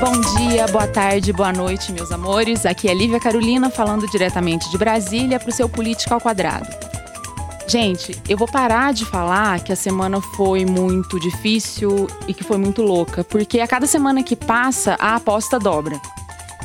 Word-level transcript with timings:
Bom 0.00 0.12
dia, 0.36 0.66
boa 0.68 0.86
tarde, 0.86 1.32
boa 1.32 1.52
noite, 1.52 1.90
meus 1.90 2.12
amores. 2.12 2.64
Aqui 2.64 2.88
é 2.88 2.94
Lívia 2.94 3.18
Carolina 3.18 3.68
falando 3.68 4.06
diretamente 4.06 4.70
de 4.70 4.78
Brasília 4.78 5.40
para 5.40 5.50
o 5.50 5.52
seu 5.52 5.68
Política 5.68 6.14
ao 6.14 6.20
Quadrado. 6.20 6.68
Gente, 7.66 8.16
eu 8.28 8.38
vou 8.38 8.46
parar 8.46 8.94
de 8.94 9.04
falar 9.04 9.58
que 9.58 9.72
a 9.72 9.76
semana 9.76 10.20
foi 10.20 10.64
muito 10.64 11.18
difícil 11.18 12.06
e 12.28 12.34
que 12.34 12.44
foi 12.44 12.58
muito 12.58 12.80
louca, 12.80 13.24
porque 13.24 13.58
a 13.58 13.66
cada 13.66 13.88
semana 13.88 14.22
que 14.22 14.36
passa, 14.36 14.96
a 15.00 15.16
aposta 15.16 15.58
dobra. 15.58 16.00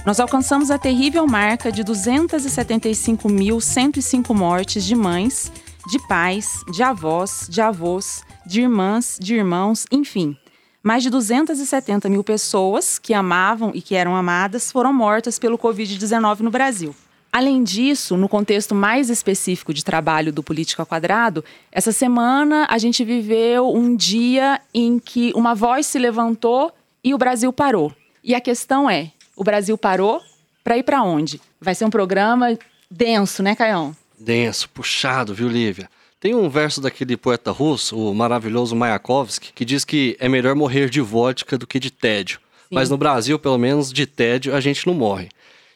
Nós 0.05 0.19
alcançamos 0.19 0.69
a 0.69 0.77
terrível 0.77 1.25
marca 1.25 1.71
de 1.71 1.83
275.105 1.83 4.31
mortes 4.31 4.85
de 4.85 4.93
mães, 4.93 5.51
de 5.89 5.97
pais, 6.07 6.63
de 6.71 6.83
avós, 6.83 7.47
de 7.49 7.61
avós, 7.61 8.21
de 8.45 8.61
irmãs, 8.61 9.17
de 9.19 9.33
irmãos, 9.33 9.87
enfim. 9.91 10.37
Mais 10.85 11.01
de 11.01 11.09
270 11.09 12.09
mil 12.09 12.25
pessoas 12.25 12.99
que 12.99 13.13
amavam 13.13 13.71
e 13.73 13.81
que 13.81 13.95
eram 13.95 14.17
amadas 14.17 14.69
foram 14.69 14.91
mortas 14.91 15.39
pelo 15.39 15.57
Covid-19 15.57 16.41
no 16.41 16.51
Brasil. 16.51 16.93
Além 17.31 17.63
disso, 17.63 18.17
no 18.17 18.27
contexto 18.27 18.75
mais 18.75 19.09
específico 19.09 19.73
de 19.73 19.81
trabalho 19.81 20.33
do 20.33 20.43
Política 20.43 20.85
Quadrado, 20.85 21.41
essa 21.71 21.93
semana 21.93 22.67
a 22.69 22.77
gente 22.77 23.05
viveu 23.05 23.73
um 23.73 23.95
dia 23.95 24.59
em 24.73 24.99
que 24.99 25.31
uma 25.37 25.55
voz 25.55 25.85
se 25.85 25.97
levantou 25.97 26.69
e 27.01 27.13
o 27.13 27.17
Brasil 27.17 27.53
parou. 27.53 27.95
E 28.21 28.35
a 28.35 28.41
questão 28.41 28.89
é: 28.89 29.09
o 29.37 29.43
Brasil 29.43 29.77
parou 29.77 30.19
para 30.65 30.77
ir 30.77 30.83
para 30.83 31.01
onde? 31.01 31.39
Vai 31.61 31.73
ser 31.73 31.85
um 31.85 31.89
programa 31.89 32.59
denso, 32.91 33.41
né, 33.41 33.55
Caião? 33.55 33.95
Denso, 34.19 34.67
puxado, 34.67 35.33
viu, 35.33 35.47
Lívia? 35.47 35.89
Tem 36.23 36.33
um 36.33 36.47
verso 36.47 36.79
daquele 36.79 37.17
poeta 37.17 37.51
russo, 37.51 37.97
o 37.97 38.15
maravilhoso 38.15 38.77
Mayakovsky, 38.77 39.51
que 39.53 39.65
diz 39.65 39.83
que 39.83 40.15
é 40.21 40.29
melhor 40.29 40.55
morrer 40.55 40.89
de 40.89 41.01
vodka 41.01 41.57
do 41.57 41.67
que 41.67 41.77
de 41.81 41.91
tédio. 41.91 42.39
Sim. 42.39 42.75
Mas 42.75 42.89
no 42.89 42.95
Brasil, 42.97 43.37
pelo 43.37 43.57
menos, 43.57 43.91
de 43.91 44.05
tédio 44.05 44.55
a 44.55 44.61
gente 44.61 44.87
não 44.87 44.93
morre 44.93 45.27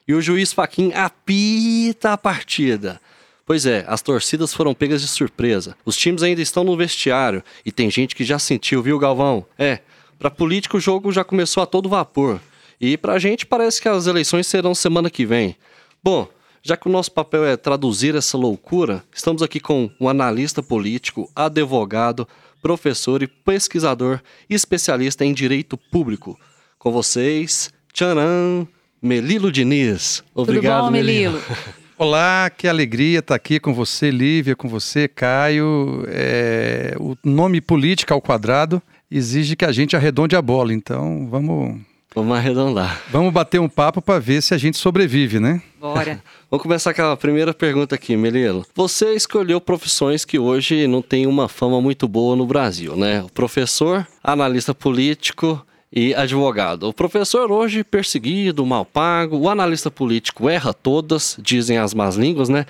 e 0.08 0.14
o 0.14 0.22
juiz 0.22 0.54
Faquin 0.54 0.94
apita 0.94 2.14
a 2.14 2.18
partida. 2.18 3.02
Pois 3.46 3.66
é, 3.66 3.84
as 3.88 4.02
torcidas 4.02 4.54
foram 4.54 4.74
pegas 4.74 5.02
de 5.02 5.08
surpresa. 5.08 5.76
Os 5.86 5.98
times 5.98 6.24
ainda 6.24 6.42
estão 6.42 6.64
no 6.64 6.78
vestiário 6.78 7.44
e 7.66 7.72
tem 7.72 7.92
gente 7.92 8.16
que 8.16 8.24
já 8.24 8.40
sentiu, 8.40 8.82
viu, 8.82 8.98
Galvão? 8.98 9.46
É, 9.58 9.80
para 10.18 10.32
político 10.32 10.78
o 10.78 10.80
jogo 10.80 11.12
já 11.12 11.24
começou 11.24 11.62
a 11.62 11.66
todo 11.66 11.90
vapor. 11.90 12.40
E 12.80 12.98
pra 12.98 13.20
gente 13.20 13.46
parece 13.46 13.82
que 13.82 13.90
as 13.90 14.08
eleições 14.08 14.48
serão 14.48 14.74
semana 14.74 15.10
que 15.10 15.26
vem. 15.26 15.56
Bom, 16.04 16.28
já 16.68 16.76
que 16.76 16.90
o 16.90 16.92
nosso 16.92 17.14
papel 17.14 17.46
é 17.46 17.56
traduzir 17.56 18.14
essa 18.14 18.38
loucura, 18.38 19.02
estamos 19.16 19.42
aqui 19.42 19.58
com 19.58 19.90
um 20.02 20.10
analista 20.10 20.62
político, 20.62 21.32
advogado, 21.34 22.28
professor 22.62 23.24
e 23.24 23.28
pesquisador 23.28 24.20
especialista 24.50 25.24
em 25.24 25.34
direito 25.34 25.78
público. 25.78 26.38
Com 26.78 26.92
vocês, 26.92 27.72
tcharam, 27.94 28.68
Melilo 29.02 29.50
Diniz. 29.50 30.22
Obrigado, 30.36 30.80
Tudo 30.80 30.86
bom, 30.88 30.92
Melilo. 30.92 31.42
Olá, 31.98 32.50
que 32.50 32.68
alegria 32.68 33.20
estar 33.20 33.36
aqui 33.36 33.62
com 33.62 33.74
você, 33.74 34.12
Lívia, 34.12 34.54
com 34.54 34.68
você, 34.68 35.08
Caio. 35.08 36.04
É, 36.10 36.98
o 37.00 37.16
nome 37.24 37.62
política 37.62 38.14
ao 38.14 38.22
quadrado 38.22 38.84
exige 39.10 39.56
que 39.56 39.64
a 39.64 39.72
gente 39.72 39.96
arredonde 39.96 40.36
a 40.36 40.42
bola, 40.42 40.74
então 40.74 41.30
vamos. 41.32 41.80
Vamos 42.16 42.38
arredondar. 42.38 43.02
Vamos 43.10 43.32
bater 43.32 43.60
um 43.60 43.70
papo 43.70 44.02
para 44.02 44.20
ver 44.20 44.42
se 44.42 44.54
a 44.54 44.58
gente 44.58 44.78
sobrevive, 44.78 45.40
né? 45.40 45.62
Bora. 45.80 46.22
vamos 46.50 46.64
começar 46.64 46.94
com 46.94 47.04
a 47.04 47.18
primeira 47.18 47.54
pergunta 47.54 47.96
aqui, 47.96 48.16
Melilo. 48.18 48.66
Você 48.74 49.14
escolheu 49.14 49.62
profissões 49.62 50.26
que 50.26 50.40
hoje 50.40 50.88
não 50.88 51.02
têm 51.02 51.28
uma 51.28 51.48
fama 51.48 51.80
muito 51.80 52.08
boa 52.08 52.36
no 52.36 52.46
Brasil, 52.46 52.96
né? 52.96 53.22
O 53.22 53.32
professor, 53.32 54.08
analista 54.24 54.74
político, 54.74 55.64
e 55.92 56.14
advogado. 56.14 56.84
O 56.84 56.94
professor 56.94 57.52
hoje 57.52 57.84
perseguido, 57.84 58.66
mal 58.66 58.86
pago, 58.86 59.38
o 59.38 59.50
analista 59.50 59.90
político 59.90 60.50
erra 60.50 60.74
todas, 60.74 61.38
dizem 61.40 61.78
as 61.78 61.94
más 61.94 62.16
línguas, 62.16 62.50
né? 62.50 62.66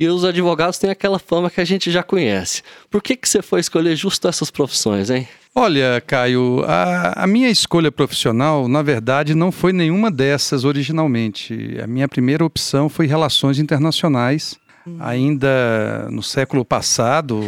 E 0.00 0.08
os 0.08 0.24
advogados 0.24 0.78
têm 0.78 0.90
aquela 0.90 1.18
fama 1.18 1.50
que 1.50 1.60
a 1.60 1.64
gente 1.64 1.90
já 1.90 2.02
conhece. 2.02 2.62
Por 2.90 3.02
que, 3.02 3.14
que 3.14 3.28
você 3.28 3.42
foi 3.42 3.60
escolher 3.60 3.94
justo 3.94 4.26
essas 4.26 4.50
profissões, 4.50 5.10
hein? 5.10 5.28
Olha, 5.54 6.02
Caio, 6.06 6.64
a, 6.66 7.24
a, 7.24 7.26
minha 7.26 7.50
escolha 7.50 7.92
profissional, 7.92 8.66
na 8.68 8.80
verdade, 8.80 9.34
não 9.34 9.52
foi 9.52 9.70
nenhuma 9.70 10.10
dessas 10.10 10.64
originalmente. 10.64 11.78
A 11.82 11.86
minha 11.86 12.08
primeira 12.08 12.42
opção 12.42 12.88
foi 12.88 13.06
relações 13.06 13.58
internacionais. 13.58 14.58
Hum. 14.86 14.96
Ainda 14.98 16.08
no 16.10 16.22
século 16.22 16.64
passado, 16.64 17.42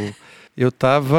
eu 0.54 0.68
estava 0.68 1.18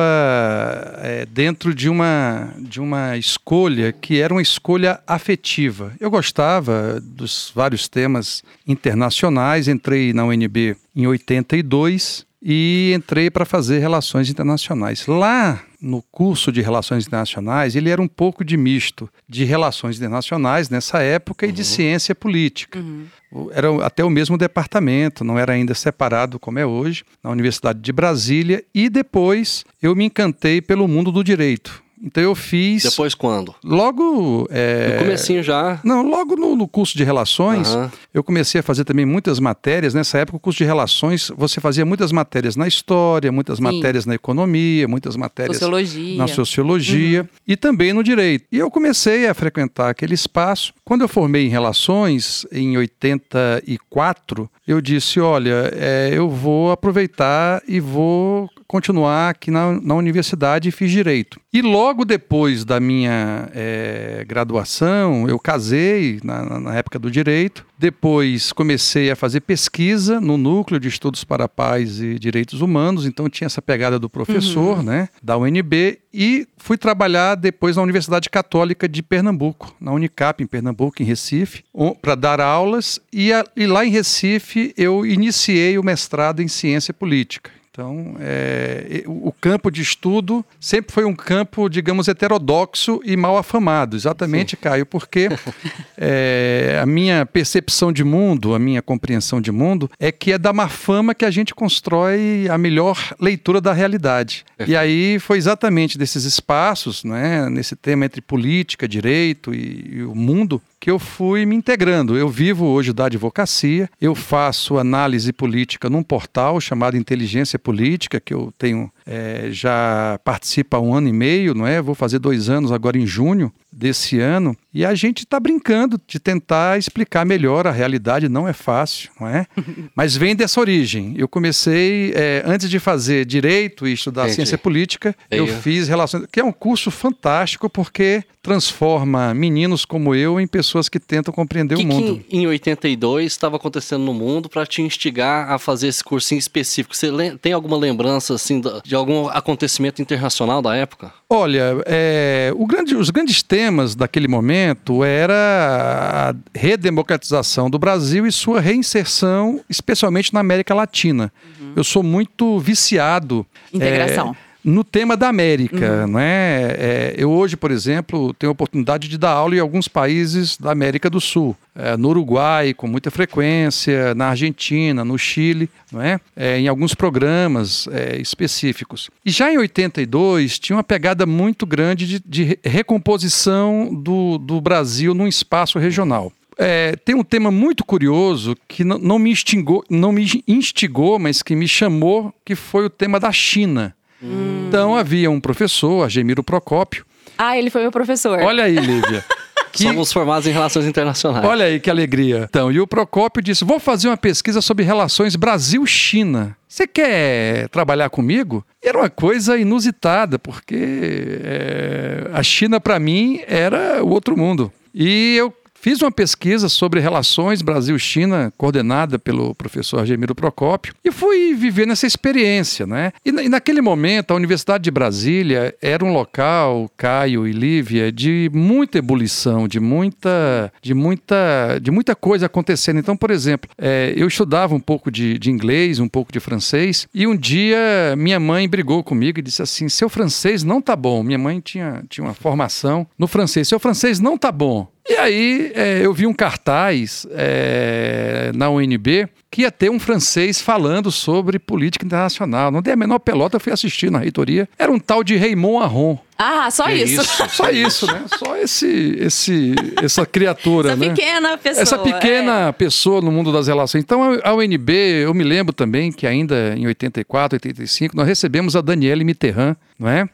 é, 1.01 1.25
dentro 1.25 1.73
de 1.73 1.89
uma, 1.89 2.53
de 2.59 2.79
uma 2.79 3.17
escolha 3.17 3.91
que 3.91 4.19
era 4.21 4.31
uma 4.31 4.41
escolha 4.41 5.01
afetiva. 5.07 5.91
Eu 5.99 6.11
gostava 6.11 7.01
dos 7.01 7.51
vários 7.53 7.89
temas 7.89 8.43
internacionais, 8.67 9.67
entrei 9.67 10.13
na 10.13 10.23
UNB 10.23 10.77
em 10.95 11.07
82 11.07 12.25
e 12.41 12.93
entrei 12.95 13.31
para 13.31 13.43
fazer 13.43 13.79
relações 13.79 14.29
internacionais. 14.29 15.07
Lá 15.07 15.59
no 15.85 16.01
curso 16.01 16.51
de 16.51 16.61
relações 16.61 17.05
internacionais, 17.05 17.75
ele 17.75 17.91
era 17.91 18.01
um 18.01 18.07
pouco 18.07 18.43
de 18.43 18.57
misto 18.57 19.07
de 19.29 19.43
relações 19.43 19.97
internacionais 19.97 20.67
nessa 20.67 20.99
época 21.03 21.45
uhum. 21.45 21.51
e 21.51 21.53
de 21.53 21.61
uhum. 21.61 21.65
ciência 21.65 22.15
política. 22.15 22.79
Uhum. 22.79 23.05
Era 23.51 23.85
até 23.85 24.03
o 24.03 24.09
mesmo 24.09 24.35
departamento, 24.35 25.23
não 25.23 25.37
era 25.37 25.53
ainda 25.53 25.75
separado 25.75 26.39
como 26.39 26.57
é 26.57 26.65
hoje, 26.65 27.03
na 27.23 27.29
Universidade 27.29 27.79
de 27.79 27.91
Brasília. 27.93 28.63
E 28.73 28.89
depois 28.89 29.63
eu 29.79 29.95
me 29.95 30.05
encantei 30.05 30.59
pelo 30.59 30.87
mundo 30.87 31.11
do 31.11 31.23
direito. 31.23 31.84
Então 32.05 32.21
eu 32.21 32.35
fiz. 32.35 32.83
Depois 32.83 33.15
quando? 33.15 33.55
Logo. 33.63 34.47
É... 34.51 34.93
No 34.93 34.99
comecinho 34.99 35.41
já. 35.41 35.79
Não, 35.83 36.07
logo 36.07 36.35
no, 36.35 36.55
no 36.55 36.67
curso 36.67 36.95
de 36.95 37.03
relações, 37.03 37.73
uhum. 37.73 37.89
eu 38.13 38.23
comecei 38.23 38.59
a 38.59 38.63
fazer 38.63 38.83
também 38.83 39.05
muitas 39.05 39.39
matérias. 39.39 39.95
Nessa 39.95 40.19
época, 40.19 40.37
o 40.37 40.39
curso 40.39 40.59
de 40.59 40.65
relações, 40.65 41.31
você 41.35 41.59
fazia 41.59 41.83
muitas 41.83 42.11
matérias 42.11 42.55
na 42.55 42.67
história, 42.67 43.31
muitas 43.31 43.57
Sim. 43.57 43.63
matérias 43.63 44.05
na 44.05 44.13
economia, 44.13 44.87
muitas 44.87 45.15
matérias 45.15 45.57
sociologia. 45.57 46.17
na 46.17 46.27
sociologia 46.27 47.21
uhum. 47.21 47.27
e 47.47 47.57
também 47.57 47.91
no 47.91 48.03
direito. 48.03 48.45
E 48.51 48.59
eu 48.59 48.69
comecei 48.69 49.27
a 49.27 49.33
frequentar 49.33 49.89
aquele 49.89 50.13
espaço. 50.13 50.73
Quando 50.83 51.01
eu 51.01 51.07
formei 51.07 51.47
em 51.47 51.49
relações, 51.49 52.45
em 52.51 52.77
84, 52.77 54.47
eu 54.67 54.81
disse: 54.81 55.19
olha, 55.19 55.71
é, 55.73 56.09
eu 56.11 56.29
vou 56.29 56.71
aproveitar 56.71 57.61
e 57.67 57.79
vou 57.79 58.49
continuar 58.67 59.29
aqui 59.29 59.51
na, 59.51 59.79
na 59.79 59.95
universidade 59.95 60.69
e 60.69 60.71
fiz 60.71 60.91
direito. 60.91 61.39
E 61.53 61.61
logo 61.61 62.03
depois 62.03 62.65
da 62.65 62.79
minha 62.79 63.47
é, 63.53 64.25
graduação, 64.27 65.29
eu 65.29 65.37
casei 65.37 66.19
na, 66.23 66.59
na, 66.59 66.75
época 66.75 66.97
do 66.97 67.11
direito. 67.11 67.65
Depois 67.77 68.53
comecei 68.53 69.11
a 69.11 69.15
fazer 69.15 69.41
pesquisa 69.41 70.21
no 70.21 70.37
núcleo 70.37 70.79
de 70.79 70.87
estudos 70.87 71.23
para 71.23 71.47
paz 71.47 71.99
e 71.99 72.17
direitos 72.17 72.61
humanos. 72.61 73.05
Então 73.05 73.29
tinha 73.29 73.45
essa 73.45 73.61
pegada 73.61 73.99
do 73.99 74.09
professor, 74.09 74.77
uhum. 74.77 74.83
né, 74.83 75.09
da 75.21 75.37
UNB. 75.37 75.99
E 76.13 76.47
fui 76.57 76.77
trabalhar 76.77 77.35
depois 77.35 77.75
na 77.75 77.81
Universidade 77.81 78.29
Católica 78.29 78.87
de 78.87 79.03
Pernambuco, 79.03 79.75
na 79.79 79.91
Unicap 79.91 80.41
em 80.41 80.47
Pernambuco, 80.47 81.01
em 81.01 81.05
Recife, 81.05 81.63
para 82.01 82.15
dar 82.15 82.39
aulas. 82.39 82.99
E, 83.11 83.33
a, 83.33 83.43
e 83.55 83.67
lá 83.67 83.85
em 83.85 83.89
Recife 83.89 84.73
eu 84.77 85.05
iniciei 85.05 85.77
o 85.77 85.83
mestrado 85.83 86.41
em 86.41 86.47
ciência 86.47 86.93
política. 86.93 87.51
Então, 87.75 88.15
é, 88.21 89.03
o 89.05 89.33
campo 89.33 89.69
de 89.69 89.81
estudo 89.81 90.45
sempre 90.61 90.93
foi 90.93 91.03
um 91.03 91.13
campo, 91.13 91.67
digamos, 91.67 92.07
heterodoxo 92.07 93.01
e 93.03 93.17
mal 93.17 93.37
afamado. 93.37 93.97
Exatamente, 93.97 94.51
Sim. 94.51 94.61
Caio, 94.61 94.85
porque 94.85 95.27
é, 95.97 96.79
a 96.81 96.85
minha 96.85 97.25
percepção 97.25 97.91
de 97.91 98.01
mundo, 98.01 98.55
a 98.55 98.59
minha 98.59 98.81
compreensão 98.81 99.41
de 99.41 99.51
mundo, 99.51 99.91
é 99.99 100.09
que 100.09 100.31
é 100.31 100.37
da 100.37 100.53
má 100.53 100.69
fama 100.69 101.13
que 101.13 101.25
a 101.25 101.31
gente 101.31 101.53
constrói 101.53 102.47
a 102.49 102.57
melhor 102.57 102.97
leitura 103.19 103.59
da 103.59 103.73
realidade. 103.73 104.45
É. 104.57 104.69
E 104.69 104.77
aí 104.77 105.19
foi 105.19 105.37
exatamente 105.37 105.97
desses 105.97 106.23
espaços, 106.23 107.03
né, 107.03 107.49
nesse 107.49 107.75
tema 107.75 108.05
entre 108.05 108.21
política, 108.21 108.87
direito 108.87 109.53
e, 109.53 109.95
e 109.95 110.03
o 110.03 110.15
mundo, 110.15 110.61
que 110.85 110.91
eu 110.91 110.99
fui 110.99 111.47
me 111.47 111.55
integrando. 111.55 112.15
Eu 112.15 112.29
vivo 112.29 112.67
hoje 112.67 112.93
da 112.93 113.07
advocacia, 113.07 113.89
eu 113.99 114.13
faço 114.13 114.77
análise 114.77 115.33
política 115.33 115.89
num 115.89 116.03
portal 116.03 116.61
chamado 116.61 116.95
Inteligência 116.95 117.57
Política, 117.57 118.19
que 118.19 118.31
eu 118.31 118.53
tenho 118.55 118.91
é, 119.05 119.49
já 119.51 120.19
participa 120.23 120.77
há 120.77 120.79
um 120.79 120.93
ano 120.93 121.07
e 121.07 121.13
meio, 121.13 121.53
não 121.53 121.67
é? 121.67 121.81
Vou 121.81 121.93
fazer 121.93 122.17
dois 122.17 122.49
anos 122.49 122.71
agora 122.71 122.97
em 122.97 123.05
junho 123.05 123.53
desse 123.71 124.19
ano. 124.19 124.57
E 124.73 124.85
a 124.85 124.95
gente 124.95 125.19
está 125.19 125.39
brincando 125.39 125.99
de 126.07 126.19
tentar 126.19 126.79
explicar 126.79 127.25
melhor 127.25 127.67
a 127.67 127.71
realidade. 127.71 128.27
Não 128.27 128.47
é 128.47 128.53
fácil, 128.53 129.11
não 129.19 129.27
é? 129.27 129.45
Mas 129.95 130.15
vem 130.15 130.35
dessa 130.35 130.59
origem. 130.59 131.13
Eu 131.17 131.27
comecei, 131.27 132.13
é, 132.15 132.41
antes 132.45 132.69
de 132.69 132.79
fazer 132.79 133.25
direito 133.25 133.87
e 133.87 133.93
estudar 133.93 134.23
Entendi. 134.23 134.35
ciência 134.35 134.57
política, 134.57 135.15
eu 135.29 135.45
fiz 135.47 135.87
relações, 135.87 136.25
que 136.31 136.39
é 136.39 136.43
um 136.43 136.51
curso 136.51 136.89
fantástico 136.89 137.69
porque 137.69 138.23
transforma 138.41 139.33
meninos 139.33 139.85
como 139.85 140.13
eu 140.13 140.39
em 140.39 140.45
pessoas 140.45 140.87
que 140.87 140.99
tentam 140.99 141.33
compreender 141.33 141.75
que 141.77 141.83
o 141.83 141.87
mundo. 141.87 142.23
Que 142.29 142.37
em 142.37 142.45
82 142.45 143.31
estava 143.31 143.55
acontecendo 143.55 144.03
no 144.03 144.13
mundo 144.13 144.47
para 144.47 144.65
te 144.67 144.83
instigar 144.83 145.51
a 145.51 145.57
fazer 145.57 145.87
esse 145.87 146.03
cursinho 146.03 146.37
específico? 146.37 146.95
Você 146.95 147.09
tem 147.41 147.53
alguma 147.53 147.75
lembrança 147.75 148.35
assim 148.35 148.61
de 148.83 148.94
de 148.95 148.97
algum 148.97 149.27
acontecimento 149.27 150.01
internacional 150.01 150.61
da 150.61 150.73
época? 150.73 151.11
Olha, 151.29 151.75
é, 151.85 152.53
grande, 152.65 152.95
os 152.95 153.09
grandes 153.09 153.43
temas 153.43 153.93
daquele 153.93 154.27
momento 154.27 155.03
era 155.03 156.31
a 156.31 156.57
redemocratização 156.57 157.69
do 157.69 157.77
Brasil 157.77 158.25
e 158.25 158.31
sua 158.31 158.61
reinserção, 158.61 159.59
especialmente 159.69 160.33
na 160.33 160.39
América 160.39 160.73
Latina. 160.73 161.31
Uhum. 161.59 161.73
Eu 161.75 161.83
sou 161.83 162.01
muito 162.01 162.57
viciado. 162.57 163.45
Integração. 163.73 164.35
É, 164.41 164.54
no 164.65 164.83
tema 164.83 165.15
da 165.15 165.29
América, 165.29 166.01
uhum. 166.01 166.07
não 166.07 166.19
é? 166.19 167.13
Eu 167.15 167.29
hoje, 167.29 167.55
por 167.55 167.69
exemplo, 167.69 168.33
tenho 168.33 168.49
a 168.49 168.51
oportunidade 168.51 169.07
de 169.07 169.17
dar 169.17 169.29
aula 169.29 169.55
em 169.55 169.59
alguns 169.59 169.87
países 169.87 170.57
da 170.57 170.71
América 170.71 171.07
do 171.09 171.21
Sul, 171.21 171.55
é, 171.75 171.95
no 171.95 172.09
Uruguai 172.09 172.73
com 172.73 172.87
muita 172.87 173.11
frequência, 173.11 174.15
na 174.15 174.29
Argentina, 174.29 175.05
no 175.05 175.17
Chile, 175.19 175.69
não 175.91 176.01
é? 176.01 176.19
é 176.35 176.59
em 176.59 176.67
alguns 176.67 176.95
programas 176.95 177.87
é, 177.91 178.19
específicos. 178.19 179.09
E 179.23 179.29
já 179.29 179.53
em 179.53 179.57
82 179.57 180.57
tinha 180.57 180.75
uma 180.75 180.83
pegada 180.83 181.25
muito 181.25 181.65
grande 181.65 182.07
de, 182.07 182.21
de 182.25 182.59
recomposição 182.63 183.93
do, 183.93 184.39
do 184.39 184.59
Brasil 184.59 185.13
num 185.13 185.27
espaço 185.27 185.77
regional. 185.77 186.31
É, 186.57 186.95
tem 186.95 187.13
um 187.13 187.23
tema 187.23 187.51
muito 187.51 187.83
curioso 187.83 188.55
que 188.67 188.83
não 188.83 189.19
me, 189.19 189.29
instigou, 189.29 189.83
não 189.89 190.11
me 190.11 190.25
instigou, 190.47 191.19
mas 191.19 191.43
que 191.43 191.55
me 191.55 191.67
chamou, 191.67 192.33
que 192.45 192.55
foi 192.55 192.85
o 192.85 192.89
tema 192.89 193.19
da 193.19 193.31
China. 193.31 193.93
Hum. 194.25 194.65
Então 194.67 194.95
havia 194.95 195.29
um 195.29 195.39
professor, 195.39 196.03
Argemiro 196.03 196.43
Procópio. 196.43 197.05
Ah, 197.37 197.57
ele 197.57 197.69
foi 197.69 197.81
meu 197.81 197.91
professor. 197.91 198.39
Olha 198.39 198.63
aí, 198.63 198.75
Lívia. 198.75 199.23
Que... 199.75 199.83
Somos 199.83 200.13
formados 200.13 200.47
em 200.47 200.51
relações 200.51 200.85
internacionais. 200.85 201.43
Olha 201.43 201.65
aí 201.65 201.81
que 201.81 201.89
alegria. 201.89 202.45
Então, 202.49 202.71
e 202.71 202.79
o 202.79 202.87
Procópio 202.87 203.43
disse: 203.43 203.65
Vou 203.65 203.77
fazer 203.77 204.07
uma 204.07 204.15
pesquisa 204.15 204.61
sobre 204.61 204.85
relações 204.85 205.35
Brasil-China. 205.35 206.55
Você 206.65 206.87
quer 206.87 207.67
trabalhar 207.67 208.09
comigo? 208.09 208.65
E 208.81 208.87
era 208.87 208.97
uma 208.97 209.09
coisa 209.09 209.57
inusitada, 209.57 210.39
porque 210.39 211.39
é, 211.43 212.29
a 212.31 212.41
China, 212.41 212.79
para 212.79 212.97
mim, 212.99 213.41
era 213.45 214.01
o 214.01 214.11
outro 214.11 214.37
mundo. 214.37 214.71
E 214.93 215.35
eu 215.35 215.53
Fiz 215.85 216.01
uma 216.01 216.11
pesquisa 216.11 216.67
sobre 216.67 216.99
relações 216.99 217.61
Brasil-China, 217.61 218.51
coordenada 218.57 219.19
pelo 219.19 219.53
professor 219.53 219.99
Argemiro 219.99 220.33
Procópio, 220.33 220.95
e 221.05 221.11
fui 221.11 221.53
viver 221.53 221.85
nessa 221.85 222.07
experiência. 222.07 222.87
Né? 222.87 223.11
E, 223.23 223.29
e, 223.29 223.47
naquele 223.47 223.81
momento, 223.81 224.31
a 224.31 224.35
Universidade 224.35 224.85
de 224.85 224.89
Brasília 224.89 225.75
era 225.79 226.03
um 226.03 226.11
local, 226.11 226.89
Caio 226.97 227.47
e 227.47 227.51
Lívia, 227.51 228.11
de 228.11 228.49
muita 228.51 228.97
ebulição, 228.97 229.67
de 229.67 229.79
muita, 229.79 230.73
de 230.81 230.95
muita, 230.95 231.77
de 231.79 231.91
muita 231.91 232.15
coisa 232.15 232.47
acontecendo. 232.47 232.97
Então, 232.97 233.15
por 233.15 233.29
exemplo, 233.29 233.69
é, 233.77 234.11
eu 234.17 234.27
estudava 234.27 234.73
um 234.73 234.79
pouco 234.79 235.11
de, 235.11 235.37
de 235.37 235.51
inglês, 235.51 235.99
um 235.99 236.09
pouco 236.09 236.33
de 236.33 236.39
francês, 236.39 237.07
e 237.13 237.27
um 237.27 237.37
dia 237.37 238.15
minha 238.17 238.39
mãe 238.39 238.67
brigou 238.67 239.03
comigo 239.03 239.37
e 239.37 239.43
disse 239.43 239.61
assim: 239.61 239.87
seu 239.87 240.09
francês 240.09 240.63
não 240.63 240.81
tá 240.81 240.95
bom. 240.95 241.21
Minha 241.21 241.37
mãe 241.37 241.59
tinha, 241.59 242.03
tinha 242.09 242.25
uma 242.25 242.33
formação 242.33 243.05
no 243.19 243.27
francês, 243.27 243.67
seu 243.67 243.79
francês 243.79 244.19
não 244.19 244.35
tá 244.35 244.51
bom. 244.51 244.94
E 245.07 245.13
aí 245.13 245.71
é, 245.75 246.01
eu 246.03 246.13
vi 246.13 246.25
um 246.25 246.33
cartaz 246.33 247.27
é, 247.31 248.51
na 248.55 248.69
UNB 248.69 249.29
que 249.51 249.61
ia 249.61 249.71
ter 249.71 249.89
um 249.89 249.99
francês 249.99 250.59
falando 250.59 251.11
sobre 251.11 251.59
política 251.59 252.05
internacional. 252.05 252.71
Não 252.71 252.81
dei 252.81 252.93
a 252.93 252.97
menor 252.97 253.19
pelota, 253.19 253.55
eu 253.55 253.59
fui 253.59 253.71
assistir 253.71 254.11
na 254.11 254.19
reitoria. 254.19 254.67
Era 254.77 254.91
um 254.91 254.99
tal 254.99 255.23
de 255.23 255.37
Raymond 255.37 255.85
Aron. 255.85 256.19
Ah, 256.37 256.69
só 256.69 256.89
isso. 256.89 257.21
isso. 257.21 257.49
Só 257.49 257.69
isso, 257.69 258.05
né? 258.07 258.25
Só 258.37 258.57
esse, 258.57 259.15
esse, 259.17 259.75
essa 260.03 260.25
criatura, 260.25 260.89
essa 260.89 260.97
né? 260.97 261.09
pequena 261.09 261.57
pessoa. 261.57 261.81
Essa 261.81 261.97
pequena 261.99 262.67
é. 262.67 262.71
pessoa 262.73 263.21
no 263.21 263.31
mundo 263.31 263.53
das 263.53 263.67
relações. 263.67 264.03
Então, 264.03 264.37
a 264.43 264.53
UNB, 264.53 264.91
eu 265.23 265.33
me 265.33 265.43
lembro 265.43 265.71
também 265.71 266.11
que 266.11 266.27
ainda 266.27 266.75
em 266.75 266.87
84, 266.87 267.55
85, 267.55 268.17
nós 268.17 268.27
recebemos 268.27 268.75
a 268.75 268.81
Danielle 268.81 269.23
Mitterrand, 269.23 269.77
não 269.97 270.09
é? 270.09 270.27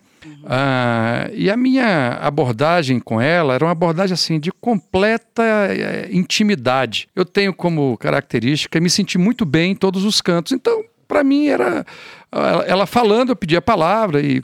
Ah, 0.45 1.29
e 1.33 1.50
a 1.50 1.57
minha 1.57 2.19
abordagem 2.21 3.00
com 3.00 3.19
ela 3.19 3.56
era 3.56 3.65
uma 3.65 3.71
abordagem 3.71 4.13
assim 4.13 4.39
de 4.39 4.51
completa 4.51 5.44
é, 5.44 6.09
intimidade. 6.12 7.07
Eu 7.15 7.25
tenho 7.25 7.53
como 7.53 7.97
característica 7.97 8.79
me 8.79 8.89
sentir 8.89 9.18
muito 9.18 9.45
bem 9.45 9.71
em 9.71 9.75
todos 9.75 10.06
os 10.06 10.21
cantos. 10.21 10.51
Então, 10.51 10.83
para 11.07 11.23
mim 11.23 11.47
era 11.47 11.85
ela, 12.31 12.63
ela, 12.63 12.85
falando, 12.85 13.29
eu 13.29 13.35
pedia 13.35 13.57
a 13.57 13.62
palavra 13.62 14.21
e 14.21 14.41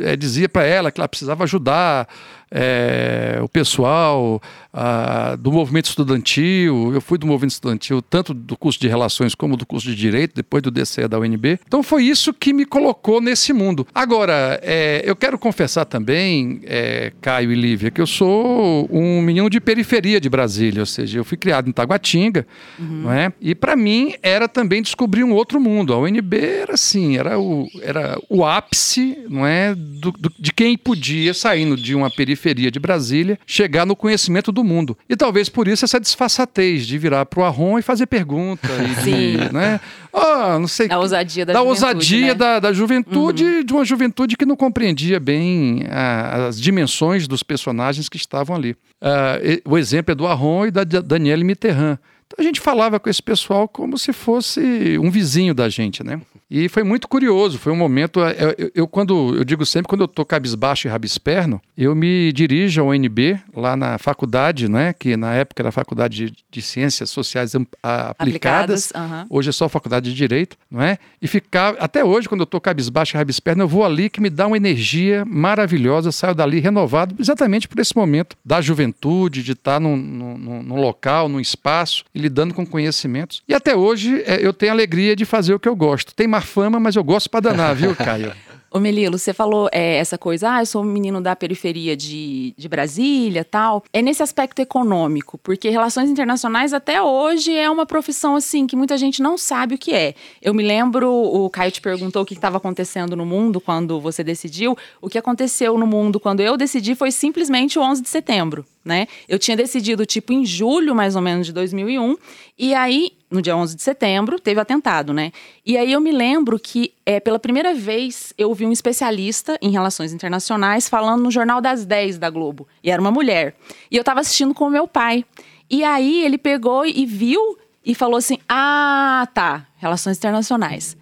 é, 0.00 0.16
dizia 0.16 0.48
para 0.48 0.64
ela 0.64 0.90
que 0.90 1.00
ela 1.00 1.08
precisava 1.08 1.44
ajudar 1.44 2.08
é, 2.50 3.38
o 3.42 3.48
pessoal 3.48 4.40
a, 4.72 5.36
do 5.36 5.52
movimento 5.52 5.86
estudantil. 5.86 6.92
Eu 6.92 7.00
fui 7.00 7.18
do 7.18 7.26
movimento 7.26 7.52
estudantil, 7.52 8.00
tanto 8.00 8.32
do 8.32 8.56
curso 8.56 8.80
de 8.80 8.88
Relações 8.88 9.34
como 9.34 9.56
do 9.56 9.66
curso 9.66 9.86
de 9.88 9.94
Direito, 9.94 10.34
depois 10.34 10.62
do 10.62 10.70
DCE 10.70 11.06
da 11.08 11.18
UNB. 11.18 11.58
Então 11.66 11.82
foi 11.82 12.04
isso 12.04 12.32
que 12.32 12.52
me 12.52 12.64
colocou 12.64 13.20
nesse 13.20 13.52
mundo. 13.52 13.86
Agora, 13.94 14.58
é, 14.62 15.02
eu 15.04 15.14
quero 15.14 15.38
confessar 15.38 15.84
também, 15.84 16.60
é, 16.64 17.12
Caio 17.20 17.52
e 17.52 17.54
Lívia, 17.54 17.90
que 17.90 18.00
eu 18.00 18.06
sou 18.06 18.88
um 18.90 19.20
menino 19.20 19.50
de 19.50 19.60
periferia 19.60 20.20
de 20.20 20.28
Brasília, 20.28 20.80
ou 20.80 20.86
seja, 20.86 21.18
eu 21.18 21.24
fui 21.24 21.36
criado 21.36 21.68
em 21.68 21.72
Taguatinga, 21.72 22.46
uhum. 22.78 23.02
não 23.02 23.12
é? 23.12 23.32
E 23.40 23.54
para 23.54 23.76
mim 23.76 24.14
era 24.22 24.48
também 24.48 24.82
descobrir 24.82 25.24
um 25.24 25.32
outro 25.32 25.60
mundo. 25.60 25.92
A 25.92 25.98
UNB 25.98 26.36
era 26.38 26.74
assim, 26.74 27.16
era 27.18 27.38
o, 27.38 27.66
era 27.82 28.18
o 28.28 28.44
ápice, 28.44 29.18
não 29.28 29.46
é, 29.46 29.74
do, 29.74 30.12
do, 30.12 30.32
de 30.38 30.52
quem 30.52 30.76
podia 30.76 31.34
saindo 31.34 31.76
de 31.76 31.94
uma 31.94 32.10
periferia 32.10 32.37
periferia 32.38 32.70
de 32.70 32.78
Brasília, 32.78 33.38
chegar 33.44 33.84
no 33.84 33.96
conhecimento 33.96 34.52
do 34.52 34.62
mundo. 34.62 34.96
E 35.08 35.16
talvez 35.16 35.48
por 35.48 35.66
isso 35.66 35.84
essa 35.84 35.98
disfarçatez 36.00 36.86
de 36.86 36.96
virar 36.96 37.26
para 37.26 37.40
o 37.40 37.44
Arron 37.44 37.78
e 37.78 37.82
fazer 37.82 38.06
pergunta. 38.06 38.68
E 38.68 38.94
Sim. 39.02 39.36
Né? 39.52 39.80
Oh, 40.12 40.58
não 40.58 40.68
sei. 40.68 40.88
Da 40.88 40.98
ousadia 40.98 41.44
da, 41.44 41.52
da 41.52 41.58
juventude. 41.58 41.84
ousadia 41.84 42.26
né? 42.28 42.34
da, 42.34 42.60
da 42.60 42.72
juventude, 42.72 43.44
uhum. 43.44 43.64
de 43.64 43.72
uma 43.72 43.84
juventude 43.84 44.36
que 44.36 44.46
não 44.46 44.56
compreendia 44.56 45.18
bem 45.18 45.84
a, 45.90 46.46
as 46.46 46.60
dimensões 46.60 47.26
dos 47.26 47.42
personagens 47.42 48.08
que 48.08 48.16
estavam 48.16 48.54
ali. 48.54 48.72
Uh, 49.02 49.60
o 49.64 49.76
exemplo 49.76 50.12
é 50.12 50.14
do 50.14 50.26
Arron 50.26 50.66
e 50.66 50.70
da 50.70 50.84
Danielle 50.84 51.44
Mitterrand. 51.44 51.98
Então 52.26 52.36
a 52.38 52.42
gente 52.42 52.60
falava 52.60 53.00
com 53.00 53.08
esse 53.08 53.22
pessoal 53.22 53.66
como 53.66 53.96
se 53.96 54.12
fosse 54.12 54.98
um 54.98 55.10
vizinho 55.10 55.54
da 55.54 55.68
gente, 55.68 56.04
né? 56.04 56.20
E 56.50 56.68
foi 56.68 56.82
muito 56.82 57.08
curioso, 57.08 57.58
foi 57.58 57.72
um 57.72 57.76
momento. 57.76 58.24
É, 58.24 58.36
eu, 58.38 58.54
eu, 58.58 58.70
eu 58.74 58.88
quando 58.88 59.36
eu 59.36 59.44
digo 59.44 59.66
sempre, 59.66 59.88
quando 59.88 60.02
eu 60.02 60.08
tô 60.08 60.24
cabisbaixo 60.24 60.86
e 60.86 60.90
rabisperno, 60.90 61.60
eu 61.76 61.94
me 61.94 62.32
dirijo 62.32 62.80
ao 62.80 62.88
UNB, 62.88 63.38
lá 63.54 63.76
na 63.76 63.98
faculdade, 63.98 64.68
né? 64.68 64.92
Que 64.92 65.16
na 65.16 65.34
época 65.34 65.62
era 65.62 65.68
a 65.68 65.72
Faculdade 65.72 66.26
de, 66.26 66.36
de 66.50 66.62
Ciências 66.62 67.10
Sociais 67.10 67.54
Aplicadas, 67.82 68.90
Aplicadas 68.94 69.26
hoje 69.28 69.50
é 69.50 69.52
só 69.52 69.66
a 69.66 69.68
Faculdade 69.68 70.10
de 70.10 70.16
Direito, 70.16 70.56
não 70.70 70.82
é? 70.82 70.98
E 71.20 71.28
ficar, 71.28 71.76
até 71.78 72.04
hoje, 72.04 72.28
quando 72.28 72.40
eu 72.40 72.46
tô 72.46 72.60
cabisbaixo 72.60 73.14
e 73.14 73.18
rabisperno, 73.18 73.64
eu 73.64 73.68
vou 73.68 73.84
ali 73.84 74.08
que 74.08 74.20
me 74.20 74.30
dá 74.30 74.46
uma 74.46 74.56
energia 74.56 75.24
maravilhosa, 75.24 76.10
saio 76.10 76.34
dali 76.34 76.60
renovado, 76.60 77.14
exatamente 77.18 77.68
por 77.68 77.78
esse 77.78 77.94
momento 77.94 78.36
da 78.44 78.60
juventude, 78.60 79.42
de 79.42 79.52
estar 79.52 79.74
tá 79.74 79.80
num, 79.80 79.96
num, 79.96 80.62
num 80.62 80.76
local, 80.76 81.28
num 81.28 81.40
espaço, 81.40 82.04
e 82.14 82.18
lidando 82.18 82.54
com 82.54 82.66
conhecimentos. 82.66 83.42
E 83.48 83.54
até 83.54 83.76
hoje 83.76 84.22
é, 84.26 84.44
eu 84.44 84.52
tenho 84.52 84.72
a 84.72 84.74
alegria 84.74 85.14
de 85.14 85.24
fazer 85.24 85.54
o 85.54 85.60
que 85.60 85.68
eu 85.68 85.76
gosto. 85.76 86.14
Tem 86.14 86.26
má 86.38 86.40
fama, 86.40 86.78
mas 86.78 86.94
eu 86.94 87.02
gosto 87.02 87.28
para 87.28 87.40
danar, 87.40 87.74
viu, 87.74 87.94
Caio? 87.96 88.32
Ô 88.70 88.78
Melilo, 88.78 89.18
você 89.18 89.32
falou 89.32 89.66
é, 89.72 89.96
essa 89.96 90.18
coisa, 90.18 90.52
ah, 90.52 90.60
eu 90.60 90.66
sou 90.66 90.82
um 90.82 90.84
menino 90.84 91.22
da 91.22 91.34
periferia 91.34 91.96
de, 91.96 92.54
de 92.56 92.68
Brasília 92.68 93.42
tal. 93.42 93.82
É 93.94 94.02
nesse 94.02 94.22
aspecto 94.22 94.60
econômico, 94.60 95.38
porque 95.38 95.70
relações 95.70 96.10
internacionais 96.10 96.74
até 96.74 97.02
hoje 97.02 97.56
é 97.56 97.70
uma 97.70 97.86
profissão 97.86 98.36
assim 98.36 98.66
que 98.66 98.76
muita 98.76 98.98
gente 98.98 99.22
não 99.22 99.38
sabe 99.38 99.76
o 99.76 99.78
que 99.78 99.94
é. 99.94 100.14
Eu 100.42 100.52
me 100.52 100.62
lembro, 100.62 101.10
o 101.10 101.48
Caio 101.48 101.72
te 101.72 101.80
perguntou 101.80 102.22
o 102.22 102.26
que 102.26 102.34
estava 102.34 102.58
acontecendo 102.58 103.16
no 103.16 103.24
mundo 103.24 103.58
quando 103.58 103.98
você 103.98 104.22
decidiu. 104.22 104.76
O 105.00 105.08
que 105.08 105.16
aconteceu 105.16 105.78
no 105.78 105.86
mundo 105.86 106.20
quando 106.20 106.40
eu 106.40 106.54
decidi 106.54 106.94
foi 106.94 107.10
simplesmente 107.10 107.78
o 107.78 107.82
11 107.82 108.02
de 108.02 108.08
setembro 108.10 108.66
né? 108.88 109.06
Eu 109.28 109.38
tinha 109.38 109.56
decidido, 109.56 110.04
tipo, 110.04 110.32
em 110.32 110.44
julho, 110.44 110.94
mais 110.94 111.14
ou 111.14 111.22
menos, 111.22 111.46
de 111.46 111.52
2001. 111.52 112.16
E 112.58 112.74
aí, 112.74 113.12
no 113.30 113.40
dia 113.40 113.56
11 113.56 113.76
de 113.76 113.82
setembro, 113.82 114.40
teve 114.40 114.58
atentado, 114.58 115.12
né? 115.12 115.30
E 115.64 115.76
aí 115.76 115.92
eu 115.92 116.00
me 116.00 116.10
lembro 116.10 116.58
que, 116.58 116.92
é, 117.06 117.20
pela 117.20 117.38
primeira 117.38 117.74
vez, 117.74 118.34
eu 118.36 118.52
vi 118.52 118.66
um 118.66 118.72
especialista 118.72 119.56
em 119.62 119.70
relações 119.70 120.12
internacionais 120.12 120.88
falando 120.88 121.22
no 121.22 121.30
Jornal 121.30 121.60
das 121.60 121.84
10 121.84 122.18
da 122.18 122.30
Globo. 122.30 122.66
E 122.82 122.90
era 122.90 123.00
uma 123.00 123.12
mulher. 123.12 123.54
E 123.90 123.96
eu 123.96 124.00
estava 124.00 124.20
assistindo 124.20 124.54
com 124.54 124.64
o 124.64 124.70
meu 124.70 124.88
pai. 124.88 125.24
E 125.70 125.84
aí 125.84 126.24
ele 126.24 126.38
pegou 126.38 126.84
e 126.86 127.04
viu 127.04 127.58
e 127.84 127.94
falou 127.94 128.16
assim: 128.16 128.38
Ah, 128.48 129.28
tá, 129.32 129.66
relações 129.76 130.16
internacionais. 130.16 130.96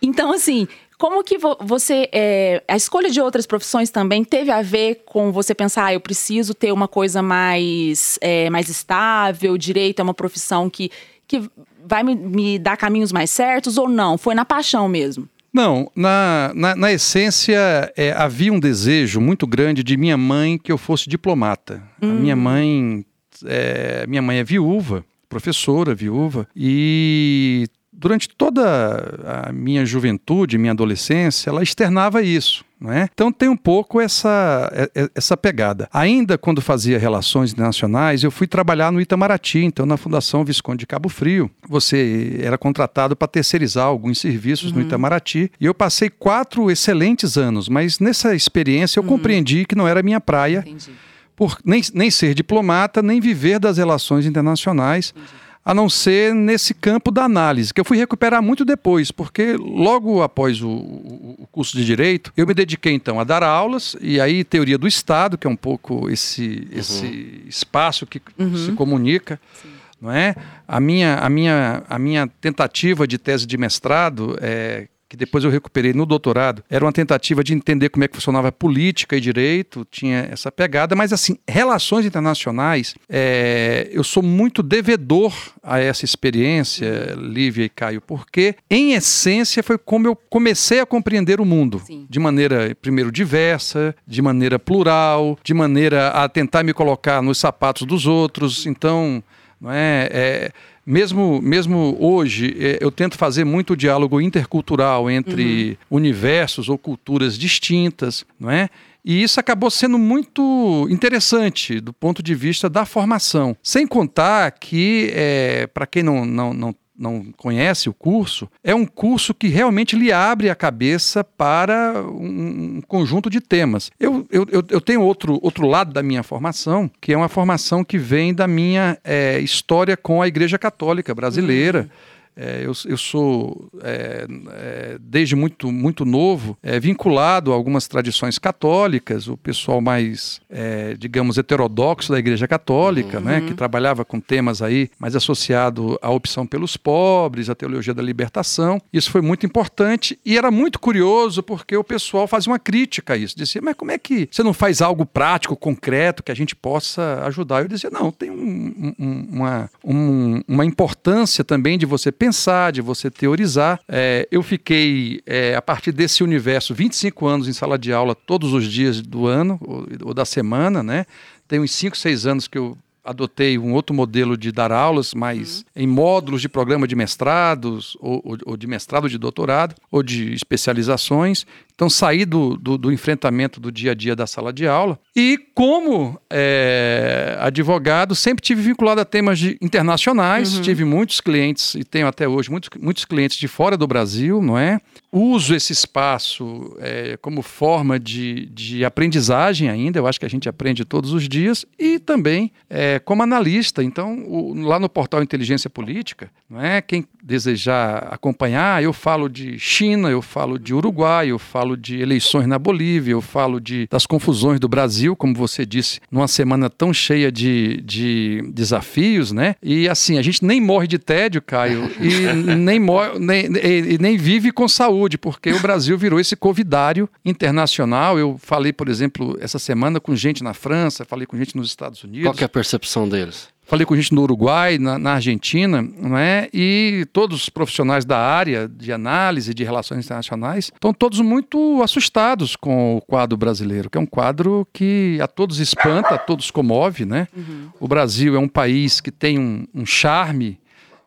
Então, 0.00 0.32
assim, 0.32 0.66
como 1.02 1.24
que 1.24 1.36
você. 1.36 2.08
É, 2.12 2.62
a 2.68 2.76
escolha 2.76 3.10
de 3.10 3.20
outras 3.20 3.44
profissões 3.44 3.90
também 3.90 4.22
teve 4.22 4.52
a 4.52 4.62
ver 4.62 5.02
com 5.04 5.32
você 5.32 5.52
pensar, 5.52 5.86
ah, 5.86 5.92
eu 5.92 5.98
preciso 5.98 6.54
ter 6.54 6.70
uma 6.70 6.86
coisa 6.86 7.20
mais, 7.20 8.20
é, 8.20 8.48
mais 8.48 8.68
estável, 8.68 9.58
direito 9.58 9.98
é 9.98 10.02
uma 10.04 10.14
profissão 10.14 10.70
que, 10.70 10.92
que 11.26 11.42
vai 11.84 12.04
me, 12.04 12.14
me 12.14 12.56
dar 12.56 12.76
caminhos 12.76 13.10
mais 13.10 13.30
certos 13.30 13.78
ou 13.78 13.88
não? 13.88 14.16
Foi 14.16 14.32
na 14.32 14.44
paixão 14.44 14.88
mesmo? 14.88 15.28
Não, 15.52 15.90
na, 15.96 16.52
na, 16.54 16.76
na 16.76 16.92
essência 16.92 17.92
é, 17.96 18.12
havia 18.12 18.52
um 18.52 18.60
desejo 18.60 19.20
muito 19.20 19.44
grande 19.44 19.82
de 19.82 19.96
minha 19.96 20.16
mãe 20.16 20.56
que 20.56 20.70
eu 20.70 20.78
fosse 20.78 21.08
diplomata. 21.08 21.82
Hum. 22.00 22.12
A 22.12 22.14
minha 22.14 22.36
mãe, 22.36 23.04
é, 23.44 24.06
minha 24.06 24.22
mãe 24.22 24.38
é 24.38 24.44
viúva, 24.44 25.04
professora, 25.28 25.96
viúva, 25.96 26.46
e 26.54 27.66
durante 27.92 28.28
toda 28.28 29.46
a 29.48 29.52
minha 29.52 29.84
juventude, 29.84 30.58
minha 30.58 30.72
adolescência, 30.72 31.50
ela 31.50 31.62
externava 31.62 32.22
isso. 32.22 32.64
É? 32.90 33.08
Então 33.14 33.30
tem 33.30 33.48
um 33.48 33.56
pouco 33.56 34.00
essa, 34.00 34.68
é, 34.74 35.02
é, 35.02 35.08
essa 35.14 35.36
pegada. 35.36 35.88
Ainda 35.92 36.36
quando 36.36 36.60
fazia 36.60 36.98
relações 36.98 37.52
internacionais, 37.52 38.24
eu 38.24 38.30
fui 38.30 38.48
trabalhar 38.48 38.90
no 38.90 39.00
Itamaraty, 39.00 39.60
então 39.60 39.86
na 39.86 39.96
Fundação 39.96 40.44
Visconde 40.44 40.80
de 40.80 40.86
Cabo 40.88 41.08
Frio. 41.08 41.48
Você 41.68 42.40
era 42.42 42.58
contratado 42.58 43.14
para 43.14 43.28
terceirizar 43.28 43.86
alguns 43.86 44.18
serviços 44.18 44.72
uhum. 44.72 44.78
no 44.78 44.82
Itamaraty. 44.82 45.52
E 45.60 45.66
eu 45.66 45.72
passei 45.72 46.10
quatro 46.10 46.72
excelentes 46.72 47.38
anos, 47.38 47.68
mas 47.68 48.00
nessa 48.00 48.34
experiência 48.34 48.98
eu 48.98 49.04
uhum. 49.04 49.10
compreendi 49.10 49.64
que 49.64 49.76
não 49.76 49.86
era 49.86 50.02
minha 50.02 50.20
praia. 50.20 50.64
Entendi. 50.66 50.90
Por 51.36 51.58
nem, 51.64 51.82
nem 51.94 52.10
ser 52.10 52.34
diplomata, 52.34 53.00
nem 53.00 53.20
viver 53.20 53.60
das 53.60 53.78
relações 53.78 54.26
internacionais. 54.26 55.14
Entendi 55.16 55.42
a 55.64 55.72
não 55.72 55.88
ser 55.88 56.34
nesse 56.34 56.74
campo 56.74 57.10
da 57.10 57.24
análise, 57.24 57.72
que 57.72 57.80
eu 57.80 57.84
fui 57.84 57.96
recuperar 57.96 58.42
muito 58.42 58.64
depois, 58.64 59.10
porque 59.12 59.52
logo 59.52 60.22
após 60.22 60.60
o, 60.60 60.68
o, 60.68 61.48
curso 61.52 61.76
de 61.76 61.84
Direito, 61.84 62.32
eu 62.36 62.46
me 62.46 62.54
dediquei 62.54 62.92
então 62.92 63.20
a 63.20 63.24
dar 63.24 63.42
aulas, 63.42 63.96
e 64.00 64.20
aí 64.20 64.42
teoria 64.42 64.76
do 64.76 64.88
Estado, 64.88 65.38
que 65.38 65.46
é 65.46 65.50
um 65.50 65.56
pouco 65.56 66.10
esse, 66.10 66.68
uhum. 66.72 66.78
esse 66.78 67.44
espaço 67.46 68.06
que 68.06 68.20
uhum. 68.38 68.56
se 68.56 68.72
comunica. 68.72 69.40
Sim. 69.62 69.68
Não 70.00 70.10
é? 70.10 70.34
a, 70.66 70.80
minha, 70.80 71.18
a, 71.18 71.30
minha, 71.30 71.84
a 71.88 71.96
minha 71.96 72.26
tentativa 72.40 73.06
de 73.06 73.18
tese 73.18 73.46
de 73.46 73.56
mestrado, 73.56 74.36
é, 74.42 74.88
que 75.12 75.16
depois 75.18 75.44
eu 75.44 75.50
recuperei 75.50 75.92
no 75.92 76.06
doutorado, 76.06 76.64
era 76.70 76.82
uma 76.82 76.90
tentativa 76.90 77.44
de 77.44 77.52
entender 77.52 77.90
como 77.90 78.02
é 78.02 78.08
que 78.08 78.14
funcionava 78.14 78.50
política 78.50 79.14
e 79.14 79.20
direito, 79.20 79.86
tinha 79.90 80.26
essa 80.32 80.50
pegada, 80.50 80.96
mas 80.96 81.12
assim, 81.12 81.36
relações 81.46 82.06
internacionais, 82.06 82.94
é, 83.10 83.90
eu 83.92 84.02
sou 84.02 84.22
muito 84.22 84.62
devedor 84.62 85.34
a 85.62 85.78
essa 85.78 86.06
experiência, 86.06 87.14
Lívia 87.14 87.66
e 87.66 87.68
Caio, 87.68 88.00
porque 88.00 88.54
em 88.70 88.94
essência 88.94 89.62
foi 89.62 89.76
como 89.76 90.06
eu 90.06 90.16
comecei 90.16 90.80
a 90.80 90.86
compreender 90.86 91.42
o 91.42 91.44
mundo, 91.44 91.82
Sim. 91.84 92.06
de 92.08 92.18
maneira, 92.18 92.74
primeiro, 92.80 93.12
diversa, 93.12 93.94
de 94.06 94.22
maneira 94.22 94.58
plural, 94.58 95.38
de 95.44 95.52
maneira 95.52 96.08
a 96.08 96.26
tentar 96.26 96.62
me 96.62 96.72
colocar 96.72 97.20
nos 97.20 97.36
sapatos 97.36 97.86
dos 97.86 98.06
outros, 98.06 98.64
então, 98.64 99.22
não 99.60 99.70
é, 99.70 100.08
é 100.10 100.52
mesmo, 100.84 101.40
mesmo 101.40 101.96
hoje, 102.00 102.56
é, 102.58 102.78
eu 102.80 102.90
tento 102.90 103.16
fazer 103.16 103.44
muito 103.44 103.76
diálogo 103.76 104.20
intercultural 104.20 105.10
entre 105.10 105.78
uhum. 105.90 105.98
universos 105.98 106.68
ou 106.68 106.76
culturas 106.76 107.38
distintas, 107.38 108.24
não 108.38 108.50
é? 108.50 108.68
E 109.04 109.22
isso 109.22 109.40
acabou 109.40 109.68
sendo 109.68 109.98
muito 109.98 110.86
interessante 110.88 111.80
do 111.80 111.92
ponto 111.92 112.22
de 112.22 112.34
vista 112.34 112.70
da 112.70 112.84
formação. 112.84 113.56
Sem 113.60 113.86
contar 113.86 114.52
que, 114.52 115.10
é, 115.12 115.66
para 115.66 115.86
quem 115.86 116.04
não, 116.04 116.24
não, 116.24 116.54
não 116.54 116.74
não 116.96 117.32
conhece 117.36 117.88
o 117.88 117.94
curso, 117.94 118.48
é 118.62 118.74
um 118.74 118.84
curso 118.84 119.34
que 119.34 119.48
realmente 119.48 119.96
lhe 119.96 120.12
abre 120.12 120.50
a 120.50 120.54
cabeça 120.54 121.24
para 121.24 121.94
um, 122.02 122.80
conjunto 122.86 123.30
de 123.30 123.40
temas. 123.40 123.90
Eu, 123.98 124.26
eu, 124.30 124.46
eu 124.68 124.80
tenho 124.80 125.02
outro, 125.02 125.38
outro 125.42 125.66
lado 125.66 125.92
da 125.92 126.02
minha 126.02 126.22
formação, 126.22 126.90
que 127.00 127.12
é 127.12 127.16
uma 127.16 127.28
formação 127.28 127.82
que 127.84 127.98
vem 127.98 128.34
da 128.34 128.46
minha 128.46 128.98
é, 129.02 129.38
história 129.40 129.96
com 129.96 130.22
a 130.22 130.28
Igreja 130.28 130.58
Católica 130.58 131.14
brasileira. 131.14 131.80
Uhum 131.80 132.11
é, 132.36 132.62
eu, 132.64 132.72
eu, 132.86 132.96
sou, 132.96 133.68
é, 133.82 134.26
é, 134.52 134.98
desde 135.00 135.36
muito, 135.36 135.70
muito 135.70 136.04
novo, 136.04 136.56
é, 136.62 136.80
vinculado 136.80 137.52
a 137.52 137.54
algumas 137.54 137.86
tradições 137.86 138.38
católicas, 138.38 139.28
o 139.28 139.36
pessoal 139.36 139.80
mais, 139.80 140.40
é, 140.48 140.94
digamos, 140.94 141.36
heterodoxo 141.38 142.12
da 142.12 142.18
Igreja 142.18 142.48
Católica, 142.48 143.18
uhum. 143.18 143.24
né, 143.24 143.40
que 143.42 143.54
trabalhava 143.54 144.04
com 144.04 144.20
temas 144.20 144.62
aí 144.62 144.90
mais 144.98 145.14
associado 145.14 145.98
à 146.00 146.10
opção 146.10 146.46
pelos 146.46 146.76
pobres, 146.76 147.50
à 147.50 147.54
teologia 147.54 147.92
da 147.92 148.02
libertação. 148.02 148.80
Isso 148.92 149.10
foi 149.10 149.20
muito 149.20 149.44
importante 149.44 150.18
e 150.24 150.38
era 150.38 150.50
muito 150.50 150.78
curioso 150.78 151.42
porque 151.42 151.76
o 151.76 151.84
pessoal 151.84 152.26
fazia 152.26 152.50
uma 152.50 152.58
crítica 152.58 153.14
a 153.14 153.16
isso. 153.16 153.36
Dizia, 153.36 153.60
mas 153.62 153.74
como 153.74 153.90
é 153.90 153.98
que 153.98 154.28
você 154.30 154.42
não 154.42 154.54
faz 154.54 154.80
algo 154.80 155.04
prático, 155.04 155.56
concreto, 155.56 156.22
que 156.22 156.32
a 156.32 156.36
gente 156.36 156.56
possa 156.56 157.22
ajudar? 157.26 157.62
Eu 157.62 157.68
dizia, 157.68 157.90
não, 157.90 158.10
tem 158.10 158.30
um, 158.30 158.94
um, 158.98 159.28
uma, 159.30 159.70
um, 159.84 160.40
uma 160.48 160.64
importância 160.64 161.44
também 161.44 161.76
de 161.76 161.86
você 161.86 162.10
pensar, 162.22 162.70
de 162.70 162.80
você 162.80 163.10
teorizar. 163.10 163.80
É, 163.88 164.28
eu 164.30 164.44
fiquei, 164.44 165.20
é, 165.26 165.56
a 165.56 165.60
partir 165.60 165.90
desse 165.90 166.22
universo, 166.22 166.72
25 166.72 167.26
anos 167.26 167.48
em 167.48 167.52
sala 167.52 167.76
de 167.76 167.92
aula 167.92 168.14
todos 168.14 168.52
os 168.52 168.64
dias 168.64 169.02
do 169.02 169.26
ano 169.26 169.58
ou, 169.60 169.88
ou 170.04 170.14
da 170.14 170.24
semana, 170.24 170.84
né? 170.84 171.04
Tem 171.48 171.58
uns 171.58 171.72
5, 171.72 171.98
6 171.98 172.26
anos 172.26 172.46
que 172.46 172.56
eu 172.56 172.78
adotei 173.04 173.58
um 173.58 173.72
outro 173.72 173.92
modelo 173.92 174.36
de 174.36 174.52
dar 174.52 174.70
aulas, 174.70 175.12
mas 175.14 175.58
uhum. 175.74 175.82
em 175.82 175.86
módulos 175.88 176.40
de 176.40 176.48
programa 176.48 176.86
de 176.86 176.94
mestrados, 176.94 177.96
ou, 178.00 178.22
ou, 178.24 178.38
ou, 178.46 178.56
de 178.56 178.68
mestrado 178.68 179.08
de 179.08 179.18
doutorado, 179.18 179.74
ou 179.90 180.00
de 180.00 180.32
especializações. 180.32 181.44
Então, 181.74 181.88
saí 181.88 182.24
do, 182.24 182.56
do, 182.56 182.78
do, 182.78 182.92
enfrentamento 182.92 183.58
do 183.60 183.72
dia 183.72 183.92
a 183.92 183.94
dia 183.94 184.14
da 184.14 184.26
sala 184.26 184.52
de 184.52 184.66
aula. 184.66 184.98
E, 185.16 185.38
como 185.54 186.18
é, 186.30 187.36
advogado, 187.40 188.14
sempre 188.14 188.42
tive 188.42 188.62
vinculado 188.62 189.00
a 189.00 189.04
temas 189.04 189.38
de, 189.38 189.58
internacionais. 189.60 190.56
Uhum. 190.56 190.62
Tive 190.62 190.84
muitos 190.84 191.20
clientes, 191.20 191.74
e 191.74 191.84
tenho 191.84 192.06
até 192.06 192.28
hoje 192.28 192.50
muitos, 192.50 192.70
muitos 192.80 193.04
clientes 193.04 193.36
de 193.36 193.48
fora 193.48 193.76
do 193.76 193.86
Brasil, 193.86 194.40
não 194.42 194.58
é? 194.58 194.78
Uso 195.10 195.54
esse 195.54 195.72
espaço 195.72 196.76
é, 196.80 197.16
como 197.20 197.42
forma 197.42 197.98
de, 197.98 198.46
de 198.46 198.84
aprendizagem 198.84 199.68
ainda. 199.68 199.98
Eu 199.98 200.06
acho 200.06 200.20
que 200.20 200.26
a 200.26 200.30
gente 200.30 200.48
aprende 200.48 200.84
todos 200.84 201.12
os 201.12 201.28
dias. 201.28 201.66
E 201.78 201.98
também 201.98 202.52
é, 202.70 202.98
como 202.98 203.22
analista. 203.22 203.82
Então, 203.82 204.24
o, 204.26 204.54
lá 204.62 204.78
no 204.78 204.88
portal 204.88 205.22
Inteligência 205.22 205.68
Política, 205.68 206.30
não 206.48 206.60
é? 206.60 206.80
Quem 206.80 207.04
desejar 207.22 208.08
acompanhar, 208.10 208.82
eu 208.82 208.92
falo 208.92 209.28
de 209.28 209.58
China, 209.58 210.10
eu 210.10 210.20
falo 210.20 210.58
de 210.58 210.74
Uruguai, 210.74 211.28
eu 211.28 211.38
falo 211.38 211.76
de 211.76 212.00
eleições 212.00 212.46
na 212.46 212.58
Bolívia, 212.58 213.12
eu 213.12 213.20
falo 213.20 213.60
de, 213.60 213.86
das 213.90 214.04
confusões 214.06 214.58
do 214.58 214.68
Brasil, 214.68 215.14
como 215.14 215.34
você 215.34 215.64
disse, 215.64 216.00
numa 216.10 216.26
semana 216.26 216.68
tão 216.68 216.92
cheia 216.92 217.30
de, 217.30 217.80
de 217.82 218.42
desafios, 218.52 219.30
né? 219.30 219.54
E 219.62 219.88
assim, 219.88 220.18
a 220.18 220.22
gente 220.22 220.44
nem 220.44 220.60
morre 220.60 220.88
de 220.88 220.98
tédio, 220.98 221.40
Caio, 221.40 221.90
e 222.00 222.32
nem, 222.56 222.80
morre, 222.80 223.18
nem, 223.18 223.46
e, 223.46 223.98
nem 223.98 224.16
vive 224.16 224.50
com 224.50 224.66
saúde, 224.66 225.16
porque 225.16 225.52
o 225.52 225.60
Brasil 225.60 225.96
virou 225.96 226.18
esse 226.18 226.34
covidário 226.34 227.08
internacional. 227.24 228.18
Eu 228.18 228.36
falei, 228.38 228.72
por 228.72 228.88
exemplo, 228.88 229.38
essa 229.40 229.58
semana 229.58 230.00
com 230.00 230.16
gente 230.16 230.42
na 230.42 230.54
França, 230.54 231.04
falei 231.04 231.26
com 231.26 231.36
gente 231.36 231.56
nos 231.56 231.68
Estados 231.68 232.02
Unidos. 232.02 232.24
Qual 232.24 232.36
é 232.40 232.44
a 232.44 232.48
percepção 232.48 233.08
deles? 233.08 233.48
Falei 233.64 233.86
com 233.86 233.94
gente 233.96 234.12
no 234.12 234.22
Uruguai, 234.22 234.76
na, 234.76 234.98
na, 234.98 235.14
Argentina, 235.14 235.80
não 235.80 236.18
é? 236.18 236.48
E 236.52 237.06
todos 237.12 237.42
os 237.42 237.48
profissionais 237.48 238.04
da 238.04 238.18
área 238.18 238.68
de 238.68 238.92
análise 238.92 239.54
de 239.54 239.64
relações 239.64 240.04
internacionais 240.04 240.70
estão 240.74 240.92
todos 240.92 241.20
muito 241.20 241.80
assustados 241.82 242.56
com 242.56 242.96
o 242.96 243.00
quadro 243.00 243.36
brasileiro, 243.36 243.88
que 243.88 243.96
é 243.96 244.00
um 244.00 244.06
quadro 244.06 244.66
que 244.72 245.18
a 245.22 245.28
todos 245.28 245.58
espanta, 245.58 246.16
a 246.16 246.18
todos 246.18 246.50
comove, 246.50 247.04
né? 247.04 247.28
Uhum. 247.34 247.68
O 247.80 247.88
Brasil 247.88 248.34
é 248.34 248.38
um 248.38 248.48
país 248.48 249.00
que 249.00 249.10
tem 249.10 249.38
um, 249.38 249.66
um 249.72 249.86
charme 249.86 250.58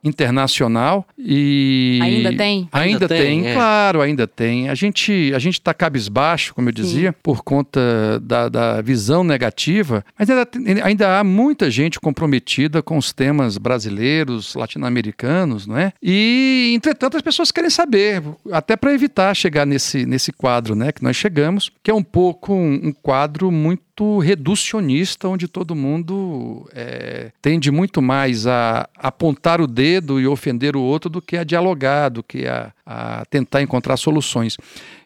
internacional 0.06 1.06
e 1.18 2.00
ainda 2.02 2.34
tem 2.34 2.70
ainda, 2.72 2.90
ainda 2.94 3.08
tem, 3.08 3.42
tem 3.42 3.48
é. 3.48 3.54
claro 3.54 4.02
ainda 4.02 4.28
tem 4.28 4.70
a 4.70 4.76
gente 4.76 5.32
a 5.34 5.40
gente 5.40 5.56
está 5.56 5.74
cabisbaixo 5.74 6.54
como 6.54 6.70
eu 6.70 6.74
dizia 6.74 7.10
Sim. 7.12 7.18
por 7.24 7.44
conta 7.44 7.82
da, 8.22 8.48
da 8.48 8.82
visão 8.82 9.24
negativa 9.24 10.06
mas 10.18 10.30
ainda, 10.30 10.48
ainda 10.84 11.20
há 11.20 11.24
muita 11.24 11.72
gente 11.72 12.00
comprometida 12.00 12.84
com 12.84 12.98
os 12.98 13.12
temas 13.12 13.58
brasileiros 13.58 14.54
latino-americanos 14.54 15.66
não 15.66 15.78
é 15.78 15.92
e 16.02 16.72
entretanto 16.76 17.18
as 17.18 17.24
pessoas 17.24 17.52
querem 17.52 17.72
saber 17.72 18.22
até 18.52 18.76
para 18.76 18.94
evitar 18.94 19.34
chegar 19.36 19.66
nesse 19.66 20.06
nesse 20.06 20.32
quadro 20.32 20.76
né 20.76 20.92
que 20.92 21.04
nós 21.04 21.16
chegamos 21.16 21.72
que 21.82 21.90
é 21.90 21.94
um 21.94 22.04
pouco 22.04 22.54
um, 22.54 22.90
um 22.90 22.94
quadro 22.94 23.52
muito 23.52 23.82
muito 23.98 24.20
reducionista, 24.20 25.30
onde 25.30 25.48
todo 25.48 25.74
mundo 25.74 26.68
é, 26.74 27.32
tende 27.42 27.72
muito 27.72 28.02
mais 28.02 28.46
a 28.46 28.90
apontar 28.98 29.62
o 29.62 29.68
dedo 29.68 30.20
e 30.20 30.28
ofender 30.28 30.76
o 30.76 30.82
outro 30.82 31.10
do 31.10 31.22
que 31.22 31.38
a 31.38 31.46
dialogar, 31.46 32.10
do 32.10 32.22
que 32.22 32.46
a, 32.46 32.74
a 32.86 33.24
tentar 33.30 33.62
encontrar 33.62 33.96
soluções. 33.96 34.58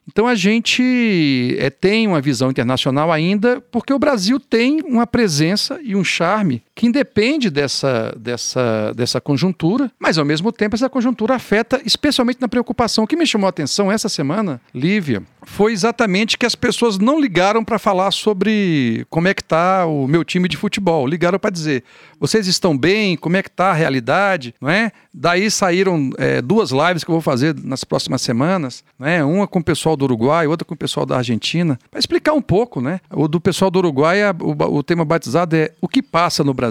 Então 0.08 0.26
a 0.26 0.34
gente 0.34 1.56
é, 1.60 1.70
tem 1.70 2.08
uma 2.08 2.20
visão 2.20 2.50
internacional 2.50 3.12
ainda, 3.12 3.62
porque 3.72 3.94
o 3.94 4.00
Brasil 4.00 4.40
tem 4.40 4.82
uma 4.82 5.06
presença 5.06 5.80
e 5.84 5.96
um 5.96 6.04
charme 6.04 6.64
que 6.80 6.88
independe 6.88 7.50
dessa, 7.50 8.16
dessa, 8.18 8.94
dessa 8.96 9.20
conjuntura, 9.20 9.92
mas 10.00 10.18
ao 10.18 10.24
mesmo 10.24 10.50
tempo 10.50 10.78
essa 10.78 10.90
conjuntura 10.90 11.36
afeta 11.36 11.82
especialmente 11.84 12.40
na 12.40 12.48
preocupação. 12.48 13.04
O 13.04 13.08
que 13.08 13.18
me 13.18 13.28
chamou 13.28 13.48
a 13.48 13.50
atenção 13.50 13.92
essa 13.92 14.08
semana, 14.08 14.62
Lívia, 14.74 15.22
foi 15.44 15.74
exatamente 15.74 16.38
que 16.38 16.46
as 16.46 16.56
pessoas 16.56 16.98
não 16.98 17.20
ligaram 17.20 17.66
para 17.66 17.78
falar 17.78 18.12
sobre 18.12 19.06
como 19.10 19.28
é 19.28 19.34
que 19.34 19.42
está 19.42 19.86
o 19.86 20.08
meu 20.08 20.24
time 20.24 20.48
de 20.48 20.56
futebol. 20.56 21.06
Ligaram 21.06 21.40
para 21.40 21.50
dizer, 21.50 21.84
vocês 22.20 22.48
estão 22.48 22.78
bem? 22.78 23.18
Como 23.18 23.36
é 23.36 23.44
que 23.44 23.50
está 23.50 23.72
a 23.72 23.74
realidade? 23.74 24.54
Não 24.62 24.70
é? 24.70 24.92
Daí 25.14 25.50
saíram 25.50 26.12
é, 26.18 26.42
duas 26.42 26.72
lives 26.72 27.04
que 27.04 27.10
eu 27.10 27.16
vou 27.16 27.22
fazer 27.22 27.56
nas 27.64 27.84
próximas 27.84 28.22
semanas, 28.22 28.84
né? 28.98 29.24
uma 29.24 29.48
com 29.48 29.60
o 29.60 29.64
pessoal 29.64 29.98
do 29.98 30.06
Uruguai, 30.06 30.46
outra 30.48 30.66
com 30.66 30.74
o 30.74 30.78
pessoal 30.78 31.06
da 31.06 31.18
Argentina, 31.18 31.80
para 31.90 32.00
explicar 32.00 32.34
um 32.34 32.42
pouco, 32.42 32.80
né? 32.80 33.00
O 33.12 33.28
do 33.28 33.42
pessoal 33.42 33.72
do 33.72 33.80
Uruguai, 33.80 34.20
o, 34.40 34.78
o 34.78 34.84
tema 34.84 35.04
batizado 35.04 35.56
é 35.56 35.72
o 35.82 35.88
que 35.88 36.02
passa 36.02 36.44
no 36.44 36.54
Brasil, 36.54 36.69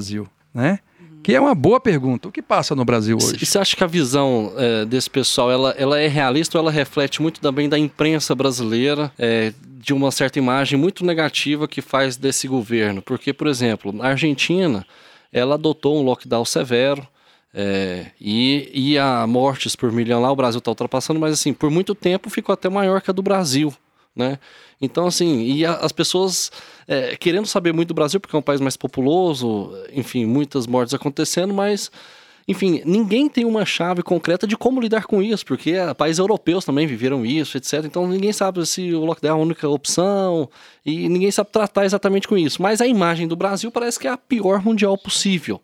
né? 0.52 0.78
Que 1.22 1.34
é 1.34 1.40
uma 1.40 1.54
boa 1.54 1.80
pergunta. 1.80 2.28
O 2.28 2.32
que 2.32 2.40
passa 2.40 2.74
no 2.74 2.84
Brasil 2.84 3.16
hoje? 3.16 3.44
Você 3.44 3.58
acha 3.58 3.76
que 3.76 3.84
a 3.84 3.86
visão 3.86 4.52
é, 4.56 4.84
desse 4.84 5.10
pessoal 5.10 5.50
ela, 5.50 5.70
ela 5.72 5.98
é 5.98 6.06
realista 6.06 6.56
ou 6.56 6.62
ela 6.62 6.70
reflete 6.70 7.20
muito 7.20 7.40
também 7.40 7.68
da 7.68 7.78
imprensa 7.78 8.34
brasileira, 8.34 9.12
é, 9.18 9.52
de 9.62 9.92
uma 9.92 10.10
certa 10.10 10.38
imagem 10.38 10.78
muito 10.78 11.04
negativa 11.04 11.68
que 11.68 11.82
faz 11.82 12.16
desse 12.16 12.48
governo? 12.48 13.02
Porque, 13.02 13.32
por 13.32 13.46
exemplo, 13.46 13.94
a 14.00 14.08
Argentina 14.08 14.86
ela 15.32 15.56
adotou 15.56 16.00
um 16.00 16.02
lockdown 16.02 16.44
severo. 16.44 17.06
É, 17.52 18.06
e, 18.20 18.70
e 18.72 18.98
a 18.98 19.26
mortes 19.26 19.74
por 19.74 19.90
milhão 19.90 20.20
lá, 20.20 20.30
o 20.30 20.36
Brasil 20.36 20.58
está 20.58 20.70
ultrapassando, 20.70 21.18
mas 21.18 21.32
assim, 21.32 21.52
por 21.52 21.70
muito 21.70 21.94
tempo 21.94 22.30
ficou 22.30 22.52
até 22.52 22.68
maior 22.68 23.00
que 23.00 23.10
a 23.10 23.12
do 23.12 23.22
Brasil 23.22 23.74
né? 24.18 24.38
Então, 24.80 25.06
assim, 25.06 25.44
e 25.44 25.64
a, 25.64 25.74
as 25.74 25.92
pessoas 25.92 26.50
é, 26.88 27.14
querendo 27.16 27.46
saber 27.46 27.74
muito 27.74 27.88
do 27.88 27.94
Brasil, 27.94 28.18
porque 28.18 28.34
é 28.34 28.38
um 28.38 28.42
país 28.42 28.62
mais 28.62 28.76
populoso, 28.76 29.70
enfim, 29.92 30.24
muitas 30.24 30.66
mortes 30.66 30.94
acontecendo, 30.94 31.52
mas, 31.52 31.90
enfim, 32.48 32.80
ninguém 32.86 33.28
tem 33.28 33.44
uma 33.44 33.66
chave 33.66 34.02
concreta 34.02 34.46
de 34.46 34.56
como 34.56 34.80
lidar 34.80 35.04
com 35.04 35.22
isso, 35.22 35.44
porque 35.44 35.72
é, 35.72 35.92
países 35.92 36.18
europeus 36.18 36.64
também 36.64 36.86
viveram 36.86 37.26
isso, 37.26 37.58
etc. 37.58 37.84
Então, 37.84 38.08
ninguém 38.08 38.32
sabe 38.32 38.64
se 38.64 38.94
o 38.94 39.04
lockdown 39.04 39.36
é 39.36 39.38
a 39.38 39.42
única 39.42 39.68
opção 39.68 40.48
e 40.84 41.10
ninguém 41.10 41.30
sabe 41.30 41.50
tratar 41.52 41.84
exatamente 41.84 42.26
com 42.26 42.38
isso. 42.38 42.62
Mas 42.62 42.80
a 42.80 42.86
imagem 42.86 43.28
do 43.28 43.36
Brasil 43.36 43.70
parece 43.70 43.98
que 43.98 44.08
é 44.08 44.10
a 44.10 44.16
pior 44.16 44.64
mundial 44.64 44.96
possível. 44.96 45.60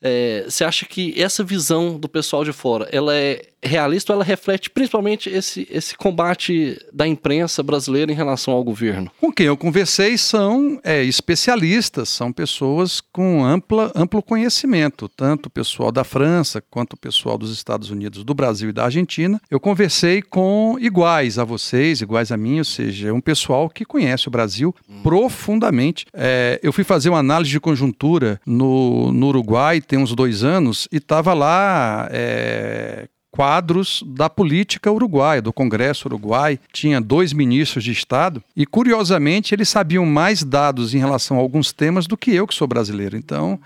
É, 0.00 0.44
você 0.48 0.62
acha 0.62 0.86
que 0.86 1.20
essa 1.20 1.42
visão 1.42 1.98
do 1.98 2.08
pessoal 2.08 2.44
de 2.44 2.52
fora, 2.52 2.88
ela 2.92 3.14
é 3.14 3.49
realista 3.62 4.12
ela 4.12 4.24
reflete 4.24 4.70
principalmente 4.70 5.28
esse, 5.28 5.66
esse 5.70 5.96
combate 5.96 6.78
da 6.92 7.06
imprensa 7.06 7.62
brasileira 7.62 8.10
em 8.10 8.14
relação 8.14 8.54
ao 8.54 8.64
governo? 8.64 9.10
Com 9.20 9.32
quem 9.32 9.46
eu 9.46 9.56
conversei 9.56 10.16
são 10.16 10.80
é, 10.82 11.02
especialistas, 11.02 12.08
são 12.08 12.32
pessoas 12.32 13.00
com 13.00 13.44
ampla, 13.44 13.92
amplo 13.94 14.22
conhecimento, 14.22 15.08
tanto 15.08 15.46
o 15.46 15.50
pessoal 15.50 15.92
da 15.92 16.04
França 16.04 16.62
quanto 16.70 16.94
o 16.94 16.96
pessoal 16.96 17.36
dos 17.36 17.52
Estados 17.52 17.90
Unidos, 17.90 18.24
do 18.24 18.34
Brasil 18.34 18.70
e 18.70 18.72
da 18.72 18.84
Argentina. 18.84 19.40
Eu 19.50 19.60
conversei 19.60 20.22
com 20.22 20.76
iguais 20.80 21.38
a 21.38 21.44
vocês, 21.44 22.00
iguais 22.00 22.32
a 22.32 22.36
mim, 22.36 22.58
ou 22.58 22.64
seja, 22.64 23.12
um 23.12 23.20
pessoal 23.20 23.68
que 23.68 23.84
conhece 23.84 24.28
o 24.28 24.30
Brasil 24.30 24.74
hum. 24.88 25.02
profundamente. 25.02 26.06
É, 26.14 26.58
eu 26.62 26.72
fui 26.72 26.84
fazer 26.84 27.10
uma 27.10 27.18
análise 27.18 27.50
de 27.50 27.60
conjuntura 27.60 28.40
no, 28.46 29.12
no 29.12 29.26
Uruguai 29.28 29.80
tem 29.80 29.98
uns 29.98 30.14
dois 30.14 30.44
anos 30.44 30.88
e 30.92 30.96
estava 30.96 31.34
lá 31.34 32.08
é, 32.12 33.08
quadros 33.30 34.02
da 34.06 34.28
política 34.28 34.90
uruguaia, 34.90 35.40
do 35.40 35.52
Congresso 35.52 36.08
Uruguai. 36.08 36.58
Tinha 36.72 37.00
dois 37.00 37.32
ministros 37.32 37.84
de 37.84 37.92
Estado 37.92 38.42
e, 38.56 38.66
curiosamente, 38.66 39.54
eles 39.54 39.68
sabiam 39.68 40.04
mais 40.04 40.42
dados 40.42 40.94
em 40.94 40.98
relação 40.98 41.36
a 41.36 41.40
alguns 41.40 41.72
temas 41.72 42.06
do 42.06 42.16
que 42.16 42.34
eu, 42.34 42.46
que 42.46 42.54
sou 42.54 42.66
brasileiro. 42.66 43.16
Então, 43.16 43.60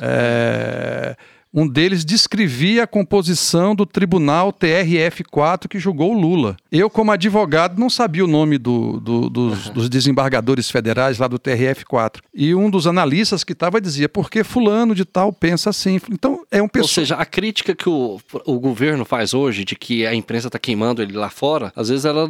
é, 0.00 1.16
um 1.52 1.66
deles 1.66 2.04
descrevia 2.04 2.84
a 2.84 2.86
composição 2.86 3.74
do 3.74 3.86
tribunal 3.86 4.52
TRF4 4.52 5.66
que 5.68 5.78
julgou 5.78 6.12
Lula. 6.12 6.56
Eu, 6.70 6.90
como 6.90 7.10
advogado, 7.10 7.78
não 7.78 7.88
sabia 7.88 8.24
o 8.24 8.28
nome 8.28 8.58
do, 8.58 9.00
do, 9.00 9.30
dos, 9.30 9.70
dos, 9.70 9.88
desembargadores 9.88 10.70
federais 10.70 11.18
lá 11.18 11.26
do 11.26 11.38
TRF4. 11.38 12.18
E 12.34 12.54
um 12.54 12.68
dos 12.68 12.86
analistas 12.86 13.42
que 13.42 13.52
estava 13.52 13.80
dizia, 13.80 14.08
por 14.08 14.30
que 14.30 14.44
fulano 14.44 14.94
de 14.94 15.04
tal 15.04 15.32
pensa 15.32 15.70
assim? 15.70 15.98
Então, 16.10 16.44
é 16.50 16.62
um 16.62 16.68
pessoal... 16.68 16.88
Ou 16.88 16.88
seja, 16.88 17.14
a 17.16 17.24
crítica 17.24 17.74
que 17.74 17.88
o, 17.88 18.20
o 18.44 18.60
governo 18.60 19.04
faz 19.04 19.32
hoje 19.32 19.64
de 19.64 19.74
que 19.74 20.06
a 20.06 20.14
imprensa 20.14 20.48
está 20.48 20.58
queimando 20.58 21.02
ele 21.02 21.12
lá 21.12 21.30
fora, 21.30 21.72
às 21.74 21.88
vezes 21.88 22.04
ela, 22.04 22.28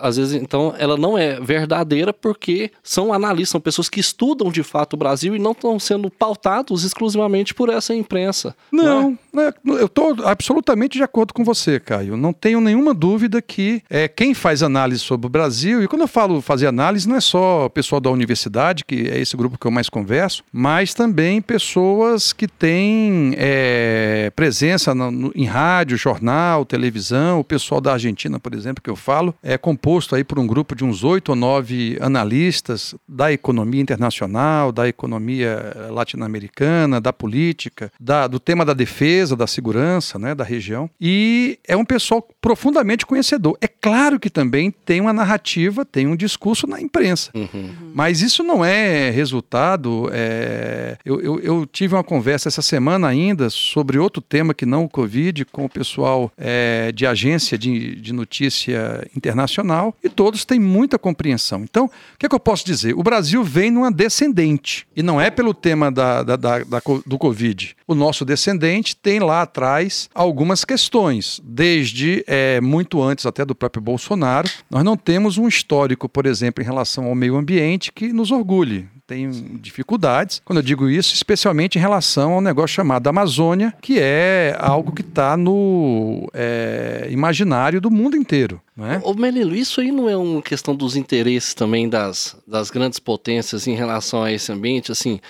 às 0.00 0.16
vezes, 0.16 0.34
então, 0.34 0.74
ela 0.76 0.96
não 0.96 1.16
é 1.16 1.40
verdadeira 1.40 2.12
porque 2.12 2.72
são 2.82 3.12
analistas, 3.12 3.50
são 3.50 3.60
pessoas 3.60 3.88
que 3.88 4.00
estudam 4.00 4.50
de 4.50 4.62
fato 4.62 4.94
o 4.94 4.96
Brasil 4.96 5.36
e 5.36 5.38
não 5.38 5.52
estão 5.52 5.78
sendo 5.78 6.10
pautados 6.10 6.84
exclusivamente 6.84 7.54
por 7.54 7.68
essa 7.68 7.94
imprensa. 7.94 8.55
Não, 8.72 9.18
não 9.32 9.42
é? 9.42 9.52
eu 9.80 9.86
estou 9.86 10.16
absolutamente 10.24 10.98
de 10.98 11.04
acordo 11.04 11.32
com 11.32 11.44
você, 11.44 11.78
Caio. 11.78 12.16
Não 12.16 12.32
tenho 12.32 12.60
nenhuma 12.60 12.92
dúvida 12.92 13.40
que 13.40 13.82
é, 13.88 14.08
quem 14.08 14.34
faz 14.34 14.62
análise 14.62 15.00
sobre 15.00 15.26
o 15.26 15.30
Brasil, 15.30 15.82
e 15.82 15.88
quando 15.88 16.02
eu 16.02 16.08
falo 16.08 16.40
fazer 16.40 16.66
análise, 16.66 17.08
não 17.08 17.16
é 17.16 17.20
só 17.20 17.68
pessoal 17.68 18.00
da 18.00 18.10
universidade, 18.10 18.84
que 18.84 19.08
é 19.08 19.18
esse 19.18 19.36
grupo 19.36 19.58
que 19.58 19.66
eu 19.66 19.70
mais 19.70 19.88
converso, 19.88 20.42
mas 20.52 20.94
também 20.94 21.40
pessoas 21.40 22.32
que 22.32 22.48
têm 22.48 23.34
é, 23.36 24.32
presença 24.34 24.94
no, 24.94 25.10
no, 25.10 25.32
em 25.34 25.44
rádio, 25.44 25.96
jornal, 25.96 26.64
televisão. 26.64 27.40
O 27.40 27.44
pessoal 27.44 27.80
da 27.80 27.92
Argentina, 27.92 28.38
por 28.38 28.54
exemplo, 28.54 28.82
que 28.82 28.90
eu 28.90 28.96
falo, 28.96 29.34
é 29.42 29.56
composto 29.56 30.14
aí 30.14 30.24
por 30.24 30.38
um 30.38 30.46
grupo 30.46 30.74
de 30.74 30.84
uns 30.84 31.04
oito 31.04 31.30
ou 31.30 31.36
nove 31.36 31.96
analistas 32.00 32.94
da 33.08 33.32
economia 33.32 33.80
internacional, 33.80 34.72
da 34.72 34.88
economia 34.88 35.74
latino-americana, 35.90 37.00
da 37.00 37.12
política, 37.12 37.90
da, 38.00 38.26
do 38.26 38.40
tema 38.46 38.64
da 38.64 38.72
defesa, 38.72 39.34
da 39.34 39.46
segurança, 39.46 40.20
né, 40.20 40.32
da 40.32 40.44
região. 40.44 40.88
E 41.00 41.58
é 41.66 41.76
um 41.76 41.84
pessoal 41.84 42.26
profundamente 42.40 43.04
conhecedor. 43.04 43.58
É 43.60 43.66
claro 43.66 44.20
que 44.20 44.30
também 44.30 44.70
tem 44.70 45.00
uma 45.00 45.12
narrativa, 45.12 45.84
tem 45.84 46.06
um 46.06 46.14
discurso 46.14 46.64
na 46.64 46.80
imprensa. 46.80 47.32
Uhum. 47.34 47.70
Mas 47.92 48.22
isso 48.22 48.44
não 48.44 48.64
é 48.64 49.10
resultado. 49.10 50.08
É... 50.12 50.96
Eu, 51.04 51.20
eu, 51.20 51.40
eu, 51.40 51.66
tive 51.66 51.96
uma 51.96 52.04
conversa 52.04 52.48
essa 52.48 52.62
semana 52.62 53.08
ainda 53.08 53.50
sobre 53.50 53.98
outro 53.98 54.22
tema 54.22 54.54
que 54.54 54.64
não 54.64 54.84
o 54.84 54.88
Covid, 54.88 55.44
com 55.46 55.64
o 55.64 55.68
pessoal 55.68 56.30
é, 56.38 56.92
de 56.92 57.04
agência 57.04 57.58
de, 57.58 57.96
de 57.96 58.12
notícia 58.12 59.04
internacional, 59.16 59.92
e 60.04 60.08
todos 60.08 60.44
têm 60.44 60.60
muita 60.60 61.00
compreensão. 61.00 61.64
Então, 61.64 61.86
o 61.86 61.90
que, 62.16 62.26
é 62.26 62.28
que 62.28 62.34
eu 62.34 62.40
posso 62.40 62.64
dizer? 62.64 62.94
O 62.94 63.02
Brasil 63.02 63.42
vem 63.42 63.72
numa 63.72 63.90
descendente. 63.90 64.86
E 64.94 65.02
não 65.02 65.20
é 65.20 65.32
pelo 65.32 65.52
tema 65.52 65.90
da, 65.90 66.22
da, 66.22 66.36
da, 66.36 66.58
da 66.60 66.80
do 67.04 67.18
Covid. 67.18 67.74
O 67.88 67.94
nosso 67.94 68.24
descendente 68.24 68.96
tem 68.96 69.20
lá 69.20 69.42
atrás 69.42 70.08
algumas 70.12 70.64
questões, 70.64 71.40
desde 71.44 72.24
é, 72.26 72.60
muito 72.60 73.00
antes 73.00 73.24
até 73.26 73.44
do 73.44 73.54
próprio 73.54 73.82
Bolsonaro. 73.82 74.48
Nós 74.68 74.82
não 74.82 74.96
temos 74.96 75.38
um 75.38 75.46
histórico, 75.46 76.08
por 76.08 76.26
exemplo, 76.26 76.62
em 76.62 76.66
relação 76.66 77.04
ao 77.06 77.14
meio 77.14 77.36
ambiente 77.36 77.92
que 77.92 78.12
nos 78.12 78.30
orgulhe 78.32 78.88
tem 79.06 79.30
dificuldades. 79.60 80.42
Quando 80.44 80.58
eu 80.58 80.62
digo 80.62 80.88
isso, 80.90 81.14
especialmente 81.14 81.78
em 81.78 81.80
relação 81.80 82.32
ao 82.32 82.40
negócio 82.40 82.74
chamado 82.74 83.06
Amazônia, 83.06 83.72
que 83.80 83.98
é 84.00 84.56
algo 84.58 84.90
que 84.92 85.02
está 85.02 85.36
no 85.36 86.28
é, 86.34 87.06
imaginário 87.10 87.80
do 87.80 87.90
mundo 87.90 88.16
inteiro. 88.16 88.60
Né? 88.76 89.00
Ô 89.04 89.14
Melilo, 89.14 89.54
isso 89.54 89.80
aí 89.80 89.92
não 89.92 90.08
é 90.08 90.16
uma 90.16 90.42
questão 90.42 90.74
dos 90.74 90.96
interesses 90.96 91.54
também 91.54 91.88
das, 91.88 92.36
das 92.46 92.68
grandes 92.68 92.98
potências 92.98 93.68
em 93.68 93.76
relação 93.76 94.24
a 94.24 94.32
esse 94.32 94.50
ambiente? 94.50 94.90
Assim, 94.90 95.20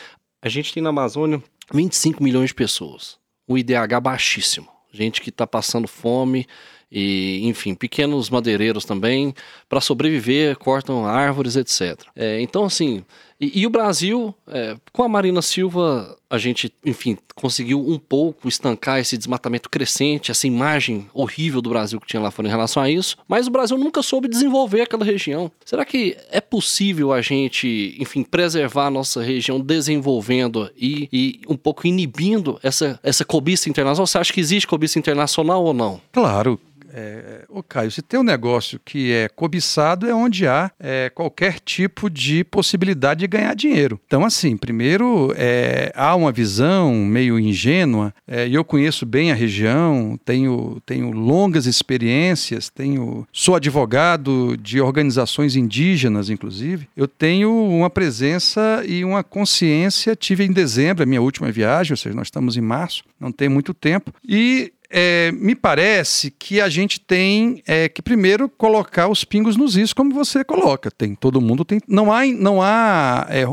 a 0.42 0.49
gente 0.49 0.73
tem 0.73 0.83
na 0.83 0.88
Amazônia 0.88 1.42
25 1.72 2.22
milhões 2.22 2.50
de 2.50 2.55
pessoas. 2.55 3.18
Um 3.48 3.57
IDH 3.57 4.00
baixíssimo. 4.02 4.68
Gente 4.92 5.20
que 5.20 5.31
está 5.31 5.46
passando 5.46 5.87
fome 5.87 6.46
e, 6.90 7.40
enfim, 7.44 7.74
pequenos 7.74 8.31
madeireiros 8.31 8.85
também, 8.85 9.35
para 9.68 9.81
sobreviver, 9.81 10.57
cortam 10.57 11.07
árvores, 11.07 11.57
etc. 11.57 11.98
É, 12.14 12.40
então, 12.40 12.64
assim, 12.64 13.05
e, 13.40 13.61
e 13.61 13.66
o 13.66 13.70
Brasil, 13.70 14.35
é, 14.48 14.76
com 14.92 15.02
a 15.02 15.09
Marina 15.09 15.42
Silva, 15.42 16.16
a 16.29 16.38
gente, 16.38 16.72
enfim, 16.85 17.18
conseguiu 17.35 17.79
um 17.79 17.98
pouco 17.98 18.48
estancar 18.48 18.98
esse 18.98 19.16
desmatamento 19.16 19.68
crescente, 19.68 20.31
essa 20.31 20.46
imagem 20.46 21.07
horrível 21.12 21.61
do 21.61 21.68
Brasil 21.68 22.00
que 22.00 22.07
tinha 22.07 22.20
lá 22.20 22.31
fora 22.31 22.48
em 22.48 22.50
relação 22.50 22.83
a 22.83 22.90
isso, 22.90 23.16
mas 23.29 23.46
o 23.46 23.50
Brasil 23.50 23.76
nunca 23.76 24.02
soube 24.02 24.26
desenvolver 24.26 24.83
aquela 24.83 25.05
região. 25.05 25.52
Será 25.64 25.85
que 25.85 26.16
é 26.31 26.40
possível 26.40 27.12
a 27.12 27.20
gente, 27.20 27.94
enfim, 28.00 28.22
preservar 28.22 28.87
a 28.87 28.90
nossa 28.90 29.22
região 29.22 29.61
desenvolvendo 29.61 30.70
e, 30.76 31.09
e 31.12 31.40
um 31.46 31.57
pouco 31.57 31.87
inibindo 31.87 32.59
essa, 32.62 32.98
essa 33.02 33.24
cobiça 33.24 33.68
internacional? 33.68 34.07
Você 34.07 34.18
acha 34.18 34.33
que 34.33 34.40
existe 34.40 34.66
cobiça 34.66 34.98
internacional 34.98 35.62
ou 35.62 35.74
não? 35.74 36.00
Claro, 36.11 36.59
é, 36.97 37.45
ô 37.51 37.63
Caio, 37.63 37.91
se 37.91 38.01
tem 38.01 38.19
um 38.19 38.23
negócio 38.23 38.81
que 38.83 39.13
é 39.13 39.29
cobiçado 39.29 40.09
é 40.09 40.15
onde 40.15 40.47
há 40.47 40.71
é, 40.81 41.11
qualquer 41.11 41.61
tipo 41.61 42.09
de 42.09 42.43
possibilidade 42.43 43.21
de 43.21 43.27
ganhar 43.27 43.55
dinheiro. 43.55 44.01
Então, 44.07 44.25
assim, 44.25 44.57
primeiro 44.57 45.31
é, 45.37 45.93
há 45.95 46.17
uma 46.17 46.33
visão 46.33 46.95
meio 46.95 47.39
ingênua, 47.39 48.15
é, 48.27 48.49
e 48.49 48.55
eu 48.55 48.65
conheço 48.65 49.05
bem 49.05 49.31
a 49.31 49.35
região, 49.35 50.19
tenho, 50.25 50.81
tenho 50.87 51.11
longas 51.11 51.67
experiências, 51.67 52.71
tenho, 52.71 53.27
sou 53.31 53.57
advogado 53.57 54.57
de 54.57 54.81
organizações 54.81 55.55
indígenas, 55.55 56.31
inclusive. 56.31 56.89
Eu 56.97 57.07
tenho 57.07 57.53
uma 57.53 57.91
presença 57.91 58.83
e 58.87 59.05
uma 59.05 59.23
consciência, 59.23 60.17
tive 60.17 60.45
em 60.45 60.53
dezembro 60.53 61.03
a 61.03 61.07
minha 61.07 61.21
última 61.21 61.53
viagem, 61.53 61.93
ou 61.93 61.97
seja, 61.99 62.17
nós 62.17 62.29
estamos 62.29 62.57
em 62.57 62.63
março, 62.63 63.05
não 63.21 63.31
tem 63.31 63.51
muito 63.51 63.75
tempo, 63.75 64.13
e 64.27 64.73
é, 64.90 65.33
me 65.33 65.55
parece 65.55 66.31
que 66.31 66.61
a 66.61 66.68
gente 66.68 67.01
tem 67.01 67.62
é, 67.66 67.88
que 67.88 68.03
primeiro 68.03 68.49
colocar 68.49 69.09
os 69.09 69.25
pingos 69.25 69.57
nos 69.57 69.77
is, 69.77 69.92
como 69.92 70.14
você 70.14 70.44
coloca. 70.44 70.90
Tem 70.90 71.14
todo 71.14 71.40
mundo 71.40 71.64
tem. 71.64 71.81
Não 71.88 72.12
há, 72.12 72.25
não 72.27 72.62
há 72.62 73.27
é, 73.31 73.44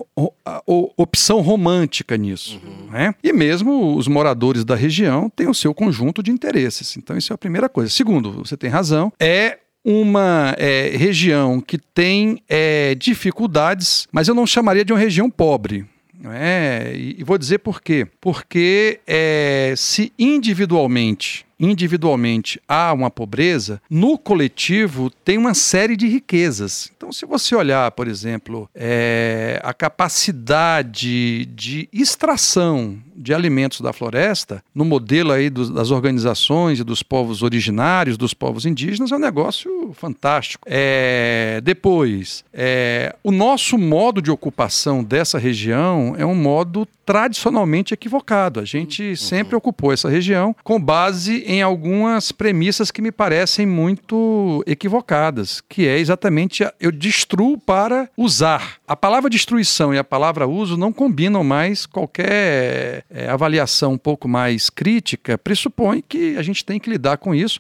opção 0.66 1.42
romântica 1.42 2.18
nisso. 2.18 2.62
Uhum. 2.64 2.92
Né? 2.92 3.16
E 3.24 3.34
mesmo 3.34 3.96
os 3.96 4.08
moradores 4.08 4.64
da 4.64 4.76
região 4.76 5.30
têm 5.30 5.48
o 5.48 5.54
seu 5.54 5.74
conjunto 5.74 6.22
de 6.22 6.32
interesses. 6.32 6.96
Então, 6.98 7.18
isso 7.18 7.34
é 7.34 7.36
a 7.36 7.38
primeira 7.38 7.70
coisa. 7.70 7.90
Segundo, 7.90 8.32
você 8.32 8.56
tem 8.56 8.70
razão, 8.70 9.12
é 9.20 9.60
uma 9.84 10.56
é, 10.58 10.96
região 10.96 11.60
que 11.60 11.78
tem 11.78 12.42
é, 12.48 12.96
dificuldades, 12.96 14.08
mas 14.12 14.28
eu 14.28 14.36
não 14.36 14.48
chamaria 14.48 14.86
de 14.86 14.94
uma 14.94 15.00
região 15.00 15.30
pobre 15.30 15.86
é? 16.26 16.92
e, 16.96 17.16
e 17.20 17.24
vou 17.24 17.38
dizer 17.38 17.60
por 17.60 17.82
quê. 17.82 18.08
Porque 18.20 19.00
é, 19.08 19.74
se 19.78 20.12
individualmente 20.18 21.46
individualmente 21.60 22.62
há 22.68 22.94
uma 22.94 23.10
pobreza, 23.10 23.82
no 23.90 24.18
coletivo 24.18 25.10
tem 25.10 25.38
uma 25.38 25.54
série 25.54 25.96
de 25.96 26.08
riquezas. 26.08 26.92
Então, 26.96 27.12
se 27.12 27.26
você 27.26 27.56
olhar, 27.56 27.90
por 27.92 28.08
exemplo, 28.08 28.70
é, 28.74 29.60
a 29.64 29.74
capacidade 29.74 31.46
de 31.46 31.88
extração 31.92 32.98
de 33.16 33.34
alimentos 33.34 33.82
da 33.82 33.94
floresta, 33.94 34.64
no 34.74 34.84
modelo 34.84 35.32
aí 35.32 35.50
dos, 35.50 35.70
das 35.70 35.92
organizações 35.92 36.80
e 36.80 36.84
dos 36.84 37.04
povos 37.04 37.44
originários, 37.44 38.18
dos 38.18 38.34
povos 38.34 38.66
indígenas, 38.66 39.12
é 39.12 39.16
um 39.16 39.20
negócio 39.20 39.94
fantástico. 39.94 40.68
É, 40.70 41.62
depois, 41.64 42.44
é, 42.54 43.16
o 43.24 43.32
nosso 43.32 43.78
modo 43.78 44.22
de 44.22 44.32
ocupação 44.32 45.04
dessa 45.04 45.38
região 45.38 46.16
é 46.18 46.26
um 46.26 46.36
modo 46.36 46.88
tradicionalmente 47.06 47.94
equivocado. 47.94 48.60
A 48.60 48.66
gente 48.66 49.10
uhum. 49.10 49.16
sempre 49.16 49.56
ocupou 49.56 49.92
essa 49.92 50.10
região 50.10 50.56
com 50.64 50.80
base 50.80 51.44
em 51.46 51.53
algumas 51.62 52.32
premissas 52.32 52.92
que 52.92 53.02
me 53.02 53.12
parecem 53.12 53.66
muito 53.66 54.64
equivocadas, 54.66 55.62
que 55.62 55.88
é 55.88 55.98
exatamente 55.98 56.66
eu 56.80 56.92
destruo 56.92 57.58
para 57.58 58.10
usar. 58.18 58.78
A 58.88 58.96
palavra 58.96 59.30
destruição 59.30 59.94
e 59.94 59.98
a 59.98 60.04
palavra 60.04 60.48
uso 60.48 60.78
não 60.78 60.94
combinam 60.94 61.44
mais. 61.44 61.86
Qualquer 61.86 63.06
é, 63.10 63.30
avaliação 63.30 63.94
um 63.94 63.98
pouco 63.98 64.28
mais 64.28 64.70
crítica 64.70 65.38
pressupõe 65.38 66.04
que 66.08 66.38
a 66.38 66.42
gente 66.42 66.64
tem 66.64 66.80
que 66.80 66.90
lidar 66.90 67.18
com 67.18 67.34
isso 67.34 67.60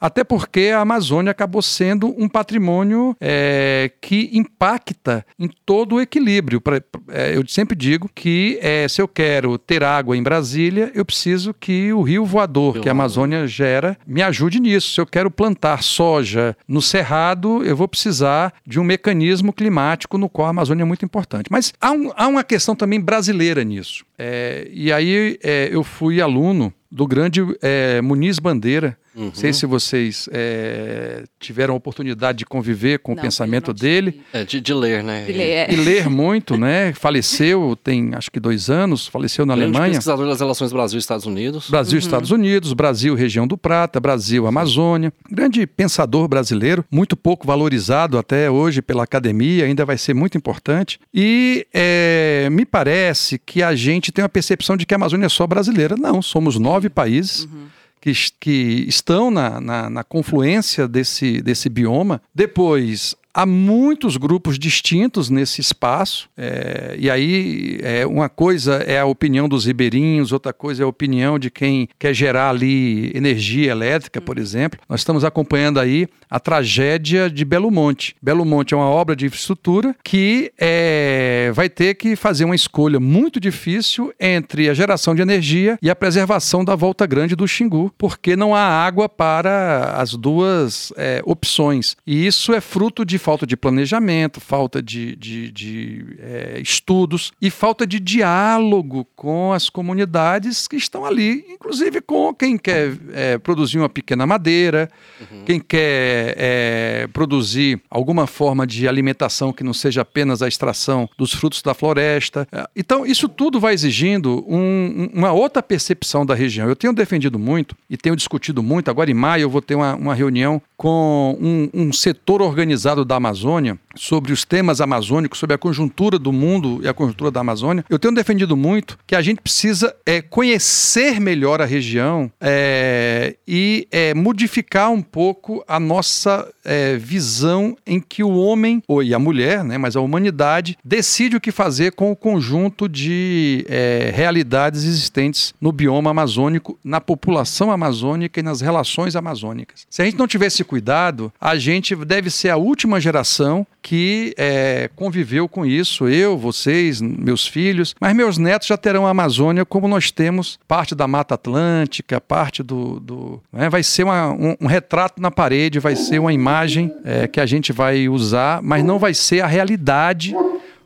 até 0.00 0.24
porque 0.24 0.72
a 0.74 0.80
Amazônia 0.80 1.30
acabou 1.30 1.62
sendo 1.62 2.14
um 2.18 2.28
patrimônio 2.28 3.16
é, 3.20 3.90
que 4.00 4.30
impacta 4.32 5.24
em 5.38 5.48
todo 5.64 5.96
o 5.96 6.00
equilíbrio. 6.00 6.62
É, 7.08 7.36
eu 7.36 7.46
sempre 7.46 7.76
digo 7.76 8.10
que 8.14 8.58
é, 8.60 8.86
se 8.88 9.00
eu 9.00 9.08
quero 9.08 9.58
ter 9.58 9.82
água 9.82 10.16
em 10.16 10.22
Brasília, 10.22 10.90
eu 10.94 11.04
preciso 11.04 11.54
que 11.54 11.92
o 11.92 12.02
rio 12.02 12.24
voador 12.24 12.80
que 12.80 12.88
a 12.88 12.92
Amazônia 12.92 13.46
gera 13.46 13.96
me 14.06 14.22
ajude 14.22 14.60
nisso. 14.60 14.94
Se 14.94 15.00
eu 15.00 15.06
quero 15.06 15.30
plantar 15.30 15.82
soja 15.82 16.56
no 16.66 16.80
Cerrado, 16.82 17.64
eu 17.64 17.76
vou 17.76 17.88
precisar 17.88 18.52
de 18.66 18.80
um 18.80 18.84
mecanismo 18.84 19.52
climático 19.52 20.18
no 20.18 20.28
qual 20.28 20.46
a 20.46 20.50
Amazônia 20.50 20.82
é 20.82 20.86
muito 20.86 21.04
importante. 21.04 21.46
Mas 21.50 21.72
há, 21.80 21.92
um, 21.92 22.10
há 22.16 22.26
uma 22.26 22.44
questão 22.44 22.74
também 22.74 23.00
brasileira 23.00 23.64
nisso. 23.64 24.04
É, 24.18 24.68
e 24.72 24.92
aí 24.92 25.38
é, 25.42 25.68
eu 25.70 25.82
fui 25.82 26.20
aluno 26.20 26.72
do 26.94 27.06
grande 27.08 27.40
é, 27.60 28.00
Muniz 28.00 28.38
Bandeira. 28.38 28.96
Uhum. 29.16 29.26
Não 29.26 29.34
sei 29.34 29.52
se 29.52 29.64
vocês 29.64 30.28
é, 30.32 31.22
tiveram 31.38 31.74
a 31.74 31.76
oportunidade 31.76 32.38
de 32.38 32.46
conviver 32.46 32.98
com 32.98 33.12
não, 33.12 33.18
o 33.18 33.22
pensamento 33.22 33.72
dele. 33.72 34.20
É, 34.32 34.44
de, 34.44 34.60
de, 34.60 34.74
ler, 34.74 35.04
né? 35.04 35.24
De 35.24 35.32
ler, 35.32 35.42
é. 35.42 35.72
E 35.72 35.76
ler 35.76 36.10
muito, 36.10 36.56
né? 36.56 36.92
Faleceu, 36.92 37.76
tem 37.82 38.12
acho 38.14 38.28
que 38.28 38.40
dois 38.40 38.70
anos, 38.70 39.06
faleceu 39.06 39.46
na 39.46 39.54
grande 39.54 39.70
Alemanha. 39.70 39.92
pesquisador 39.92 40.26
das 40.26 40.40
relações 40.40 40.72
Brasil-Estados 40.72 41.26
Unidos. 41.26 41.70
Brasil-Estados 41.70 42.32
uhum. 42.32 42.38
Unidos, 42.38 42.72
Brasil, 42.72 43.14
região 43.14 43.46
do 43.46 43.56
Prata, 43.56 44.00
Brasil-Amazônia. 44.00 45.12
Grande 45.30 45.64
pensador 45.64 46.26
brasileiro, 46.26 46.84
muito 46.90 47.16
pouco 47.16 47.46
valorizado 47.46 48.18
até 48.18 48.50
hoje 48.50 48.82
pela 48.82 49.04
academia, 49.04 49.64
ainda 49.64 49.84
vai 49.84 49.96
ser 49.96 50.14
muito 50.14 50.36
importante. 50.36 50.98
E 51.12 51.66
é, 51.72 52.48
me 52.50 52.64
parece 52.64 53.38
que 53.38 53.62
a 53.62 53.76
gente 53.76 54.03
tem 54.12 54.22
uma 54.22 54.28
percepção 54.28 54.76
de 54.76 54.86
que 54.86 54.94
a 54.94 54.96
Amazônia 54.96 55.26
é 55.26 55.28
só 55.28 55.46
brasileira. 55.46 55.96
Não, 55.96 56.20
somos 56.20 56.58
nove 56.58 56.88
países. 56.88 57.44
Uhum. 57.44 57.66
Que, 58.00 58.12
que, 58.38 58.84
estão 58.86 59.30
na, 59.30 59.58
na, 59.60 59.88
na, 59.88 60.04
confluência 60.04 60.86
desse, 60.86 61.40
desse 61.40 61.70
bioma. 61.70 62.20
Depois, 62.34 63.16
há 63.34 63.44
muitos 63.44 64.16
grupos 64.16 64.58
distintos 64.58 65.28
nesse 65.28 65.60
espaço, 65.60 66.28
é, 66.36 66.94
e 66.96 67.10
aí 67.10 67.78
é, 67.82 68.06
uma 68.06 68.28
coisa 68.28 68.76
é 68.86 69.00
a 69.00 69.04
opinião 69.04 69.48
dos 69.48 69.66
ribeirinhos, 69.66 70.30
outra 70.30 70.52
coisa 70.52 70.82
é 70.82 70.84
a 70.84 70.88
opinião 70.88 71.38
de 71.38 71.50
quem 71.50 71.88
quer 71.98 72.14
gerar 72.14 72.50
ali 72.50 73.10
energia 73.14 73.72
elétrica, 73.72 74.20
por 74.20 74.38
exemplo. 74.38 74.78
Nós 74.88 75.00
estamos 75.00 75.24
acompanhando 75.24 75.80
aí 75.80 76.06
a 76.30 76.38
tragédia 76.38 77.28
de 77.28 77.44
Belo 77.44 77.70
Monte. 77.70 78.14
Belo 78.22 78.44
Monte 78.44 78.74
é 78.74 78.76
uma 78.76 78.88
obra 78.88 79.16
de 79.16 79.26
infraestrutura 79.26 79.94
que 80.04 80.52
é, 80.58 81.50
vai 81.54 81.68
ter 81.68 81.94
que 81.94 82.14
fazer 82.14 82.44
uma 82.44 82.54
escolha 82.54 83.00
muito 83.00 83.40
difícil 83.40 84.12
entre 84.20 84.68
a 84.68 84.74
geração 84.74 85.14
de 85.14 85.22
energia 85.22 85.78
e 85.82 85.90
a 85.90 85.96
preservação 85.96 86.64
da 86.64 86.76
volta 86.76 87.06
grande 87.06 87.34
do 87.34 87.48
Xingu, 87.48 87.92
porque 87.98 88.36
não 88.36 88.54
há 88.54 88.60
água 88.60 89.08
para 89.08 89.94
as 89.96 90.14
duas 90.14 90.92
é, 90.96 91.20
opções. 91.24 91.96
E 92.06 92.26
isso 92.26 92.52
é 92.52 92.60
fruto 92.60 93.04
de 93.04 93.18
falta 93.24 93.46
de 93.46 93.56
planejamento, 93.56 94.38
falta 94.38 94.82
de, 94.82 95.16
de, 95.16 95.50
de 95.50 96.06
é, 96.20 96.60
estudos 96.60 97.32
e 97.40 97.48
falta 97.48 97.86
de 97.86 97.98
diálogo 97.98 99.06
com 99.16 99.50
as 99.50 99.70
comunidades 99.70 100.68
que 100.68 100.76
estão 100.76 101.06
ali, 101.06 101.42
inclusive 101.48 102.02
com 102.02 102.34
quem 102.34 102.58
quer 102.58 102.92
é, 103.14 103.38
produzir 103.38 103.78
uma 103.78 103.88
pequena 103.88 104.26
madeira, 104.26 104.90
uhum. 105.18 105.42
quem 105.46 105.58
quer 105.58 106.34
é, 106.36 107.08
produzir 107.14 107.80
alguma 107.88 108.26
forma 108.26 108.66
de 108.66 108.86
alimentação 108.86 109.54
que 109.54 109.64
não 109.64 109.72
seja 109.72 110.02
apenas 110.02 110.42
a 110.42 110.46
extração 110.46 111.08
dos 111.16 111.32
frutos 111.32 111.62
da 111.62 111.72
floresta. 111.72 112.46
Então, 112.76 113.06
isso 113.06 113.26
tudo 113.26 113.58
vai 113.58 113.72
exigindo 113.72 114.44
um, 114.46 115.08
uma 115.14 115.32
outra 115.32 115.62
percepção 115.62 116.26
da 116.26 116.34
região. 116.34 116.68
Eu 116.68 116.76
tenho 116.76 116.92
defendido 116.92 117.38
muito 117.38 117.74
e 117.88 117.96
tenho 117.96 118.14
discutido 118.14 118.62
muito. 118.62 118.90
Agora, 118.90 119.10
em 119.10 119.14
maio, 119.14 119.44
eu 119.44 119.50
vou 119.50 119.62
ter 119.62 119.76
uma, 119.76 119.94
uma 119.94 120.14
reunião 120.14 120.60
com 120.76 121.38
um, 121.40 121.70
um 121.72 121.90
setor 121.90 122.42
organizado 122.42 123.02
da 123.04 123.13
da 123.14 123.16
Amazônia, 123.16 123.78
sobre 123.94 124.32
os 124.32 124.44
temas 124.44 124.80
amazônicos, 124.80 125.38
sobre 125.38 125.54
a 125.54 125.58
conjuntura 125.58 126.18
do 126.18 126.32
mundo 126.32 126.80
e 126.82 126.88
a 126.88 126.94
conjuntura 126.94 127.30
da 127.30 127.40
Amazônia, 127.40 127.84
eu 127.88 127.98
tenho 127.98 128.14
defendido 128.14 128.56
muito 128.56 128.98
que 129.06 129.14
a 129.14 129.22
gente 129.22 129.40
precisa 129.40 129.94
é, 130.04 130.20
conhecer 130.20 131.20
melhor 131.20 131.62
a 131.62 131.64
região 131.64 132.30
é, 132.40 133.36
e 133.46 133.86
é, 133.92 134.12
modificar 134.14 134.90
um 134.90 135.00
pouco 135.00 135.64
a 135.68 135.78
nossa 135.78 136.48
é, 136.64 136.96
visão 136.96 137.76
em 137.86 138.00
que 138.00 138.24
o 138.24 138.34
homem, 138.34 138.82
ou 138.88 139.02
e 139.02 139.14
a 139.14 139.18
mulher, 139.18 139.62
né, 139.62 139.78
mas 139.78 139.94
a 139.94 140.00
humanidade, 140.00 140.76
decide 140.84 141.36
o 141.36 141.40
que 141.40 141.52
fazer 141.52 141.92
com 141.92 142.10
o 142.10 142.16
conjunto 142.16 142.88
de 142.88 143.64
é, 143.68 144.10
realidades 144.12 144.82
existentes 144.84 145.54
no 145.60 145.70
bioma 145.70 146.10
amazônico, 146.10 146.78
na 146.82 147.00
população 147.00 147.70
amazônica 147.70 148.40
e 148.40 148.42
nas 148.42 148.60
relações 148.60 149.14
amazônicas. 149.14 149.86
Se 149.88 150.02
a 150.02 150.04
gente 150.04 150.18
não 150.18 150.26
tiver 150.26 150.46
esse 150.46 150.64
cuidado, 150.64 151.32
a 151.40 151.56
gente 151.56 151.94
deve 151.94 152.30
ser 152.30 152.48
a 152.48 152.56
última 152.56 153.03
geração 153.04 153.66
que 153.82 154.34
é, 154.38 154.90
conviveu 154.96 155.48
com 155.48 155.64
isso, 155.64 156.08
eu, 156.08 156.38
vocês, 156.38 157.00
meus 157.00 157.46
filhos, 157.46 157.94
mas 158.00 158.16
meus 158.16 158.38
netos 158.38 158.66
já 158.66 158.76
terão 158.76 159.06
a 159.06 159.10
Amazônia 159.10 159.64
como 159.64 159.86
nós 159.86 160.10
temos 160.10 160.58
parte 160.66 160.94
da 160.94 161.06
Mata 161.06 161.34
Atlântica, 161.34 162.20
parte 162.20 162.62
do. 162.62 162.98
do 162.98 163.42
né? 163.52 163.68
Vai 163.68 163.82
ser 163.82 164.04
uma, 164.04 164.32
um, 164.32 164.56
um, 164.60 164.66
retrato 164.66 165.20
na 165.20 165.30
parede, 165.30 165.78
vai 165.78 165.94
ser 165.96 166.18
uma 166.18 166.32
imagem 166.32 166.92
é, 167.04 167.28
que 167.28 167.40
a 167.40 167.46
gente 167.46 167.72
vai 167.72 168.08
usar, 168.08 168.62
mas 168.62 168.82
não 168.82 168.98
vai 168.98 169.12
ser 169.12 169.42
a 169.42 169.46
realidade 169.46 170.34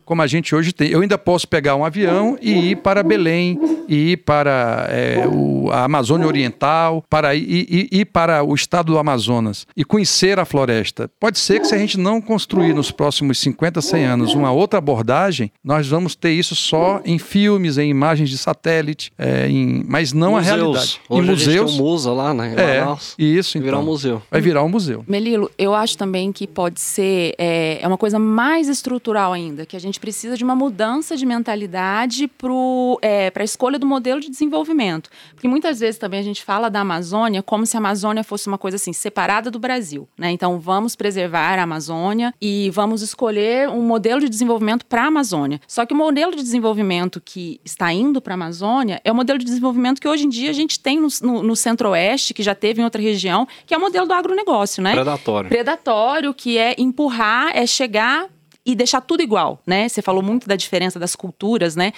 como 0.09 0.23
a 0.23 0.27
gente 0.27 0.55
hoje 0.55 0.73
tem. 0.73 0.88
Eu 0.88 1.03
ainda 1.03 1.18
posso 1.18 1.47
pegar 1.47 1.77
um 1.77 1.85
avião 1.85 2.38
e 2.40 2.71
ir 2.71 2.77
para 2.77 3.03
Belém, 3.03 3.61
e 3.87 4.12
ir 4.12 4.16
para 4.16 4.88
é, 4.90 5.29
o, 5.31 5.71
a 5.71 5.85
Amazônia 5.85 6.27
Oriental, 6.27 7.05
para 7.11 7.35
ir, 7.35 7.88
ir, 7.92 8.07
para 8.07 8.42
o 8.42 8.55
estado 8.55 8.92
do 8.92 8.99
Amazonas 8.99 9.66
e 9.77 9.85
conhecer 9.85 10.38
a 10.38 10.47
floresta. 10.47 11.11
Pode 11.21 11.38
ser 11.38 11.61
que 11.61 11.66
se 11.66 11.75
a 11.75 11.79
gente 11.79 11.99
não 11.99 12.23
construir 12.23 12.73
nos 12.73 12.90
próximos 12.90 13.38
50, 13.38 13.83
100 13.83 14.05
anos 14.07 14.35
uma 14.35 14.51
outra 14.51 14.79
abordagem, 14.79 15.53
nós 15.62 15.87
vamos 15.87 16.14
ter 16.14 16.31
isso 16.31 16.57
só 16.57 17.03
em 17.05 17.18
filmes, 17.18 17.77
em 17.77 17.90
imagens 17.90 18.31
de 18.31 18.38
satélite, 18.38 19.12
é, 19.18 19.47
em, 19.47 19.85
mas 19.87 20.14
não 20.14 20.33
museus. 20.33 20.49
a 20.49 20.57
realidade. 20.57 21.01
Hoje 21.07 21.23
em 21.23 21.31
museus. 21.31 21.49
A 21.49 21.51
gente 21.51 21.66
tem 21.66 21.75
um 21.75 21.85
musa 21.85 22.12
lá, 22.12 22.33
né? 22.33 22.55
É, 22.57 22.97
isso, 23.18 23.59
então. 23.59 23.66
Virar 23.66 23.77
um 23.77 23.81
então. 23.83 23.92
museu. 23.92 24.23
Vai 24.31 24.40
virar 24.40 24.64
um 24.64 24.71
museu. 24.71 25.05
Melilo, 25.07 25.51
eu 25.59 25.75
acho 25.75 25.99
também 25.99 26.33
que 26.33 26.47
pode 26.47 26.81
ser 26.81 27.35
é, 27.37 27.79
é 27.83 27.87
uma 27.87 27.99
coisa 27.99 28.18
mais 28.18 28.68
estrutural 28.68 29.35
ainda, 29.35 29.66
que 29.66 29.77
a 29.77 29.79
gente 29.79 29.98
gente 29.99 30.01
precisa 30.01 30.37
de 30.37 30.45
uma 30.45 30.55
mudança 30.55 31.17
de 31.17 31.27
mentalidade 31.27 32.29
para 32.29 32.49
é, 33.03 33.33
a 33.35 33.45
escolha 33.45 33.79
do 33.79 33.87
modelo 33.87 34.21
de 34.21 34.31
desenvolvimento. 34.31 35.11
Porque 35.35 35.49
muitas 35.49 35.81
vezes 35.81 35.99
também 35.99 36.21
a 36.21 36.23
gente 36.23 36.43
fala 36.43 36.71
da 36.71 36.81
Amazônia 36.81 37.43
como 37.43 37.67
se 37.67 37.77
a 37.77 37.81
Amazônia 37.81 38.23
fosse 38.23 38.47
uma 38.47 38.57
coisa 38.57 38.77
assim, 38.77 38.93
separada 38.93 39.51
do 39.51 39.59
Brasil. 39.59 40.09
Né? 40.17 40.31
Então 40.31 40.59
vamos 40.61 40.95
preservar 40.95 41.59
a 41.59 41.63
Amazônia 41.63 42.33
e 42.41 42.71
vamos 42.71 43.03
escolher 43.03 43.69
um 43.69 43.83
modelo 43.83 44.21
de 44.21 44.29
desenvolvimento 44.29 44.87
para 44.87 45.03
a 45.03 45.07
Amazônia. 45.07 45.61
Só 45.67 45.85
que 45.85 45.93
o 45.93 45.97
modelo 45.97 46.35
de 46.35 46.43
desenvolvimento 46.43 47.21
que 47.21 47.61
está 47.65 47.93
indo 47.93 48.21
para 48.21 48.35
a 48.35 48.37
Amazônia 48.37 49.01
é 49.05 49.11
o 49.11 49.15
modelo 49.15 49.39
de 49.39 49.45
desenvolvimento 49.45 50.01
que 50.01 50.09
hoje 50.09 50.27
em 50.27 50.29
dia 50.29 50.51
a 50.51 50.55
gente 50.55 50.79
tem 50.79 51.01
no, 51.01 51.09
no, 51.23 51.43
no 51.43 51.57
centro-oeste, 51.57 52.33
que 52.33 52.43
já 52.43 52.55
teve 52.55 52.81
em 52.81 52.85
outra 52.85 53.03
região, 53.03 53.49
que 53.67 53.75
é 53.75 53.77
o 53.77 53.81
modelo 53.81 54.07
do 54.07 54.13
agronegócio, 54.13 54.83
né? 54.83 54.93
Predatório. 54.93 55.49
Predatório, 55.49 56.35
que 56.35 56.57
é 56.57 56.75
empurrar, 56.79 57.51
é 57.55 57.67
chegar 57.67 58.29
e 58.64 58.75
deixar 58.75 59.01
tudo 59.01 59.23
igual, 59.23 59.62
né? 59.66 59.88
Você 59.88 60.03
falou 60.03 60.23
muito 60.23 60.47
da 60.47 60.57
diferença 60.57 60.99
das 60.99 61.16
culturas, 61.16 61.75
né? 61.75 61.92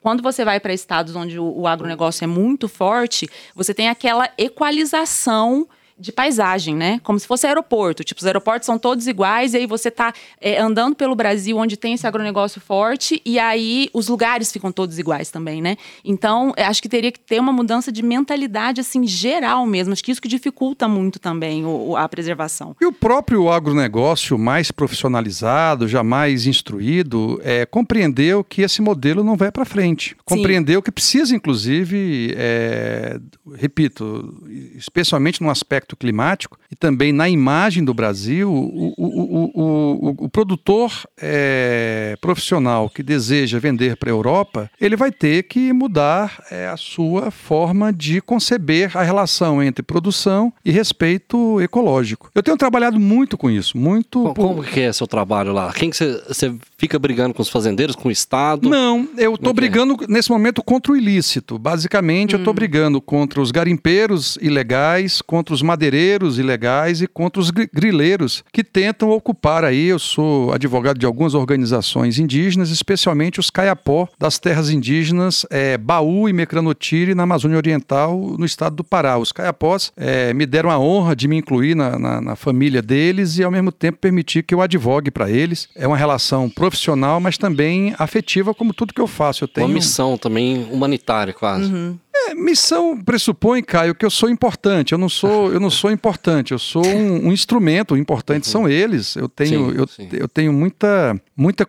Quando 0.00 0.22
você 0.22 0.44
vai 0.44 0.58
para 0.58 0.72
estados 0.72 1.14
onde 1.14 1.38
o, 1.38 1.60
o 1.60 1.66
agronegócio 1.66 2.24
é 2.24 2.26
muito 2.26 2.68
forte, 2.68 3.28
você 3.54 3.72
tem 3.72 3.88
aquela 3.88 4.28
equalização 4.36 5.68
de 5.98 6.12
paisagem, 6.12 6.74
né? 6.74 7.00
Como 7.02 7.18
se 7.18 7.26
fosse 7.26 7.46
aeroporto. 7.46 8.04
Tipo, 8.04 8.20
os 8.20 8.26
aeroportos 8.26 8.66
são 8.66 8.78
todos 8.78 9.06
iguais, 9.06 9.54
e 9.54 9.58
aí 9.58 9.66
você 9.66 9.90
tá 9.90 10.12
é, 10.40 10.58
andando 10.58 10.94
pelo 10.94 11.14
Brasil, 11.14 11.56
onde 11.56 11.76
tem 11.76 11.94
esse 11.94 12.06
agronegócio 12.06 12.60
forte, 12.60 13.20
e 13.24 13.38
aí 13.38 13.88
os 13.92 14.08
lugares 14.08 14.52
ficam 14.52 14.70
todos 14.70 14.98
iguais 14.98 15.30
também, 15.30 15.62
né? 15.62 15.76
Então, 16.04 16.52
acho 16.56 16.82
que 16.82 16.88
teria 16.88 17.10
que 17.10 17.20
ter 17.20 17.40
uma 17.40 17.52
mudança 17.52 17.90
de 17.90 18.02
mentalidade, 18.02 18.80
assim, 18.80 19.06
geral 19.06 19.64
mesmo. 19.66 19.92
Acho 19.92 20.04
que 20.04 20.12
isso 20.12 20.20
que 20.20 20.28
dificulta 20.28 20.86
muito 20.86 21.18
também 21.18 21.64
o, 21.64 21.96
a 21.96 22.08
preservação. 22.08 22.76
E 22.80 22.84
o 22.84 22.92
próprio 22.92 23.50
agronegócio 23.50 24.38
mais 24.38 24.70
profissionalizado, 24.70 25.88
já 25.88 26.02
mais 26.02 26.46
instruído, 26.46 27.40
é, 27.42 27.64
compreendeu 27.64 28.44
que 28.44 28.62
esse 28.62 28.82
modelo 28.82 29.24
não 29.24 29.36
vai 29.36 29.50
para 29.50 29.64
frente. 29.64 30.16
Compreendeu 30.24 30.80
Sim. 30.80 30.84
que 30.84 30.92
precisa, 30.92 31.34
inclusive, 31.34 32.34
é, 32.36 33.18
repito, 33.54 34.42
especialmente 34.76 35.42
no 35.42 35.50
aspecto 35.50 35.85
climático 35.94 36.58
e 36.70 36.74
também 36.74 37.12
na 37.12 37.28
imagem 37.28 37.84
do 37.84 37.94
Brasil, 37.94 38.50
o, 38.50 38.94
o, 38.96 39.50
o, 39.54 40.24
o 40.24 40.28
produtor 40.28 40.92
é, 41.20 42.16
profissional 42.20 42.88
que 42.88 43.02
deseja 43.02 43.58
vender 43.58 43.96
para 43.96 44.10
a 44.10 44.12
Europa, 44.12 44.70
ele 44.80 44.96
vai 44.96 45.12
ter 45.12 45.44
que 45.44 45.72
mudar 45.72 46.42
é, 46.50 46.66
a 46.66 46.76
sua 46.76 47.30
forma 47.30 47.92
de 47.92 48.20
conceber 48.20 48.96
a 48.96 49.02
relação 49.02 49.62
entre 49.62 49.82
produção 49.82 50.52
e 50.64 50.70
respeito 50.70 51.60
ecológico. 51.60 52.30
Eu 52.34 52.42
tenho 52.42 52.56
trabalhado 52.56 52.98
muito 52.98 53.36
com 53.36 53.50
isso, 53.50 53.76
muito. 53.76 54.20
Como, 54.22 54.34
por... 54.34 54.48
como 54.48 54.62
que 54.62 54.80
é 54.80 54.92
seu 54.92 55.06
trabalho 55.06 55.52
lá? 55.52 55.72
Quem 55.72 55.90
que 55.90 55.96
você 55.96 56.54
fica 56.78 56.98
brigando 56.98 57.34
com 57.34 57.42
os 57.42 57.48
fazendeiros, 57.48 57.94
com 57.94 58.08
o 58.08 58.12
Estado? 58.12 58.68
Não, 58.68 59.08
eu 59.16 59.34
estou 59.34 59.50
é, 59.50 59.52
é 59.52 59.54
brigando 59.54 59.96
é? 60.02 60.06
nesse 60.08 60.30
momento 60.30 60.62
contra 60.62 60.92
o 60.92 60.96
ilícito. 60.96 61.58
Basicamente, 61.58 62.34
hum. 62.34 62.38
eu 62.38 62.40
estou 62.40 62.54
brigando 62.54 63.00
contra 63.00 63.40
os 63.40 63.50
garimpeiros 63.50 64.38
ilegais, 64.40 65.20
contra 65.20 65.54
os 65.54 65.62
madeireiros 65.76 66.38
ilegais 66.38 67.02
e 67.02 67.06
contra 67.06 67.40
os 67.40 67.50
grileiros 67.50 68.42
que 68.50 68.64
tentam 68.64 69.10
ocupar 69.10 69.62
aí. 69.62 69.88
Eu 69.88 69.98
sou 69.98 70.52
advogado 70.52 70.98
de 70.98 71.04
algumas 71.04 71.34
organizações 71.34 72.18
indígenas, 72.18 72.70
especialmente 72.70 73.38
os 73.38 73.50
caiapó 73.50 74.08
das 74.18 74.38
terras 74.38 74.70
indígenas 74.70 75.44
é, 75.50 75.76
Baú 75.76 76.28
e 76.28 76.32
Mecranotiri 76.32 77.14
na 77.14 77.24
Amazônia 77.24 77.58
Oriental, 77.58 78.18
no 78.38 78.46
estado 78.46 78.76
do 78.76 78.84
Pará. 78.84 79.18
Os 79.18 79.32
caiapós 79.32 79.92
é, 79.96 80.32
me 80.32 80.46
deram 80.46 80.70
a 80.70 80.78
honra 80.78 81.14
de 81.14 81.28
me 81.28 81.36
incluir 81.36 81.76
na, 81.76 81.98
na, 81.98 82.20
na 82.20 82.36
família 82.36 82.80
deles 82.80 83.38
e, 83.38 83.44
ao 83.44 83.50
mesmo 83.50 83.70
tempo, 83.70 83.98
permitir 83.98 84.42
que 84.42 84.54
eu 84.54 84.62
advogue 84.62 85.10
para 85.10 85.30
eles. 85.30 85.68
É 85.76 85.86
uma 85.86 85.96
relação 85.96 86.48
profissional, 86.48 87.20
mas 87.20 87.36
também 87.36 87.94
afetiva, 87.98 88.54
como 88.54 88.72
tudo 88.72 88.94
que 88.94 89.00
eu 89.00 89.06
faço. 89.06 89.44
Eu 89.44 89.48
tenho... 89.48 89.66
Uma 89.66 89.74
missão 89.74 90.16
também 90.16 90.66
humanitária, 90.70 91.34
quase. 91.34 91.70
Uhum. 91.70 91.98
É, 92.28 92.34
missão 92.34 92.96
pressupõe, 92.96 93.62
Caio, 93.62 93.94
que 93.94 94.04
eu 94.04 94.10
sou 94.10 94.28
importante. 94.28 94.92
Eu 94.92 94.98
não 94.98 95.08
sou, 95.08 95.52
eu 95.52 95.60
não 95.60 95.70
sou 95.70 95.90
importante. 95.90 96.52
Eu 96.52 96.58
sou 96.58 96.86
um, 96.86 97.28
um 97.28 97.32
instrumento. 97.32 97.94
O 97.94 97.96
importante 97.96 98.46
uhum. 98.46 98.52
são 98.52 98.68
eles. 98.68 99.16
Eu 99.16 99.28
tenho, 99.28 99.70
sim, 99.70 99.76
eu, 99.76 99.86
sim. 99.86 100.08
eu 100.12 100.28
tenho 100.28 100.52
muita, 100.52 101.20
muita 101.36 101.66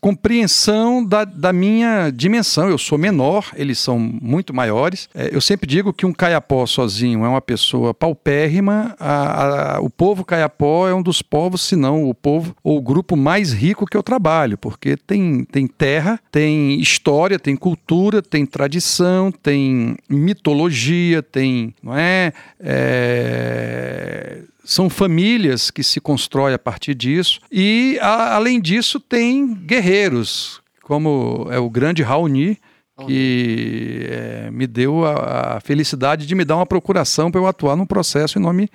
compreensão 0.00 1.04
da, 1.04 1.24
da 1.24 1.52
minha 1.52 2.10
dimensão. 2.10 2.68
Eu 2.68 2.78
sou 2.78 2.98
menor, 2.98 3.50
eles 3.54 3.78
são 3.78 3.98
muito 3.98 4.54
maiores. 4.54 5.08
É, 5.14 5.30
eu 5.32 5.40
sempre 5.40 5.66
digo 5.66 5.92
que 5.92 6.06
um 6.06 6.12
caiapó 6.12 6.66
sozinho 6.66 7.24
é 7.24 7.28
uma 7.28 7.40
pessoa 7.40 7.92
paupérrima. 7.94 8.94
A, 8.98 9.76
a, 9.76 9.80
o 9.80 9.90
povo 9.90 10.24
caiapó 10.24 10.88
é 10.88 10.94
um 10.94 11.02
dos 11.02 11.22
povos, 11.22 11.62
se 11.62 11.76
não 11.76 12.08
o 12.08 12.14
povo 12.14 12.54
ou 12.62 12.78
o 12.78 12.82
grupo 12.82 13.16
mais 13.16 13.52
rico 13.52 13.86
que 13.86 13.96
eu 13.96 14.02
trabalho, 14.02 14.56
porque 14.58 14.96
tem, 14.96 15.44
tem 15.44 15.66
terra, 15.66 16.20
tem 16.30 16.80
história, 16.80 17.38
tem 17.38 17.56
cultura, 17.56 18.22
tem 18.22 18.46
tradição, 18.46 19.30
tem 19.30 19.89
mitologia, 20.08 21.22
tem, 21.22 21.74
não 21.82 21.96
é, 21.96 22.32
é 22.58 24.42
são 24.70 24.88
famílias 24.88 25.68
que 25.68 25.82
se 25.82 26.00
constroem 26.00 26.54
a 26.54 26.58
partir 26.58 26.94
disso. 26.94 27.40
E, 27.50 27.98
a, 28.00 28.36
além 28.36 28.60
disso, 28.60 29.00
tem 29.00 29.52
guerreiros, 29.52 30.60
como 30.82 31.48
é 31.50 31.58
o 31.58 31.68
grande 31.68 32.04
Raoni, 32.04 32.56
que 33.04 34.06
é, 34.08 34.50
me 34.52 34.68
deu 34.68 35.04
a, 35.04 35.56
a, 35.56 35.60
felicidade 35.60 36.26
de 36.26 36.34
me 36.34 36.44
dar 36.44 36.56
uma 36.56 36.66
procuração 36.66 37.30
para 37.30 37.40
eu 37.40 37.46
atuar 37.46 37.74
num 37.74 37.86
processo 37.86 38.38
em 38.38 38.42
nome 38.42 38.68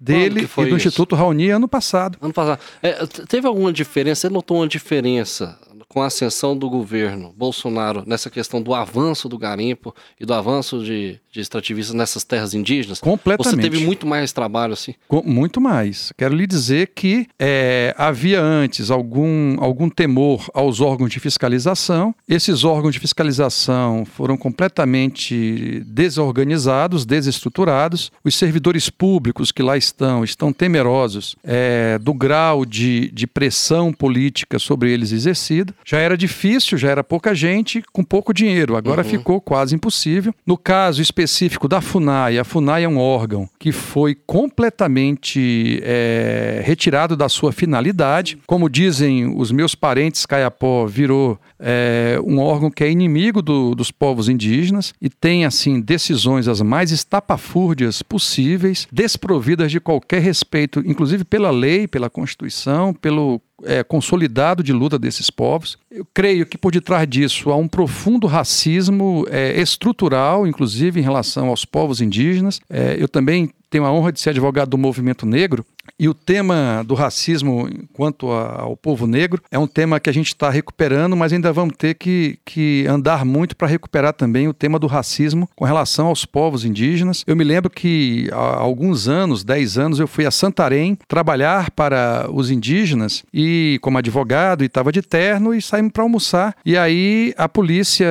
dele 0.00 0.40
e 0.40 0.64
do 0.64 0.76
isso? 0.76 0.76
Instituto 0.76 1.14
Raoni 1.14 1.50
ano 1.50 1.68
passado. 1.68 2.18
Ano 2.20 2.32
passado. 2.32 2.58
É, 2.82 3.06
teve 3.28 3.46
alguma 3.46 3.72
diferença? 3.72 4.22
Você 4.22 4.28
notou 4.30 4.58
uma 4.58 4.68
diferença 4.68 5.58
com 5.96 6.02
a 6.02 6.08
ascensão 6.08 6.54
do 6.54 6.68
governo 6.68 7.32
Bolsonaro 7.34 8.04
nessa 8.06 8.28
questão 8.28 8.60
do 8.60 8.74
avanço 8.74 9.30
do 9.30 9.38
garimpo 9.38 9.94
e 10.20 10.26
do 10.26 10.34
avanço 10.34 10.84
de, 10.84 11.18
de 11.32 11.40
extrativistas 11.40 11.94
nessas 11.94 12.22
terras 12.22 12.52
indígenas? 12.52 13.00
Completamente. 13.00 13.56
Você 13.56 13.70
teve 13.70 13.82
muito 13.82 14.06
mais 14.06 14.30
trabalho 14.30 14.74
assim? 14.74 14.92
Com, 15.08 15.22
muito 15.22 15.58
mais. 15.58 16.12
Quero 16.18 16.36
lhe 16.36 16.46
dizer 16.46 16.90
que 16.94 17.26
é, 17.38 17.94
havia 17.96 18.42
antes 18.42 18.90
algum, 18.90 19.56
algum 19.58 19.88
temor 19.88 20.50
aos 20.52 20.82
órgãos 20.82 21.10
de 21.10 21.18
fiscalização. 21.18 22.14
Esses 22.28 22.62
órgãos 22.62 22.92
de 22.92 23.00
fiscalização 23.00 24.04
foram 24.04 24.36
completamente 24.36 25.82
desorganizados, 25.86 27.06
desestruturados. 27.06 28.12
Os 28.22 28.34
servidores 28.34 28.90
públicos 28.90 29.50
que 29.50 29.62
lá 29.62 29.78
estão 29.78 30.22
estão 30.22 30.52
temerosos 30.52 31.36
é, 31.42 31.98
do 31.98 32.12
grau 32.12 32.66
de, 32.66 33.10
de 33.14 33.26
pressão 33.26 33.94
política 33.94 34.58
sobre 34.58 34.92
eles 34.92 35.10
exercida 35.10 35.74
já 35.86 35.98
era 35.98 36.16
difícil, 36.16 36.76
já 36.76 36.90
era 36.90 37.04
pouca 37.04 37.32
gente, 37.32 37.80
com 37.92 38.02
pouco 38.02 38.34
dinheiro. 38.34 38.76
Agora 38.76 39.04
uhum. 39.04 39.08
ficou 39.08 39.40
quase 39.40 39.72
impossível. 39.72 40.34
No 40.44 40.58
caso 40.58 41.00
específico 41.00 41.68
da 41.68 41.80
FUNAI, 41.80 42.38
a 42.38 42.44
FUNAI 42.44 42.82
é 42.82 42.88
um 42.88 42.98
órgão 42.98 43.48
que 43.56 43.70
foi 43.70 44.16
completamente 44.26 45.80
é, 45.84 46.60
retirado 46.64 47.16
da 47.16 47.28
sua 47.28 47.52
finalidade. 47.52 48.36
Como 48.48 48.68
dizem 48.68 49.32
os 49.32 49.52
meus 49.52 49.76
parentes, 49.76 50.26
Caiapó 50.26 50.86
virou 50.86 51.38
é, 51.60 52.18
um 52.24 52.40
órgão 52.40 52.68
que 52.68 52.82
é 52.82 52.90
inimigo 52.90 53.40
do, 53.40 53.72
dos 53.72 53.92
povos 53.92 54.28
indígenas 54.28 54.92
e 55.00 55.08
tem, 55.08 55.44
assim, 55.44 55.80
decisões 55.80 56.48
as 56.48 56.60
mais 56.62 56.90
estapafúrdias 56.90 58.02
possíveis, 58.02 58.88
desprovidas 58.90 59.70
de 59.70 59.78
qualquer 59.78 60.20
respeito, 60.20 60.82
inclusive 60.84 61.22
pela 61.22 61.52
lei, 61.52 61.86
pela 61.86 62.10
Constituição, 62.10 62.92
pelo 62.92 63.40
é, 63.64 63.82
consolidado 63.82 64.62
de 64.62 64.72
luta 64.72 64.98
desses 64.98 65.30
povos. 65.30 65.78
Eu 65.90 66.06
creio 66.12 66.46
que 66.46 66.58
por 66.58 66.72
detrás 66.72 67.08
disso 67.08 67.50
há 67.50 67.56
um 67.56 67.68
profundo 67.68 68.26
racismo 68.26 69.26
é, 69.30 69.60
estrutural, 69.60 70.46
inclusive 70.46 71.00
em 71.00 71.02
relação 71.02 71.48
aos 71.48 71.64
povos 71.64 72.00
indígenas. 72.00 72.60
É, 72.68 72.96
eu 72.98 73.08
também 73.08 73.50
tenho 73.70 73.84
a 73.84 73.92
honra 73.92 74.12
de 74.12 74.20
ser 74.20 74.30
advogado 74.30 74.70
do 74.70 74.78
movimento 74.78 75.26
negro 75.26 75.64
e 75.98 76.08
o 76.08 76.14
tema 76.14 76.84
do 76.86 76.94
racismo 76.94 77.68
quanto 77.92 78.30
ao 78.30 78.76
povo 78.76 79.06
negro 79.06 79.42
é 79.50 79.58
um 79.58 79.66
tema 79.66 80.00
que 80.00 80.10
a 80.10 80.12
gente 80.12 80.28
está 80.28 80.50
recuperando, 80.50 81.16
mas 81.16 81.32
ainda 81.32 81.52
vamos 81.52 81.74
ter 81.76 81.94
que, 81.94 82.38
que 82.44 82.86
andar 82.88 83.24
muito 83.24 83.56
para 83.56 83.68
recuperar 83.68 84.12
também 84.12 84.48
o 84.48 84.54
tema 84.54 84.78
do 84.78 84.86
racismo 84.86 85.48
com 85.54 85.64
relação 85.64 86.08
aos 86.08 86.24
povos 86.24 86.64
indígenas. 86.64 87.24
Eu 87.26 87.36
me 87.36 87.44
lembro 87.44 87.70
que 87.70 88.28
há 88.32 88.56
alguns 88.56 89.08
anos, 89.08 89.44
10 89.44 89.78
anos, 89.78 90.00
eu 90.00 90.06
fui 90.06 90.26
a 90.26 90.30
Santarém 90.30 90.98
trabalhar 91.08 91.70
para 91.70 92.28
os 92.32 92.50
indígenas 92.50 93.24
e 93.32 93.78
como 93.82 93.98
advogado 93.98 94.62
e 94.62 94.66
estava 94.66 94.92
de 94.92 95.02
terno 95.02 95.54
e 95.54 95.62
saímos 95.62 95.92
para 95.92 96.02
almoçar. 96.02 96.54
E 96.64 96.76
aí 96.76 97.34
a 97.36 97.48
polícia 97.48 98.06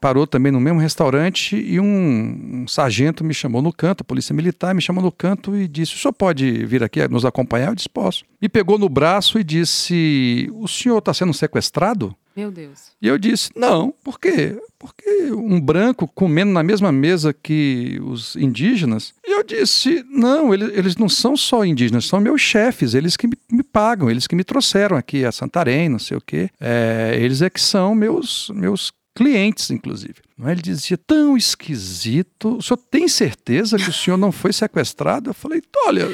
parou 0.00 0.26
também 0.26 0.52
no 0.52 0.60
mesmo 0.60 0.80
restaurante 0.80 1.56
e 1.56 1.80
um, 1.80 2.62
um 2.62 2.68
sargento 2.68 3.24
me 3.24 3.34
chamou 3.34 3.62
no 3.62 3.72
canto, 3.72 4.02
a 4.02 4.04
polícia 4.04 4.34
militar 4.34 4.74
me 4.74 4.82
chamou 4.82 5.02
no 5.02 5.12
canto 5.12 5.56
e 5.56 5.66
disse: 5.66 5.94
"O 5.94 5.98
senhor 5.98 6.12
pode 6.12 6.64
vir 6.66 6.82
aqui 6.82 7.00
nos 7.20 7.24
acompanhar, 7.26 7.68
eu 7.68 7.74
disse, 7.74 7.88
posso. 7.88 8.24
Me 8.40 8.48
pegou 8.48 8.78
no 8.78 8.88
braço 8.88 9.38
e 9.38 9.44
disse, 9.44 10.50
o 10.54 10.66
senhor 10.66 10.98
está 10.98 11.12
sendo 11.12 11.32
sequestrado? 11.32 12.14
Meu 12.34 12.50
Deus. 12.50 12.92
E 13.02 13.08
eu 13.08 13.18
disse, 13.18 13.50
não, 13.54 13.92
por 14.02 14.18
quê? 14.18 14.56
Porque 14.78 15.30
um 15.32 15.60
branco 15.60 16.08
comendo 16.08 16.52
na 16.52 16.62
mesma 16.62 16.90
mesa 16.90 17.34
que 17.34 18.00
os 18.02 18.34
indígenas. 18.36 19.12
E 19.26 19.32
eu 19.32 19.42
disse, 19.42 20.04
não, 20.08 20.54
eles, 20.54 20.70
eles 20.72 20.96
não 20.96 21.08
são 21.08 21.36
só 21.36 21.64
indígenas, 21.64 22.06
são 22.06 22.20
meus 22.20 22.40
chefes, 22.40 22.94
eles 22.94 23.16
que 23.16 23.26
me, 23.26 23.36
me 23.50 23.62
pagam, 23.62 24.10
eles 24.10 24.26
que 24.26 24.36
me 24.36 24.44
trouxeram 24.44 24.96
aqui 24.96 25.24
a 25.24 25.32
Santarém, 25.32 25.88
não 25.88 25.98
sei 25.98 26.16
o 26.16 26.20
quê. 26.20 26.48
É, 26.60 27.18
eles 27.20 27.42
é 27.42 27.50
que 27.50 27.60
são 27.60 27.94
meus, 27.94 28.50
meus 28.54 28.92
clientes, 29.14 29.70
inclusive. 29.70 30.16
É? 30.44 30.52
Ele 30.52 30.62
dizia, 30.62 30.96
tão 30.96 31.36
esquisito, 31.36 32.56
o 32.56 32.62
senhor 32.62 32.78
tem 32.90 33.08
certeza 33.08 33.76
que 33.76 33.90
o 33.90 33.92
senhor 33.92 34.16
não 34.16 34.32
foi 34.32 34.52
sequestrado? 34.52 35.30
Eu 35.30 35.34
falei, 35.34 35.62
olha, 35.86 36.08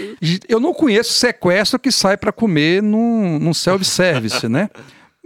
eu 0.49 0.59
não 0.59 0.75
conheço 0.75 1.13
sequestro 1.13 1.79
que 1.79 1.93
sai 1.93 2.17
para 2.17 2.33
comer 2.33 2.83
num, 2.83 3.39
num 3.39 3.55
self-service, 3.55 4.49
né? 4.49 4.69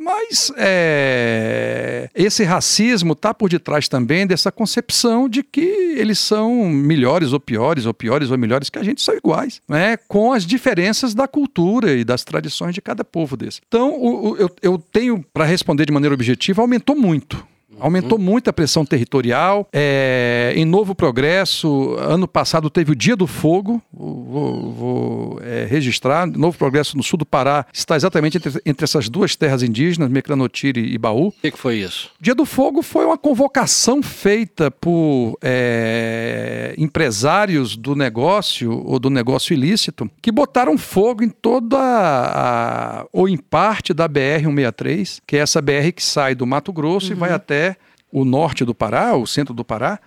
Mas 0.03 0.51
é, 0.57 2.09
esse 2.15 2.43
racismo 2.43 3.13
está 3.13 3.35
por 3.35 3.51
detrás 3.51 3.87
também 3.87 4.27
dessa 4.27 4.51
concepção 4.51 5.29
de 5.29 5.43
que 5.43 5.61
eles 5.61 6.19
são 6.19 6.71
melhores 6.71 7.35
ou 7.35 7.39
piores, 7.39 7.85
ou 7.85 7.93
piores 7.93 8.31
ou 8.31 8.39
melhores, 8.39 8.71
que 8.71 8.79
a 8.79 8.83
gente 8.83 9.03
são 9.03 9.15
iguais, 9.15 9.61
né? 9.69 9.99
com 10.09 10.33
as 10.33 10.47
diferenças 10.47 11.13
da 11.13 11.29
cultura 11.29 11.93
e 11.93 12.03
das 12.03 12.25
tradições 12.25 12.75
de 12.75 12.81
cada 12.81 13.05
povo 13.05 13.37
desse. 13.37 13.61
Então, 13.69 13.93
o, 13.93 14.31
o, 14.31 14.37
eu, 14.39 14.51
eu 14.63 14.79
tenho, 14.91 15.23
para 15.35 15.45
responder 15.45 15.85
de 15.85 15.93
maneira 15.93 16.15
objetiva, 16.15 16.63
aumentou 16.63 16.97
muito 16.97 17.47
Aumentou 17.81 18.19
uhum. 18.19 18.25
muito 18.25 18.49
a 18.49 18.53
pressão 18.53 18.85
territorial. 18.85 19.69
É, 19.73 20.53
em 20.57 20.65
Novo 20.65 20.95
Progresso, 20.95 21.95
ano 21.99 22.29
passado 22.29 22.71
teve 22.71 22.93
o 22.93 22.95
Dia 22.95 23.17
do 23.17 23.27
Fogo, 23.27 23.83
vou, 23.93 24.73
vou 24.73 25.41
é, 25.43 25.67
registrar. 25.69 26.27
Novo 26.27 26.57
Progresso, 26.57 26.97
no 26.97 27.03
sul 27.03 27.19
do 27.19 27.27
Pará, 27.27 27.67
está 27.73 27.97
exatamente 27.97 28.37
entre, 28.37 28.61
entre 28.65 28.85
essas 28.85 29.09
duas 29.09 29.35
terras 29.37 29.63
indígenas, 29.63 30.11
Mecranotiri 30.11 30.93
e 30.93 30.99
Baú. 30.99 31.29
O 31.29 31.33
que, 31.33 31.51
que, 31.51 31.59
foi 31.59 31.79
isso? 31.79 32.11
Dia 32.21 32.35
do 32.35 32.45
Fogo 32.45 32.83
foi 32.83 33.05
uma 33.05 33.19
convocação 33.19 34.03
feita 34.03 34.71
por 34.71 35.39
é, 35.43 36.75
empresários 36.79 37.77
do 37.77 37.95
negócio 37.95 38.83
ou 38.87 38.99
do 38.99 39.11
negócio 39.11 39.55
ilícito 39.55 40.11
que 40.21 40.33
botaram 40.33 40.77
fogo 40.77 41.23
em 41.23 41.29
toda 41.29 41.79
a, 41.79 43.01
a 43.01 43.07
ou 43.13 43.29
em 43.29 43.37
parte 43.37 43.93
da 43.93 44.09
BR-163, 44.09 45.21
que 45.27 45.37
é 45.37 45.41
essa 45.41 45.61
BR 45.61 45.93
que 45.95 46.03
sai 46.03 46.35
do 46.35 46.47
Mato 46.47 46.73
Grosso 46.73 47.09
uhum. 47.09 47.17
e 47.17 47.21
vai 47.21 47.33
até 47.33 47.70
o 48.13 48.25
norte 48.25 48.65
do 48.65 48.75
Pará, 48.75 49.15
o 49.15 49.27
centro 49.27 49.55
do 49.55 49.65
Pará, 49.65 49.99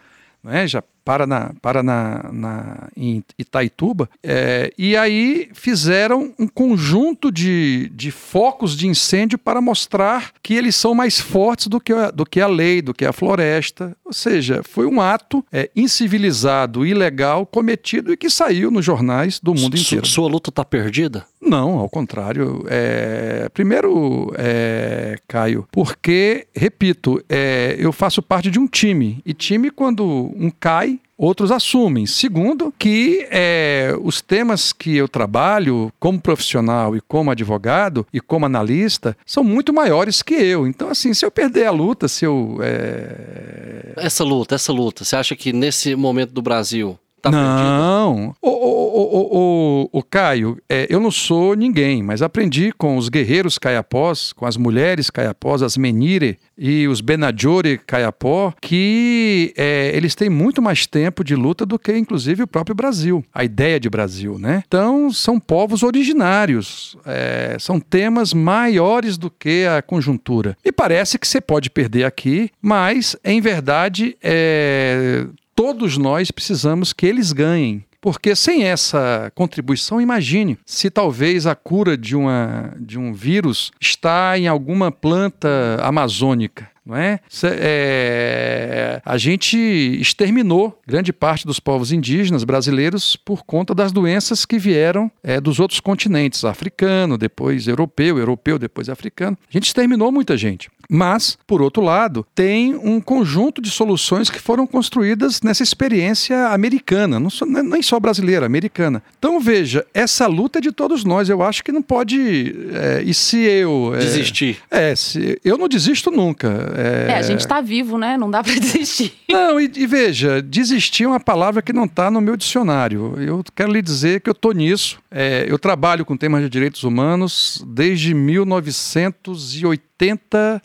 né? 0.44 0.68
já 0.68 0.84
para, 1.04 1.28
na, 1.28 1.52
para 1.62 1.84
na, 1.84 2.30
na, 2.32 2.90
em 2.96 3.24
Itaituba, 3.38 4.10
é, 4.24 4.72
e 4.78 4.96
aí 4.96 5.50
fizeram 5.54 6.34
um 6.40 6.48
conjunto 6.48 7.32
de, 7.32 7.90
de 7.94 8.12
focos 8.12 8.76
de 8.76 8.88
incêndio 8.88 9.38
para 9.38 9.62
mostrar 9.62 10.32
que 10.42 10.54
eles 10.54 10.76
são 10.76 10.94
mais 10.94 11.20
fortes 11.20 11.68
do 11.68 11.80
que, 11.80 11.94
a, 11.94 12.12
do 12.12 12.26
que 12.26 12.40
a 12.40 12.48
lei, 12.48 12.82
do 12.82 12.94
que 12.94 13.06
a 13.06 13.14
floresta. 13.14 13.96
Ou 14.06 14.14
seja, 14.14 14.62
foi 14.64 14.86
um 14.86 15.02
ato 15.02 15.44
é, 15.52 15.70
incivilizado, 15.76 16.86
ilegal, 16.86 17.46
cometido 17.46 18.14
e 18.14 18.18
que 18.18 18.30
saiu 18.30 18.72
nos 18.72 18.86
jornais 18.86 19.40
do 19.40 19.54
mundo 19.54 19.78
inteiro. 19.78 20.06
Sua 20.06 20.28
luta 20.28 20.50
está 20.50 20.64
perdida? 20.64 21.26
Não, 21.42 21.78
ao 21.78 21.90
contrário. 21.90 22.64
É, 22.68 23.50
primeiro, 23.54 24.34
é, 24.38 25.18
Caio, 25.28 25.68
porque, 25.72 26.48
repito, 26.56 27.22
é, 27.28 27.76
eu 27.78 27.92
faço 27.92 28.22
parte 28.22 28.50
de 28.50 28.60
um 28.60 28.68
time. 28.68 29.22
E 29.26 29.34
time, 29.34 29.70
quando 29.70 30.32
um 30.36 30.50
cai, 30.50 30.93
outros 31.24 31.52
assumem. 31.52 32.06
Segundo, 32.06 32.74
que 32.78 33.28
é, 33.32 33.96
os 34.02 34.22
temas 34.22 34.74
que 34.74 34.96
eu 34.96 35.08
trabalho 35.08 35.92
como 36.00 36.20
profissional 36.20 36.96
e 36.96 37.02
como 37.02 37.32
advogado 37.32 38.06
e 38.14 38.20
como 38.20 38.46
analista 38.46 39.16
são 39.26 39.44
muito 39.44 39.74
maiores 39.74 40.22
que 40.22 40.34
eu. 40.34 40.68
Então, 40.68 40.90
assim, 40.90 41.14
se 41.14 41.26
eu 41.26 41.32
perder 41.32 41.66
a 41.66 41.72
luta, 41.72 42.08
se 42.08 42.26
eu. 42.26 42.58
É... 42.62 43.94
Essa 43.98 44.24
luta, 44.24 44.56
essa 44.56 44.72
luta, 44.72 45.04
você 45.04 45.16
acha 45.16 45.36
que 45.36 45.54
nesse 45.54 45.96
momento 45.96 46.32
do 46.32 46.42
Brasil 46.42 46.98
Tá 47.24 47.32
não. 47.32 48.36
O, 48.42 48.50
o, 48.50 49.30
o, 49.32 49.90
o, 49.94 50.04
Caio, 50.04 50.58
é, 50.68 50.86
eu 50.90 51.00
não 51.00 51.10
sou 51.10 51.56
ninguém, 51.56 52.04
mas 52.04 52.22
aprendi 52.22 52.74
com 52.74 52.98
os 52.98 53.08
guerreiros 53.08 53.58
caiapós, 53.58 54.34
com 54.34 54.46
as 54.46 54.58
mulheres 54.58 55.10
caiapós, 55.10 55.62
as 55.62 55.78
menire 55.78 56.38
e 56.58 56.86
os 56.86 57.00
benadjore 57.00 57.78
caiapó, 57.78 58.54
que 58.60 59.54
é, 59.56 59.96
eles 59.96 60.16
têm 60.16 60.30
muito 60.30 60.62
mais 60.62 60.86
tempo 60.86 61.24
de 61.24 61.34
luta 61.34 61.66
do 61.66 61.80
que, 61.80 61.96
inclusive, 61.98 62.44
o 62.44 62.48
próprio 62.48 62.76
Brasil. 62.76 63.24
A 63.34 63.46
ideia 63.46 63.80
de 63.80 63.90
Brasil, 63.90 64.38
né? 64.38 64.62
Então, 64.68 65.10
são 65.10 65.40
povos 65.40 65.82
originários. 65.82 66.98
É, 67.06 67.56
são 67.58 67.80
temas 67.80 68.34
maiores 68.34 69.18
do 69.18 69.32
que 69.32 69.66
a 69.66 69.82
conjuntura. 69.82 70.58
E 70.64 70.74
parece 70.74 71.18
que 71.18 71.28
você 71.28 71.40
pode 71.40 71.70
perder 71.70 72.04
aqui, 72.04 72.50
mas, 72.62 73.16
em 73.24 73.40
verdade, 73.40 74.18
é, 74.22 75.26
todos 75.56 75.98
nós 75.98 76.32
precisamos 76.32 76.94
que 76.94 77.06
eles 77.06 77.32
ganhem. 77.32 77.84
Porque 78.02 78.36
sem 78.36 78.66
essa 78.66 79.32
contribuição, 79.34 80.02
imagine 80.02 80.58
se 80.66 80.90
talvez 80.90 81.48
a 81.48 81.56
cura 81.56 81.98
de, 81.98 82.18
uma, 82.18 82.74
de 82.78 83.00
um 83.00 83.14
vírus 83.14 83.72
está 83.80 84.38
em 84.38 84.46
alguma 84.46 84.92
planta 84.92 85.78
amazônica 85.82 86.74
não 86.86 86.98
é? 86.98 87.20
é? 87.44 89.02
A 89.06 89.18
gente 89.18 89.58
exterminou 89.58 90.80
grande 90.86 91.14
parte 91.14 91.46
dos 91.46 91.60
povos 91.60 91.92
indígenas 91.92 92.44
brasileiros 92.44 93.16
por 93.16 93.44
conta 93.46 93.74
das 93.74 93.92
doenças 93.92 94.46
que 94.46 94.60
vieram 94.60 95.10
é, 95.24 95.40
dos 95.40 95.60
outros 95.60 95.80
continentes, 95.80 96.44
africano, 96.44 97.18
depois 97.18 97.68
europeu, 97.68 98.18
europeu, 98.18 98.60
depois 98.60 98.90
africano. 98.90 99.38
A 99.50 99.52
gente 99.52 99.68
exterminou 99.68 100.12
muita 100.12 100.36
gente. 100.36 100.70
Mas, 100.90 101.38
por 101.48 101.62
outro 101.62 101.82
lado, 101.82 102.26
tem 102.36 102.76
um 102.76 103.00
conjunto 103.00 103.62
de 103.62 103.70
soluções 103.70 104.30
que 104.30 104.40
foram 104.40 104.68
construídas 104.68 105.42
nessa 105.42 105.64
experiência 105.64 106.50
americana, 106.50 107.20
não 107.20 107.30
só, 107.30 107.46
nem 107.46 107.82
só 107.82 108.00
brasileira, 108.00 108.46
americana. 108.46 109.02
Então, 109.18 109.40
veja, 109.40 109.86
essa 109.94 110.28
luta 110.28 110.60
é 110.60 110.62
de 110.62 110.72
todos 110.72 111.04
nós. 111.04 111.30
Eu 111.30 111.42
acho 111.42 111.64
que 111.64 111.72
não 111.72 111.82
pode. 111.82 112.56
É, 112.74 113.04
e 113.04 113.14
se 113.14 113.38
eu. 113.38 113.94
É, 113.96 114.00
Desistir. 114.00 114.58
É, 114.70 114.96
se, 114.96 115.40
eu 115.44 115.58
não 115.58 115.68
desisto 115.68 116.12
nunca. 116.12 116.74
É, 116.76 117.12
é 117.12 117.16
a 117.16 117.22
gente 117.22 117.40
está 117.40 117.62
vivo, 117.62 117.98
né? 117.98 118.18
Não 118.18 118.30
dá 118.30 118.44
para 118.44 118.54
desistir. 118.60 119.14
Não, 119.30 119.60
e, 119.60 119.72
e, 119.76 119.88
veja, 119.88 120.42
desistir 120.42 121.04
é 121.04 121.08
uma 121.08 121.20
palavra 121.20 121.62
que 121.62 121.74
não 121.74 121.86
está 121.86 122.12
no 122.12 122.22
meu 122.22 122.36
dicionário. 122.36 123.16
Eu 123.20 123.44
quero 123.56 123.72
lhe 123.72 123.82
dizer 123.82 124.22
que 124.22 124.30
eu 124.30 124.34
estou 124.34 124.54
nisso. 124.54 125.00
É, 125.10 125.46
eu 125.48 125.60
trabalho 125.60 126.06
com 126.06 126.18
temas 126.18 126.42
de 126.42 126.50
direitos 126.50 126.84
humanos 126.84 127.64
desde 127.68 128.14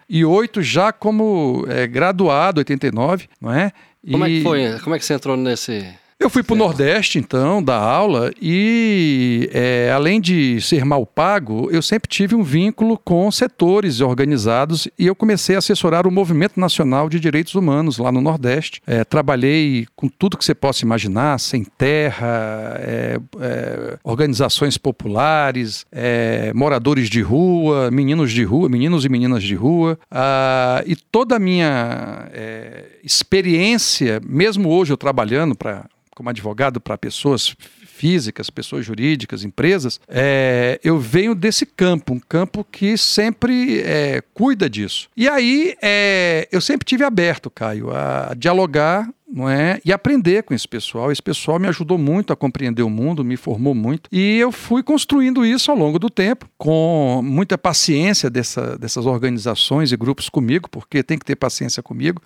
1988, 0.09 0.63
já 0.63 0.93
como 0.93 1.65
é, 1.69 1.87
graduado, 1.87 2.59
89, 2.59 3.29
não 3.41 3.53
é? 3.53 3.73
Como 4.11 4.25
é 4.25 4.29
que 4.29 4.43
foi? 4.43 4.81
Como 4.81 4.97
é 4.97 4.99
que 4.99 5.05
você 5.05 5.15
entrou 5.15 5.37
nesse 5.37 5.87
eu 6.21 6.31
fui 6.31 6.43
para 6.43 6.55
o 6.55 6.59
Nordeste, 6.59 7.19
então, 7.19 7.63
dar 7.63 7.79
aula, 7.79 8.33
e 8.43 9.49
é, 9.53 9.91
além 9.95 10.21
de 10.21 10.61
ser 10.61 10.85
mal 10.85 11.07
pago, 11.07 11.71
eu 11.71 11.81
sempre 11.81 12.07
tive 12.07 12.35
um 12.35 12.43
vínculo 12.43 12.99
com 12.99 13.31
setores 13.31 14.01
organizados 14.01 14.89
e 14.99 15.07
eu 15.07 15.15
comecei 15.15 15.55
a 15.55 15.59
assessorar 15.59 16.09
o 16.09 16.11
Movimento 16.11 16.59
Nacional 16.59 17.09
de 17.09 17.19
Direitos 17.19 17.55
Humanos 17.55 17.97
lá 17.99 18.11
no 18.11 18.21
Nordeste. 18.21 18.83
É, 18.85 19.05
trabalhei 19.05 19.87
com 19.95 20.09
tudo 20.09 20.37
que 20.37 20.45
você 20.45 20.57
possa 20.57 20.85
imaginar, 20.85 21.39
sem 21.39 21.65
terra, 21.65 22.77
é, 22.81 23.21
é 23.41 23.99
organizações 24.03 24.77
populares, 24.77 25.87
é, 25.91 26.53
moradores 26.53 27.09
de 27.09 27.23
rua, 27.23 27.91
meninos 27.93 28.33
de 28.33 28.43
rua, 28.43 28.69
meninos 28.69 29.05
e 29.05 29.09
meninas 29.09 29.43
de 29.43 29.55
rua, 29.55 29.99
ah, 30.11 30.83
e 30.85 30.97
toda 30.97 31.37
a 31.37 31.39
minha 31.39 32.29
é, 32.33 32.87
experiência, 33.05 34.21
mesmo 34.27 34.69
hoje 34.69 34.93
eu 34.93 34.97
trabalhando 34.97 35.55
para 35.55 35.87
como 36.19 36.31
advogado 36.31 36.81
para 36.81 36.99
pessoas 36.99 37.55
físicas, 37.87 38.51
pessoas 38.51 38.85
jurídicas, 38.85 39.45
empresas, 39.45 40.01
é, 40.09 40.81
eu 40.83 40.99
venho 40.99 41.33
desse 41.33 41.65
campo, 41.65 42.13
um 42.13 42.19
campo 42.19 42.65
que 42.65 42.99
sempre 42.99 43.81
é, 43.83 44.21
cuida 44.35 44.69
disso. 44.69 45.09
E 45.17 45.29
aí 45.29 45.77
é, 45.81 46.49
eu 46.51 46.61
sempre 46.61 46.85
tive 46.85 47.05
aberto, 47.05 47.49
Caio, 47.49 47.93
a 47.95 48.35
dialogar 48.37 49.09
não 49.31 49.49
é? 49.49 49.79
E 49.85 49.93
aprender 49.93 50.43
com 50.43 50.55
esse 50.55 50.67
pessoal. 50.67 51.13
Esse 51.13 51.23
pessoal 51.23 51.59
me 51.59 51.69
ajudou 51.69 51.99
muito 51.99 52.33
a 52.33 52.37
compreender 52.37 52.83
o 52.83 52.89
mundo, 52.89 53.23
me 53.23 53.37
formou 53.37 53.75
muito. 53.75 54.09
E 54.11 54.39
eu 54.39 54.51
fui 54.51 54.83
construindo 54.83 55.45
isso 55.45 55.71
ao 55.71 55.77
longo 55.77 55.99
do 55.99 56.09
tempo, 56.09 56.49
com 56.57 57.21
muita 57.23 57.59
paciência 57.59 58.31
dessa, 58.31 58.79
dessas 58.79 59.05
organizações 59.05 59.93
e 59.93 59.97
grupos 59.97 60.29
comigo, 60.31 60.69
porque 60.71 61.03
tem 61.03 61.19
que 61.19 61.27
ter 61.27 61.37
paciência 61.37 61.83
comigo, 61.83 62.23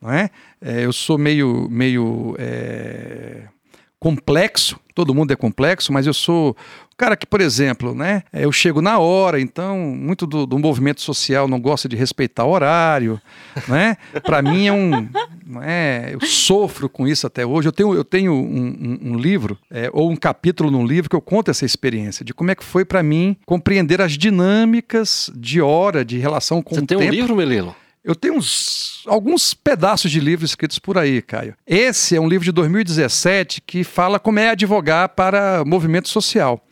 não 0.00 0.10
é? 0.10 0.30
é 0.60 0.84
eu 0.86 0.92
sou 0.92 1.18
meio, 1.18 1.68
meio 1.70 2.34
é, 2.38 3.42
complexo, 4.00 4.80
todo 4.94 5.14
mundo 5.14 5.32
é 5.32 5.36
complexo, 5.36 5.92
mas 5.92 6.06
eu 6.06 6.14
sou 6.14 6.56
cara 6.98 7.16
que, 7.16 7.26
por 7.26 7.40
exemplo, 7.40 7.94
né, 7.94 8.24
é, 8.32 8.44
eu 8.44 8.50
chego 8.50 8.82
na 8.82 8.98
hora, 8.98 9.40
então 9.40 9.78
muito 9.78 10.26
do, 10.26 10.44
do 10.44 10.58
movimento 10.58 11.00
social 11.00 11.46
não 11.46 11.60
gosta 11.60 11.88
de 11.88 11.94
respeitar 11.96 12.44
horário, 12.44 13.20
né? 13.68 13.96
Para 14.24 14.42
mim 14.42 14.66
é 14.66 14.72
um, 14.72 15.08
é, 15.62 16.10
eu 16.12 16.20
sofro 16.26 16.88
com 16.88 17.06
isso 17.06 17.26
até 17.26 17.46
hoje. 17.46 17.68
Eu 17.68 17.72
tenho, 17.72 17.94
eu 17.94 18.04
tenho 18.04 18.32
um, 18.32 18.98
um, 19.02 19.12
um 19.12 19.16
livro 19.16 19.56
é, 19.70 19.88
ou 19.92 20.10
um 20.10 20.16
capítulo 20.16 20.70
num 20.70 20.84
livro 20.84 21.08
que 21.08 21.16
eu 21.16 21.20
conto 21.20 21.50
essa 21.50 21.64
experiência 21.64 22.24
de 22.24 22.34
como 22.34 22.50
é 22.50 22.54
que 22.54 22.64
foi 22.64 22.84
para 22.84 23.02
mim 23.02 23.36
compreender 23.46 24.02
as 24.02 24.12
dinâmicas 24.12 25.30
de 25.34 25.60
hora, 25.60 26.04
de 26.04 26.18
relação 26.18 26.60
com 26.60 26.74
Você 26.74 26.80
o 26.80 26.86
tempo. 26.86 27.00
Você 27.00 27.08
tem 27.08 27.18
um 27.18 27.20
livro, 27.20 27.36
Melilo? 27.36 27.76
Eu 28.04 28.14
tenho 28.14 28.34
uns, 28.34 29.04
alguns 29.06 29.52
pedaços 29.52 30.10
de 30.10 30.18
livros 30.18 30.50
escritos 30.50 30.78
por 30.78 30.96
aí, 30.96 31.20
Caio. 31.20 31.54
Esse 31.66 32.16
é 32.16 32.20
um 32.20 32.28
livro 32.28 32.44
de 32.44 32.52
2017 32.52 33.60
que 33.60 33.84
fala 33.84 34.18
como 34.18 34.38
é 34.38 34.50
advogar 34.50 35.10
para 35.10 35.62
movimento 35.64 36.08
social. 36.08 36.64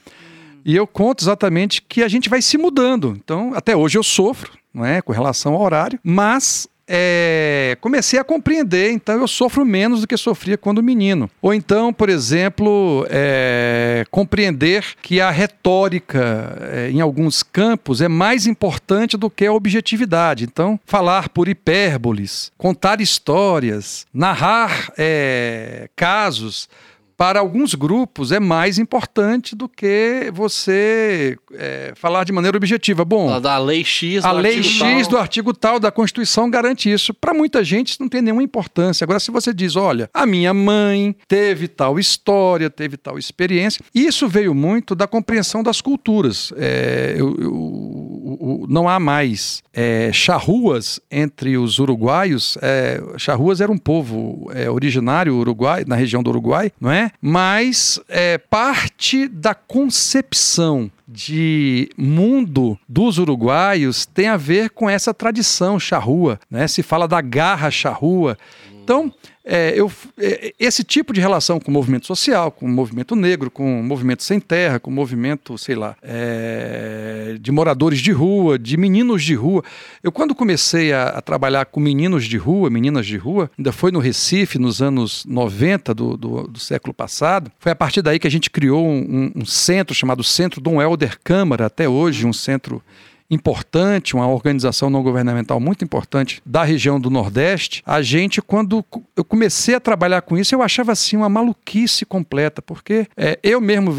E 0.66 0.74
eu 0.74 0.84
conto 0.84 1.22
exatamente 1.22 1.80
que 1.80 2.02
a 2.02 2.08
gente 2.08 2.28
vai 2.28 2.42
se 2.42 2.58
mudando. 2.58 3.16
Então, 3.22 3.52
até 3.54 3.76
hoje 3.76 3.96
eu 3.96 4.02
sofro, 4.02 4.50
não 4.74 4.84
é, 4.84 5.00
com 5.00 5.12
relação 5.12 5.54
ao 5.54 5.62
horário, 5.62 5.96
mas 6.02 6.68
é, 6.88 7.76
comecei 7.80 8.18
a 8.18 8.24
compreender, 8.24 8.90
então 8.90 9.20
eu 9.20 9.28
sofro 9.28 9.64
menos 9.64 10.00
do 10.00 10.08
que 10.08 10.16
sofria 10.16 10.58
quando 10.58 10.82
menino. 10.82 11.30
Ou 11.40 11.54
então, 11.54 11.92
por 11.92 12.08
exemplo, 12.08 13.06
é, 13.08 14.04
compreender 14.10 14.84
que 15.00 15.20
a 15.20 15.30
retórica 15.30 16.58
é, 16.72 16.90
em 16.90 17.00
alguns 17.00 17.44
campos 17.44 18.00
é 18.00 18.08
mais 18.08 18.44
importante 18.44 19.16
do 19.16 19.30
que 19.30 19.46
a 19.46 19.52
objetividade. 19.52 20.42
Então, 20.42 20.80
falar 20.84 21.28
por 21.28 21.48
hipérboles, 21.48 22.50
contar 22.58 23.00
histórias, 23.00 24.04
narrar 24.12 24.92
é, 24.98 25.88
casos 25.94 26.68
para 27.16 27.40
alguns 27.40 27.74
grupos 27.74 28.30
é 28.30 28.38
mais 28.38 28.78
importante 28.78 29.56
do 29.56 29.68
que 29.68 30.30
você 30.34 31.36
é, 31.54 31.92
falar 31.96 32.24
de 32.24 32.32
maneira 32.32 32.56
objetiva. 32.56 33.04
Bom, 33.04 33.32
a 33.32 33.38
da 33.40 33.56
lei 33.58 33.82
X, 33.84 34.22
do 34.22 34.26
a 34.28 34.32
lei 34.32 34.56
artigo 34.58 34.68
X 34.74 35.02
tal. 35.06 35.10
do 35.10 35.18
artigo 35.18 35.54
tal 35.54 35.80
da 35.80 35.90
Constituição 35.90 36.50
garante 36.50 36.92
isso. 36.92 37.14
Para 37.14 37.32
muita 37.32 37.64
gente 37.64 37.88
isso 37.92 38.02
não 38.02 38.08
tem 38.08 38.20
nenhuma 38.20 38.42
importância. 38.42 39.04
Agora, 39.04 39.18
se 39.18 39.30
você 39.30 39.54
diz, 39.54 39.76
olha, 39.76 40.10
a 40.12 40.26
minha 40.26 40.52
mãe 40.52 41.16
teve 41.26 41.68
tal 41.68 41.98
história, 41.98 42.68
teve 42.68 42.96
tal 42.96 43.18
experiência, 43.18 43.82
isso 43.94 44.28
veio 44.28 44.54
muito 44.54 44.94
da 44.94 45.06
compreensão 45.06 45.62
das 45.62 45.80
culturas. 45.80 46.52
É, 46.56 47.14
eu- 47.16 47.34
eu- 47.40 48.22
o- 48.38 48.66
não 48.68 48.88
há 48.88 48.98
mais 49.00 49.62
é, 49.72 50.10
charruas 50.12 51.00
entre 51.10 51.56
os 51.58 51.78
uruguaios. 51.78 52.56
É, 52.62 53.02
charruas 53.18 53.60
era 53.60 53.70
um 53.70 53.78
povo 53.78 54.50
é, 54.54 54.70
originário 54.70 55.34
uruguai, 55.36 55.84
na 55.86 55.96
região 55.96 56.22
do 56.22 56.30
Uruguai, 56.30 56.72
não 56.80 56.90
é? 56.90 57.10
Mas 57.20 58.00
é, 58.08 58.38
parte 58.38 59.28
da 59.28 59.54
concepção 59.54 60.90
de 61.08 61.88
mundo 61.96 62.78
dos 62.88 63.18
uruguaios 63.18 64.06
tem 64.06 64.28
a 64.28 64.36
ver 64.36 64.70
com 64.70 64.88
essa 64.90 65.14
tradição 65.14 65.78
charrua, 65.78 66.38
né? 66.50 66.66
Se 66.68 66.82
fala 66.82 67.06
da 67.06 67.20
garra 67.20 67.70
charrua. 67.70 68.36
Então, 68.82 69.12
é, 69.48 69.72
eu, 69.76 69.90
é, 70.18 70.52
esse 70.58 70.82
tipo 70.82 71.12
de 71.12 71.20
relação 71.20 71.60
com 71.60 71.70
o 71.70 71.74
movimento 71.74 72.04
social, 72.04 72.50
com 72.50 72.66
o 72.66 72.68
movimento 72.68 73.14
negro, 73.14 73.48
com 73.48 73.80
o 73.80 73.82
movimento 73.82 74.24
sem 74.24 74.40
terra, 74.40 74.80
com 74.80 74.90
o 74.90 74.92
movimento, 74.92 75.56
sei 75.56 75.76
lá, 75.76 75.96
é, 76.02 77.36
de 77.40 77.52
moradores 77.52 78.00
de 78.00 78.10
rua, 78.10 78.58
de 78.58 78.76
meninos 78.76 79.22
de 79.22 79.34
rua. 79.34 79.62
Eu, 80.02 80.10
quando 80.10 80.34
comecei 80.34 80.92
a, 80.92 81.10
a 81.10 81.22
trabalhar 81.22 81.64
com 81.66 81.78
meninos 81.78 82.24
de 82.24 82.36
rua, 82.36 82.68
meninas 82.68 83.06
de 83.06 83.16
rua, 83.16 83.48
ainda 83.56 83.70
foi 83.70 83.92
no 83.92 84.00
Recife, 84.00 84.58
nos 84.58 84.82
anos 84.82 85.24
90 85.24 85.94
do, 85.94 86.16
do, 86.16 86.48
do 86.48 86.58
século 86.58 86.92
passado, 86.92 87.52
foi 87.60 87.70
a 87.70 87.76
partir 87.76 88.02
daí 88.02 88.18
que 88.18 88.26
a 88.26 88.30
gente 88.30 88.50
criou 88.50 88.84
um, 88.84 89.30
um 89.36 89.46
centro 89.46 89.94
chamado 89.94 90.24
Centro 90.24 90.60
Dom 90.60 90.82
Helder 90.82 91.20
Câmara, 91.22 91.66
até 91.66 91.88
hoje, 91.88 92.26
um 92.26 92.32
centro 92.32 92.82
importante, 93.30 94.14
uma 94.14 94.26
organização 94.28 94.88
não 94.90 95.02
governamental 95.02 95.58
muito 95.60 95.84
importante 95.84 96.40
da 96.44 96.62
região 96.64 97.00
do 97.00 97.10
Nordeste, 97.10 97.82
a 97.84 98.00
gente, 98.02 98.40
quando 98.40 98.84
eu 99.16 99.24
comecei 99.24 99.74
a 99.74 99.80
trabalhar 99.80 100.22
com 100.22 100.36
isso, 100.38 100.54
eu 100.54 100.62
achava 100.62 100.92
assim 100.92 101.16
uma 101.16 101.28
maluquice 101.28 102.04
completa, 102.04 102.62
porque 102.62 103.06
é, 103.16 103.38
eu 103.42 103.60
mesmo 103.60 103.96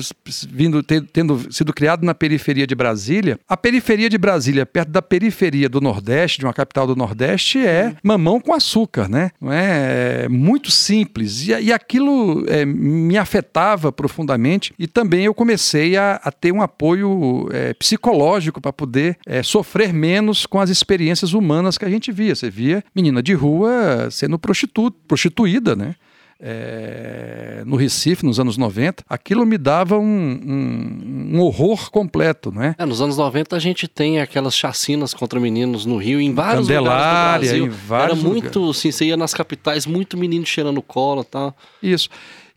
vindo, 0.50 0.82
te- 0.84 1.02
tendo 1.02 1.52
sido 1.52 1.74
criado 1.74 2.04
na 2.06 2.14
periferia 2.16 2.66
de 2.66 2.76
Brasília, 2.76 3.40
a 3.48 3.58
periferia 3.58 4.10
de 4.10 4.18
Brasília, 4.18 4.66
perto 4.66 4.90
da 4.90 5.02
periferia 5.02 5.68
do 5.70 5.82
Nordeste, 5.82 6.40
de 6.40 6.46
uma 6.46 6.54
capital 6.54 6.88
do 6.88 6.96
Nordeste, 6.96 7.60
é 7.60 7.96
mamão 8.04 8.40
com 8.40 8.54
açúcar, 8.54 9.08
né? 9.10 9.32
Não 9.42 9.52
é, 9.52 10.24
É 10.24 10.30
muito 10.30 10.72
simples. 10.72 11.48
E, 11.48 11.52
e 11.52 11.74
aquilo 11.74 12.46
é, 12.48 12.66
me 12.66 13.18
afetava 13.18 13.92
profundamente 13.92 14.74
e 14.80 14.88
também 14.88 15.26
eu 15.26 15.34
comecei 15.34 15.98
a, 15.98 16.20
a 16.24 16.32
ter 16.32 16.52
um 16.52 16.62
apoio 16.62 17.48
é, 17.52 17.74
psicológico 17.74 18.62
para 18.62 18.72
poder 18.74 19.17
é, 19.26 19.42
sofrer 19.44 19.94
menos 19.94 20.46
com 20.46 20.60
as 20.60 20.70
experiências 20.70 21.34
humanas 21.34 21.78
que 21.78 21.86
a 21.86 21.90
gente 21.90 22.12
via. 22.12 22.36
Você 22.36 22.50
via 22.50 22.84
menina 22.96 23.22
de 23.24 23.34
rua 23.34 24.10
sendo 24.12 24.38
prostitu 24.40 24.92
prostituída, 25.08 25.76
né? 25.76 25.96
É, 26.40 27.64
no 27.66 27.76
Recife, 27.76 28.24
nos 28.26 28.40
anos 28.40 28.58
90, 28.58 29.04
aquilo 29.10 29.46
me 29.46 29.58
dava 29.58 29.98
um, 29.98 30.04
um- 30.06 31.32
um 31.36 31.40
horror 31.42 31.90
completo, 31.92 32.52
não 32.52 32.62
é? 32.64 32.76
Nos 32.86 33.02
anos 33.02 33.18
90 33.18 33.56
a 33.56 33.60
gente 33.60 33.88
tem 33.88 34.20
aquelas 34.20 34.56
chacinas 34.56 35.14
contra 35.14 35.40
meninos 35.40 35.86
no 35.86 35.98
Rio, 35.98 36.22
em 36.22 36.34
vários 36.34 36.68
Candelária, 36.68 37.50
lugares 37.50 37.50
do 37.50 37.56
em 37.56 37.60
Brasil. 37.70 37.80
vários 37.88 38.20
Era 38.20 38.28
muito, 38.30 38.70
assim, 38.70 38.92
você 38.92 39.06
ia 39.06 39.18
nas 39.18 39.34
capitais, 39.34 39.86
muito 39.86 40.16
menino 40.18 40.46
cheirando 40.46 40.82
cola 40.82 41.22
e 41.22 41.26
tal. 41.26 41.58
Isso. 41.82 42.10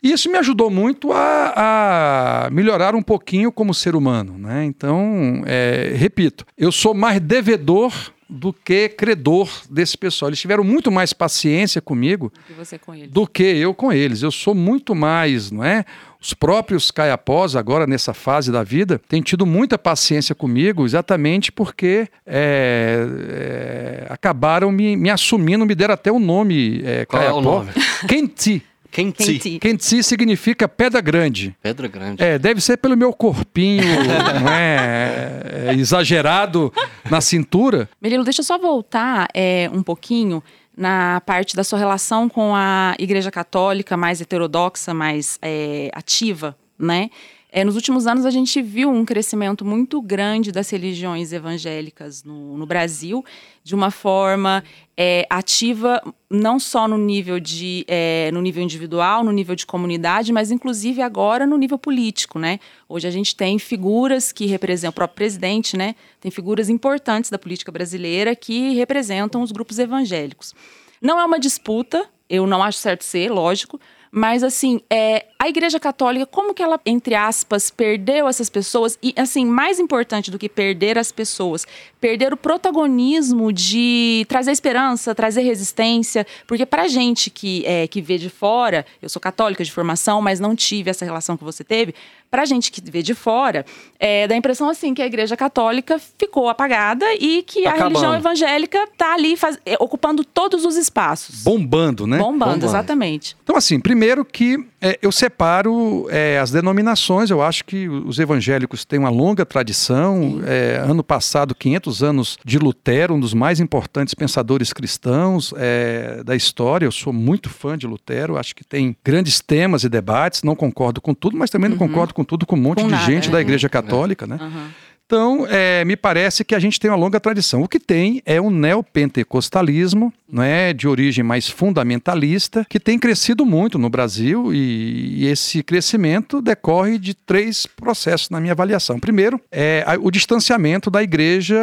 E 0.02 0.12
isso 0.12 0.30
me 0.30 0.38
ajudou 0.38 0.70
muito 0.70 1.12
a, 1.12 2.46
a 2.46 2.50
melhorar 2.50 2.94
um 2.94 3.02
pouquinho 3.02 3.52
como 3.52 3.74
ser 3.74 3.94
humano, 3.94 4.38
né? 4.38 4.64
Então, 4.64 5.42
é, 5.46 5.92
repito, 5.94 6.46
eu 6.56 6.72
sou 6.72 6.94
mais 6.94 7.20
devedor 7.20 7.92
do 8.30 8.52
que 8.52 8.88
credor 8.88 9.50
desse 9.68 9.98
pessoal. 9.98 10.28
Eles 10.28 10.38
tiveram 10.38 10.62
muito 10.62 10.90
mais 10.90 11.12
paciência 11.12 11.82
comigo 11.82 12.32
E 12.48 12.52
você 12.52 12.78
com 12.78 12.94
do 13.08 13.26
que 13.26 13.42
eu 13.42 13.74
com 13.74 13.92
eles. 13.92 14.22
Eu 14.22 14.30
sou 14.30 14.54
muito 14.54 14.94
mais, 14.94 15.50
não 15.50 15.64
é? 15.64 15.84
Os 16.22 16.32
próprios 16.32 16.90
caiapós, 16.90 17.56
agora 17.56 17.86
nessa 17.86 18.14
fase 18.14 18.52
da 18.52 18.62
vida, 18.62 19.00
têm 19.08 19.20
tido 19.20 19.44
muita 19.44 19.76
paciência 19.76 20.34
comigo, 20.34 20.84
exatamente 20.84 21.50
porque 21.50 22.08
é, 22.24 23.06
é, 23.30 24.06
acabaram 24.08 24.70
me, 24.70 24.96
me 24.96 25.10
assumindo, 25.10 25.66
me 25.66 25.74
deram 25.74 25.94
até 25.94 26.12
o 26.12 26.20
nome 26.20 26.82
é, 26.84 27.04
Qual 27.06 27.20
é 27.20 27.26
o 27.26 27.42
caiapó. 27.42 27.42
nome? 27.42 27.70
Kenti. 28.06 28.62
Quente. 28.90 29.24
Quente. 29.24 29.58
Kenti 29.58 30.02
significa 30.02 30.68
pedra 30.68 31.00
grande. 31.00 31.56
Pedra 31.62 31.88
grande. 31.88 32.22
É, 32.22 32.38
deve 32.38 32.60
ser 32.60 32.76
pelo 32.76 32.96
meu 32.96 33.12
corpinho 33.12 33.84
não 34.40 34.50
é, 34.50 35.68
é, 35.68 35.74
exagerado 35.74 36.72
na 37.10 37.20
cintura. 37.20 37.88
Melilo, 38.00 38.24
deixa 38.24 38.40
eu 38.40 38.44
só 38.44 38.58
voltar 38.58 39.28
é, 39.34 39.70
um 39.72 39.82
pouquinho 39.82 40.42
na 40.76 41.20
parte 41.26 41.54
da 41.54 41.62
sua 41.62 41.78
relação 41.78 42.28
com 42.28 42.54
a 42.54 42.94
Igreja 42.98 43.30
Católica 43.30 43.96
mais 43.96 44.20
heterodoxa, 44.20 44.94
mais 44.94 45.38
é, 45.42 45.90
ativa, 45.94 46.56
né? 46.78 47.10
É, 47.52 47.64
nos 47.64 47.74
últimos 47.74 48.06
anos 48.06 48.24
a 48.24 48.30
gente 48.30 48.62
viu 48.62 48.88
um 48.88 49.04
crescimento 49.04 49.64
muito 49.64 50.00
grande 50.00 50.52
das 50.52 50.70
religiões 50.70 51.32
evangélicas 51.32 52.22
no, 52.22 52.56
no 52.56 52.64
Brasil, 52.64 53.24
de 53.64 53.74
uma 53.74 53.90
forma 53.90 54.62
é, 54.96 55.26
ativa, 55.28 56.00
não 56.30 56.60
só 56.60 56.86
no 56.86 56.96
nível 56.96 57.40
de 57.40 57.84
é, 57.88 58.30
no 58.32 58.40
nível 58.40 58.62
individual, 58.62 59.24
no 59.24 59.32
nível 59.32 59.56
de 59.56 59.66
comunidade, 59.66 60.32
mas 60.32 60.52
inclusive 60.52 61.02
agora 61.02 61.44
no 61.44 61.58
nível 61.58 61.78
político, 61.78 62.38
né? 62.38 62.60
Hoje 62.88 63.08
a 63.08 63.10
gente 63.10 63.34
tem 63.34 63.58
figuras 63.58 64.30
que 64.30 64.46
representam 64.46 64.90
o 64.90 64.94
próprio 64.94 65.16
presidente, 65.16 65.76
né? 65.76 65.96
Tem 66.20 66.30
figuras 66.30 66.68
importantes 66.68 67.30
da 67.30 67.38
política 67.38 67.72
brasileira 67.72 68.36
que 68.36 68.74
representam 68.74 69.42
os 69.42 69.50
grupos 69.50 69.78
evangélicos. 69.78 70.54
Não 71.02 71.18
é 71.18 71.24
uma 71.24 71.40
disputa, 71.40 72.06
eu 72.28 72.46
não 72.46 72.62
acho 72.62 72.78
certo 72.78 73.02
ser, 73.02 73.30
lógico, 73.30 73.80
mas 74.12 74.42
assim, 74.42 74.80
é, 74.90 75.26
a 75.38 75.48
Igreja 75.48 75.78
Católica, 75.78 76.26
como 76.26 76.52
que 76.52 76.62
ela, 76.62 76.80
entre 76.84 77.14
aspas, 77.14 77.70
perdeu 77.70 78.26
essas 78.26 78.50
pessoas? 78.50 78.98
E 79.00 79.14
assim, 79.16 79.46
mais 79.46 79.78
importante 79.78 80.30
do 80.30 80.38
que 80.38 80.48
perder 80.48 80.98
as 80.98 81.12
pessoas, 81.12 81.64
perder 82.00 82.32
o 82.32 82.36
protagonismo 82.36 83.52
de 83.52 84.26
trazer 84.28 84.50
esperança, 84.50 85.14
trazer 85.14 85.42
resistência, 85.42 86.26
porque 86.46 86.66
pra 86.66 86.88
gente 86.88 87.30
que, 87.30 87.64
é, 87.64 87.86
que 87.86 88.02
vê 88.02 88.18
de 88.18 88.28
fora, 88.28 88.84
eu 89.00 89.08
sou 89.08 89.22
católica 89.22 89.62
de 89.62 89.70
formação, 89.70 90.20
mas 90.20 90.40
não 90.40 90.56
tive 90.56 90.90
essa 90.90 91.04
relação 91.04 91.36
que 91.36 91.44
você 91.44 91.62
teve, 91.62 91.94
pra 92.30 92.44
gente 92.44 92.70
que 92.70 92.80
vê 92.90 93.02
de 93.02 93.14
fora, 93.14 93.66
é, 93.98 94.28
dá 94.28 94.34
a 94.34 94.38
impressão 94.38 94.68
assim 94.68 94.94
que 94.94 95.02
a 95.02 95.06
Igreja 95.06 95.36
Católica 95.36 95.98
ficou 96.18 96.48
apagada 96.48 97.04
e 97.14 97.42
que 97.42 97.62
Tá 97.64 97.70
a 97.70 97.72
religião 97.74 98.10
acabando. 98.12 98.16
evangélica 98.20 98.88
tá 98.96 99.14
ali 99.14 99.36
faz- 99.36 99.58
é, 99.66 99.76
ocupando 99.80 100.24
todos 100.24 100.64
os 100.64 100.76
espaços. 100.76 101.42
Bombando, 101.42 102.06
né? 102.06 102.18
Bombando, 102.18 102.38
Bombando. 102.52 102.66
exatamente. 102.66 103.36
Então, 103.42 103.56
assim, 103.56 103.80
primeiro 103.80 104.24
que 104.24 104.64
é, 104.80 104.98
eu 105.02 105.12
separo 105.12 106.06
é, 106.10 106.38
as 106.38 106.50
denominações. 106.50 107.30
Eu 107.30 107.42
acho 107.42 107.64
que 107.64 107.88
os 107.88 108.18
evangélicos 108.18 108.84
têm 108.84 108.98
uma 108.98 109.10
longa 109.10 109.44
tradição. 109.44 110.40
É, 110.46 110.80
ano 110.82 111.04
passado, 111.04 111.54
500 111.54 112.02
anos 112.02 112.38
de 112.44 112.58
Lutero, 112.58 113.14
um 113.14 113.20
dos 113.20 113.34
mais 113.34 113.60
importantes 113.60 114.14
pensadores 114.14 114.72
cristãos 114.72 115.52
é, 115.56 116.22
da 116.24 116.34
história. 116.34 116.86
Eu 116.86 116.92
sou 116.92 117.12
muito 117.12 117.50
fã 117.50 117.76
de 117.76 117.86
Lutero. 117.86 118.38
Acho 118.38 118.54
que 118.54 118.64
tem 118.64 118.96
grandes 119.04 119.40
temas 119.40 119.84
e 119.84 119.88
debates. 119.88 120.42
Não 120.42 120.56
concordo 120.56 121.00
com 121.00 121.12
tudo, 121.12 121.36
mas 121.36 121.50
também 121.50 121.68
não 121.68 121.76
concordo 121.76 122.14
com 122.14 122.24
tudo 122.24 122.46
com 122.46 122.56
um 122.56 122.60
monte 122.60 122.80
Com 122.80 122.86
de 122.86 122.92
nada, 122.92 123.04
gente 123.04 123.28
né? 123.28 123.32
da 123.32 123.40
Igreja 123.40 123.68
Católica, 123.68 124.26
né? 124.26 124.38
Aham. 124.40 124.70
Então, 125.10 125.44
é, 125.48 125.84
me 125.84 125.96
parece 125.96 126.44
que 126.44 126.54
a 126.54 126.60
gente 126.60 126.78
tem 126.78 126.88
uma 126.88 126.96
longa 126.96 127.18
tradição. 127.18 127.62
O 127.62 127.68
que 127.68 127.80
tem 127.80 128.22
é 128.24 128.40
um 128.40 128.48
neopentecostalismo, 128.48 130.12
não 130.30 130.40
é, 130.40 130.72
de 130.72 130.86
origem 130.86 131.24
mais 131.24 131.48
fundamentalista, 131.48 132.64
que 132.70 132.78
tem 132.78 132.96
crescido 132.96 133.44
muito 133.44 133.76
no 133.76 133.90
Brasil 133.90 134.54
e, 134.54 135.24
e 135.24 135.26
esse 135.26 135.64
crescimento 135.64 136.40
decorre 136.40 136.96
de 136.96 137.12
três 137.12 137.66
processos 137.66 138.30
na 138.30 138.40
minha 138.40 138.52
avaliação. 138.52 139.00
Primeiro, 139.00 139.40
é 139.50 139.84
o 140.00 140.12
distanciamento 140.12 140.92
da 140.92 141.02
igreja 141.02 141.58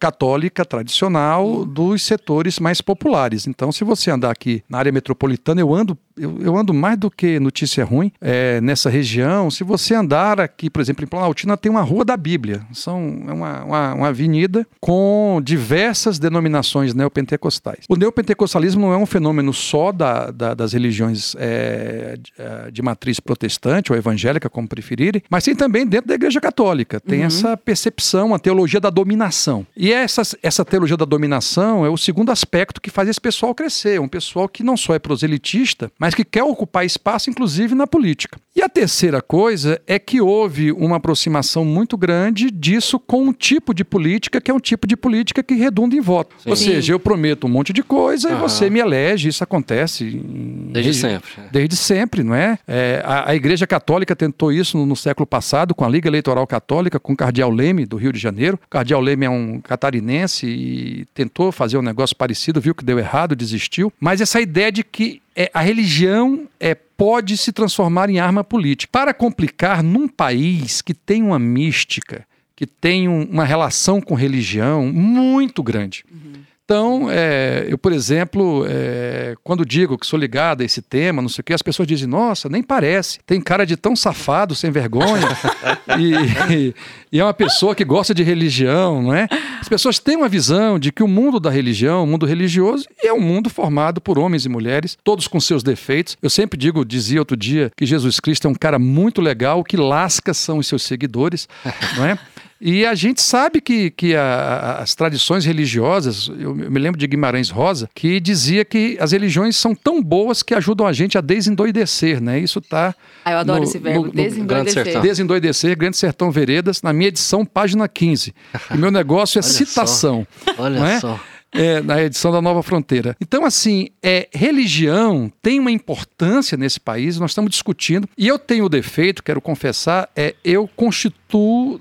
católica 0.00 0.64
tradicional 0.64 1.64
dos 1.64 2.02
setores 2.02 2.58
mais 2.58 2.80
populares. 2.80 3.46
Então, 3.46 3.70
se 3.70 3.84
você 3.84 4.10
andar 4.10 4.32
aqui 4.32 4.64
na 4.68 4.78
área 4.78 4.90
metropolitana, 4.90 5.60
eu 5.60 5.72
ando 5.72 5.96
eu, 6.18 6.38
eu 6.40 6.56
ando 6.56 6.72
mais 6.72 6.98
do 6.98 7.10
que 7.10 7.38
notícia 7.38 7.84
ruim 7.84 8.10
é, 8.20 8.60
nessa 8.60 8.88
região. 8.88 9.50
Se 9.50 9.62
você 9.62 9.94
andar 9.94 10.40
aqui, 10.40 10.70
por 10.70 10.80
exemplo, 10.80 11.04
em 11.04 11.06
Planaltina, 11.06 11.56
tem 11.56 11.70
uma 11.70 11.82
rua 11.82 12.04
da 12.04 12.16
Bíblia. 12.16 12.55
Índia. 12.56 12.66
São 12.72 13.24
é 13.28 13.32
uma, 13.32 13.64
uma, 13.64 13.94
uma 13.94 14.08
avenida 14.08 14.66
com 14.80 15.40
diversas 15.42 16.18
denominações 16.18 16.94
neopentecostais. 16.94 17.84
O 17.88 17.96
neopentecostalismo 17.96 18.82
não 18.82 18.92
é 18.92 18.96
um 18.96 19.06
fenômeno 19.06 19.52
só 19.52 19.92
da, 19.92 20.30
da, 20.30 20.54
das 20.54 20.72
religiões 20.72 21.34
é, 21.38 22.16
de, 22.20 22.32
é, 22.38 22.70
de, 22.70 22.82
matriz 22.82 23.20
protestante 23.20 23.92
ou 23.92 23.98
evangélica, 23.98 24.48
como 24.48 24.68
preferirem, 24.68 25.22
mas 25.30 25.44
tem 25.44 25.54
também 25.54 25.86
dentro 25.86 26.08
da 26.08 26.14
Igreja 26.14 26.40
Católica. 26.40 27.00
Tem 27.00 27.20
uhum. 27.20 27.26
essa 27.26 27.56
percepção, 27.56 28.34
a 28.34 28.38
teologia 28.38 28.80
da 28.80 28.90
dominação. 28.90 29.66
E 29.76 29.92
essa, 29.92 30.22
essa 30.42 30.64
teologia 30.64 30.96
da 30.96 31.04
dominação 31.04 31.84
é 31.84 31.90
o 31.90 31.96
segundo 31.96 32.30
aspecto 32.30 32.80
que 32.80 32.90
faz 32.90 33.08
esse 33.08 33.20
pessoal 33.20 33.54
crescer. 33.54 34.00
Um 34.00 34.08
pessoal 34.08 34.48
que 34.48 34.62
não 34.62 34.76
só 34.76 34.94
é 34.94 34.98
proselitista, 34.98 35.90
mas 35.98 36.14
que 36.14 36.24
quer 36.24 36.42
ocupar 36.42 36.84
espaço, 36.84 37.30
inclusive, 37.30 37.74
na 37.74 37.86
política. 37.86 38.38
E 38.54 38.62
a 38.62 38.68
terceira 38.68 39.20
coisa 39.20 39.80
é 39.86 39.98
que 39.98 40.20
houve 40.20 40.72
uma 40.72 40.96
aproximação 40.96 41.64
muito 41.64 41.96
grande 41.96 42.45
disso 42.50 42.98
com 42.98 43.24
um 43.24 43.32
tipo 43.32 43.74
de 43.74 43.84
política 43.84 44.40
que 44.40 44.50
é 44.50 44.54
um 44.54 44.60
tipo 44.60 44.86
de 44.86 44.96
política 44.96 45.42
que 45.42 45.54
redunda 45.54 45.96
em 45.96 46.00
voto. 46.00 46.34
Sim. 46.38 46.50
Ou 46.50 46.56
seja, 46.56 46.92
eu 46.92 47.00
prometo 47.00 47.46
um 47.46 47.50
monte 47.50 47.72
de 47.72 47.82
coisa 47.82 48.30
e 48.30 48.34
você 48.34 48.70
me 48.70 48.80
elege. 48.80 49.28
Isso 49.28 49.42
acontece 49.42 50.04
em... 50.04 50.70
desde 50.72 50.94
sempre. 50.94 51.30
Desde 51.50 51.76
sempre, 51.76 52.22
não 52.22 52.34
é? 52.34 52.58
é 52.66 53.02
a, 53.04 53.30
a, 53.30 53.34
Igreja 53.34 53.66
Católica 53.66 54.14
tentou 54.14 54.52
isso 54.52 54.76
no, 54.76 54.86
no, 54.86 54.96
século 54.96 55.26
passado 55.26 55.74
com 55.74 55.84
a 55.84 55.88
Liga 55.88 56.08
Eleitoral 56.08 56.46
Católica, 56.46 56.98
com 56.98 57.12
o 57.12 57.16
Cardeal 57.16 57.50
Leme 57.50 57.86
do 57.86 57.96
Rio 57.96 58.12
de 58.12 58.18
Janeiro. 58.18 58.58
O 58.66 58.70
Cardeal 58.70 59.00
Leme 59.00 59.26
é 59.26 59.30
um 59.30 59.60
catarinense 59.60 60.46
e 60.46 61.06
tentou 61.14 61.52
fazer 61.52 61.76
um 61.76 61.82
negócio 61.82 62.16
parecido, 62.16 62.60
viu 62.60 62.74
que 62.74 62.84
deu 62.84 62.98
errado, 62.98 63.36
desistiu. 63.36 63.92
Mas 64.00 64.20
essa 64.20 64.40
ideia 64.40 64.72
de 64.72 64.82
que 64.82 65.20
é, 65.34 65.50
a 65.52 65.60
religião 65.60 66.48
é, 66.58 66.74
pode 66.74 67.36
se 67.36 67.52
transformar 67.52 68.08
em 68.08 68.18
arma 68.18 68.42
política. 68.42 68.90
Para 68.90 69.12
complicar, 69.12 69.82
num 69.82 70.08
país 70.08 70.80
que 70.80 70.94
tem 70.94 71.22
uma 71.22 71.38
mística, 71.38 72.26
que 72.56 72.66
tem 72.66 73.06
um, 73.06 73.24
uma 73.24 73.44
relação 73.44 74.00
com 74.00 74.14
religião 74.14 74.86
muito 74.86 75.62
grande. 75.62 76.04
Uhum. 76.10 76.46
Então, 76.66 77.08
é, 77.08 77.64
eu, 77.68 77.78
por 77.78 77.92
exemplo, 77.92 78.66
é, 78.68 79.36
quando 79.44 79.64
digo 79.64 79.96
que 79.96 80.04
sou 80.04 80.18
ligado 80.18 80.62
a 80.62 80.64
esse 80.64 80.82
tema, 80.82 81.22
não 81.22 81.28
sei 81.28 81.40
o 81.40 81.44
quê, 81.44 81.54
as 81.54 81.62
pessoas 81.62 81.86
dizem, 81.86 82.08
nossa, 82.08 82.48
nem 82.48 82.60
parece. 82.60 83.20
Tem 83.24 83.40
cara 83.40 83.64
de 83.64 83.76
tão 83.76 83.94
safado, 83.94 84.52
sem 84.52 84.72
vergonha. 84.72 85.28
e, 85.96 86.74
e, 87.12 87.20
é 87.20 87.22
uma 87.22 87.32
pessoa 87.32 87.72
que 87.72 87.84
gosta 87.84 88.12
de 88.12 88.24
religião, 88.24 89.00
não 89.00 89.14
é? 89.14 89.28
As 89.60 89.68
pessoas 89.68 90.00
têm 90.00 90.16
uma 90.16 90.28
visão 90.28 90.76
de 90.76 90.90
que 90.90 91.04
o 91.04 91.08
mundo 91.08 91.38
da 91.38 91.50
religião, 91.50 92.02
o 92.02 92.06
mundo 92.06 92.26
religioso, 92.26 92.84
é 93.00 93.12
um 93.12 93.20
mundo 93.20 93.48
formado 93.48 94.00
por 94.00 94.18
homens 94.18 94.44
e 94.44 94.48
mulheres, 94.48 94.98
todos 95.04 95.28
com 95.28 95.38
seus 95.38 95.62
defeitos. 95.62 96.16
Eu 96.20 96.28
sempre 96.28 96.58
digo, 96.58 96.84
dizia 96.84 97.20
outro 97.20 97.36
dia, 97.36 97.70
que 97.76 97.86
Jesus 97.86 98.18
Cristo 98.18 98.48
é 98.48 98.50
um 98.50 98.54
cara 98.54 98.76
muito 98.76 99.20
legal, 99.20 99.62
que 99.62 99.76
lasca 99.76 100.34
são 100.34 100.58
os 100.58 100.66
seus 100.66 100.82
seguidores, 100.82 101.48
não 101.96 102.04
é? 102.04 102.18
E 102.60 102.86
a 102.86 102.94
gente 102.94 103.20
sabe 103.20 103.60
que, 103.60 103.90
que 103.90 104.14
a, 104.14 104.78
as 104.80 104.94
tradições 104.94 105.44
religiosas, 105.44 106.30
eu 106.38 106.54
me 106.54 106.78
lembro 106.78 106.98
de 106.98 107.06
Guimarães 107.06 107.50
Rosa, 107.50 107.88
que 107.94 108.18
dizia 108.18 108.64
que 108.64 108.96
as 109.00 109.12
religiões 109.12 109.56
são 109.56 109.74
tão 109.74 110.02
boas 110.02 110.42
que 110.42 110.54
ajudam 110.54 110.86
a 110.86 110.92
gente 110.92 111.18
a 111.18 111.20
desendoidecer, 111.20 112.20
né? 112.20 112.38
Isso 112.38 112.58
está. 112.58 112.94
Ah, 113.24 113.32
eu 113.32 113.38
adoro 113.38 113.60
no, 113.60 113.64
esse 113.64 113.78
verbo, 113.78 114.00
no, 114.00 114.06
no 114.06 114.12
desendoidecer. 114.12 115.00
Desendoidecer, 115.00 115.76
Grande 115.76 115.96
Sertão 115.96 116.30
Veredas, 116.30 116.82
na 116.82 116.92
minha 116.92 117.08
edição, 117.08 117.44
página 117.44 117.86
15. 117.86 118.34
O 118.70 118.76
meu 118.78 118.90
negócio 118.90 119.38
é 119.38 119.42
Olha 119.42 119.52
citação. 119.52 120.26
Só. 120.44 120.62
Olha 120.62 120.78
é? 120.78 121.00
só 121.00 121.20
é, 121.56 121.80
na 121.80 122.02
edição 122.02 122.30
da 122.30 122.40
Nova 122.40 122.62
Fronteira. 122.62 123.16
Então, 123.20 123.44
assim, 123.44 123.88
é, 124.02 124.28
religião 124.32 125.32
tem 125.42 125.58
uma 125.58 125.70
importância 125.70 126.56
nesse 126.56 126.78
país, 126.78 127.18
nós 127.18 127.30
estamos 127.30 127.50
discutindo, 127.50 128.08
e 128.16 128.28
eu 128.28 128.38
tenho 128.38 128.66
o 128.66 128.68
defeito, 128.68 129.22
quero 129.22 129.40
confessar, 129.40 130.08
é 130.14 130.34
eu 130.44 130.68
constituo, 130.76 131.16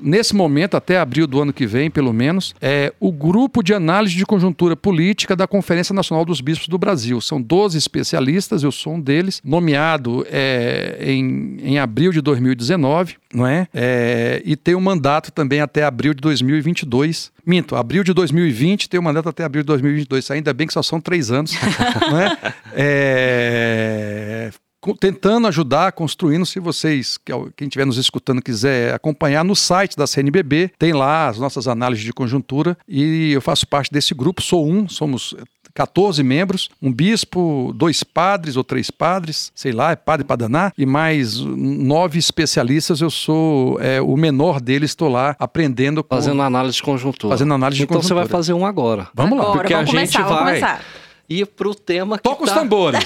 nesse 0.01 0.35
momento, 0.35 0.75
até 0.75 0.97
abril 0.97 1.27
do 1.27 1.41
ano 1.41 1.53
que 1.53 1.65
vem, 1.65 1.89
pelo 1.89 2.11
menos, 2.11 2.53
é, 2.61 2.93
o 2.99 3.11
grupo 3.11 3.61
de 3.61 3.73
análise 3.73 4.15
de 4.15 4.25
conjuntura 4.25 4.75
política 4.75 5.35
da 5.35 5.47
Conferência 5.47 5.93
Nacional 5.93 6.25
dos 6.25 6.41
Bispos 6.41 6.67
do 6.67 6.77
Brasil. 6.77 7.21
São 7.21 7.41
12 7.41 7.77
especialistas, 7.77 8.63
eu 8.63 8.71
sou 8.71 8.93
um 8.93 9.01
deles, 9.01 9.41
nomeado 9.43 10.25
é, 10.29 10.97
em, 10.99 11.57
em 11.61 11.79
abril 11.79 12.11
de 12.11 12.21
2019, 12.21 13.15
não 13.33 13.45
é? 13.45 13.67
é 13.73 14.41
e 14.45 14.55
tenho 14.55 14.77
um 14.77 14.81
mandato 14.81 15.31
também 15.31 15.61
até 15.61 15.83
abril 15.83 16.13
de 16.13 16.21
2022. 16.21 17.31
Minto, 17.45 17.75
abril 17.75 18.03
de 18.03 18.13
2020, 18.13 18.89
tenho 18.89 19.01
um 19.01 19.03
mandato 19.03 19.29
até 19.29 19.43
abril 19.43 19.61
de 19.61 19.67
2022. 19.67 20.31
Ainda 20.31 20.53
bem 20.53 20.65
que 20.65 20.73
só 20.73 20.81
são 20.81 20.99
três 20.99 21.29
anos. 21.31 21.53
né? 22.11 22.37
é, 22.73 24.51
tentando 24.93 25.47
ajudar, 25.47 25.91
construindo. 25.91 26.45
Se 26.45 26.59
vocês, 26.59 27.17
quem 27.55 27.67
estiver 27.67 27.86
nos 27.86 27.97
escutando, 27.97 28.41
quiser 28.41 28.93
acompanhar 28.93 29.43
no 29.43 29.55
site 29.55 29.95
da 29.95 30.05
CNBB, 30.05 30.71
tem 30.77 30.93
lá 30.93 31.27
as 31.27 31.38
nossas 31.38 31.67
análises 31.67 32.03
de 32.03 32.13
conjuntura 32.13 32.77
e 32.88 33.31
eu 33.31 33.41
faço 33.41 33.67
parte 33.67 33.91
desse 33.91 34.13
grupo. 34.13 34.41
Sou 34.41 34.67
um, 34.67 34.88
somos 34.88 35.36
14 35.75 36.23
membros, 36.23 36.69
um 36.81 36.91
bispo, 36.91 37.73
dois 37.75 38.01
padres 38.01 38.55
ou 38.55 38.63
três 38.63 38.89
padres, 38.89 39.51
sei 39.53 39.73
lá, 39.73 39.91
é 39.91 39.95
padre 39.95 40.25
para 40.25 40.38
danar, 40.38 40.73
e 40.77 40.86
mais 40.86 41.38
nove 41.38 42.17
especialistas. 42.17 43.01
Eu 43.01 43.09
sou 43.09 43.77
é, 43.81 44.01
o 44.01 44.15
menor 44.15 44.61
deles, 44.61 44.91
estou 44.91 45.09
lá 45.09 45.36
aprendendo. 45.38 46.01
Com... 46.01 46.15
Fazendo 46.15 46.41
análise 46.41 46.77
de 46.77 46.83
conjuntura. 46.83 47.33
Fazendo 47.33 47.53
análise 47.53 47.83
então 47.83 47.97
de 47.97 47.97
conjuntura. 47.97 48.23
Então 48.23 48.23
você 48.23 48.29
vai 48.29 48.39
fazer 48.39 48.53
um 48.53 48.65
agora. 48.65 49.09
Vamos 49.13 49.33
agora, 49.33 49.49
lá. 49.49 49.57
Porque 49.57 49.73
vamos 49.73 49.89
a 49.89 49.91
começar, 49.91 50.19
gente 50.19 50.29
vai. 50.29 50.59
Começar 50.59 50.81
ir 51.30 51.45
pro 51.47 51.73
tema 51.73 52.17
que 52.17 52.23
Toca 52.23 52.45
tá... 52.45 52.51
os 52.51 52.51
tambores. 52.51 53.01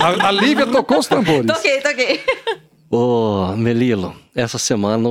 a, 0.00 0.28
a 0.28 0.30
Lívia 0.30 0.66
tocou 0.66 0.98
os 0.98 1.06
tambores. 1.06 1.46
toquei, 1.46 1.80
toquei. 1.80 2.20
Ô, 2.90 3.54
Melilo, 3.56 4.14
essa 4.34 4.58
semana, 4.58 5.02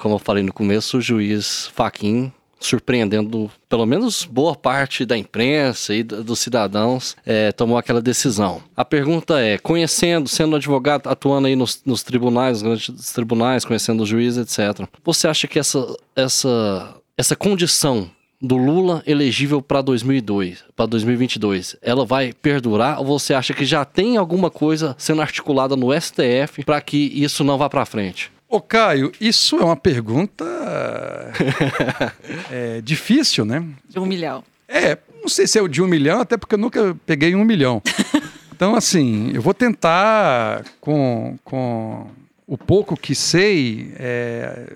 como 0.00 0.14
eu 0.14 0.18
falei 0.18 0.42
no 0.42 0.52
começo, 0.52 0.98
o 0.98 1.00
juiz 1.00 1.68
Faquin 1.74 2.32
surpreendendo 2.64 3.50
pelo 3.68 3.84
menos 3.84 4.24
boa 4.24 4.54
parte 4.54 5.04
da 5.04 5.16
imprensa 5.16 5.94
e 5.94 6.02
dos 6.02 6.38
cidadãos, 6.38 7.16
é, 7.24 7.52
tomou 7.52 7.76
aquela 7.76 8.00
decisão. 8.00 8.62
A 8.76 8.84
pergunta 8.84 9.38
é, 9.38 9.58
conhecendo, 9.58 10.28
sendo 10.28 10.56
advogado, 10.56 11.06
atuando 11.08 11.46
aí 11.46 11.54
nos, 11.54 11.82
nos 11.84 12.02
tribunais, 12.02 12.62
nos 12.62 12.86
grandes 12.86 13.12
tribunais, 13.12 13.64
conhecendo 13.64 14.02
o 14.02 14.06
juiz, 14.06 14.36
etc. 14.36 14.88
Você 15.04 15.28
acha 15.28 15.46
que 15.46 15.58
essa, 15.58 15.94
essa, 16.16 16.94
essa 17.16 17.36
condição 17.36 18.10
do 18.44 18.56
Lula 18.56 19.02
elegível 19.06 19.62
para 19.62 19.80
2002, 19.80 20.64
para 20.76 20.86
2022, 20.86 21.76
ela 21.80 22.04
vai 22.04 22.32
perdurar 22.32 23.00
ou 23.00 23.06
você 23.06 23.32
acha 23.32 23.54
que 23.54 23.64
já 23.64 23.84
tem 23.84 24.16
alguma 24.16 24.50
coisa 24.50 24.94
sendo 24.98 25.22
articulada 25.22 25.74
no 25.74 25.88
STF 25.98 26.64
para 26.64 26.80
que 26.80 27.10
isso 27.14 27.42
não 27.42 27.56
vá 27.56 27.70
para 27.70 27.86
frente? 27.86 28.30
Ô 28.48 28.60
Caio, 28.60 29.10
isso 29.20 29.56
é 29.56 29.64
uma 29.64 29.76
pergunta 29.76 30.44
é, 32.52 32.80
difícil, 32.82 33.44
né? 33.44 33.64
De 33.88 33.98
um 33.98 34.06
milhão. 34.06 34.44
É, 34.68 34.98
não 35.20 35.28
sei 35.28 35.46
se 35.46 35.58
é 35.58 35.62
o 35.62 35.68
de 35.68 35.82
um 35.82 35.86
milhão, 35.86 36.20
até 36.20 36.36
porque 36.36 36.54
eu 36.54 36.58
nunca 36.58 36.96
peguei 37.06 37.34
um 37.34 37.44
milhão. 37.44 37.82
Então, 38.56 38.76
assim, 38.76 39.32
eu 39.34 39.42
vou 39.42 39.52
tentar, 39.52 40.64
com, 40.80 41.36
com 41.42 42.06
o 42.46 42.56
pouco 42.56 42.96
que 42.96 43.12
sei, 43.12 43.92
é, 43.98 44.74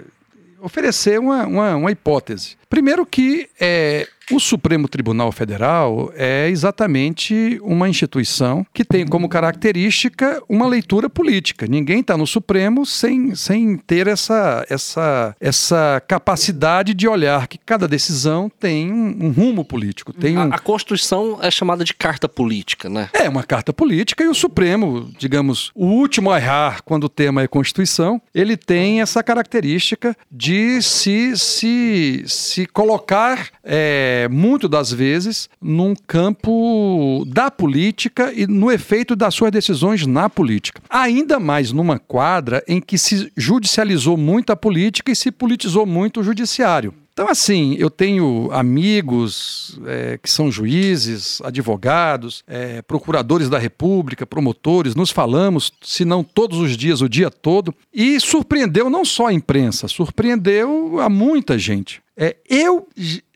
oferecer 0.61 1.21
uma, 1.21 1.47
uma, 1.47 1.77
uma, 1.77 1.91
hipótese. 1.93 2.58
Primeiro 2.69 3.07
que 3.07 3.49
é, 3.61 4.07
o 4.31 4.39
Supremo 4.39 4.89
Tribunal 4.89 5.33
Federal 5.33 6.13
é 6.15 6.49
exatamente 6.49 7.59
uma 7.63 7.89
instituição 7.89 8.67
que 8.75 8.85
tem 8.85 9.07
como 9.07 9.29
característica 9.29 10.43
uma 10.49 10.67
leitura 10.67 11.09
política. 11.09 11.67
Ninguém 11.67 12.01
está 12.01 12.17
no 12.17 12.27
Supremo 12.27 12.85
sem, 12.85 13.35
sem 13.35 13.77
ter 13.77 14.07
essa, 14.07 14.67
essa, 14.69 15.35
essa 15.41 16.03
capacidade 16.07 16.93
de 16.93 17.09
olhar 17.09 17.47
que 17.47 17.59
cada 17.59 17.89
decisão 17.89 18.51
tem 18.61 18.93
um, 18.93 19.27
um 19.27 19.31
rumo 19.31 19.65
político. 19.65 20.13
Tem 20.13 20.37
um... 20.37 20.53
a, 20.53 20.57
a, 20.57 20.59
Constituição 20.59 21.39
é 21.41 21.51
chamada 21.51 21.83
de 21.83 21.95
carta 21.95 22.29
política, 22.29 22.89
né? 22.89 23.09
É 23.15 23.29
uma 23.29 23.43
carta 23.43 23.73
política 23.73 24.23
e 24.23 24.29
o 24.29 24.35
Supremo, 24.35 25.11
digamos, 25.19 25.71
o 25.75 25.87
último 25.87 26.31
a 26.31 26.39
errar 26.39 26.83
quando 26.85 27.05
o 27.05 27.09
tema 27.09 27.43
é 27.43 27.49
Constituição, 27.49 28.21
ele 28.35 28.57
tem 28.57 29.01
essa 29.01 29.23
característica 29.23 30.15
de 30.31 30.83
se, 30.83 31.37
se, 31.37 32.25
se 32.27 32.58
colocar. 32.67 33.49
É, 33.65 33.99
é, 34.09 34.29
muito 34.29 34.69
das 34.69 34.93
vezes, 34.93 35.49
num 35.61 35.95
campo 35.95 37.25
da 37.27 37.51
política 37.51 38.33
e 38.33 38.47
no 38.47 38.71
efeito 38.73 39.15
das 39.15 39.35
suas 39.35 39.51
decisões 39.51 40.07
na 40.07 40.29
política. 40.29 40.83
Ainda 40.91 41.39
mais 41.39 41.73
numa 41.73 41.99
quadra 41.99 42.63
em 42.67 42.81
que 42.81 42.99
se 42.99 43.33
judicializou 43.37 44.17
muito 44.17 44.51
a 44.51 44.57
política 44.57 45.13
e 45.13 45.17
se 45.17 45.31
politizou 45.31 45.87
muito 45.87 46.21
o 46.21 46.25
judiciário. 46.25 46.95
Então, 47.19 47.29
assim, 47.29 47.75
eu 47.81 47.91
tenho 47.91 48.49
amigos 48.53 49.77
é, 49.85 50.17
que 50.23 50.31
são 50.31 50.53
juízes, 50.53 51.41
advogados, 51.43 52.45
é, 52.47 52.81
procuradores 52.81 53.51
da 53.51 53.59
República, 53.59 54.25
promotores, 54.25 54.95
nos 54.95 55.11
falamos, 55.11 55.73
se 55.83 56.05
não 56.05 56.23
todos 56.23 56.61
os 56.61 56.77
dias, 56.77 57.01
o 57.01 57.09
dia 57.09 57.29
todo, 57.29 57.75
e 57.93 58.21
surpreendeu 58.21 58.89
não 58.89 59.05
só 59.05 59.27
a 59.27 59.33
imprensa, 59.33 59.89
surpreendeu 59.89 61.01
a 61.01 61.09
muita 61.09 61.59
gente. 61.59 62.01
É, 62.17 62.37
eu 62.49 62.87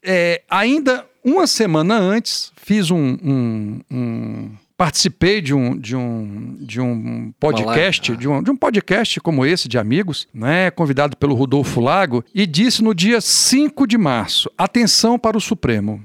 é, 0.00 0.42
ainda 0.48 1.04
uma 1.24 1.48
semana 1.48 1.98
antes 1.98 2.52
fiz 2.54 2.88
um, 2.88 3.18
um, 3.20 3.80
um, 3.90 4.50
participei 4.76 5.40
de 5.40 5.54
um, 5.54 5.78
de 5.78 5.96
um, 5.96 6.56
de 6.60 6.80
um 6.80 7.32
podcast, 7.38 8.16
de 8.16 8.28
um, 8.28 8.42
de 8.42 8.50
um 8.50 8.56
podcast 8.56 9.20
como 9.20 9.44
esse, 9.46 9.68
de 9.68 9.78
amigos, 9.78 10.26
né, 10.32 10.70
convidado 10.70 11.16
pelo 11.16 11.34
Rodolfo 11.34 11.80
Lago, 11.80 12.24
e 12.34 12.46
disse 12.46 12.82
no 12.82 12.94
dia 12.94 13.20
5 13.20 13.86
de 13.86 13.98
março: 13.98 14.50
atenção 14.56 15.18
para 15.18 15.36
o 15.36 15.40
Supremo. 15.40 16.04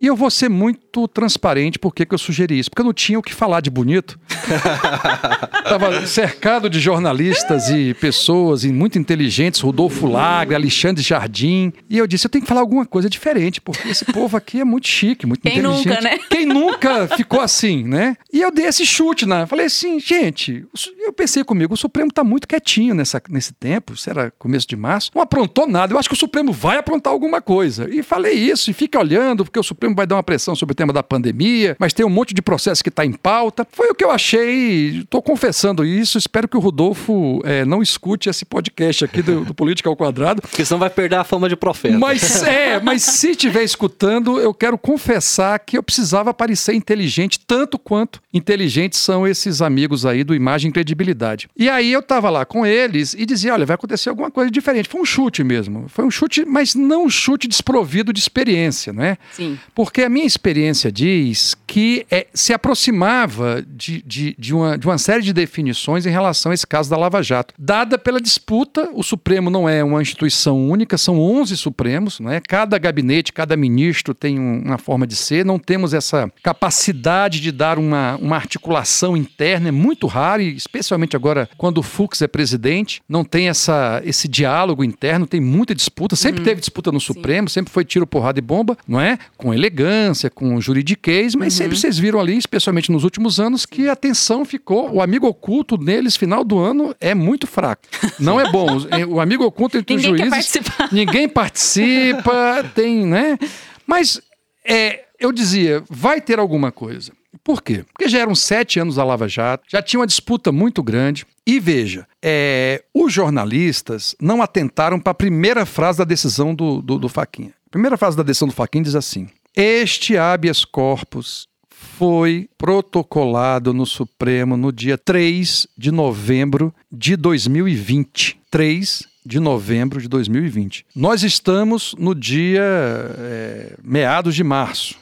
E 0.00 0.06
eu 0.06 0.14
vou 0.16 0.30
ser 0.30 0.48
muito 0.48 1.08
transparente 1.08 1.78
por 1.78 1.94
que 1.94 2.06
eu 2.08 2.18
sugeri 2.18 2.58
isso. 2.58 2.70
Porque 2.70 2.82
eu 2.82 2.86
não 2.86 2.92
tinha 2.92 3.18
o 3.18 3.22
que 3.22 3.34
falar 3.34 3.60
de 3.60 3.70
bonito. 3.70 4.18
Estava 5.64 6.06
cercado 6.06 6.70
de 6.70 6.80
jornalistas 6.80 7.68
e 7.68 7.94
pessoas 7.94 8.64
e 8.64 8.72
muito 8.72 8.98
inteligentes, 8.98 9.60
Rodolfo 9.60 10.06
Lagre, 10.06 10.54
Alexandre 10.54 11.02
Jardim. 11.02 11.72
E 11.90 11.98
eu 11.98 12.06
disse, 12.06 12.26
eu 12.26 12.30
tenho 12.30 12.42
que 12.42 12.48
falar 12.48 12.60
alguma 12.60 12.86
coisa 12.86 13.10
diferente, 13.10 13.60
porque 13.60 13.88
esse 13.88 14.04
povo 14.06 14.36
aqui 14.36 14.60
é 14.60 14.64
muito 14.64 14.88
chique, 14.88 15.26
muito 15.26 15.42
Quem 15.42 15.58
inteligente. 15.58 15.88
nunca, 15.88 16.00
né? 16.00 16.18
Quem 16.30 16.46
nunca 16.46 17.08
ficou 17.16 17.40
assim, 17.40 17.84
né? 17.84 18.16
E 18.32 18.40
eu 18.40 18.50
dei 18.50 18.66
esse 18.66 18.86
chute, 18.86 19.26
né? 19.26 19.46
Falei 19.46 19.66
assim, 19.66 19.98
gente, 20.00 20.64
eu 21.00 21.12
pensei 21.12 21.44
comigo, 21.44 21.74
o 21.74 21.76
Supremo 21.76 22.08
está 22.08 22.24
muito 22.24 22.46
quietinho 22.48 22.94
nessa, 22.94 23.20
nesse 23.28 23.52
tempo, 23.52 23.92
isso 23.94 24.08
era 24.08 24.32
começo 24.38 24.66
de 24.66 24.76
março, 24.76 25.10
não 25.14 25.22
aprontou 25.22 25.66
nada. 25.66 25.92
Eu 25.92 25.98
acho 25.98 26.08
que 26.08 26.14
o 26.14 26.18
Supremo 26.18 26.52
vai 26.52 26.78
aprontar 26.78 27.12
alguma 27.12 27.40
coisa. 27.40 27.88
E 27.90 28.02
falei 28.02 28.34
isso, 28.34 28.70
e 28.70 28.74
fica 28.74 28.98
olhando, 28.98 29.44
porque 29.44 29.58
o 29.58 29.62
Supremo 29.62 29.87
vai 29.96 30.06
dar 30.06 30.16
uma 30.16 30.22
pressão 30.22 30.54
sobre 30.54 30.72
o 30.72 30.76
tema 30.76 30.92
da 30.92 31.02
pandemia, 31.02 31.76
mas 31.78 31.92
tem 31.92 32.04
um 32.04 32.10
monte 32.10 32.34
de 32.34 32.42
processo 32.42 32.82
que 32.82 32.88
está 32.88 33.04
em 33.04 33.12
pauta. 33.12 33.66
Foi 33.70 33.88
o 33.88 33.94
que 33.94 34.04
eu 34.04 34.10
achei, 34.10 35.00
estou 35.00 35.22
confessando 35.22 35.84
isso, 35.84 36.18
espero 36.18 36.48
que 36.48 36.56
o 36.56 36.60
Rodolfo 36.60 37.40
é, 37.44 37.64
não 37.64 37.82
escute 37.82 38.28
esse 38.28 38.44
podcast 38.44 39.04
aqui 39.04 39.22
do, 39.22 39.44
do 39.44 39.54
Política 39.54 39.88
ao 39.88 39.96
Quadrado. 39.96 40.42
Porque 40.42 40.64
senão 40.64 40.78
vai 40.78 40.90
perder 40.90 41.16
a 41.16 41.24
fama 41.24 41.48
de 41.48 41.56
profeta. 41.56 41.98
Mas 41.98 42.42
é, 42.42 42.80
mas 42.80 43.02
se 43.02 43.30
estiver 43.30 43.62
escutando, 43.62 44.40
eu 44.40 44.54
quero 44.54 44.78
confessar 44.78 45.58
que 45.58 45.76
eu 45.76 45.82
precisava 45.82 46.32
parecer 46.32 46.74
inteligente, 46.74 47.40
tanto 47.46 47.78
quanto 47.78 48.20
inteligentes 48.32 48.98
são 48.98 49.26
esses 49.26 49.60
amigos 49.60 50.06
aí 50.06 50.24
do 50.24 50.34
Imagem 50.34 50.70
e 50.70 50.72
Credibilidade. 50.72 51.48
E 51.56 51.68
aí 51.68 51.92
eu 51.92 52.02
tava 52.02 52.30
lá 52.30 52.44
com 52.44 52.64
eles 52.64 53.14
e 53.14 53.26
dizia, 53.26 53.54
olha, 53.54 53.66
vai 53.66 53.74
acontecer 53.74 54.08
alguma 54.08 54.30
coisa 54.30 54.50
diferente. 54.50 54.88
Foi 54.88 55.00
um 55.00 55.04
chute 55.04 55.42
mesmo. 55.42 55.86
Foi 55.88 56.04
um 56.04 56.10
chute, 56.10 56.44
mas 56.44 56.74
não 56.74 57.04
um 57.04 57.10
chute 57.10 57.48
desprovido 57.48 58.12
de 58.12 58.20
experiência, 58.20 58.92
né? 58.92 59.16
Sim. 59.32 59.58
Porque 59.78 60.02
a 60.02 60.08
minha 60.08 60.26
experiência 60.26 60.90
diz 60.90 61.54
que 61.64 62.04
é, 62.10 62.26
se 62.34 62.52
aproximava 62.52 63.64
de, 63.64 64.02
de, 64.02 64.34
de, 64.36 64.52
uma, 64.52 64.76
de 64.76 64.84
uma 64.84 64.98
série 64.98 65.22
de 65.22 65.32
definições 65.32 66.04
em 66.04 66.10
relação 66.10 66.50
a 66.50 66.54
esse 66.56 66.66
caso 66.66 66.90
da 66.90 66.96
Lava 66.96 67.22
Jato. 67.22 67.54
Dada 67.56 67.96
pela 67.96 68.20
disputa, 68.20 68.90
o 68.92 69.04
Supremo 69.04 69.48
não 69.50 69.68
é 69.68 69.84
uma 69.84 70.02
instituição 70.02 70.68
única, 70.68 70.98
são 70.98 71.20
11 71.20 71.56
Supremos, 71.56 72.18
né? 72.18 72.40
cada 72.48 72.76
gabinete, 72.76 73.32
cada 73.32 73.56
ministro 73.56 74.14
tem 74.14 74.40
um, 74.40 74.62
uma 74.62 74.78
forma 74.78 75.06
de 75.06 75.14
ser, 75.14 75.44
não 75.44 75.60
temos 75.60 75.94
essa 75.94 76.28
capacidade 76.42 77.40
de 77.40 77.52
dar 77.52 77.78
uma, 77.78 78.16
uma 78.16 78.34
articulação 78.34 79.16
interna, 79.16 79.68
é 79.68 79.70
muito 79.70 80.08
raro, 80.08 80.42
e 80.42 80.56
especialmente 80.56 81.14
agora 81.14 81.48
quando 81.56 81.78
o 81.78 81.84
Fux 81.84 82.20
é 82.20 82.26
presidente, 82.26 83.00
não 83.08 83.22
tem 83.22 83.48
essa, 83.48 84.02
esse 84.04 84.26
diálogo 84.26 84.82
interno, 84.82 85.24
tem 85.24 85.40
muita 85.40 85.72
disputa, 85.72 86.16
sempre 86.16 86.42
teve 86.42 86.58
disputa 86.58 86.90
no 86.90 86.98
Supremo, 86.98 87.48
sempre 87.48 87.72
foi 87.72 87.84
tiro, 87.84 88.08
porrada 88.08 88.40
e 88.40 88.42
bomba, 88.42 88.76
não 88.84 89.00
é? 89.00 89.16
Com 89.36 89.54
elegância, 89.68 90.30
com 90.30 90.60
juridiquês, 90.60 91.34
mas 91.34 91.52
sempre 91.52 91.76
vocês 91.76 91.98
viram 91.98 92.18
ali, 92.18 92.36
especialmente 92.36 92.90
nos 92.90 93.04
últimos 93.04 93.38
anos, 93.38 93.66
que 93.66 93.88
a 93.88 93.94
tensão 93.94 94.44
ficou, 94.44 94.90
o 94.92 95.02
amigo 95.02 95.26
oculto 95.26 95.76
neles, 95.76 96.16
final 96.16 96.42
do 96.42 96.58
ano, 96.58 96.94
é 97.00 97.14
muito 97.14 97.46
fraco. 97.46 97.82
Não 98.18 98.40
é 98.40 98.50
bom. 98.50 98.66
O 99.08 99.20
amigo 99.20 99.44
oculto 99.44 99.76
entre 99.76 99.96
Ninguém 99.96 100.12
os 100.12 100.18
juízes. 100.18 100.30
participar. 100.30 100.88
Ninguém 100.92 101.28
participa, 101.28 102.64
tem, 102.74 103.06
né? 103.06 103.38
Mas 103.86 104.20
é, 104.64 105.04
eu 105.20 105.30
dizia, 105.30 105.82
vai 105.88 106.20
ter 106.20 106.38
alguma 106.38 106.72
coisa. 106.72 107.12
Por 107.44 107.62
quê? 107.62 107.84
Porque 107.92 108.08
já 108.08 108.18
eram 108.20 108.34
sete 108.34 108.80
anos 108.80 108.96
da 108.96 109.04
Lava 109.04 109.28
Jato, 109.28 109.64
já 109.68 109.82
tinha 109.82 110.00
uma 110.00 110.06
disputa 110.06 110.50
muito 110.50 110.82
grande. 110.82 111.26
E 111.46 111.60
veja, 111.60 112.06
é, 112.22 112.82
os 112.92 113.12
jornalistas 113.12 114.14
não 114.20 114.42
atentaram 114.42 114.98
para 114.98 115.12
a 115.12 115.14
primeira 115.14 115.64
frase 115.64 115.98
da 115.98 116.04
decisão 116.04 116.54
do, 116.54 116.82
do, 116.82 116.98
do 116.98 117.08
Faquinha. 117.08 117.52
A 117.66 117.70
primeira 117.70 117.96
frase 117.98 118.16
da 118.16 118.22
decisão 118.22 118.48
do 118.48 118.54
Faquinha 118.54 118.84
diz 118.84 118.94
assim: 118.94 119.28
Este 119.60 120.16
habeas 120.16 120.64
corpus 120.64 121.48
foi 121.68 122.48
protocolado 122.56 123.74
no 123.74 123.84
Supremo 123.84 124.56
no 124.56 124.70
dia 124.70 124.96
3 124.96 125.66
de 125.76 125.90
novembro 125.90 126.72
de 126.92 127.16
2020. 127.16 128.38
3 128.52 129.02
de 129.26 129.40
novembro 129.40 130.00
de 130.00 130.06
2020. 130.06 130.86
Nós 130.94 131.24
estamos 131.24 131.92
no 131.98 132.14
dia 132.14 132.62
é, 132.62 133.74
meados 133.82 134.36
de 134.36 134.44
março. 134.44 134.94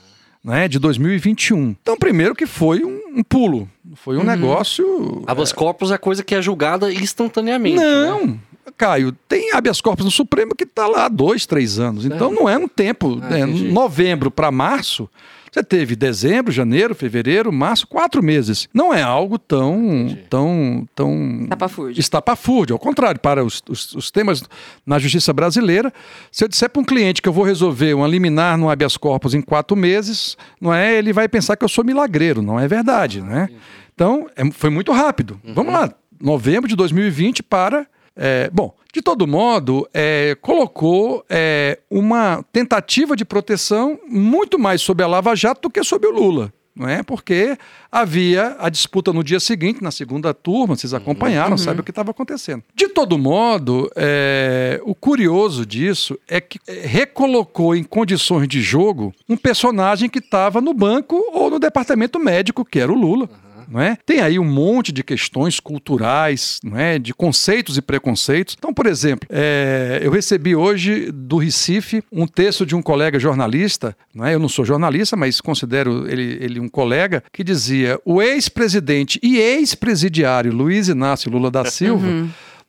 Né, 0.43 0.69
de 0.69 0.79
2021. 0.79 1.77
Então, 1.83 1.97
primeiro 1.99 2.33
que 2.33 2.47
foi 2.47 2.85
um, 2.85 3.17
um 3.17 3.23
pulo, 3.25 3.69
foi 3.97 4.17
um 4.17 4.23
negócio. 4.23 5.25
Habeas 5.27 5.53
corpus 5.53 5.91
é 5.91 5.99
coisa 5.99 6.23
que 6.23 6.37
é 6.37 6.41
julgada 6.41 6.91
instantaneamente. 6.93 7.77
né? 7.77 8.39
Caio, 8.77 9.13
tem 9.29 9.53
habeas 9.53 9.81
corpus 9.81 10.05
no 10.05 10.11
Supremo 10.11 10.55
que 10.55 10.65
está 10.65 10.87
lá 10.87 11.07
há 11.07 11.09
dois, 11.09 11.47
três 11.47 11.79
anos. 11.79 12.05
Então 12.05 12.33
não 12.33 12.49
é 12.49 12.57
um 12.59 12.69
tempo. 12.69 13.19
Ah, 13.23 13.29
né? 13.31 13.41
entendi. 13.41 13.69
Novembro 13.71 14.31
para 14.31 14.51
março, 14.51 15.09
você 15.51 15.63
teve 15.63 15.97
dezembro, 15.97 16.53
janeiro, 16.53 16.95
fevereiro, 16.95 17.51
março, 17.51 17.87
quatro 17.87 18.23
meses. 18.23 18.69
Não 18.75 18.93
é 18.93 19.01
algo 19.03 19.39
tão, 19.39 20.15
tão, 20.29 20.87
tão 20.95 21.47
Tapafúrdio. 21.49 21.99
estapafúrdio. 21.99 22.75
Ao 22.75 22.79
contrário, 22.79 23.19
para 23.19 23.43
os, 23.43 23.63
os, 23.69 23.95
os 23.95 24.11
temas 24.11 24.43
na 24.85 24.99
justiça 24.99 25.33
brasileira, 25.33 25.91
se 26.31 26.45
eu 26.45 26.49
disser 26.49 26.69
para 26.69 26.83
um 26.83 26.85
cliente 26.85 27.23
que 27.23 27.29
eu 27.29 27.33
vou 27.33 27.45
resolver 27.45 27.95
um 27.95 28.07
liminar 28.07 28.59
no 28.59 28.69
habeas 28.69 28.99
corpus 28.99 29.33
em 29.33 29.41
quatro 29.41 29.75
meses, 29.77 30.37
não 30.61 30.75
é? 30.75 30.95
Ele 30.97 31.13
vai 31.13 31.27
pensar 31.29 31.57
que 31.57 31.65
eu 31.65 31.69
sou 31.71 31.83
milagreiro. 31.85 32.43
Não 32.43 32.61
é 32.61 32.69
verdade, 32.69 33.23
né? 33.23 33.49
Então, 33.95 34.29
é- 34.37 34.51
foi 34.51 34.69
muito 34.69 34.93
rápido. 34.93 35.41
Vamos 35.55 35.73
lá. 35.73 35.91
Novembro 36.21 36.69
de 36.69 36.77
2020 36.77 37.43
para. 37.43 37.87
É, 38.17 38.49
bom, 38.53 38.75
de 38.93 39.03
todo 39.03 39.27
modo, 39.27 39.87
é, 39.93 40.37
colocou 40.41 41.25
é, 41.29 41.79
uma 41.91 42.43
tentativa 42.51 43.15
de 43.15 43.25
proteção 43.25 43.99
muito 44.09 44.59
mais 44.59 44.81
sobre 44.81 45.05
a 45.05 45.07
Lava 45.07 45.37
Jato 45.37 45.63
do 45.63 45.71
que 45.71 45.85
sobre 45.85 46.09
o 46.09 46.13
Lula. 46.13 46.53
Não 46.77 46.87
é? 46.87 47.03
Porque 47.03 47.57
havia 47.91 48.55
a 48.59 48.69
disputa 48.69 49.11
no 49.11 49.25
dia 49.25 49.41
seguinte, 49.41 49.83
na 49.83 49.91
segunda 49.91 50.35
turma, 50.35 50.77
vocês 50.77 50.93
acompanharam, 50.93 51.57
sabem 51.57 51.81
o 51.81 51.83
que 51.83 51.91
estava 51.91 52.11
acontecendo. 52.11 52.63
De 52.75 52.89
todo 52.89 53.17
modo, 53.17 53.91
é, 53.97 54.79
o 54.85 54.95
curioso 54.95 55.65
disso 55.65 56.19
é 56.29 56.39
que 56.39 56.61
é, 56.69 56.87
recolocou 56.87 57.75
em 57.75 57.83
condições 57.83 58.47
de 58.47 58.61
jogo 58.61 59.15
um 59.27 59.39
personagem 59.39 60.11
que 60.11 60.19
estava 60.19 60.61
no 60.61 60.75
banco 60.75 61.17
ou 61.33 61.49
no 61.49 61.59
departamento 61.59 62.19
médico, 62.19 62.63
que 62.63 62.79
era 62.79 62.93
o 62.93 62.95
Lula. 62.95 63.27
Não 63.69 63.81
é? 63.81 63.97
Tem 64.05 64.21
aí 64.21 64.39
um 64.39 64.45
monte 64.45 64.93
de 64.93 65.03
questões 65.03 65.61
culturais, 65.61 66.61
não 66.63 66.79
é? 66.79 66.99
de 66.99 67.13
conceitos 67.13 67.77
e 67.77 67.83
preconceitos. 67.83 68.55
Então, 68.59 68.73
por 68.73 68.87
exemplo, 68.87 69.29
é, 69.31 70.01
eu 70.03 70.11
recebi 70.11 70.55
hoje 70.55 71.11
do 71.13 71.37
Recife 71.37 72.03
um 72.13 72.27
texto 72.27 72.65
de 72.65 72.75
um 72.75 72.83
colega 72.83 73.19
jornalista, 73.19 73.97
não 74.15 74.25
é? 74.25 74.35
eu 74.35 74.39
não 74.39 74.49
sou 74.49 74.65
jornalista, 74.65 75.17
mas 75.17 75.41
considero 75.41 76.09
ele, 76.09 76.39
ele 76.41 76.61
um 76.61 76.69
colega, 76.69 77.23
que 77.33 77.43
dizia: 77.43 78.01
o 78.05 78.23
ex-presidente 78.23 79.19
e 79.23 79.39
ex-presidiário 79.39 80.53
Luiz 80.53 80.89
Inácio 80.89 81.31
Lula 81.31 81.51
da 81.51 81.65
Silva. 81.65 82.07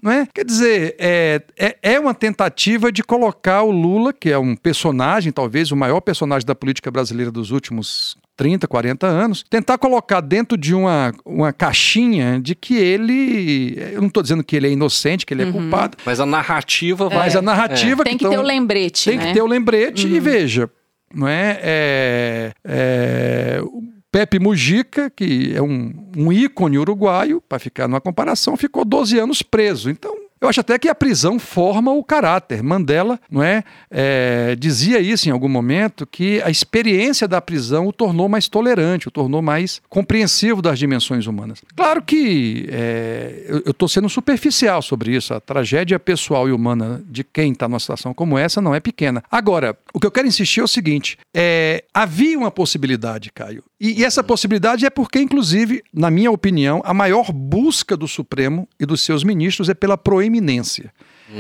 Não 0.02 0.12
é? 0.12 0.28
Quer 0.32 0.46
dizer, 0.46 0.96
é, 1.00 1.42
é, 1.58 1.78
é 1.82 2.00
uma 2.00 2.14
tentativa 2.14 2.92
de 2.92 3.02
colocar 3.04 3.64
o 3.64 3.72
Lula, 3.72 4.14
que 4.14 4.30
é 4.30 4.38
um 4.38 4.56
personagem, 4.56 5.32
talvez 5.32 5.72
o 5.72 5.76
maior 5.76 6.02
personagem 6.02 6.46
da 6.46 6.54
política 6.54 6.92
brasileira 6.92 7.32
dos 7.32 7.50
últimos 7.50 8.16
30, 8.38 8.68
40 8.68 9.08
anos, 9.08 9.44
tentar 9.50 9.78
colocar 9.80 10.22
dentro 10.22 10.56
de 10.56 10.74
uma, 10.76 11.12
uma 11.26 11.52
caixinha 11.52 12.40
de 12.40 12.54
que 12.54 12.76
ele. 12.78 13.76
Eu 13.94 14.00
não 14.02 14.08
estou 14.08 14.22
dizendo 14.22 14.44
que 14.44 14.56
ele 14.56 14.68
é 14.68 14.72
inocente, 14.72 15.26
que 15.26 15.34
ele 15.34 15.42
é 15.44 15.52
culpado, 15.52 15.98
Mas 16.06 16.20
a 16.20 16.26
narrativa 16.26 17.10
vai. 17.10 17.18
mas 17.18 17.36
a 17.36 17.42
narrativa 17.42 18.04
Tem 18.04 18.16
que 18.16 18.24
tão- 18.24 18.32
ter 18.32 18.38
o 18.38 18.44
lembrete, 18.44 19.10
tem 19.10 19.18
né? 19.18 19.26
que 19.28 19.34
ter 19.34 19.42
o 19.42 19.48
lembrete 19.48 20.08
e 20.08 20.20
veja, 20.20 20.70
não 21.14 21.28
é? 21.28 21.60
é, 21.64 22.52
é, 22.64 23.60
o 23.64 23.82
Pepe 24.12 24.40
Mujica, 24.40 25.10
que 25.10 25.54
é 25.56 25.62
um, 25.62 25.92
um 26.16 26.32
ícone 26.32 26.78
uruguaio, 26.78 27.42
para 27.42 27.58
ficar 27.60 27.88
numa 27.88 28.00
comparação, 28.00 28.56
ficou 28.56 28.86
12 28.86 29.18
anos 29.20 29.42
preso. 29.42 29.90
Então, 29.90 30.14
eu 30.40 30.48
acho 30.48 30.60
até 30.60 30.78
que 30.78 30.90
a 30.90 30.96
prisão 30.96 31.40
forma 31.40 31.92
o 31.92 32.04
caráter. 32.04 32.62
Mandela, 32.62 33.20
não 33.30 33.42
é, 33.42 33.64
é, 33.90 34.56
dizia 34.58 35.00
isso 35.00 35.28
em 35.28 35.32
algum 35.32 35.50
momento 35.50 36.06
que 36.06 36.42
a 36.44 36.50
experiência 36.50 37.28
da 37.28 37.42
prisão 37.42 37.88
o 37.88 37.94
tornou 37.94 38.30
mais 38.30 38.48
tolerante, 38.48 39.08
o 39.08 39.12
tornou 39.12 39.42
mais 39.42 39.82
compreensivo 39.90 40.62
das 40.62 40.78
dimensões 40.78 41.28
humanas. 41.28 41.62
Claro 41.76 42.02
que 42.02 42.68
é, 42.70 43.62
eu 43.66 43.72
estou 43.72 43.88
sendo 43.88 44.10
superficial 44.10 44.82
sobre 44.82 45.16
isso. 45.16 45.34
A 45.34 45.40
tragédia 45.40 46.00
pessoal 46.00 46.48
e 46.48 46.52
humana 46.52 47.02
de 47.10 47.24
quem 47.24 47.52
está 47.52 47.68
numa 47.68 47.80
situação 47.80 48.14
como 48.14 48.38
essa 48.38 48.62
não 48.62 48.76
é 48.76 48.80
pequena. 48.80 49.24
Agora, 49.32 49.78
o 49.94 50.00
que 50.00 50.08
eu 50.08 50.12
quero 50.12 50.28
insistir 50.28 50.60
é 50.60 50.64
o 50.64 50.68
seguinte: 50.68 51.18
é, 51.34 51.84
havia 51.94 52.38
uma 52.38 52.52
possibilidade, 52.52 53.32
Caio. 53.32 53.64
E, 53.80 54.04
essa 54.04 54.24
possibilidade 54.24 54.86
é 54.86 54.90
porque, 54.90 55.20
inclusive, 55.20 55.84
na 55.94 56.10
minha 56.10 56.32
opinião, 56.32 56.82
a 56.84 56.94
maior 56.94 57.32
busca 57.32 57.96
do 57.96 58.08
Supremo 58.08 58.68
e 58.80 58.86
dos 58.86 59.02
seus 59.02 59.24
ministros 59.24 59.70
é 59.70 59.74
pela 59.74 59.98
proeminência. 60.28 60.92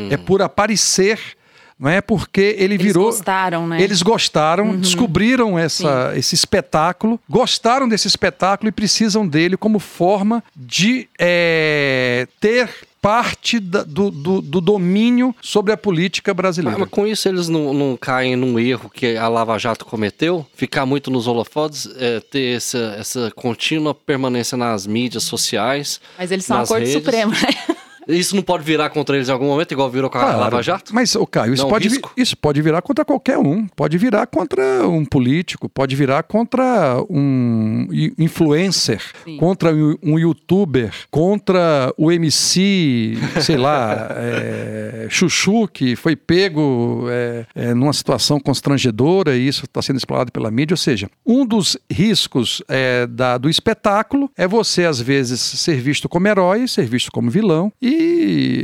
É 0.09 0.17
por 0.17 0.41
aparecer 0.41 1.19
não 1.79 1.91
é? 1.91 2.01
Porque 2.01 2.55
ele 2.57 2.75
virou. 2.75 3.05
Eles 3.05 3.17
gostaram, 3.17 3.67
né? 3.67 3.79
Eles 3.79 4.01
gostaram, 4.01 4.71
uhum. 4.71 4.79
descobriram 4.79 5.59
essa, 5.59 6.11
esse 6.15 6.33
espetáculo, 6.33 7.19
gostaram 7.29 7.87
desse 7.87 8.07
espetáculo 8.07 8.67
e 8.67 8.71
precisam 8.71 9.27
dele 9.27 9.55
como 9.55 9.77
forma 9.77 10.43
de 10.55 11.07
é, 11.19 12.27
ter 12.39 12.67
parte 12.99 13.59
da, 13.59 13.83
do, 13.83 14.09
do, 14.09 14.41
do, 14.41 14.59
domínio 14.59 15.35
sobre 15.39 15.71
a 15.71 15.77
política 15.77 16.33
brasileira. 16.33 16.79
Mas, 16.79 16.89
com 16.89 17.05
isso 17.05 17.29
eles 17.29 17.47
não, 17.47 17.71
não, 17.73 17.95
caem 17.95 18.35
num 18.35 18.57
erro 18.57 18.89
que 18.89 19.15
a 19.15 19.27
Lava 19.27 19.55
Jato 19.59 19.85
cometeu? 19.85 20.45
Ficar 20.55 20.83
muito 20.85 21.11
nos 21.11 21.27
holofotes, 21.27 21.87
é, 21.99 22.19
ter 22.19 22.57
essa, 22.57 22.95
essa 22.97 23.31
contínua 23.35 23.93
permanência 23.93 24.57
nas 24.57 24.87
mídias 24.87 25.23
sociais. 25.23 26.01
Mas 26.17 26.31
eles 26.31 26.43
são 26.43 26.59
a 26.59 26.65
Corte 26.65 26.87
redes. 26.87 26.93
Suprema, 26.93 27.33
né? 27.33 27.76
Isso 28.07 28.35
não 28.35 28.43
pode 28.43 28.63
virar 28.63 28.89
contra 28.89 29.15
eles 29.15 29.27
em 29.27 29.31
algum 29.31 29.47
momento, 29.47 29.71
igual 29.71 29.89
virou 29.89 30.09
com 30.09 30.17
a 30.17 30.21
claro, 30.21 30.39
Lava 30.39 30.63
Jato? 30.63 30.93
Mas, 30.93 31.15
o 31.15 31.27
Caio, 31.27 31.53
isso, 31.53 31.63
não, 31.63 31.69
pode, 31.69 31.89
isso 32.15 32.37
pode 32.37 32.61
virar 32.61 32.81
contra 32.81 33.03
qualquer 33.03 33.37
um. 33.37 33.67
Pode 33.75 33.97
virar 33.97 34.27
contra 34.27 34.87
um 34.87 35.03
político, 35.03 35.67
pode 35.67 35.95
virar 35.95 36.23
contra 36.23 37.03
um 37.09 37.87
influencer, 38.17 39.01
Sim. 39.25 39.37
contra 39.37 39.73
um 40.01 40.17
youtuber, 40.17 40.93
contra 41.11 41.93
o 41.97 42.11
MC, 42.11 43.17
sei 43.41 43.57
lá, 43.57 44.07
é, 44.15 45.07
Chuchu, 45.09 45.67
que 45.67 45.95
foi 45.95 46.15
pego 46.15 47.05
é, 47.09 47.45
é, 47.53 47.73
numa 47.73 47.93
situação 47.93 48.39
constrangedora 48.39 49.35
e 49.35 49.47
isso 49.47 49.65
está 49.65 49.81
sendo 49.81 49.97
explorado 49.97 50.31
pela 50.31 50.49
mídia. 50.49 50.73
Ou 50.73 50.77
seja, 50.77 51.09
um 51.25 51.45
dos 51.45 51.77
riscos 51.91 52.61
é, 52.67 53.05
da, 53.07 53.37
do 53.37 53.49
espetáculo 53.49 54.29
é 54.37 54.47
você, 54.47 54.85
às 54.85 55.01
vezes, 55.01 55.41
ser 55.41 55.79
visto 55.79 56.07
como 56.07 56.27
herói, 56.27 56.67
ser 56.67 56.85
visto 56.85 57.11
como 57.11 57.29
vilão 57.29 57.71
e 57.81 57.96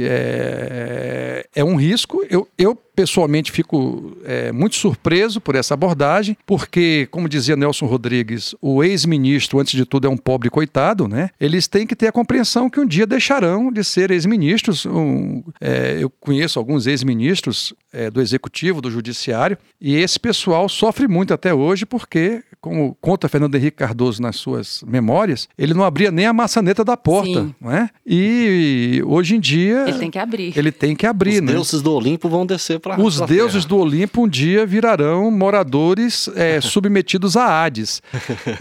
é, 0.02 1.46
é 1.56 1.64
um 1.64 1.76
risco. 1.76 2.26
Eu, 2.30 2.48
eu 2.58 2.76
pessoalmente 2.76 3.52
fico 3.52 4.16
é, 4.24 4.52
muito 4.52 4.76
surpreso 4.76 5.42
por 5.42 5.56
essa 5.56 5.74
abordagem, 5.74 6.38
porque, 6.46 7.08
como 7.12 7.28
dizia 7.28 7.56
Nelson 7.56 7.86
Rodrigues, 7.86 8.56
o 8.62 8.84
ex-ministro, 8.84 9.60
antes 9.60 9.74
de 9.74 9.86
tudo, 9.86 10.08
é 10.08 10.10
um 10.10 10.18
pobre 10.18 10.50
coitado, 10.50 11.08
né? 11.08 11.30
Eles 11.40 11.68
têm 11.68 11.88
que 11.88 11.96
ter 11.96 12.08
a 12.08 12.12
compreensão 12.12 12.70
que 12.70 12.80
um 12.80 12.86
dia 12.86 13.06
deixarão 13.06 13.72
de 13.72 13.84
ser 13.84 14.12
ex-ministros. 14.12 14.86
Um, 14.86 15.44
é, 15.60 15.98
eu 16.00 16.10
conheço 16.10 16.60
alguns 16.60 16.86
ex-ministros 16.88 17.74
é, 17.94 18.10
do 18.10 18.20
executivo, 18.20 18.82
do 18.82 18.90
judiciário, 18.90 19.58
e 19.80 19.96
esse 19.96 20.20
pessoal 20.20 20.68
sofre 20.68 21.08
muito 21.08 21.34
até 21.34 21.54
hoje 21.54 21.86
porque, 21.86 22.44
como 22.60 22.98
conta 23.00 23.30
Fernando 23.30 23.56
Henrique 23.56 23.78
Cardoso 23.78 24.22
nas 24.22 24.36
suas 24.36 24.84
memórias, 24.86 25.48
ele 25.58 25.74
não 25.74 25.84
abria 25.84 26.12
nem 26.12 26.26
a 26.26 26.34
maçaneta 26.34 26.84
da 26.84 26.98
porta, 26.98 27.44
Sim. 27.44 27.56
não 27.62 27.72
é? 27.72 27.90
E 28.06 29.02
hoje 29.06 29.36
em 29.36 29.40
dia 29.40 29.86
ele 29.88 30.00
tem 30.00 30.12
que 30.12 30.20
abrir. 30.20 30.58
Ele 30.58 30.72
tem 30.72 30.96
que 30.96 31.06
abrir, 31.06 31.36
Os 31.36 31.42
né? 31.42 31.52
deuses 31.54 31.82
do 31.82 31.94
Olimpo 31.94 32.28
vão 32.28 32.46
descer 32.46 32.80
para 32.80 33.00
Os 33.00 33.22
deuses 33.22 33.66
do 33.66 33.78
Olimpo 33.78 34.24
um 34.24 34.28
dia 34.28 34.66
virarão 34.66 35.30
moradores 35.30 36.28
é, 36.36 36.60
submetidos 36.62 37.38
a 37.38 37.64
Hades. 37.64 38.02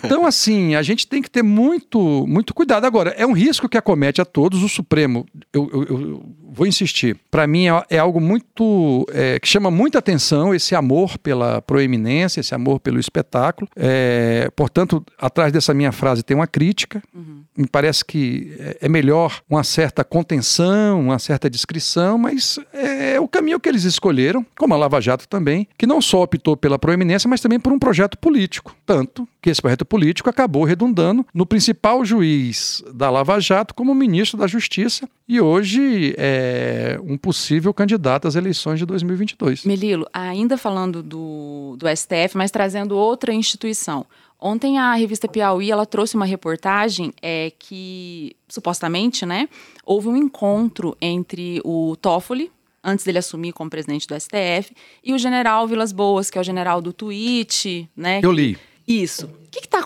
Então, 0.05 0.27
assim, 0.27 0.75
a 0.75 0.83
gente 0.83 1.07
tem 1.07 1.23
que 1.23 1.31
ter 1.31 1.43
muito, 1.43 2.27
muito 2.27 2.53
cuidado. 2.53 2.85
Agora, 2.85 3.11
é 3.11 3.27
um 3.27 3.33
risco 3.33 3.69
que 3.69 3.79
acomete 3.79 4.21
a 4.21 4.25
todos. 4.25 4.63
O 4.63 4.69
Supremo, 4.69 5.27
eu, 5.53 5.71
eu, 5.73 5.83
eu 5.85 6.23
vou 6.53 6.67
insistir, 6.67 7.19
para 7.31 7.47
mim 7.47 7.69
é, 7.69 7.85
é, 7.91 7.99
algo 7.99 8.21
muito. 8.21 9.07
É, 9.13 9.39
que 9.39 9.49
chama 9.49 9.71
muita 9.71 9.99
atenção 9.99 10.55
esse 10.55 10.75
amor 10.75 11.19
pela 11.19 11.61
proeminência, 11.63 12.41
esse 12.41 12.55
amor 12.55 12.81
pelo 12.81 13.01
espetáculo. 13.01 13.69
É, 13.75 14.51
portanto, 14.55 15.05
atrás 15.19 15.53
dessa 15.53 15.75
minha 15.75 15.93
frase 15.93 16.23
tem 16.23 16.37
uma 16.37 16.47
crítica. 16.47 17.03
Uhum. 17.15 17.43
Me 17.57 17.67
parece 17.67 18.05
que 18.05 18.55
é, 18.59 18.79
é 18.83 18.89
melhor 18.89 19.41
uma 19.49 19.65
certa 19.65 20.05
contenção, 20.05 21.01
uma 21.01 21.19
certa 21.19 21.51
descrição, 21.51 22.17
mas 22.17 22.59
é 22.73 23.19
o 23.21 23.29
caminho 23.29 23.59
que 23.59 23.69
eles 23.69 23.85
escolheram 23.85 24.13
escolheram, 24.13 24.47
como 24.57 24.75
a 24.75 24.77
Lava 24.77 25.01
Jato 25.01 25.29
também, 25.29 25.67
que 25.77 25.87
não 25.87 26.01
só 26.01 26.23
optou 26.23 26.57
pela 26.57 26.79
proeminência, 26.79 27.29
mas 27.29 27.41
também 27.41 27.59
por 27.59 27.73
um 27.73 27.79
projeto 27.79 28.19
político. 28.19 28.77
Tanto 28.85 29.29
que 29.43 29.51
esse 29.51 29.61
projeto 29.61 29.85
político 29.85 30.31
acabou 30.31 30.63
redundando 30.63 31.27
no 31.35 31.45
principal 31.45 32.05
juiz 32.05 32.83
da 32.95 33.11
Lava 33.11 33.41
Jato 33.41 33.75
como 33.75 33.93
ministro 33.93 34.39
da 34.39 34.47
Justiça 34.47 35.09
e 35.29 35.41
hoje 35.41 36.15
é 36.17 36.97
um 37.03 37.19
possível 37.19 37.75
candidato 37.75 38.29
às 38.29 38.37
eleições 38.37 38.79
de 38.79 38.87
2022. 38.87 39.65
Melilo, 39.65 40.07
ainda 40.13 40.57
falando 40.57 41.03
do, 41.03 41.77
do 41.77 41.89
STF, 41.89 42.37
mas 42.37 42.53
trazendo 42.53 42.97
outra 42.97 43.35
instituição. 43.35 44.07
Ontem 44.39 44.79
a 44.79 44.95
revista 44.95 45.27
Piauí 45.27 45.71
ela 45.71 45.87
trouxe 45.87 46.15
uma 46.15 46.25
reportagem 46.25 47.13
é, 47.21 47.53
que 47.59 48.37
supostamente, 48.49 49.27
né, 49.27 49.49
houve 49.85 50.09
um 50.09 50.17
encontro 50.17 50.97
entre 51.01 51.61
o 51.65 51.97
Toffoli, 51.97 52.51
antes 52.83 53.05
dele 53.05 53.19
assumir 53.19 53.53
como 53.53 53.71
presidente 53.71 54.07
do 54.07 54.19
STF, 54.19 54.75
e 55.03 55.13
o 55.13 55.19
general 55.19 55.67
Vilas 55.67 55.93
Boas, 55.93 56.31
que 56.31 56.39
é 56.39 56.41
o 56.41 56.45
general 56.45 56.81
do 56.81 56.93
tweet, 56.93 57.89
né? 57.97 58.21
Eu 58.23 58.33
li. 58.33 58.59
Isso. 58.87 59.27
O 59.27 59.51
que, 59.51 59.61
que 59.63 59.69
tá. 59.69 59.83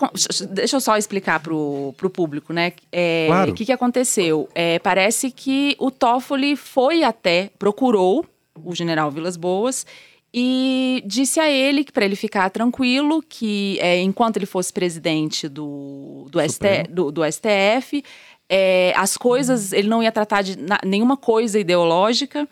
Deixa 0.49 0.75
eu 0.75 0.81
só 0.81 0.97
explicar 0.97 1.39
pro, 1.39 1.93
pro 1.97 2.09
público, 2.09 2.53
né? 2.53 2.73
É, 2.91 3.25
claro. 3.27 3.51
O 3.51 3.53
que, 3.53 3.65
que 3.65 3.71
aconteceu? 3.71 4.49
É, 4.55 4.79
parece 4.79 5.29
que 5.31 5.75
o 5.79 5.91
Toffoli 5.91 6.55
foi 6.55 7.03
até, 7.03 7.51
procurou 7.59 8.25
o 8.63 8.73
general 8.73 9.11
Vilas 9.11 9.37
Boas 9.37 9.85
e 10.33 11.03
disse 11.05 11.39
a 11.39 11.49
ele 11.49 11.83
que 11.83 11.91
para 11.91 12.05
ele 12.05 12.15
ficar 12.15 12.49
tranquilo 12.49 13.23
que 13.27 13.77
é, 13.79 13.99
enquanto 14.01 14.37
ele 14.37 14.45
fosse 14.45 14.73
presidente 14.73 15.47
do, 15.47 16.27
do, 16.29 16.39
ST, 16.41 16.87
do, 16.89 17.11
do 17.11 17.21
STF, 17.23 18.03
é, 18.49 18.93
as 18.95 19.17
coisas 19.17 19.73
ele 19.73 19.87
não 19.87 20.01
ia 20.01 20.11
tratar 20.11 20.41
de 20.41 20.57
na, 20.57 20.79
nenhuma 20.85 21.17
coisa 21.17 21.59
ideológica 21.59 22.47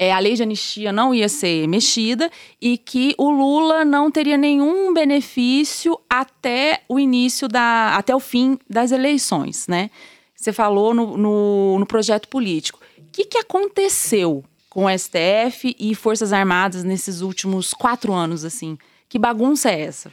é, 0.00 0.14
a 0.14 0.18
lei 0.18 0.32
de 0.32 0.42
anistia 0.42 0.90
não 0.94 1.14
ia 1.14 1.28
ser 1.28 1.68
mexida 1.68 2.30
e 2.58 2.78
que 2.78 3.14
o 3.18 3.28
Lula 3.28 3.84
não 3.84 4.10
teria 4.10 4.38
nenhum 4.38 4.94
benefício 4.94 6.00
até 6.08 6.80
o 6.88 6.98
início 6.98 7.46
da. 7.46 7.94
até 7.94 8.16
o 8.16 8.18
fim 8.18 8.58
das 8.68 8.92
eleições, 8.92 9.68
né? 9.68 9.90
Você 10.34 10.54
falou 10.54 10.94
no, 10.94 11.18
no, 11.18 11.78
no 11.80 11.84
projeto 11.84 12.28
político. 12.28 12.80
O 12.96 13.02
que, 13.12 13.26
que 13.26 13.36
aconteceu 13.36 14.42
com 14.70 14.86
o 14.86 14.98
STF 14.98 15.76
e 15.78 15.94
Forças 15.94 16.32
Armadas 16.32 16.82
nesses 16.82 17.20
últimos 17.20 17.74
quatro 17.74 18.14
anos, 18.14 18.42
assim? 18.42 18.78
Que 19.06 19.18
bagunça 19.18 19.70
é 19.70 19.82
essa? 19.82 20.10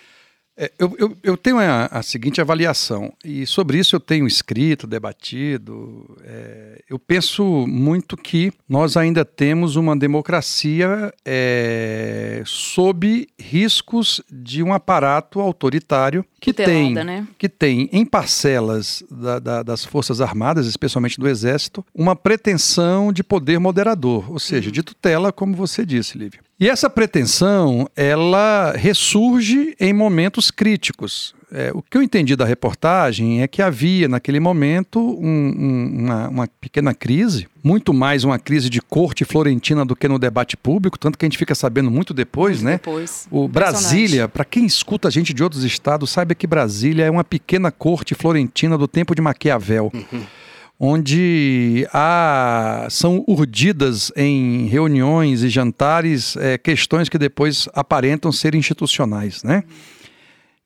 É, 0.58 0.72
eu, 0.80 0.95
eu, 0.97 1.18
eu, 1.22 1.38
tenho 1.38 1.60
a, 1.60 1.86
a, 1.86 2.01
seguinte 2.01 2.41
avaliação, 2.41 3.14
e 3.24 3.45
sobre 3.45 3.78
isso 3.78 3.95
eu 3.95 3.99
tenho 3.99 4.26
escrito, 4.26 4.88
debatido. 4.88 6.18
É, 6.24 6.82
eu 6.89 6.97
penso 6.97 7.68
muito 7.68 8.18
que 8.18 8.51
nós 8.68 8.97
ainda 8.97 9.24
temos 9.24 9.76
uma 9.76 9.95
democracia 9.95 11.14
é, 11.24 12.41
sob 12.43 13.28
riscos 13.39 14.20
de 14.32 14.64
um 14.64 14.74
aparato 14.74 15.39
autoritário 15.39 16.26
que 16.41 16.51
tem, 16.51 16.93
né? 16.93 17.28
que 17.38 17.47
tem 17.47 17.88
em 17.91 18.03
parcelas 18.03 19.03
da, 19.12 19.38
da, 19.38 19.64
das 19.64 19.86
Forças 19.86 20.22
Armadas, 20.22 20.66
especialmente 20.66 21.20
do 21.20 21.28
Exército, 21.28 21.86
uma 21.93 22.16
pretensão 22.16 23.14
de 23.14 23.24
poder 23.24 23.60
moderador, 23.60 24.32
ou 24.32 24.39
seja, 24.39 24.68
uhum. 24.68 24.74
de 24.74 24.82
tutela, 24.82 25.32
como 25.32 25.55
você 25.55 25.86
disse, 25.86 26.18
Lívia. 26.18 26.47
E 26.60 26.68
essa 26.68 26.89
pretensão, 26.89 27.88
ela 27.95 28.74
ressurge 28.76 29.76
em 29.80 29.93
momentos 29.93 30.49
críticos. 30.49 31.36
É, 31.51 31.72
o 31.74 31.84
que 31.84 31.97
eu 31.97 32.01
entendi 32.01 32.36
da 32.36 32.45
reportagem 32.45 33.41
é 33.41 33.47
que 33.47 33.62
havia, 33.62 34.08
naquele 34.08 34.39
momento, 34.39 34.99
um, 34.99 35.28
um, 35.28 35.99
uma, 35.99 36.28
uma, 36.28 36.47
pequena 36.60 36.95
crise, 36.95 37.47
muito 37.64 37.93
mais 37.93 38.24
uma 38.24 38.39
crise 38.39 38.70
de 38.70 38.82
corte 38.82 39.24
florentina 39.24 39.86
do 39.86 39.95
que 39.95 40.08
no 40.08 40.20
debate 40.20 40.58
público, 40.58 40.97
tanto 40.97 41.18
que 41.18 41.26
a 41.26 41.28
gente 41.28 41.38
fica 41.38 41.53
sabendo 41.53 41.91
muito 41.91 42.14
depois, 42.14 42.58
muito 42.58 42.66
né? 42.66 42.72
Depois. 42.74 43.28
O 43.32 43.47
Brasília, 43.47 44.28
para 44.28 44.43
quem 44.43 44.66
escuta 44.66 45.08
a 45.08 45.12
gente 45.12 45.34
de 45.34 45.43
outros 45.43 45.64
estados, 45.64 46.10
saiba 46.10 46.36
que 46.36 46.47
Brasília 46.47 47.05
é 47.05 47.12
uma 47.12 47.24
pequena 47.24 47.72
corte 47.72 48.16
florentina 48.16 48.78
do 48.78 48.88
tempo 48.88 49.14
de 49.14 49.22
Maquiavel. 49.22 49.91
Uhum 49.93 50.24
onde 50.80 51.88
há, 51.91 52.88
são 52.89 53.23
urdidas 53.28 54.11
em 54.15 54.67
reuniões 54.67 55.43
e 55.43 55.49
jantares 55.49 56.36
é, 56.38 56.57
questões 56.57 57.09
que 57.09 57.17
depois 57.17 57.67
aparentam 57.73 58.32
ser 58.32 58.53
institucionais, 58.53 59.43
né? 59.43 59.63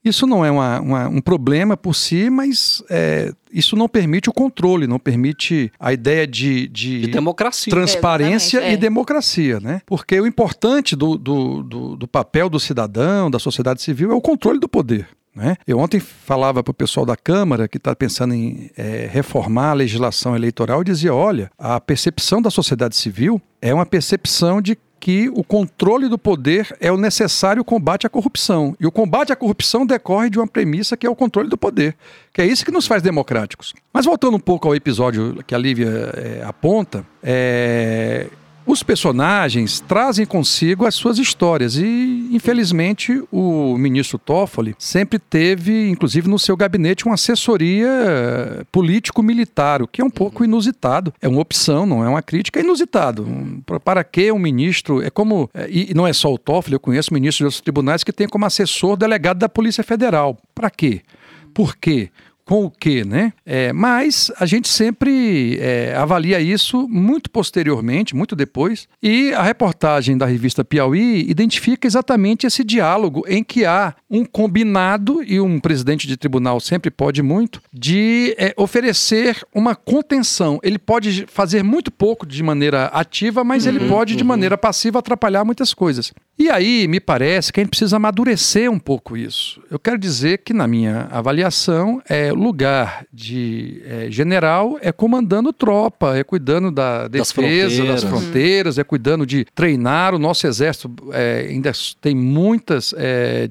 Isso 0.04 0.26
não 0.26 0.44
é 0.44 0.50
uma, 0.50 0.80
uma, 0.82 1.08
um 1.08 1.22
problema 1.22 1.78
por 1.78 1.94
si, 1.94 2.28
mas 2.28 2.84
é, 2.90 3.32
isso 3.54 3.76
não 3.76 3.88
permite 3.88 4.32
o 4.32 4.34
controle, 4.34 4.88
não 4.88 4.98
permite 4.98 5.72
a 5.80 5.94
ideia 5.94 6.26
de, 6.26 6.68
de, 6.68 7.02
de 7.02 7.08
democracia. 7.08 7.70
transparência 7.70 8.62
é, 8.62 8.74
e 8.74 8.78
democracia. 8.78 9.60
Né? 9.60 9.80
Porque 9.86 10.20
o 10.20 10.26
importante 10.26 10.96
do, 10.96 11.20
do, 11.20 11.62
do, 11.62 11.96
do 11.96 12.08
papel 12.08 12.50
do 12.50 12.60
cidadão, 12.60 13.30
da 13.30 13.38
sociedade 13.38 13.80
civil, 13.80 14.12
é 14.12 14.16
o 14.16 14.22
controle 14.22 14.60
do 14.60 14.68
poder. 14.68 15.08
Né? 15.36 15.56
Eu 15.66 15.80
ontem 15.80 16.00
falava 16.00 16.62
para 16.62 16.72
o 16.72 16.74
pessoal 16.74 17.06
da 17.06 17.16
Câmara 17.16 17.68
que 17.68 17.78
está 17.78 17.96
pensando 17.96 18.34
em 18.34 18.70
é, 18.78 19.10
reformar 19.12 19.72
a 19.72 19.74
legislação 19.74 20.36
eleitoral 20.36 20.82
e 20.82 20.86
dizia: 20.86 21.14
olha, 21.14 21.50
a 21.58 21.80
percepção 21.80 22.42
da 22.42 22.50
sociedade 22.50 22.96
civil 22.96 23.42
é 23.62 23.74
uma 23.74 23.86
percepção 23.86 24.62
de 24.62 24.78
que 25.02 25.30
o 25.30 25.44
controle 25.44 26.08
do 26.08 26.18
poder 26.18 26.78
é 26.80 26.92
o 26.92 26.96
necessário 26.96 27.66
combate 27.66 28.06
à 28.06 28.10
corrupção. 28.10 28.76
E 28.80 28.86
o 28.86 28.92
combate 28.92 29.34
à 29.34 29.36
corrupção 29.36 29.84
decorre 29.84 30.30
de 30.30 30.38
uma 30.38 30.48
premissa 30.48 30.96
que 30.96 31.08
é 31.08 31.10
o 31.10 31.16
controle 31.16 31.50
do 31.50 31.58
poder, 31.58 31.96
que 32.32 32.40
é 32.40 32.46
isso 32.46 32.64
que 32.64 32.72
nos 32.72 32.86
faz 32.86 33.02
democráticos. 33.02 33.74
Mas 33.92 34.06
voltando 34.06 34.38
um 34.38 34.40
pouco 34.40 34.68
ao 34.68 34.76
episódio 34.76 35.44
que 35.48 35.56
a 35.56 35.58
Lívia 35.58 35.90
é, 35.90 36.44
aponta, 36.46 37.04
é, 37.24 38.28
os 38.66 38.84
personagens 38.84 39.80
trazem 39.80 40.26
consigo 40.26 40.86
as 40.86 40.96
suas 40.96 41.18
histórias 41.18 41.76
e, 41.76 42.30
infelizmente, 42.32 43.22
o 43.32 43.78
ministro 43.78 44.18
Toffoli 44.18 44.76
sempre 44.78 45.18
teve, 45.18 45.90
inclusive 45.90 46.30
no 46.30 46.38
seu 46.38 46.56
gabinete, 46.56 47.06
uma 47.06 47.16
assessoria 47.16 48.66
político-militar, 48.72 49.82
o 49.82 49.88
que 49.88 50.02
é 50.02 50.06
um 50.06 50.10
pouco 50.10 50.44
inusitado. 50.44 51.14
É 51.22 51.28
uma 51.28 51.42
opção, 51.42 51.86
não 51.86 52.04
é 52.04 52.10
uma 52.10 52.22
crítica, 52.22 52.60
é 52.60 52.64
inusitado. 52.64 53.28
Para 53.84 54.04
que 54.04 54.32
um 54.32 54.40
ministro? 54.40 55.02
É 55.02 55.10
como. 55.10 55.50
É, 55.54 55.68
e 55.70 55.94
não 55.94 56.06
é 56.06 56.14
só 56.14 56.32
o 56.32 56.38
Toffoli, 56.38 56.76
eu 56.76 56.80
conheço 56.80 57.14
ministros 57.14 57.38
de 57.38 57.46
outros 57.46 57.62
tribunais 57.62 58.04
que 58.04 58.14
tem 58.14 58.28
como 58.28 58.46
assessor 58.46 58.96
delegado 58.96 59.40
da 59.40 59.50
Polícia 59.50 59.84
Federal. 59.84 60.38
Para 60.54 60.70
quê? 60.70 61.02
Por 61.54 61.76
quê? 61.76 62.10
Com 62.46 62.66
o 62.66 62.72
quê, 62.72 63.04
né? 63.06 63.34
É, 63.46 63.72
mas 63.74 64.32
a 64.40 64.46
gente 64.46 64.68
sempre 64.68 65.58
é, 65.60 65.96
avalia 65.96 66.40
isso 66.40 66.88
muito 66.88 67.30
posteriormente, 67.30 68.16
muito 68.16 68.36
depois, 68.36 68.88
e 69.02 69.34
a 69.34 69.42
reportagem 69.42 70.18
da 70.18 70.26
revista 70.26 70.64
Piauí 70.64 71.30
identifica 71.30 71.88
exatamente 71.88 72.46
esse 72.46 72.64
diálogo 72.64 73.24
em 73.28 73.44
que 73.44 73.66
há 73.66 73.96
um 74.12 74.26
combinado, 74.26 75.24
e 75.24 75.40
um 75.40 75.58
presidente 75.58 76.06
de 76.06 76.18
tribunal 76.18 76.60
sempre 76.60 76.92
pode 76.92 77.24
muito, 77.24 77.62
de 77.72 78.36
é, 78.38 78.54
oferecer 78.58 79.42
uma 79.56 79.74
contenção. 79.74 80.60
Ele 80.62 80.78
pode 80.78 81.26
fazer 81.28 81.64
muito 81.64 81.90
pouco 81.90 82.26
de 82.26 82.44
maneira 82.44 82.88
ativa, 82.88 83.42
mas 83.42 83.66
uhum, 83.66 83.72
ele 83.72 83.88
pode, 83.88 84.18
de 84.18 84.24
uhum. 84.24 84.28
maneira 84.28 84.58
passiva, 84.58 85.00
atrapalhar 85.00 85.46
muitas 85.46 85.74
coisas. 85.74 86.12
E 86.38 86.50
aí, 86.50 86.88
me 86.88 87.00
parece 87.00 87.54
que 87.54 87.60
a 87.60 87.64
gente 87.64 87.70
precisa 87.70 87.98
amadurecer 87.98 88.70
um 88.70 88.80
pouco 88.80 89.16
isso. 89.16 89.62
Eu 89.70 89.80
quero 89.80 89.98
dizer 89.98 90.40
que, 90.40 90.54
na 90.54 90.68
minha 90.68 91.08
avaliação, 91.12 92.02
é 92.10 92.32
lugar 92.34 93.06
de 93.14 93.82
é, 93.86 94.08
general 94.10 94.78
é 94.82 94.92
comandando 94.92 95.54
tropa, 95.54 96.18
é 96.18 96.24
cuidando 96.24 96.72
da 96.72 97.08
defesa, 97.08 97.20
das 97.20 97.32
fronteiras, 97.32 97.88
das 97.88 98.04
fronteiras 98.04 98.78
é 98.78 98.84
cuidando 98.84 99.26
de 99.26 99.46
treinar. 99.54 100.16
O 100.16 100.20
nosso 100.20 100.48
exército 100.48 100.92
é, 101.12 101.46
ainda 101.50 101.72
tem 102.02 102.16
muitas 102.16 102.94
é, 102.98 103.48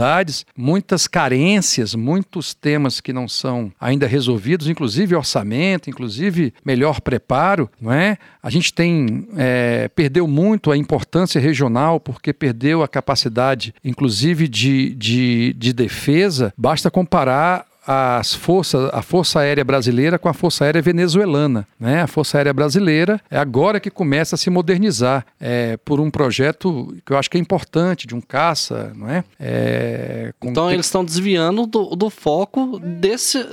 dificuldades, 0.00 0.46
muitas 0.56 1.06
carências, 1.06 1.94
muitos 1.94 2.54
temas 2.54 3.00
que 3.00 3.12
não 3.12 3.28
são 3.28 3.70
ainda 3.78 4.06
resolvidos, 4.06 4.68
inclusive 4.68 5.14
orçamento, 5.14 5.90
inclusive 5.90 6.54
melhor 6.64 7.00
preparo, 7.00 7.70
não 7.80 7.92
é? 7.92 8.16
A 8.42 8.48
gente 8.48 8.72
tem 8.72 9.28
é, 9.36 9.88
perdeu 9.88 10.26
muito 10.26 10.70
a 10.70 10.76
importância 10.76 11.40
regional 11.40 12.00
porque 12.00 12.32
perdeu 12.32 12.82
a 12.82 12.88
capacidade, 12.88 13.74
inclusive, 13.84 14.48
de, 14.48 14.94
de, 14.94 15.52
de 15.58 15.72
defesa. 15.72 16.52
Basta 16.56 16.90
comparar 16.90 17.66
as 17.86 18.34
forças, 18.34 18.90
a 18.92 19.02
Força 19.02 19.40
Aérea 19.40 19.64
Brasileira 19.64 20.18
com 20.18 20.28
a 20.28 20.34
Força 20.34 20.64
Aérea 20.64 20.82
Venezuelana. 20.82 21.66
Né? 21.78 22.02
A 22.02 22.06
Força 22.06 22.38
Aérea 22.38 22.52
Brasileira 22.52 23.20
é 23.30 23.38
agora 23.38 23.80
que 23.80 23.90
começa 23.90 24.34
a 24.34 24.38
se 24.38 24.50
modernizar 24.50 25.24
é, 25.40 25.76
por 25.78 26.00
um 26.00 26.10
projeto 26.10 26.94
que 27.04 27.12
eu 27.12 27.18
acho 27.18 27.30
que 27.30 27.38
é 27.38 27.40
importante, 27.40 28.06
de 28.06 28.14
um 28.14 28.20
caça. 28.20 28.92
Não 28.94 29.08
é? 29.08 29.24
é 29.38 30.32
então 30.42 30.70
eles 30.70 30.86
estão 30.86 31.04
desviando 31.04 31.66
do, 31.66 31.96
do, 31.96 32.10
foco 32.10 32.78
desse, 32.78 33.44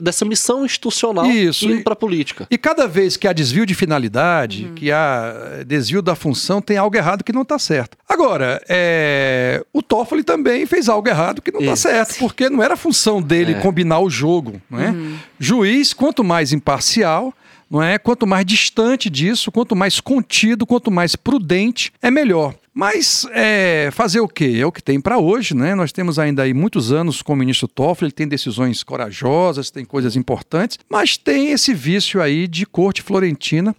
dessa 0.00 0.24
missão 0.24 0.64
institucional 0.64 1.26
Isso, 1.26 1.66
indo 1.66 1.82
para 1.82 1.94
a 1.94 1.96
política. 1.96 2.46
E 2.50 2.56
cada 2.56 2.86
vez 2.86 3.16
que 3.16 3.26
há 3.26 3.32
desvio 3.32 3.66
de 3.66 3.74
finalidade, 3.74 4.66
uhum. 4.66 4.74
que 4.74 4.92
há 4.92 5.62
desvio 5.66 6.00
da 6.00 6.14
função, 6.14 6.60
tem 6.60 6.76
algo 6.76 6.96
errado 6.96 7.24
que 7.24 7.32
não 7.32 7.42
está 7.42 7.58
certo. 7.58 7.96
Agora, 8.08 8.62
é, 8.68 9.64
o 9.72 9.82
Toffoli 9.82 10.22
também 10.22 10.66
fez 10.66 10.88
algo 10.88 11.08
errado 11.08 11.42
que 11.42 11.50
não 11.50 11.60
está 11.60 11.74
certo, 11.74 12.18
porque 12.18 12.48
não 12.48 12.62
era 12.62 12.76
função 12.76 13.20
dele 13.20 13.52
é 13.52 13.63
combinar 13.64 14.00
o 14.00 14.10
jogo. 14.10 14.60
Não 14.68 14.78
é? 14.78 14.90
Uhum. 14.90 15.16
Juiz, 15.38 15.94
quanto 15.94 16.22
mais 16.22 16.52
imparcial, 16.52 17.32
não 17.70 17.82
é? 17.82 17.98
Quanto 17.98 18.26
mais 18.26 18.44
distante 18.44 19.08
disso, 19.08 19.50
quanto 19.50 19.74
mais 19.74 20.00
contido, 20.00 20.66
quanto 20.66 20.90
mais 20.90 21.16
prudente, 21.16 21.90
é 22.02 22.10
melhor. 22.10 22.54
Mas 22.74 23.26
é, 23.32 23.88
fazer 23.92 24.20
o 24.20 24.28
quê? 24.28 24.56
É 24.58 24.66
o 24.66 24.72
que 24.72 24.82
tem 24.82 25.00
para 25.00 25.16
hoje, 25.16 25.54
né? 25.54 25.74
Nós 25.74 25.92
temos 25.92 26.18
ainda 26.18 26.42
aí 26.42 26.52
muitos 26.52 26.92
anos 26.92 27.22
com 27.22 27.32
o 27.32 27.36
ministro 27.36 27.68
Toffoli, 27.68 28.08
ele 28.08 28.12
tem 28.12 28.28
decisões 28.28 28.82
corajosas, 28.82 29.70
tem 29.70 29.84
coisas 29.84 30.16
importantes, 30.16 30.78
mas 30.90 31.16
tem 31.16 31.52
esse 31.52 31.72
vício 31.72 32.20
aí 32.20 32.46
de 32.48 32.66
corte 32.66 33.00
florentina 33.00 33.74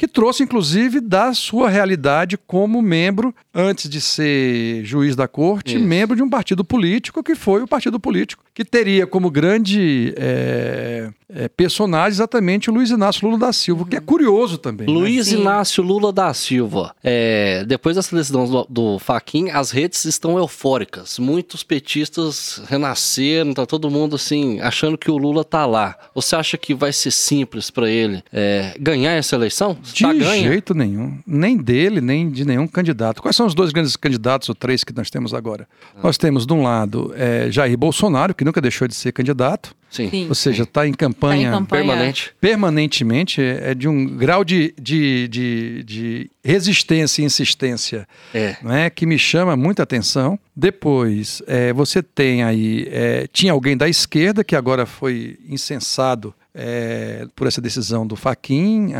que 0.00 0.08
trouxe 0.08 0.42
inclusive 0.42 0.98
da 0.98 1.34
sua 1.34 1.68
realidade 1.68 2.38
como 2.38 2.80
membro, 2.80 3.34
antes 3.54 3.86
de 3.86 4.00
ser 4.00 4.82
juiz 4.82 5.14
da 5.14 5.28
corte, 5.28 5.76
Isso. 5.76 5.84
membro 5.84 6.16
de 6.16 6.22
um 6.22 6.30
partido 6.30 6.64
político, 6.64 7.22
que 7.22 7.34
foi 7.34 7.62
o 7.62 7.68
partido 7.68 8.00
político, 8.00 8.42
que 8.54 8.64
teria 8.64 9.06
como 9.06 9.30
grande 9.30 10.14
é, 10.16 11.10
é, 11.28 11.48
personagem 11.48 12.12
exatamente 12.12 12.70
o 12.70 12.72
Luiz 12.72 12.88
Inácio 12.88 13.26
Lula 13.26 13.38
da 13.38 13.52
Silva, 13.52 13.84
que 13.84 13.94
é 13.94 14.00
curioso 14.00 14.56
também. 14.56 14.86
Né? 14.86 14.92
Luiz 14.92 15.32
né? 15.32 15.38
Inácio 15.38 15.82
Lula 15.82 16.10
da 16.12 16.32
Silva. 16.32 16.94
É, 17.04 17.62
depois 17.66 17.96
da 17.96 18.02
seleção 18.02 18.48
do, 18.48 18.66
do 18.70 18.98
Faquin, 18.98 19.50
as 19.50 19.70
redes 19.70 20.06
estão 20.06 20.38
eufóricas. 20.38 21.18
Muitos 21.18 21.62
petistas 21.62 22.62
renasceram, 22.66 23.52
tá 23.52 23.66
todo 23.66 23.90
mundo 23.90 24.16
assim, 24.16 24.60
achando 24.60 24.96
que 24.96 25.10
o 25.10 25.18
Lula 25.18 25.44
tá 25.44 25.66
lá. 25.66 25.94
Você 26.14 26.34
acha 26.34 26.56
que 26.56 26.74
vai 26.74 26.90
ser 26.90 27.10
simples 27.10 27.70
para 27.70 27.90
ele 27.90 28.22
é, 28.32 28.74
ganhar 28.80 29.12
essa 29.12 29.36
eleição? 29.36 29.76
De 29.92 30.02
tá 30.02 30.12
jeito 30.12 30.74
nenhum. 30.74 31.18
Nem 31.26 31.56
dele, 31.56 32.00
nem 32.00 32.30
de 32.30 32.44
nenhum 32.44 32.66
candidato. 32.66 33.20
Quais 33.22 33.36
são 33.36 33.46
os 33.46 33.54
dois 33.54 33.72
grandes 33.72 33.96
candidatos, 33.96 34.48
ou 34.48 34.54
três 34.54 34.84
que 34.84 34.94
nós 34.94 35.10
temos 35.10 35.34
agora? 35.34 35.68
Ah. 35.94 36.00
Nós 36.02 36.18
temos, 36.18 36.46
de 36.46 36.52
um 36.52 36.62
lado, 36.62 37.12
é, 37.16 37.50
Jair 37.50 37.76
Bolsonaro, 37.76 38.34
que 38.34 38.44
nunca 38.44 38.60
deixou 38.60 38.86
de 38.86 38.94
ser 38.94 39.12
candidato. 39.12 39.74
Sim. 39.90 40.08
Sim. 40.08 40.28
Ou 40.28 40.34
seja, 40.34 40.62
está 40.62 40.86
em, 40.86 40.92
campanha, 40.92 41.50
tá 41.50 41.56
em 41.56 41.58
campanha 41.60 41.84
permanente. 41.84 42.32
Permanentemente, 42.40 43.42
é, 43.42 43.70
é 43.70 43.74
de 43.74 43.88
um 43.88 44.06
grau 44.06 44.44
de, 44.44 44.72
de, 44.80 45.26
de, 45.26 45.82
de 45.82 46.30
resistência 46.44 47.22
e 47.22 47.24
insistência 47.24 48.06
é. 48.32 48.56
Né, 48.62 48.88
que 48.88 49.04
me 49.04 49.18
chama 49.18 49.56
muita 49.56 49.82
atenção. 49.82 50.38
Depois, 50.54 51.42
é, 51.46 51.72
você 51.72 52.02
tem 52.02 52.44
aí. 52.44 52.86
É, 52.90 53.26
tinha 53.32 53.52
alguém 53.52 53.76
da 53.76 53.88
esquerda 53.88 54.44
que 54.44 54.54
agora 54.54 54.86
foi 54.86 55.38
incensado 55.48 56.32
é, 56.54 57.26
por 57.34 57.46
essa 57.46 57.60
decisão 57.60 58.06
do 58.06 58.16
Faquin, 58.16 58.92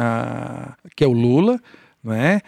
que 0.95 1.05
é 1.05 1.07
o 1.07 1.13
Lula, 1.13 1.61
não 2.03 2.13
é? 2.13 2.41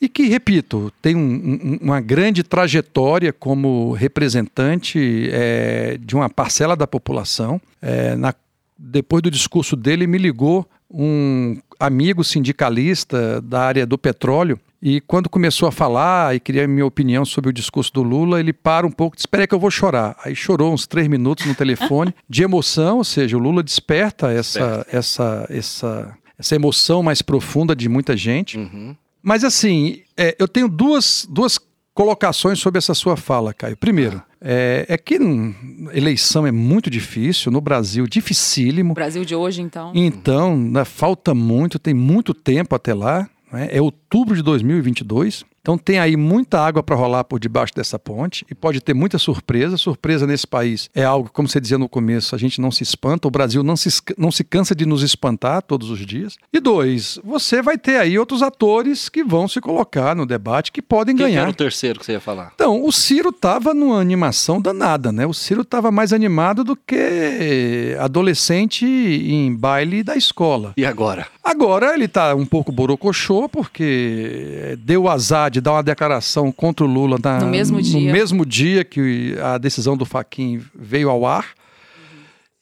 E 0.00 0.08
que, 0.08 0.28
repito, 0.28 0.90
tem 1.02 1.14
um, 1.14 1.20
um, 1.20 1.78
uma 1.82 2.00
grande 2.00 2.42
trajetória 2.42 3.34
como 3.34 3.92
representante 3.92 5.28
é, 5.30 5.98
de 6.00 6.16
uma 6.16 6.30
parcela 6.30 6.74
da 6.74 6.86
população. 6.86 7.60
É, 7.82 8.16
na, 8.16 8.34
depois 8.78 9.22
do 9.22 9.30
discurso 9.30 9.76
dele, 9.76 10.06
me 10.06 10.16
ligou 10.16 10.66
um 10.90 11.58
amigo 11.78 12.24
sindicalista 12.24 13.42
da 13.42 13.60
área 13.60 13.86
do 13.86 13.98
petróleo 13.98 14.58
e 14.82 15.00
quando 15.02 15.28
começou 15.28 15.68
a 15.68 15.72
falar 15.72 16.34
e 16.34 16.40
queria 16.40 16.66
minha 16.66 16.86
opinião 16.86 17.24
sobre 17.24 17.50
o 17.50 17.52
discurso 17.52 17.92
do 17.92 18.02
Lula, 18.02 18.40
ele 18.40 18.52
para 18.52 18.86
um 18.86 18.90
pouco 18.90 19.16
e 19.16 19.20
Espera 19.20 19.46
que 19.46 19.54
eu 19.54 19.60
vou 19.60 19.70
chorar. 19.70 20.16
Aí 20.24 20.34
chorou 20.34 20.72
uns 20.72 20.86
três 20.86 21.06
minutos 21.06 21.44
no 21.44 21.54
telefone, 21.54 22.14
de 22.28 22.42
emoção, 22.42 22.98
ou 22.98 23.04
seja, 23.04 23.36
o 23.36 23.40
Lula 23.40 23.62
desperta 23.62 24.32
essa, 24.32 24.86
essa, 24.90 25.46
essa, 25.50 26.16
essa 26.38 26.54
emoção 26.54 27.02
mais 27.02 27.20
profunda 27.20 27.76
de 27.76 27.88
muita 27.88 28.16
gente. 28.16 28.56
Uhum. 28.56 28.96
Mas 29.22 29.44
assim, 29.44 30.00
é, 30.16 30.34
eu 30.38 30.48
tenho 30.48 30.66
duas, 30.66 31.26
duas 31.28 31.58
colocações 31.92 32.58
sobre 32.58 32.78
essa 32.78 32.94
sua 32.94 33.16
fala, 33.16 33.52
Caio. 33.52 33.76
Primeiro, 33.76 34.22
é, 34.40 34.86
é, 34.88 34.96
que 34.96 35.18
hum, 35.20 35.88
eleição 35.92 36.46
é 36.46 36.50
muito 36.50 36.88
difícil, 36.88 37.52
no 37.52 37.60
Brasil, 37.60 38.06
dificílimo. 38.06 38.92
O 38.92 38.94
Brasil 38.94 39.24
de 39.26 39.34
hoje, 39.34 39.60
então. 39.60 39.92
Então, 39.94 40.56
né, 40.56 40.86
falta 40.86 41.34
muito, 41.34 41.78
tem 41.78 41.92
muito 41.92 42.32
tempo 42.32 42.74
até 42.74 42.94
lá. 42.94 43.28
Né? 43.52 43.68
É 43.70 43.80
outubro 43.80 44.34
de 44.34 44.42
2022. 44.42 45.44
Então 45.60 45.76
tem 45.76 45.98
aí 45.98 46.16
muita 46.16 46.60
água 46.60 46.82
para 46.82 46.96
rolar 46.96 47.24
por 47.24 47.38
debaixo 47.38 47.74
dessa 47.74 47.98
ponte 47.98 48.46
e 48.50 48.54
pode 48.54 48.80
ter 48.80 48.94
muita 48.94 49.18
surpresa. 49.18 49.76
Surpresa 49.76 50.26
nesse 50.26 50.46
país 50.46 50.88
é 50.94 51.04
algo, 51.04 51.30
como 51.32 51.48
você 51.48 51.60
dizia 51.60 51.78
no 51.78 51.88
começo, 51.88 52.34
a 52.34 52.38
gente 52.38 52.60
não 52.60 52.70
se 52.70 52.82
espanta, 52.82 53.28
o 53.28 53.30
Brasil 53.30 53.62
não 53.62 53.76
se, 53.76 53.88
não 54.16 54.30
se 54.30 54.42
cansa 54.42 54.74
de 54.74 54.86
nos 54.86 55.02
espantar 55.02 55.62
todos 55.62 55.90
os 55.90 56.04
dias. 56.04 56.36
E 56.52 56.60
dois, 56.60 57.18
você 57.22 57.60
vai 57.60 57.76
ter 57.76 57.96
aí 57.96 58.18
outros 58.18 58.42
atores 58.42 59.08
que 59.08 59.22
vão 59.22 59.46
se 59.46 59.60
colocar 59.60 60.16
no 60.16 60.24
debate 60.24 60.72
que 60.72 60.80
podem 60.80 61.14
Quem 61.14 61.26
ganhar. 61.26 61.36
Quem 61.36 61.42
era 61.42 61.50
o 61.50 61.54
terceiro 61.54 62.00
que 62.00 62.06
você 62.06 62.12
ia 62.12 62.20
falar? 62.20 62.52
Então, 62.54 62.84
o 62.84 62.90
Ciro 62.90 63.28
estava 63.28 63.74
numa 63.74 64.00
animação 64.00 64.60
danada, 64.60 65.12
né? 65.12 65.26
O 65.26 65.34
Ciro 65.34 65.62
estava 65.62 65.90
mais 65.90 66.12
animado 66.12 66.64
do 66.64 66.74
que 66.74 67.96
adolescente 67.98 68.86
em 68.86 69.54
baile 69.54 70.02
da 70.02 70.16
escola. 70.16 70.72
E 70.76 70.86
agora? 70.86 71.26
Agora 71.44 71.94
ele 71.94 72.04
está 72.04 72.34
um 72.34 72.46
pouco 72.46 72.72
borocochô 72.72 73.48
porque 73.48 74.78
deu 74.80 75.08
azar 75.08 75.49
de 75.50 75.60
dar 75.60 75.72
uma 75.72 75.82
declaração 75.82 76.50
contra 76.52 76.84
o 76.84 76.88
Lula 76.88 77.18
na, 77.22 77.40
no, 77.40 77.48
mesmo 77.48 77.82
dia. 77.82 78.00
no 78.00 78.12
mesmo 78.12 78.46
dia 78.46 78.84
que 78.84 79.36
a 79.42 79.58
decisão 79.58 79.96
do 79.96 80.04
Faquin 80.04 80.62
veio 80.74 81.10
ao 81.10 81.26
ar. 81.26 81.48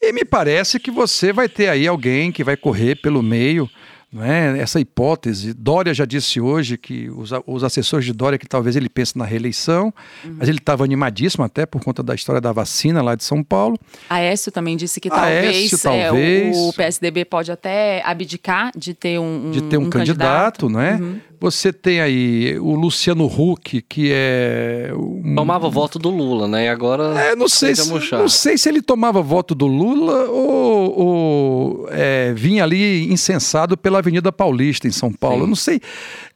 E 0.00 0.12
me 0.12 0.24
parece 0.24 0.78
que 0.78 0.90
você 0.90 1.32
vai 1.32 1.48
ter 1.48 1.68
aí 1.68 1.86
alguém 1.86 2.30
que 2.30 2.44
vai 2.44 2.56
correr 2.56 2.96
pelo 2.96 3.22
meio 3.22 3.68
não 4.10 4.24
é? 4.24 4.58
essa 4.58 4.80
hipótese. 4.80 5.52
Dória 5.52 5.92
já 5.92 6.04
disse 6.04 6.40
hoje 6.40 6.78
que 6.78 7.10
os, 7.10 7.30
os 7.46 7.62
assessores 7.62 8.06
de 8.06 8.12
Dória 8.12 8.38
que 8.38 8.46
talvez 8.46 8.74
ele 8.74 8.88
pense 8.88 9.16
na 9.18 9.24
reeleição, 9.24 9.92
uhum. 10.24 10.36
mas 10.38 10.48
ele 10.48 10.58
estava 10.58 10.82
animadíssimo 10.84 11.44
até 11.44 11.66
por 11.66 11.82
conta 11.82 12.02
da 12.02 12.14
história 12.14 12.40
da 12.40 12.50
vacina 12.50 13.02
lá 13.02 13.14
de 13.14 13.22
São 13.22 13.42
Paulo. 13.42 13.78
Aécio 14.08 14.50
também 14.50 14.76
disse 14.76 15.00
que 15.00 15.10
talvez, 15.10 15.56
Aécio, 15.56 15.78
talvez 15.78 16.56
é, 16.56 16.58
o, 16.58 16.68
o, 16.68 16.72
PSDB 16.72 17.24
pode 17.26 17.52
até 17.52 18.02
abdicar 18.04 18.72
de 18.74 18.94
ter 18.94 19.18
um, 19.18 19.48
um 19.48 19.50
de 19.50 19.62
ter 19.62 19.76
um, 19.76 19.82
um 19.82 19.90
candidato, 19.90 20.66
candidato, 20.66 20.68
não 20.70 20.80
é? 20.80 20.94
Uhum. 20.94 21.20
Você 21.40 21.72
tem 21.72 22.00
aí 22.00 22.58
o 22.58 22.74
Luciano 22.74 23.26
Huck, 23.26 23.82
que 23.82 24.10
é. 24.12 24.92
Um... 24.94 25.34
Tomava 25.34 25.68
voto 25.68 25.98
do 25.98 26.10
Lula, 26.10 26.48
né? 26.48 26.64
E 26.64 26.68
agora. 26.68 27.18
É, 27.20 27.36
não 27.36 27.48
sei, 27.48 27.74
se, 27.74 27.88
não 28.12 28.28
sei 28.28 28.58
se 28.58 28.68
ele 28.68 28.82
tomava 28.82 29.22
voto 29.22 29.54
do 29.54 29.66
Lula 29.66 30.24
ou, 30.30 30.98
ou 30.98 31.88
é, 31.90 32.32
vinha 32.34 32.64
ali 32.64 33.12
incensado 33.12 33.76
pela 33.76 33.98
Avenida 33.98 34.32
Paulista, 34.32 34.88
em 34.88 34.92
São 34.92 35.12
Paulo. 35.12 35.36
Sim. 35.36 35.42
Eu 35.42 35.46
não 35.46 35.56
sei 35.56 35.80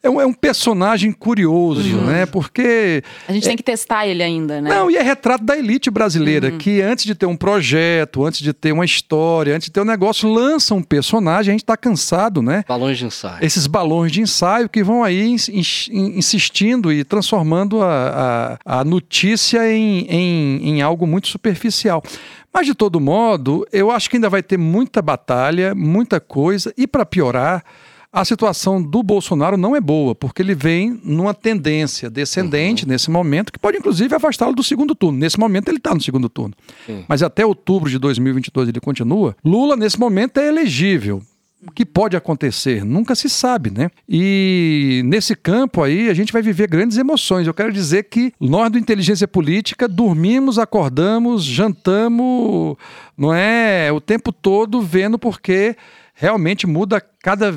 é 0.02 0.10
um, 0.10 0.20
é 0.20 0.26
um 0.26 0.32
personagem 0.32 1.12
curioso, 1.12 1.96
uhum. 1.96 2.06
né? 2.06 2.26
Porque. 2.26 3.02
A 3.28 3.32
gente 3.32 3.44
é... 3.44 3.48
tem 3.48 3.56
que 3.56 3.62
testar 3.62 4.06
ele 4.06 4.22
ainda, 4.22 4.60
né? 4.60 4.68
Não, 4.68 4.90
e 4.90 4.96
é 4.96 5.02
retrato 5.02 5.44
da 5.44 5.56
elite 5.56 5.90
brasileira, 5.90 6.50
uhum. 6.50 6.58
que 6.58 6.82
antes 6.82 7.04
de 7.04 7.14
ter 7.14 7.26
um 7.26 7.36
projeto, 7.36 8.24
antes 8.24 8.40
de 8.40 8.52
ter 8.52 8.72
uma 8.72 8.84
história, 8.84 9.54
antes 9.54 9.66
de 9.66 9.72
ter 9.72 9.80
um 9.80 9.84
negócio, 9.84 10.28
lança 10.28 10.74
um 10.74 10.82
personagem, 10.82 11.50
a 11.50 11.54
gente 11.54 11.62
está 11.62 11.76
cansado, 11.76 12.42
né? 12.42 12.64
Balões 12.66 12.98
de 12.98 13.06
ensaio. 13.06 13.44
Esses 13.44 13.66
balões 13.66 14.10
de 14.10 14.20
ensaio 14.20 14.68
que 14.68 14.82
vão 14.82 15.04
aí 15.04 15.36
insistindo 15.92 16.92
e 16.92 17.04
transformando 17.04 17.82
a, 17.82 18.58
a, 18.64 18.80
a 18.80 18.84
notícia 18.84 19.72
em, 19.72 20.06
em, 20.08 20.68
em 20.68 20.82
algo 20.82 21.06
muito 21.06 21.28
superficial. 21.28 22.02
Mas, 22.52 22.66
de 22.66 22.74
todo 22.74 23.00
modo, 23.00 23.66
eu 23.72 23.90
acho 23.90 24.10
que 24.10 24.16
ainda 24.16 24.28
vai 24.28 24.42
ter 24.42 24.58
muita 24.58 25.00
batalha, 25.00 25.74
muita 25.74 26.20
coisa, 26.20 26.74
e 26.76 26.86
para 26.86 27.06
piorar 27.06 27.64
a 28.12 28.24
situação 28.26 28.82
do 28.82 29.02
Bolsonaro 29.02 29.56
não 29.56 29.74
é 29.74 29.80
boa, 29.80 30.14
porque 30.14 30.42
ele 30.42 30.54
vem 30.54 31.00
numa 31.02 31.32
tendência 31.32 32.10
descendente 32.10 32.84
uhum. 32.84 32.90
nesse 32.90 33.10
momento, 33.10 33.50
que 33.50 33.58
pode 33.58 33.78
inclusive 33.78 34.14
afastá-lo 34.14 34.54
do 34.54 34.62
segundo 34.62 34.94
turno. 34.94 35.18
Nesse 35.18 35.40
momento 35.40 35.68
ele 35.68 35.78
está 35.78 35.94
no 35.94 36.00
segundo 36.00 36.28
turno. 36.28 36.54
Mas 37.08 37.22
até 37.22 37.46
outubro 37.46 37.88
de 37.88 37.98
2022 37.98 38.68
ele 38.68 38.80
continua. 38.80 39.34
Lula, 39.42 39.76
nesse 39.76 39.98
momento, 39.98 40.38
é 40.38 40.46
elegível. 40.46 41.22
O 41.66 41.70
que 41.70 41.86
pode 41.86 42.16
acontecer? 42.16 42.84
Nunca 42.84 43.14
se 43.14 43.30
sabe, 43.30 43.70
né? 43.70 43.88
E 44.08 45.00
nesse 45.04 45.36
campo 45.36 45.80
aí 45.80 46.10
a 46.10 46.14
gente 46.14 46.32
vai 46.32 46.42
viver 46.42 46.66
grandes 46.68 46.98
emoções. 46.98 47.46
Eu 47.46 47.54
quero 47.54 47.72
dizer 47.72 48.04
que 48.04 48.32
nós 48.38 48.70
do 48.70 48.78
Inteligência 48.78 49.28
Política 49.28 49.86
dormimos, 49.86 50.58
acordamos, 50.58 51.44
jantamos, 51.44 52.76
não 53.16 53.32
é? 53.32 53.92
O 53.92 54.00
tempo 54.00 54.32
todo 54.32 54.82
vendo 54.82 55.18
porque 55.18 55.76
realmente 56.14 56.66
muda 56.66 57.00
cada 57.00 57.54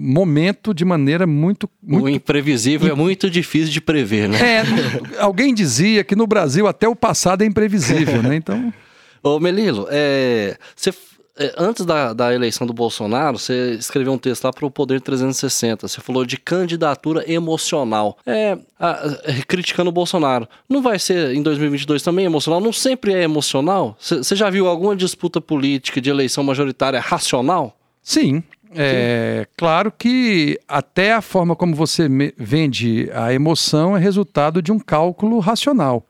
momento 0.00 0.72
de 0.72 0.84
maneira 0.84 1.26
muito, 1.26 1.68
muito... 1.82 2.04
O 2.04 2.08
imprevisível 2.08 2.90
é 2.90 2.94
muito 2.94 3.28
difícil 3.28 3.70
de 3.70 3.80
prever, 3.80 4.28
né? 4.28 4.38
É, 4.40 4.62
alguém 5.20 5.52
dizia 5.52 6.02
que 6.02 6.16
no 6.16 6.26
Brasil 6.26 6.66
até 6.66 6.88
o 6.88 6.96
passado 6.96 7.42
é 7.42 7.46
imprevisível, 7.46 8.22
né? 8.22 8.34
Então... 8.34 8.72
Ô 9.22 9.38
Melilo, 9.38 9.86
é, 9.90 10.56
você 10.74 10.90
é, 11.38 11.54
antes 11.56 11.84
da, 11.84 12.12
da 12.12 12.34
eleição 12.34 12.66
do 12.66 12.72
Bolsonaro, 12.72 13.38
você 13.38 13.72
escreveu 13.72 14.12
um 14.12 14.18
texto 14.18 14.44
lá 14.44 14.52
para 14.52 14.66
o 14.66 14.70
Poder 14.70 15.00
360. 15.00 15.88
Você 15.88 16.00
falou 16.00 16.24
de 16.24 16.36
candidatura 16.36 17.30
emocional. 17.30 18.18
É, 18.26 18.58
a, 18.78 19.18
é, 19.24 19.42
criticando 19.46 19.90
o 19.90 19.92
Bolsonaro. 19.92 20.48
Não 20.68 20.82
vai 20.82 20.98
ser 20.98 21.34
em 21.34 21.42
2022 21.42 22.02
também 22.02 22.24
emocional? 22.24 22.60
Não 22.60 22.72
sempre 22.72 23.14
é 23.14 23.22
emocional? 23.22 23.96
Você 23.98 24.34
já 24.34 24.50
viu 24.50 24.66
alguma 24.66 24.96
disputa 24.96 25.40
política 25.40 26.00
de 26.00 26.10
eleição 26.10 26.42
majoritária 26.42 27.00
racional? 27.00 27.76
Sim, 28.02 28.42
é 28.74 29.46
claro 29.56 29.92
que 29.96 30.58
até 30.68 31.12
a 31.12 31.20
forma 31.20 31.56
como 31.56 31.74
você 31.74 32.08
vende 32.36 33.10
a 33.12 33.32
emoção 33.32 33.96
é 33.96 34.00
resultado 34.00 34.62
de 34.62 34.70
um 34.70 34.78
cálculo 34.78 35.38
racional. 35.38 36.06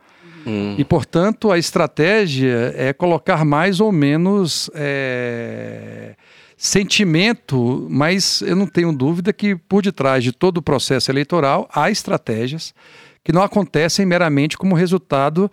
Hum. 0.47 0.75
E, 0.79 0.85
portanto, 0.85 1.51
a 1.51 1.59
estratégia 1.59 2.73
é 2.77 2.93
colocar 2.93 3.45
mais 3.45 3.81
ou 3.81 3.93
menos 3.93 4.71
é, 4.75 6.15
sentimento, 6.57 7.87
mas 7.91 8.43
eu 8.43 8.57
não 8.57 8.67
tenho 8.67 8.93
dúvida 8.93 9.33
que 9.33 9.55
por 9.55 9.83
detrás 9.83 10.25
de 10.25 10.33
todo 10.33 10.59
o 10.59 10.63
processo 10.63 11.11
eleitoral 11.11 11.69
há 11.73 11.91
estratégias 11.91 12.75
que 13.23 13.33
não 13.33 13.43
acontecem 13.43 14.07
meramente 14.07 14.57
como 14.57 14.75
resultado 14.75 15.51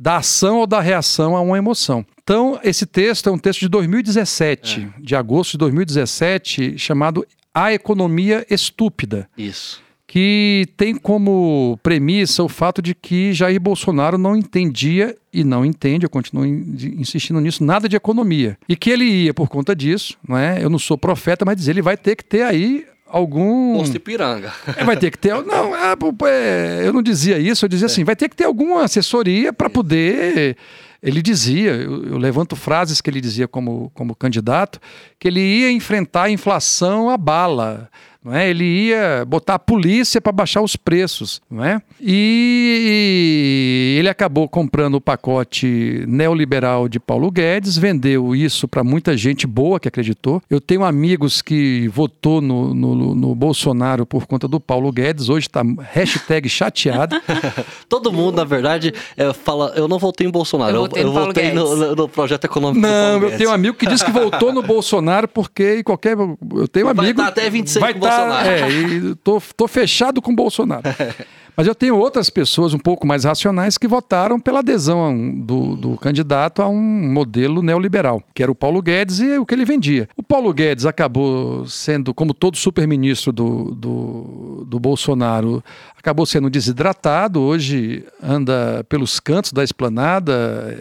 da 0.00 0.16
ação 0.16 0.60
ou 0.60 0.66
da 0.66 0.80
reação 0.80 1.36
a 1.36 1.42
uma 1.42 1.58
emoção. 1.58 2.06
Então, 2.22 2.58
esse 2.64 2.86
texto 2.86 3.28
é 3.28 3.32
um 3.32 3.36
texto 3.36 3.60
de 3.60 3.68
2017, 3.68 4.88
é. 4.96 5.02
de 5.02 5.14
agosto 5.14 5.52
de 5.52 5.58
2017, 5.58 6.78
chamado 6.78 7.26
A 7.52 7.74
Economia 7.74 8.46
Estúpida. 8.48 9.28
Isso. 9.36 9.82
Que 10.06 10.66
tem 10.76 10.96
como 10.96 11.78
premissa 11.82 12.42
o 12.42 12.48
fato 12.48 12.80
de 12.80 12.94
que 12.94 13.34
Jair 13.34 13.60
Bolsonaro 13.60 14.16
não 14.16 14.34
entendia 14.34 15.14
e 15.32 15.44
não 15.44 15.64
entende, 15.64 16.06
eu 16.06 16.10
continuo 16.10 16.46
insistindo 16.46 17.40
nisso, 17.40 17.62
nada 17.62 17.88
de 17.88 17.94
economia. 17.94 18.56
E 18.68 18.74
que 18.74 18.90
ele 18.90 19.04
ia, 19.04 19.34
por 19.34 19.48
conta 19.48 19.76
disso, 19.76 20.16
não 20.26 20.36
é? 20.36 20.64
eu 20.64 20.70
não 20.70 20.78
sou 20.78 20.96
profeta, 20.96 21.44
mas 21.44 21.56
dizer, 21.56 21.72
ele 21.72 21.82
vai 21.82 21.96
ter 21.96 22.16
que 22.16 22.24
ter 22.24 22.42
aí 22.42 22.86
algum. 23.10 23.76
Posto 23.78 23.96
Ipiranga. 23.96 24.52
É, 24.76 24.84
vai 24.84 24.96
ter 24.96 25.10
que 25.10 25.18
ter. 25.18 25.34
Não, 25.42 25.76
é, 25.76 25.94
é, 26.28 26.86
eu 26.86 26.92
não 26.92 27.02
dizia 27.02 27.38
isso, 27.38 27.64
eu 27.64 27.68
dizia 27.68 27.86
é. 27.86 27.90
assim: 27.90 28.04
vai 28.04 28.16
ter 28.16 28.28
que 28.28 28.36
ter 28.36 28.44
alguma 28.44 28.84
assessoria 28.84 29.52
para 29.52 29.68
poder. 29.68 30.56
Ele 31.02 31.22
dizia, 31.22 31.70
eu, 31.70 32.04
eu, 32.04 32.18
levanto 32.18 32.54
frases 32.54 33.00
que 33.00 33.08
ele 33.08 33.22
dizia 33.22 33.48
como, 33.48 33.90
como 33.94 34.14
candidato, 34.14 34.78
que 35.20 35.28
ele 35.28 35.40
ia 35.40 35.70
enfrentar 35.70 36.24
a 36.24 36.30
inflação 36.30 37.10
a 37.10 37.18
bala. 37.18 37.90
Não 38.22 38.34
é? 38.34 38.50
Ele 38.50 38.64
ia 38.64 39.24
botar 39.26 39.54
a 39.54 39.58
polícia 39.58 40.20
para 40.20 40.30
baixar 40.30 40.60
os 40.60 40.76
preços. 40.76 41.40
Não 41.50 41.64
é? 41.64 41.80
E 42.00 43.96
ele 43.98 44.10
acabou 44.10 44.46
comprando 44.46 44.96
o 44.96 45.00
pacote 45.00 46.04
neoliberal 46.06 46.86
de 46.86 47.00
Paulo 47.00 47.30
Guedes, 47.30 47.78
vendeu 47.78 48.36
isso 48.36 48.68
para 48.68 48.84
muita 48.84 49.16
gente 49.16 49.46
boa 49.46 49.80
que 49.80 49.88
acreditou. 49.88 50.42
Eu 50.50 50.60
tenho 50.60 50.84
amigos 50.84 51.40
que 51.40 51.88
votou 51.88 52.42
no, 52.42 52.74
no, 52.74 53.14
no 53.14 53.34
Bolsonaro 53.34 54.04
por 54.04 54.26
conta 54.26 54.46
do 54.46 54.60
Paulo 54.60 54.92
Guedes, 54.92 55.30
hoje 55.30 55.46
está 55.46 55.62
hashtag 55.90 56.46
chateado. 56.48 57.16
Todo 57.88 58.12
mundo, 58.12 58.36
na 58.36 58.44
verdade, 58.44 58.92
é, 59.16 59.32
fala, 59.32 59.72
eu 59.76 59.88
não 59.88 59.98
votei 59.98 60.26
em 60.26 60.30
Bolsonaro, 60.30 60.76
eu, 60.76 60.88
eu, 60.94 61.02
eu 61.04 61.12
votei 61.12 61.52
no, 61.52 61.94
no, 61.96 62.08
projeto 62.08 62.44
econômico 62.44 62.80
Não, 62.80 63.22
eu 63.22 63.38
tenho 63.38 63.50
um 63.50 63.52
amigo 63.54 63.76
que 63.76 63.86
diz 63.86 64.02
que 64.02 64.10
votou 64.10 64.52
no 64.52 64.62
Bolsonaro 64.62 65.09
porque 65.28 65.82
qualquer... 65.82 66.16
Eu 66.16 66.68
tenho 66.68 66.86
um 66.86 66.90
amigo... 66.90 67.02
Vai 67.02 67.10
estar 67.10 67.26
até 67.28 67.50
26 67.50 67.80
vai 67.80 67.94
com 67.94 68.00
tá, 68.00 68.08
Bolsonaro. 68.08 68.48
É, 68.48 68.70
e 68.70 69.14
tô, 69.16 69.42
tô 69.56 69.68
fechado 69.68 70.20
com 70.22 70.34
Bolsonaro. 70.34 70.82
Mas 71.60 71.66
eu 71.66 71.74
tenho 71.74 71.94
outras 71.94 72.30
pessoas 72.30 72.72
um 72.72 72.78
pouco 72.78 73.06
mais 73.06 73.24
racionais 73.24 73.76
que 73.76 73.86
votaram 73.86 74.40
pela 74.40 74.60
adesão 74.60 75.30
do, 75.30 75.76
do, 75.76 75.98
candidato 75.98 76.62
a 76.62 76.68
um 76.70 77.12
modelo 77.12 77.60
neoliberal, 77.62 78.22
que 78.34 78.42
era 78.42 78.50
o 78.50 78.54
Paulo 78.54 78.80
Guedes 78.80 79.18
e 79.20 79.36
o 79.36 79.44
que 79.44 79.54
ele 79.54 79.66
vendia. 79.66 80.08
O 80.16 80.22
Paulo 80.22 80.54
Guedes 80.54 80.86
acabou 80.86 81.66
sendo, 81.66 82.14
como 82.14 82.32
todo 82.32 82.56
super-ministro 82.56 83.30
do, 83.30 83.74
do, 83.74 84.64
do 84.66 84.80
Bolsonaro, 84.80 85.62
acabou 85.98 86.24
sendo 86.24 86.48
desidratado, 86.48 87.42
hoje 87.42 88.06
anda 88.22 88.82
pelos 88.88 89.20
cantos 89.20 89.52
da 89.52 89.62
esplanada, 89.62 90.32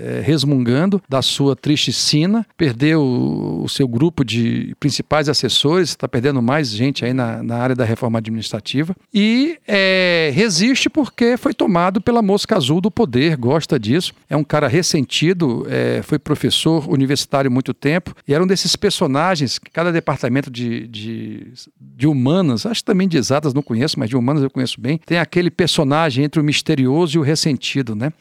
é, 0.02 0.22
resmungando 0.24 1.02
da 1.10 1.22
sua 1.22 1.58
triste 1.58 1.92
sina, 1.92 2.48
perdeu 2.56 3.02
o, 3.04 3.68
seu 3.68 3.86
grupo 3.86 4.24
de 4.24 4.74
principais 4.80 5.28
assessores, 5.28 5.90
está 5.90 6.08
perdendo 6.08 6.42
mais 6.42 6.70
gente 6.70 7.04
aí 7.04 7.12
na, 7.12 7.44
na 7.44 7.58
área 7.58 7.76
da 7.76 7.84
reforma 7.84 8.18
administrativa, 8.18 8.96
e 9.14 9.58
é, 9.68 10.32
resiste 10.34 10.69
porque 10.90 11.38
foi 11.38 11.54
tomado 11.54 12.02
pela 12.02 12.22
mosca 12.22 12.56
azul 12.56 12.82
do 12.82 12.92
poder, 12.92 13.38
gosta 13.38 13.80
disso, 13.80 14.14
é 14.30 14.36
um 14.36 14.44
cara 14.44 14.68
ressentido, 14.68 15.66
é, 15.70 16.02
foi 16.04 16.20
professor 16.20 16.88
universitário 16.90 17.50
muito 17.50 17.74
tempo, 17.74 18.14
e 18.28 18.34
era 18.34 18.44
um 18.44 18.48
desses 18.48 18.76
personagens 18.76 19.58
que 19.58 19.72
cada 19.72 19.92
departamento 19.92 20.52
de, 20.52 20.88
de, 20.88 21.54
de 21.80 22.08
humanas, 22.08 22.66
acho 22.66 22.82
que 22.82 22.86
também 22.86 23.08
de 23.08 23.18
exatas 23.18 23.54
não 23.54 23.62
conheço, 23.62 23.98
mas 23.98 24.10
de 24.10 24.18
humanas 24.18 24.44
eu 24.44 24.50
conheço 24.50 24.80
bem, 24.80 25.00
tem 25.06 25.18
aquele 25.18 25.50
personagem 25.50 26.26
entre 26.26 26.40
o 26.40 26.44
misterioso 26.44 27.18
e 27.18 27.20
o 27.20 27.24
ressentido, 27.24 27.96
né? 27.96 28.12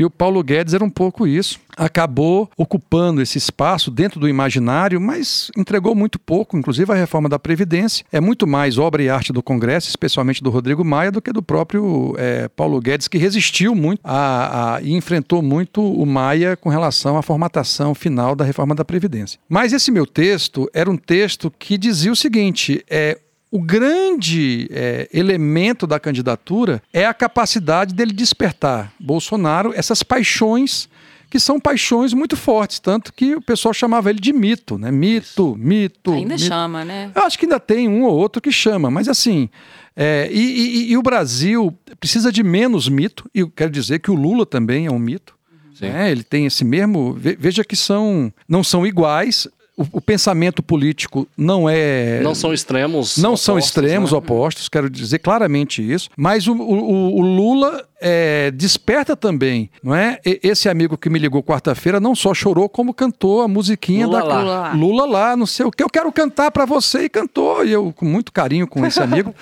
E 0.00 0.04
o 0.04 0.08
Paulo 0.08 0.42
Guedes 0.42 0.72
era 0.72 0.82
um 0.82 0.88
pouco 0.88 1.26
isso. 1.26 1.60
Acabou 1.76 2.50
ocupando 2.56 3.20
esse 3.20 3.36
espaço 3.36 3.90
dentro 3.90 4.18
do 4.18 4.26
imaginário, 4.26 4.98
mas 4.98 5.50
entregou 5.54 5.94
muito 5.94 6.18
pouco, 6.18 6.56
inclusive 6.56 6.90
a 6.90 6.94
reforma 6.94 7.28
da 7.28 7.38
Previdência. 7.38 8.02
É 8.10 8.18
muito 8.18 8.46
mais 8.46 8.78
obra 8.78 9.02
e 9.02 9.10
arte 9.10 9.30
do 9.30 9.42
Congresso, 9.42 9.90
especialmente 9.90 10.42
do 10.42 10.48
Rodrigo 10.48 10.82
Maia, 10.82 11.12
do 11.12 11.20
que 11.20 11.30
do 11.30 11.42
próprio 11.42 12.14
é, 12.16 12.48
Paulo 12.48 12.80
Guedes, 12.80 13.08
que 13.08 13.18
resistiu 13.18 13.74
muito 13.74 14.00
a, 14.02 14.76
a, 14.76 14.80
e 14.80 14.94
enfrentou 14.94 15.42
muito 15.42 15.82
o 15.82 16.06
Maia 16.06 16.56
com 16.56 16.70
relação 16.70 17.18
à 17.18 17.22
formatação 17.22 17.94
final 17.94 18.34
da 18.34 18.42
reforma 18.42 18.74
da 18.74 18.86
Previdência. 18.86 19.38
Mas 19.46 19.74
esse 19.74 19.90
meu 19.90 20.06
texto 20.06 20.66
era 20.72 20.90
um 20.90 20.96
texto 20.96 21.52
que 21.58 21.76
dizia 21.76 22.10
o 22.10 22.16
seguinte: 22.16 22.82
é, 22.88 23.18
o 23.50 23.60
grande 23.60 24.68
é, 24.70 25.08
elemento 25.12 25.86
da 25.86 25.98
candidatura 25.98 26.82
é 26.92 27.04
a 27.06 27.14
capacidade 27.14 27.94
dele 27.94 28.12
despertar 28.12 28.92
Bolsonaro 29.00 29.72
essas 29.74 30.02
paixões 30.02 30.88
que 31.28 31.38
são 31.38 31.60
paixões 31.60 32.12
muito 32.12 32.36
fortes, 32.36 32.80
tanto 32.80 33.12
que 33.12 33.36
o 33.36 33.40
pessoal 33.40 33.72
chamava 33.72 34.10
ele 34.10 34.18
de 34.18 34.32
mito, 34.32 34.76
né? 34.76 34.90
Mito, 34.90 35.54
mito. 35.56 36.12
Ainda 36.12 36.34
mito. 36.34 36.44
chama, 36.46 36.84
né? 36.84 37.12
Eu 37.14 37.22
acho 37.22 37.38
que 37.38 37.44
ainda 37.46 37.60
tem 37.60 37.88
um 37.88 38.02
ou 38.02 38.12
outro 38.16 38.42
que 38.42 38.50
chama, 38.50 38.90
mas 38.90 39.08
assim. 39.08 39.48
é, 39.94 40.28
e, 40.32 40.40
e- 40.40 40.90
e 40.90 40.96
o 40.96 41.02
Brasil 41.02 41.72
precisa 42.00 42.32
de 42.32 42.42
menos 42.42 42.88
mito, 42.88 43.30
e 43.32 43.40
eu 43.40 43.48
quero 43.50 43.70
dizer 43.70 44.00
que 44.00 44.10
o 44.10 44.14
Lula 44.14 44.44
também 44.44 44.86
é 44.86 44.90
um 44.90 44.98
mito. 44.98 45.36
Sim. 45.72 45.86
né? 45.90 46.10
Ele 46.10 46.24
tem 46.24 46.46
esse 46.46 46.64
mesmo. 46.64 47.12
ve- 47.14 47.36
Veja 47.38 47.62
que 47.64 47.76
são, 47.76 48.32
não 48.48 48.62
são 48.64 48.84
iguais. 48.86 49.46
O, 49.76 49.86
o 49.92 50.00
pensamento 50.00 50.62
político 50.62 51.26
não 51.36 51.66
é. 51.68 52.20
Não 52.22 52.34
são 52.34 52.52
extremos. 52.52 53.16
Não 53.16 53.36
são 53.36 53.54
opostos, 53.54 53.68
extremos 53.82 54.12
né? 54.12 54.18
opostos, 54.18 54.68
quero 54.68 54.90
dizer 54.90 55.20
claramente 55.20 55.80
isso. 55.80 56.08
Mas 56.16 56.46
o, 56.46 56.52
o- 56.54 57.16
o 57.16 57.20
Lula 57.22 57.86
é, 58.00 58.50
desperta 58.50 59.16
também, 59.16 59.70
não 59.82 59.94
é? 59.94 60.18
E- 60.26 60.38
Esse 60.42 60.68
amigo 60.68 60.98
que 60.98 61.08
me 61.08 61.18
ligou 61.18 61.42
quarta-feira 61.42 61.98
não 61.98 62.14
só 62.14 62.34
chorou, 62.34 62.68
como 62.68 62.92
cantou 62.92 63.40
a 63.40 63.48
musiquinha 63.48 64.06
Lula 64.06 64.18
da 64.18 64.24
lá. 64.26 64.38
Lula 64.42 64.52
lá. 64.60 64.72
Lula 64.74 65.06
lá, 65.06 65.36
não 65.36 65.46
sei 65.46 65.64
o 65.64 65.70
que. 65.70 65.82
Eu 65.82 65.88
quero 65.88 66.12
cantar 66.12 66.50
pra 66.50 66.66
você 66.66 67.04
e 67.04 67.08
cantou. 67.08 67.64
E 67.64 67.72
eu, 67.72 67.90
com 67.96 68.04
muito 68.04 68.32
carinho 68.32 68.66
com 68.66 68.84
esse 68.84 69.00
amigo, 69.02 69.34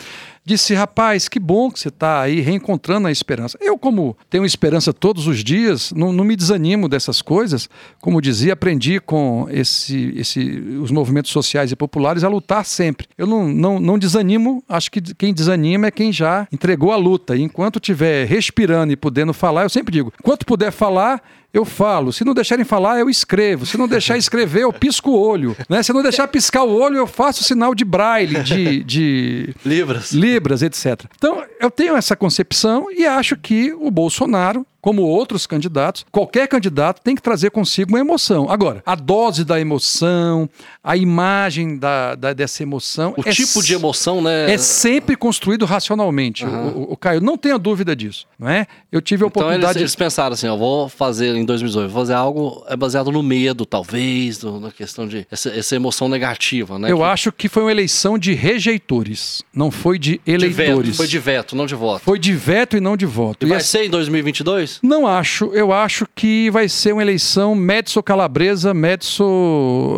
disse: 0.49 0.74
rapaz, 0.74 1.28
que 1.28 1.38
bom 1.38 1.70
que 1.70 1.78
você 1.78 1.88
está 1.88 2.22
aí 2.22 2.40
reencontrando 2.40 3.07
a 3.07 3.12
esperança. 3.12 3.57
Eu, 3.61 3.78
como 3.78 4.16
tenho 4.28 4.44
esperança 4.44 4.92
todos 4.92 5.26
os 5.26 5.44
dias, 5.44 5.92
não, 5.92 6.12
não 6.12 6.24
me 6.24 6.34
desanimo 6.34 6.88
dessas 6.88 7.22
coisas. 7.22 7.68
Como 8.01 8.20
dizia, 8.20 8.55
aprendi 8.55 8.99
com 8.99 9.46
esse, 9.51 10.12
esse, 10.16 10.40
os 10.82 10.90
movimentos 10.90 11.30
sociais 11.30 11.70
e 11.70 11.76
populares 11.76 12.24
a 12.24 12.28
lutar 12.28 12.64
sempre. 12.64 13.07
Eu 13.16 13.26
não, 13.26 13.49
não, 13.49 13.78
não 13.78 13.99
desanimo, 13.99 14.62
acho 14.68 14.90
que 14.90 15.01
quem 15.14 15.32
desanima 15.32 15.86
é 15.86 15.90
quem 15.90 16.12
já 16.12 16.49
entregou 16.51 16.92
a 16.92 16.96
luta. 16.96 17.36
E 17.36 17.42
enquanto 17.42 17.76
estiver 17.76 18.26
respirando 18.26 18.92
e 18.92 18.96
podendo 18.96 19.32
falar, 19.32 19.64
eu 19.64 19.68
sempre 19.70 19.92
digo: 19.92 20.12
enquanto 20.18 20.46
puder 20.46 20.72
falar, 20.72 21.22
eu 21.53 21.64
falo. 21.64 22.12
Se 22.12 22.24
não 22.24 22.34
deixarem 22.34 22.64
falar, 22.64 22.99
eu 22.99 23.09
escrevo. 23.09 23.64
Se 23.66 23.76
não 23.78 23.88
deixar 23.88 24.16
escrever, 24.18 24.62
eu 24.62 24.72
pisco 24.72 25.11
o 25.11 25.18
olho. 25.18 25.57
Né? 25.68 25.82
Se 25.82 25.92
não 25.92 26.03
deixar 26.03 26.28
piscar 26.28 26.64
o 26.64 26.74
olho, 26.74 26.96
eu 26.96 27.07
faço 27.07 27.42
sinal 27.44 27.74
de 27.74 27.84
braille, 27.84 28.42
de, 28.42 28.82
de 28.84 29.55
Libras. 29.64 30.12
libras, 30.12 30.62
etc. 30.62 31.05
Então, 31.16 31.42
eu 31.61 31.70
tenho 31.70 31.96
essa 31.96 32.14
concepção 32.16 32.86
e 32.90 33.07
acho 33.07 33.36
que 33.36 33.72
o 33.72 33.90
Bolsonaro, 33.90 34.66
como 34.80 35.02
outros 35.02 35.46
candidatos, 35.46 36.04
qualquer 36.10 36.46
candidato 36.48 37.00
tem 37.02 37.14
que 37.14 37.22
trazer 37.22 37.50
consigo 37.50 37.90
uma 37.90 37.98
emoção. 38.00 38.48
Agora, 38.50 38.82
a 38.86 38.94
dose 38.94 39.44
da 39.44 39.60
emoção, 39.60 40.48
a 40.82 40.96
imagem 40.96 41.76
da, 41.78 42.14
da- 42.14 42.32
dessa 42.32 42.62
emoção. 42.62 43.14
O 43.16 43.28
é 43.28 43.32
tipo 43.32 43.62
de 43.62 43.74
emoção, 43.74 44.22
né? 44.22 44.50
é 44.52 44.56
sempre 44.58 45.16
construído 45.16 45.64
racionalmente, 45.64 46.44
o, 46.44 46.48
o- 46.48 46.92
o 46.92 46.96
Caio. 46.96 47.20
Não 47.20 47.36
tenha 47.36 47.58
dúvida 47.58 47.94
disso, 47.96 48.26
não 48.38 48.48
é? 48.48 48.66
Eu 48.92 49.00
tive 49.02 49.24
a 49.24 49.26
Então 49.26 49.42
eles, 49.42 49.46
oportunidade. 49.50 49.78
eles 49.80 49.94
pensaram 49.96 50.32
assim, 50.34 50.46
ó, 50.48 50.56
vou 50.56 50.88
fazer 50.88 51.34
em 51.34 51.44
2018, 51.44 51.90
vou 51.90 52.00
fazer 52.02 52.14
algo 52.14 52.64
é 52.68 52.76
baseado 52.76 53.10
no 53.10 53.22
medo, 53.22 53.66
talvez, 53.66 54.38
do- 54.38 54.60
na 54.60 54.70
questão 54.70 55.06
de 55.08 55.26
essa, 55.30 55.50
essa 55.50 55.74
emoção 55.76 56.08
negativa, 56.08 56.78
né? 56.78 56.90
Eu 56.90 56.98
que- 56.98 57.02
acho 57.02 57.32
que 57.32 57.48
foi 57.48 57.62
uma 57.64 57.70
eleição 57.72 58.16
de 58.18 58.32
rejeitores, 58.78 59.42
não 59.52 59.70
foi 59.70 59.98
de 59.98 60.08
de 60.24 60.48
veto, 60.48 60.60
eleitores. 60.60 60.96
foi 60.96 61.06
de 61.06 61.18
veto, 61.18 61.56
não 61.56 61.66
de 61.66 61.74
voto. 61.74 62.04
Foi 62.04 62.18
de 62.18 62.32
veto 62.32 62.76
e 62.76 62.80
não 62.80 62.96
de 62.96 63.06
voto. 63.06 63.44
E 63.44 63.46
E 63.46 63.50
vai 63.50 63.60
ser 63.60 63.84
em 63.84 63.90
2022? 63.90 64.67
Não 64.82 65.06
acho. 65.06 65.46
Eu 65.54 65.72
acho 65.72 66.06
que 66.14 66.50
vai 66.50 66.68
ser 66.68 66.92
uma 66.92 67.02
eleição 67.02 67.54
Médici 67.54 68.02
calabresa, 68.02 68.72
Médici 68.74 69.22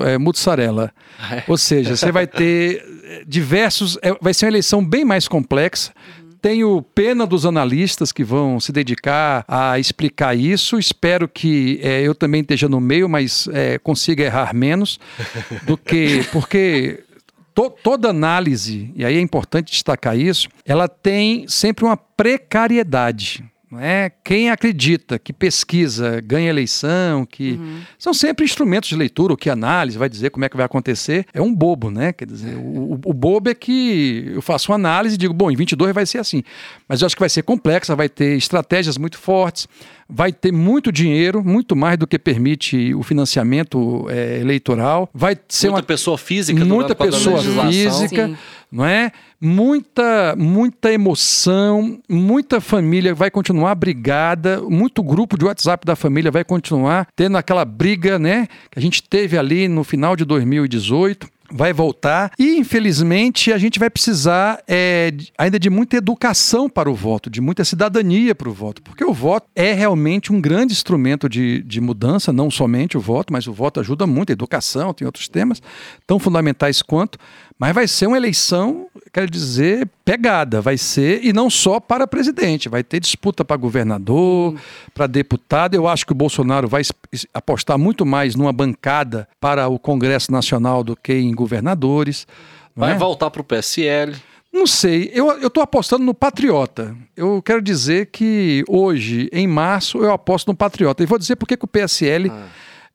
é, 0.06 0.18
mussarela. 0.18 0.92
Ou 1.48 1.56
seja, 1.58 1.96
você 1.96 2.10
vai 2.12 2.26
ter 2.26 2.84
eh, 3.04 3.22
diversos. 3.26 3.98
é, 4.02 4.14
vai 4.20 4.32
ser 4.34 4.46
uma 4.46 4.50
eleição 4.52 4.84
bem 4.84 5.04
mais 5.04 5.28
complexa. 5.28 5.92
Tenho 6.42 6.80
pena 6.94 7.26
dos 7.26 7.44
analistas 7.44 8.12
que 8.12 8.24
vão 8.24 8.58
se 8.58 8.72
dedicar 8.72 9.44
a 9.46 9.78
explicar 9.78 10.34
isso. 10.34 10.78
Espero 10.78 11.28
que 11.28 11.78
eh, 11.82 12.00
eu 12.02 12.14
também 12.14 12.40
esteja 12.40 12.66
no 12.68 12.80
meio, 12.80 13.08
mas 13.08 13.46
eh, 13.52 13.78
consiga 13.82 14.24
errar 14.24 14.54
menos 14.54 14.98
do 15.66 15.76
que. 15.76 16.24
Porque 16.32 17.00
to- 17.54 17.68
toda 17.82 18.08
análise, 18.08 18.90
e 18.96 19.04
aí 19.04 19.16
é 19.18 19.20
importante 19.20 19.70
destacar 19.70 20.18
isso, 20.18 20.48
ela 20.64 20.88
tem 20.88 21.46
sempre 21.46 21.84
uma 21.84 21.96
precariedade. 21.96 23.44
Não 23.70 23.78
é? 23.78 24.10
Quem 24.24 24.50
acredita 24.50 25.16
que 25.16 25.32
pesquisa 25.32 26.20
ganha 26.20 26.48
eleição, 26.50 27.24
que 27.24 27.58
são 27.98 28.12
sempre 28.12 28.44
instrumentos 28.44 28.88
de 28.88 28.96
leitura, 28.96 29.32
o 29.32 29.36
que 29.36 29.48
análise 29.48 29.96
vai 29.96 30.08
dizer 30.08 30.30
como 30.30 30.44
é 30.44 30.48
que 30.48 30.56
vai 30.56 30.66
acontecer, 30.66 31.24
é 31.32 31.40
um 31.40 31.54
bobo, 31.54 31.88
né? 31.88 32.12
Quer 32.12 32.26
dizer, 32.26 32.56
o, 32.56 32.94
o- 32.94 33.00
o 33.04 33.12
bobo 33.12 33.48
é 33.48 33.54
que 33.54 34.24
eu 34.34 34.42
faço 34.42 34.72
uma 34.72 34.74
análise 34.74 35.14
e 35.14 35.18
digo, 35.18 35.32
bom, 35.32 35.50
em 35.52 35.56
22 35.56 35.94
vai 35.94 36.04
ser 36.04 36.18
assim. 36.18 36.42
Mas 36.88 37.00
eu 37.00 37.06
acho 37.06 37.14
que 37.14 37.20
vai 37.20 37.28
ser 37.28 37.42
complexa, 37.44 37.94
vai 37.94 38.08
ter 38.08 38.36
estratégias 38.36 38.98
muito 38.98 39.16
fortes, 39.18 39.68
vai 40.11 40.32
ter 40.32 40.52
muito 40.52 40.90
dinheiro, 40.90 41.42
muito 41.44 41.76
mais 41.76 41.96
do 41.98 42.06
que 42.06 42.18
permite 42.18 42.94
o 42.94 43.02
financiamento 43.02 44.06
eh, 44.08 44.40
eleitoral, 44.40 45.08
vai 45.14 45.36
ser 45.48 45.68
Muita 45.68 45.80
uma 45.80 45.86
pessoa 45.86 46.18
física 46.18 46.64
muita 46.64 46.94
pessoa 46.94 47.42
física, 47.68 48.28
Sim. 48.28 48.36
não 48.70 48.84
é? 48.84 49.12
Muita, 49.40 50.34
muita 50.36 50.92
emoção, 50.92 51.98
muita 52.08 52.61
família 52.61 53.14
vai 53.14 53.30
continuar 53.30 53.74
brigada, 53.74 54.61
muito 54.62 55.02
grupo 55.02 55.38
de 55.38 55.44
WhatsApp 55.44 55.86
da 55.86 55.96
família 55.96 56.30
vai 56.30 56.44
continuar 56.44 57.08
tendo 57.16 57.38
aquela 57.38 57.64
briga, 57.64 58.18
né? 58.18 58.46
Que 58.70 58.78
a 58.78 58.82
gente 58.82 59.02
teve 59.02 59.38
ali 59.38 59.66
no 59.66 59.82
final 59.82 60.14
de 60.14 60.24
2018. 60.24 61.26
Vai 61.53 61.72
voltar. 61.72 62.32
E, 62.38 62.57
infelizmente, 62.57 63.53
a 63.53 63.59
gente 63.59 63.78
vai 63.78 63.90
precisar 63.90 64.62
é, 64.68 65.12
ainda 65.36 65.59
de 65.59 65.68
muita 65.68 65.96
educação 65.96 66.68
para 66.68 66.90
o 66.90 66.94
voto, 66.94 67.28
de 67.28 67.40
muita 67.40 67.64
cidadania 67.64 68.34
para 68.34 68.48
o 68.48 68.53
voto, 68.53 68.82
porque 68.82 69.05
o 69.05 69.12
voto 69.12 69.48
é 69.55 69.72
realmente 69.72 70.32
um 70.32 70.40
grande 70.40 70.72
instrumento 70.72 71.28
de, 71.28 71.62
de 71.62 71.80
mudança, 71.80 72.32
não 72.32 72.51
somente 72.51 72.96
o 72.96 73.01
voto, 73.01 73.32
mas 73.32 73.46
o 73.46 73.53
voto 73.53 73.80
ajuda 73.80 74.07
muito, 74.07 74.30
a 74.30 74.32
educação, 74.32 74.94
tem 74.94 75.07
outros 75.07 75.28
temas 75.28 75.61
tão 76.07 76.18
fundamentais 76.18 76.82
quanto, 76.82 77.18
mas 77.61 77.74
vai 77.74 77.86
ser 77.86 78.06
uma 78.06 78.16
eleição, 78.16 78.86
quero 79.12 79.30
dizer, 79.30 79.86
pegada, 80.02 80.62
vai 80.62 80.78
ser, 80.78 81.22
e 81.22 81.30
não 81.30 81.50
só 81.50 81.78
para 81.78 82.06
presidente, 82.06 82.70
vai 82.70 82.82
ter 82.82 82.98
disputa 83.00 83.44
para 83.44 83.54
governador, 83.54 84.58
para 84.94 85.06
deputado. 85.06 85.74
Eu 85.74 85.86
acho 85.86 86.06
que 86.06 86.12
o 86.12 86.14
Bolsonaro 86.14 86.66
vai 86.66 86.80
apostar 87.34 87.78
muito 87.78 88.06
mais 88.06 88.34
numa 88.34 88.50
bancada 88.50 89.28
para 89.38 89.68
o 89.68 89.78
Congresso 89.78 90.32
Nacional 90.32 90.82
do 90.82 90.96
que 90.96 91.12
em 91.12 91.34
governadores. 91.34 92.26
Vai 92.74 92.92
é? 92.92 92.94
voltar 92.94 93.28
pro 93.30 93.44
PSL. 93.44 94.16
Não 94.50 94.66
sei, 94.66 95.11
eu 95.12 95.46
estou 95.46 95.62
apostando 95.62 96.02
no 96.02 96.14
Patriota. 96.14 96.96
Eu 97.14 97.42
quero 97.42 97.61
dizer 97.61 98.06
que 98.06 98.64
hoje, 98.66 99.28
em 99.34 99.46
março, 99.46 99.98
eu 99.98 100.11
aposto 100.11 100.48
no 100.48 100.56
Patriota. 100.56 101.02
E 101.02 101.06
vou 101.06 101.18
dizer 101.18 101.36
por 101.36 101.46
que 101.46 101.58
o 101.61 101.68
PSL 101.68 102.32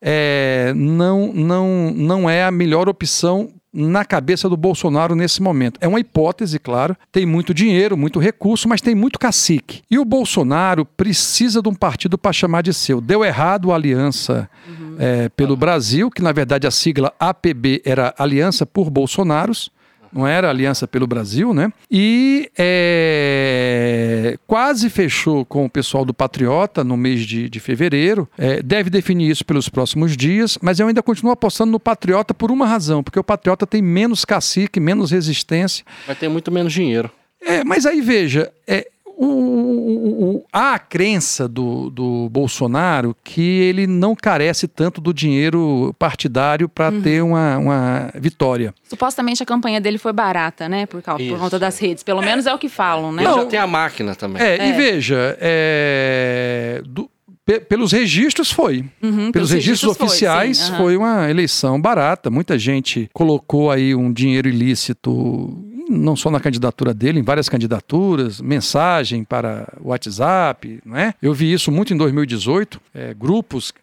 é, 0.02 0.74
não, 0.76 1.32
não, 1.34 1.92
não 1.92 2.30
é 2.30 2.44
a 2.44 2.52
melhor 2.52 2.90
opção 2.90 3.54
na 3.76 4.06
cabeça 4.06 4.48
do 4.48 4.56
Bolsonaro 4.56 5.16
nesse 5.16 5.42
momento. 5.42 5.78
É 5.82 5.88
uma 5.88 6.00
hipótese, 6.00 6.58
claro. 6.58 6.96
Tem 7.12 7.26
muito 7.26 7.54
dinheiro, 7.54 7.98
muito 7.98 8.20
recurso, 8.20 8.70
mas 8.70 8.80
tem 8.80 8.96
muito 8.96 9.20
cacique. 9.20 9.82
E 9.92 10.00
o 10.00 10.06
Bolsonaro 10.06 10.86
precisa 10.86 11.62
de 11.62 11.68
um 11.68 11.76
partido 11.76 12.18
para 12.18 12.32
chamar 12.32 12.64
de 12.64 12.74
seu. 12.74 13.02
Deu 13.02 13.24
errado 13.26 13.72
a 13.72 13.76
aliança 13.76 14.50
é, 14.98 15.28
pelo 15.30 15.58
Brasil, 15.58 16.10
que 16.10 16.22
na 16.22 16.32
verdade 16.32 16.66
a 16.66 16.72
sigla 16.72 17.14
APB 17.20 17.82
era 17.84 18.16
Aliança 18.18 18.66
por 18.66 18.90
Bolsonaros 18.90 19.70
não 20.16 20.26
era 20.26 20.50
Aliança 20.50 20.88
pelo 20.88 21.06
Brasil, 21.06 21.54
né? 21.54 21.72
E 21.92 22.50
é, 22.58 24.38
quase 24.48 24.90
fechou 24.90 25.44
com 25.44 25.66
o 25.66 25.70
pessoal 25.70 26.06
do 26.06 26.14
Patriota 26.14 26.86
no 26.86 26.96
mês 26.96 27.26
de, 27.26 27.50
de 27.50 27.60
fevereiro. 27.60 28.28
É, 28.38 28.64
deve 28.64 28.90
definir 28.90 29.30
isso 29.30 29.46
pelos 29.46 29.68
próximos 29.68 30.16
dias, 30.16 30.58
mas 30.62 30.80
eu 30.80 30.88
ainda 30.88 31.04
continuo 31.04 31.34
apostando 31.34 31.74
no 31.74 31.80
Patriota 31.80 32.34
por 32.34 32.50
uma 32.50 32.66
razão, 32.66 33.04
porque 33.04 33.20
o 33.20 33.24
Patriota 33.24 33.68
tem 33.68 33.82
menos 33.82 34.24
cacique, 34.24 34.80
menos 34.80 35.12
resistência. 35.12 35.86
Vai 36.08 36.16
ter 36.16 36.30
muito 36.30 36.50
menos 36.50 36.72
dinheiro. 36.72 37.12
É, 37.42 37.64
mas 37.66 37.86
aí 37.86 38.00
veja, 38.00 38.52
é, 38.66 38.88
o, 39.18 39.26
o- 39.26 40.36
o- 40.38 40.46
há 40.52 40.74
a 40.76 40.80
crença 40.80 41.48
do, 41.48 41.90
do 41.90 42.30
Bolsonaro 42.30 43.16
que 43.24 43.42
ele 43.42 43.88
não 43.88 44.16
carece 44.16 44.68
tanto 44.68 45.00
do 45.02 45.14
dinheiro 45.14 45.96
partidário 45.98 46.68
para 46.70 46.92
ter 46.92 47.22
uma, 47.24 47.58
uma 47.58 48.12
vitória. 48.16 48.74
Supostamente 48.84 49.42
a 49.42 49.46
campanha 49.46 49.80
dele 49.82 49.98
foi 49.98 50.12
barata, 50.14 50.68
né? 50.70 50.86
Por, 50.86 51.02
causa, 51.02 51.24
por 51.24 51.40
conta 51.40 51.58
das 51.60 51.78
redes. 51.80 52.04
Pelo 52.04 52.22
menos 52.22 52.46
é 52.46 52.54
o 52.54 52.58
que 52.58 52.70
falam, 52.70 53.12
né? 53.12 53.24
Ele 53.24 53.32
Não. 53.32 53.40
já 53.42 53.46
tem 53.46 53.60
a 53.60 53.68
máquina 53.68 54.16
também. 54.16 54.42
É, 54.42 54.58
e 54.68 54.72
É. 54.72 54.74
veja, 54.74 55.38
é, 55.40 56.82
do- 56.86 57.10
pe- 57.46 57.60
pelos 57.62 57.92
registros 57.92 58.52
foi. 58.52 58.86
Uhum, 59.02 59.32
Pelos 59.32 59.52
registros, 59.52 59.96
foi, 59.98 60.06
oficiais 60.08 60.58
sim, 60.58 60.70
aham. 60.72 60.78
foi 60.78 60.98
uma 60.98 61.30
eleição 61.30 61.80
barata. 61.80 62.30
Muita 62.30 62.58
gente 62.58 63.10
colocou 63.14 63.70
aí 63.72 63.94
um 63.96 64.12
dinheiro 64.12 64.48
ilícito 64.50 65.54
não 65.90 66.16
só 66.16 66.30
na 66.30 66.40
candidatura 66.40 66.94
dele, 66.94 67.20
em 67.20 67.24
várias 67.24 67.50
candidaturas, 67.50 68.42
mensagem 68.42 69.24
para 69.24 69.74
o 69.82 69.90
WhatsApp, 69.90 70.80
não 70.86 70.98
é? 70.98 71.14
Eu 71.22 71.34
vi 71.34 71.52
isso 71.52 71.72
muito 71.72 71.94
em 71.94 71.98
2018, 71.98 72.82
é, 72.94 73.14
grupos 73.14 73.74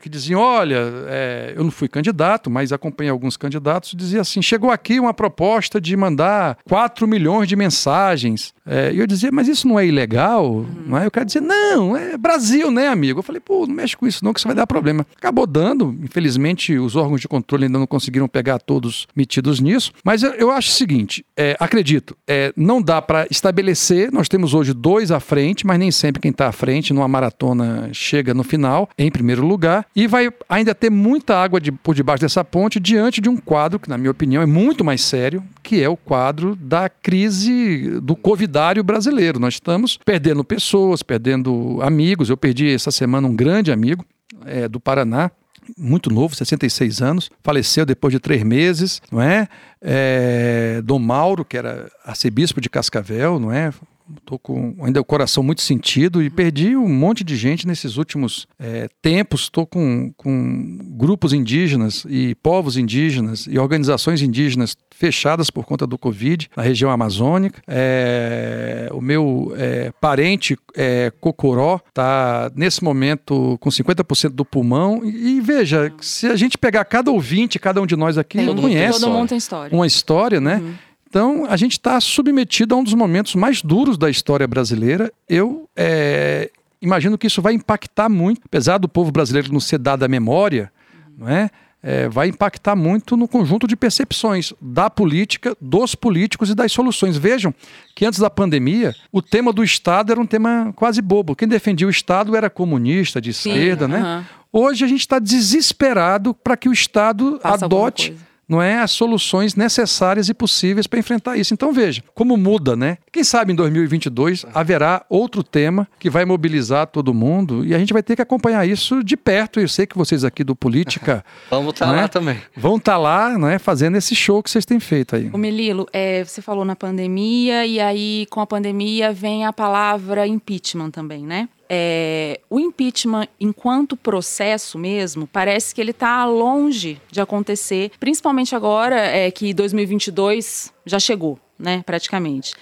que 0.00 0.08
diziam, 0.08 0.40
olha, 0.40 0.78
é, 1.06 1.54
eu 1.56 1.62
não 1.62 1.70
fui 1.70 1.88
candidato, 1.88 2.50
mas 2.50 2.72
acompanhei 2.72 3.10
alguns 3.10 3.36
candidatos, 3.36 3.94
dizia 3.96 4.20
assim, 4.20 4.42
chegou 4.42 4.70
aqui 4.70 4.98
uma 4.98 5.14
proposta 5.14 5.80
de 5.80 5.96
mandar 5.96 6.58
4 6.68 7.06
milhões 7.06 7.48
de 7.48 7.54
mensagens. 7.54 8.52
É, 8.66 8.92
e 8.92 8.98
eu 8.98 9.06
dizia, 9.06 9.30
mas 9.30 9.46
isso 9.46 9.68
não 9.68 9.78
é 9.78 9.86
ilegal? 9.86 10.50
Uhum. 10.52 10.66
Não 10.86 10.98
é? 10.98 11.06
Eu 11.06 11.10
quero 11.10 11.26
dizer, 11.26 11.40
não, 11.40 11.96
é 11.96 12.16
Brasil, 12.16 12.70
né, 12.70 12.88
amigo? 12.88 13.20
Eu 13.20 13.22
falei, 13.22 13.40
pô, 13.40 13.66
não 13.66 13.74
mexe 13.74 13.96
com 13.96 14.06
isso 14.06 14.24
não, 14.24 14.32
que 14.32 14.40
isso 14.40 14.48
vai 14.48 14.56
dar 14.56 14.66
problema. 14.66 15.06
Acabou 15.16 15.46
dando, 15.46 15.96
infelizmente 16.02 16.76
os 16.78 16.96
órgãos 16.96 17.20
de 17.20 17.28
controle 17.28 17.66
ainda 17.66 17.78
não 17.78 17.86
conseguiram 17.86 18.26
pegar 18.26 18.58
todos 18.58 19.06
metidos 19.14 19.60
nisso, 19.60 19.92
mas 20.02 20.22
eu, 20.22 20.32
eu 20.32 20.50
acho 20.50 20.70
o 20.70 20.72
seguinte, 20.72 21.24
é, 21.36 21.56
acredito, 21.58 22.16
é, 22.28 22.52
não 22.56 22.80
dá 22.80 23.02
para 23.02 23.26
estabelecer, 23.30 24.12
nós 24.12 24.28
temos 24.28 24.54
hoje 24.54 24.72
dois 24.72 25.10
à 25.10 25.18
frente, 25.18 25.66
mas 25.66 25.78
nem 25.78 25.90
sempre 25.90 26.22
quem 26.22 26.30
está 26.30 26.48
à 26.48 26.52
frente 26.52 26.92
numa 26.92 27.08
maratona 27.08 27.88
chega 27.92 28.32
no 28.32 28.44
final, 28.44 28.88
em 28.96 29.10
primeiro 29.10 29.44
lugar, 29.44 29.86
e 29.96 30.06
vai 30.06 30.30
ainda 30.48 30.74
ter 30.74 30.90
muita 30.90 31.36
água 31.36 31.60
de, 31.60 31.72
por 31.72 31.94
debaixo 31.94 32.22
dessa 32.22 32.44
ponte 32.44 32.78
diante 32.78 33.20
de 33.20 33.28
um 33.28 33.36
quadro 33.36 33.80
que, 33.80 33.88
na 33.88 33.98
minha 33.98 34.10
opinião, 34.10 34.42
é 34.42 34.46
muito 34.46 34.84
mais 34.84 35.00
sério, 35.02 35.42
que 35.62 35.82
é 35.82 35.88
o 35.88 35.96
quadro 35.96 36.54
da 36.54 36.88
crise 36.88 37.98
do 38.00 38.14
covidário 38.14 38.84
brasileiro. 38.84 39.40
Nós 39.40 39.54
estamos 39.54 39.98
perdendo 40.04 40.44
pessoas, 40.44 41.02
perdendo 41.02 41.78
amigos. 41.82 42.30
Eu 42.30 42.36
perdi 42.36 42.72
essa 42.72 42.90
semana 42.90 43.26
um 43.26 43.34
grande 43.34 43.72
amigo 43.72 44.04
é, 44.44 44.68
do 44.68 44.78
Paraná, 44.78 45.30
muito 45.76 46.10
novo, 46.10 46.34
66 46.34 47.02
anos, 47.02 47.30
faleceu 47.42 47.84
depois 47.86 48.12
de 48.12 48.20
três 48.20 48.42
meses, 48.42 49.00
não 49.10 49.20
é? 49.20 49.48
é 49.80 50.80
Dom 50.84 50.98
Mauro, 50.98 51.44
que 51.44 51.56
era 51.56 51.90
arcebispo 52.04 52.60
de 52.60 52.68
Cascavel, 52.68 53.38
não 53.38 53.52
é? 53.52 53.72
Estou 54.18 54.38
com 54.38 54.76
ainda 54.82 55.00
o 55.00 55.04
coração 55.04 55.42
muito 55.42 55.62
sentido 55.62 56.22
e 56.22 56.28
perdi 56.28 56.76
um 56.76 56.88
monte 56.88 57.24
de 57.24 57.36
gente 57.36 57.66
nesses 57.66 57.96
últimos 57.96 58.46
é, 58.58 58.88
tempos. 59.00 59.42
Estou 59.42 59.66
com, 59.66 60.12
com 60.16 60.78
grupos 60.90 61.32
indígenas 61.32 62.04
e 62.08 62.34
povos 62.36 62.76
indígenas 62.76 63.46
e 63.48 63.58
organizações 63.58 64.20
indígenas 64.20 64.76
fechadas 64.94 65.50
por 65.50 65.64
conta 65.64 65.86
do 65.86 65.96
Covid 65.96 66.50
na 66.54 66.62
região 66.62 66.90
amazônica. 66.90 67.62
É, 67.66 68.90
o 68.92 69.00
meu 69.00 69.54
é, 69.56 69.90
parente 70.00 70.56
é, 70.76 71.10
Cocoró 71.20 71.80
está 71.88 72.50
nesse 72.54 72.84
momento 72.84 73.56
com 73.58 73.70
50% 73.70 74.30
do 74.30 74.44
pulmão. 74.44 75.02
E, 75.02 75.36
e, 75.36 75.40
veja, 75.40 75.90
se 76.00 76.26
a 76.26 76.36
gente 76.36 76.58
pegar 76.58 76.84
cada 76.84 77.10
ouvinte, 77.10 77.58
cada 77.58 77.80
um 77.80 77.86
de 77.86 77.96
nós 77.96 78.18
aqui, 78.18 78.40
não 78.42 78.54
conhece 78.54 79.00
todo 79.00 79.12
mundo 79.12 79.28
tem 79.28 79.38
história. 79.38 79.74
uma 79.74 79.86
história, 79.86 80.40
né? 80.40 80.56
Uhum. 80.56 80.74
Então, 81.14 81.46
a 81.48 81.56
gente 81.56 81.74
está 81.74 82.00
submetido 82.00 82.74
a 82.74 82.78
um 82.78 82.82
dos 82.82 82.92
momentos 82.92 83.36
mais 83.36 83.62
duros 83.62 83.96
da 83.96 84.10
história 84.10 84.48
brasileira. 84.48 85.12
Eu 85.28 85.70
é, 85.76 86.50
imagino 86.82 87.16
que 87.16 87.28
isso 87.28 87.40
vai 87.40 87.54
impactar 87.54 88.08
muito, 88.08 88.40
apesar 88.44 88.78
do 88.78 88.88
povo 88.88 89.12
brasileiro 89.12 89.52
não 89.52 89.60
ser 89.60 89.78
dado 89.78 90.02
a 90.04 90.08
memória, 90.08 90.72
não 91.16 91.28
é? 91.28 91.50
É, 91.80 92.08
vai 92.08 92.26
impactar 92.26 92.74
muito 92.74 93.16
no 93.16 93.28
conjunto 93.28 93.64
de 93.64 93.76
percepções 93.76 94.52
da 94.60 94.90
política, 94.90 95.56
dos 95.60 95.94
políticos 95.94 96.50
e 96.50 96.54
das 96.54 96.72
soluções. 96.72 97.16
Vejam 97.16 97.54
que 97.94 98.04
antes 98.04 98.18
da 98.18 98.28
pandemia, 98.28 98.92
o 99.12 99.22
tema 99.22 99.52
do 99.52 99.62
Estado 99.62 100.10
era 100.10 100.20
um 100.20 100.26
tema 100.26 100.72
quase 100.74 101.00
bobo. 101.00 101.36
Quem 101.36 101.46
defendia 101.46 101.86
o 101.86 101.90
Estado 101.90 102.34
era 102.34 102.50
comunista, 102.50 103.20
de 103.20 103.30
esquerda, 103.30 103.86
Sim, 103.86 103.92
né? 103.92 104.00
Uh 104.00 104.02
-huh. 104.02 104.24
Hoje 104.52 104.84
a 104.84 104.88
gente 104.88 105.00
está 105.02 105.20
desesperado 105.20 106.34
para 106.34 106.56
que 106.56 106.68
o 106.68 106.72
Estado 106.72 107.38
adote 107.44 108.16
não 108.48 108.60
é 108.60 108.80
as 108.80 108.90
soluções 108.90 109.54
necessárias 109.54 110.28
e 110.28 110.34
possíveis 110.34 110.86
para 110.86 110.98
enfrentar 110.98 111.36
isso. 111.36 111.54
Então 111.54 111.72
veja, 111.72 112.02
como 112.14 112.36
muda, 112.36 112.76
né? 112.76 112.98
Quem 113.12 113.24
sabe 113.24 113.52
em 113.52 113.56
2022 113.56 114.44
haverá 114.54 115.04
outro 115.08 115.42
tema 115.42 115.88
que 115.98 116.10
vai 116.10 116.24
mobilizar 116.24 116.86
todo 116.86 117.14
mundo 117.14 117.64
e 117.64 117.74
a 117.74 117.78
gente 117.78 117.92
vai 117.92 118.02
ter 118.02 118.16
que 118.16 118.22
acompanhar 118.22 118.66
isso 118.66 119.02
de 119.02 119.16
perto. 119.16 119.60
Eu 119.60 119.68
sei 119.68 119.86
que 119.86 119.96
vocês 119.96 120.24
aqui 120.24 120.44
do 120.44 120.54
Política 120.54 121.24
vamos 121.50 121.72
estar 121.72 121.86
tá 121.86 121.92
né, 121.92 122.02
lá 122.02 122.08
também. 122.08 122.38
Vão 122.56 122.76
estar 122.76 122.92
tá 122.92 122.98
lá, 122.98 123.38
né, 123.38 123.58
fazendo 123.58 123.96
esse 123.96 124.14
show 124.14 124.42
que 124.42 124.50
vocês 124.50 124.64
têm 124.64 124.80
feito 124.80 125.16
aí. 125.16 125.30
O 125.32 125.38
Melilo, 125.38 125.86
é, 125.92 126.24
você 126.24 126.42
falou 126.42 126.64
na 126.64 126.76
pandemia 126.76 127.66
e 127.66 127.80
aí 127.80 128.26
com 128.30 128.40
a 128.40 128.46
pandemia 128.46 129.12
vem 129.12 129.44
a 129.44 129.52
palavra 129.52 130.26
impeachment 130.26 130.90
também, 130.90 131.24
né? 131.24 131.48
É, 131.68 132.40
o 132.48 132.60
impeachment, 132.60 133.28
enquanto 133.40 133.96
processo 133.96 134.78
mesmo, 134.78 135.26
parece 135.26 135.74
que 135.74 135.80
ele 135.80 135.90
está 135.90 136.24
longe 136.24 137.00
de 137.10 137.20
acontecer, 137.20 137.92
principalmente 137.98 138.54
agora 138.54 138.96
é, 138.96 139.30
que 139.30 139.52
2022 139.54 140.72
já 140.84 140.98
chegou, 140.98 141.38
né, 141.58 141.82
praticamente. 141.84 142.54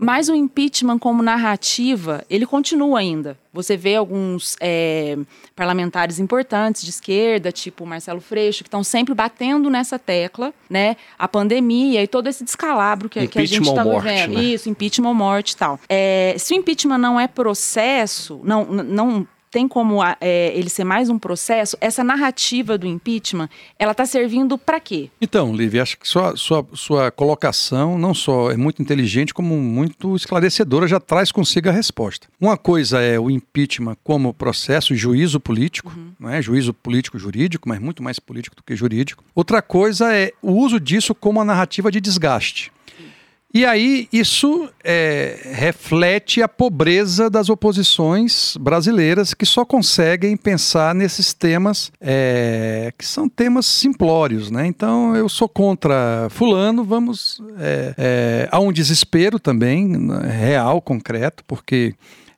Mas 0.00 0.30
o 0.30 0.34
impeachment 0.34 0.98
como 0.98 1.22
narrativa, 1.22 2.24
ele 2.30 2.46
continua 2.46 3.00
ainda. 3.00 3.36
Você 3.52 3.76
vê 3.76 3.96
alguns 3.96 4.56
é, 4.58 5.18
parlamentares 5.54 6.18
importantes 6.18 6.82
de 6.82 6.88
esquerda, 6.88 7.52
tipo 7.52 7.84
Marcelo 7.84 8.20
Freixo, 8.20 8.64
que 8.64 8.68
estão 8.68 8.82
sempre 8.82 9.12
batendo 9.12 9.68
nessa 9.68 9.98
tecla, 9.98 10.54
né? 10.70 10.96
A 11.18 11.28
pandemia 11.28 12.02
e 12.02 12.06
todo 12.06 12.28
esse 12.28 12.42
descalabro 12.42 13.10
que, 13.10 13.26
que 13.28 13.38
a 13.38 13.44
gente 13.44 13.68
está 13.68 13.84
vivendo. 13.84 14.36
Né? 14.36 14.44
Isso, 14.44 14.70
impeachment 14.70 15.08
ou 15.08 15.14
morte 15.14 15.50
e 15.50 15.56
tal. 15.56 15.78
É, 15.86 16.34
se 16.38 16.54
o 16.54 16.56
impeachment 16.56 16.98
não 16.98 17.20
é 17.20 17.28
processo, 17.28 18.40
não, 18.42 18.64
não 18.64 19.26
tem 19.50 19.66
como 19.66 20.00
é, 20.02 20.56
ele 20.56 20.70
ser 20.70 20.84
mais 20.84 21.10
um 21.10 21.18
processo, 21.18 21.76
essa 21.80 22.04
narrativa 22.04 22.78
do 22.78 22.86
impeachment, 22.86 23.48
ela 23.78 23.92
está 23.92 24.06
servindo 24.06 24.56
para 24.56 24.78
quê? 24.78 25.10
Então, 25.20 25.54
Lívia, 25.54 25.82
acho 25.82 25.98
que 25.98 26.08
sua, 26.08 26.36
sua, 26.36 26.66
sua 26.72 27.10
colocação 27.10 27.98
não 27.98 28.14
só 28.14 28.50
é 28.50 28.56
muito 28.56 28.80
inteligente, 28.80 29.34
como 29.34 29.56
muito 29.56 30.14
esclarecedora, 30.14 30.86
já 30.86 31.00
traz 31.00 31.32
consigo 31.32 31.68
a 31.68 31.72
resposta. 31.72 32.28
Uma 32.40 32.56
coisa 32.56 33.00
é 33.00 33.18
o 33.18 33.30
impeachment 33.30 33.96
como 34.04 34.32
processo, 34.32 34.94
juízo 34.94 35.40
político, 35.40 35.92
uhum. 35.96 36.12
não 36.18 36.30
é 36.30 36.40
juízo 36.40 36.72
político 36.72 37.18
jurídico, 37.18 37.68
mas 37.68 37.80
muito 37.80 38.02
mais 38.02 38.18
político 38.18 38.56
do 38.56 38.62
que 38.62 38.76
jurídico. 38.76 39.24
Outra 39.34 39.60
coisa 39.60 40.14
é 40.14 40.32
o 40.40 40.52
uso 40.52 40.78
disso 40.78 41.14
como 41.14 41.40
uma 41.40 41.44
narrativa 41.44 41.90
de 41.90 42.00
desgaste. 42.00 42.72
E 43.52 43.66
aí 43.66 44.08
isso 44.12 44.68
é, 44.84 45.40
reflete 45.54 46.40
a 46.40 46.46
pobreza 46.46 47.28
das 47.28 47.48
oposições 47.48 48.56
brasileiras 48.56 49.34
que 49.34 49.44
só 49.44 49.64
conseguem 49.64 50.36
pensar 50.36 50.94
nesses 50.94 51.34
temas 51.34 51.90
é, 52.00 52.92
que 52.96 53.04
são 53.04 53.28
temas 53.28 53.66
simplórios, 53.66 54.52
né? 54.52 54.66
Então 54.66 55.16
eu 55.16 55.28
sou 55.28 55.48
contra 55.48 56.28
fulano, 56.30 56.84
vamos 56.84 57.42
é, 57.58 57.94
é 57.98 58.48
há 58.52 58.60
um 58.60 58.72
desespero 58.72 59.40
também 59.40 59.88
né, 59.88 60.30
real, 60.30 60.80
concreto, 60.80 61.44
porque 61.44 61.92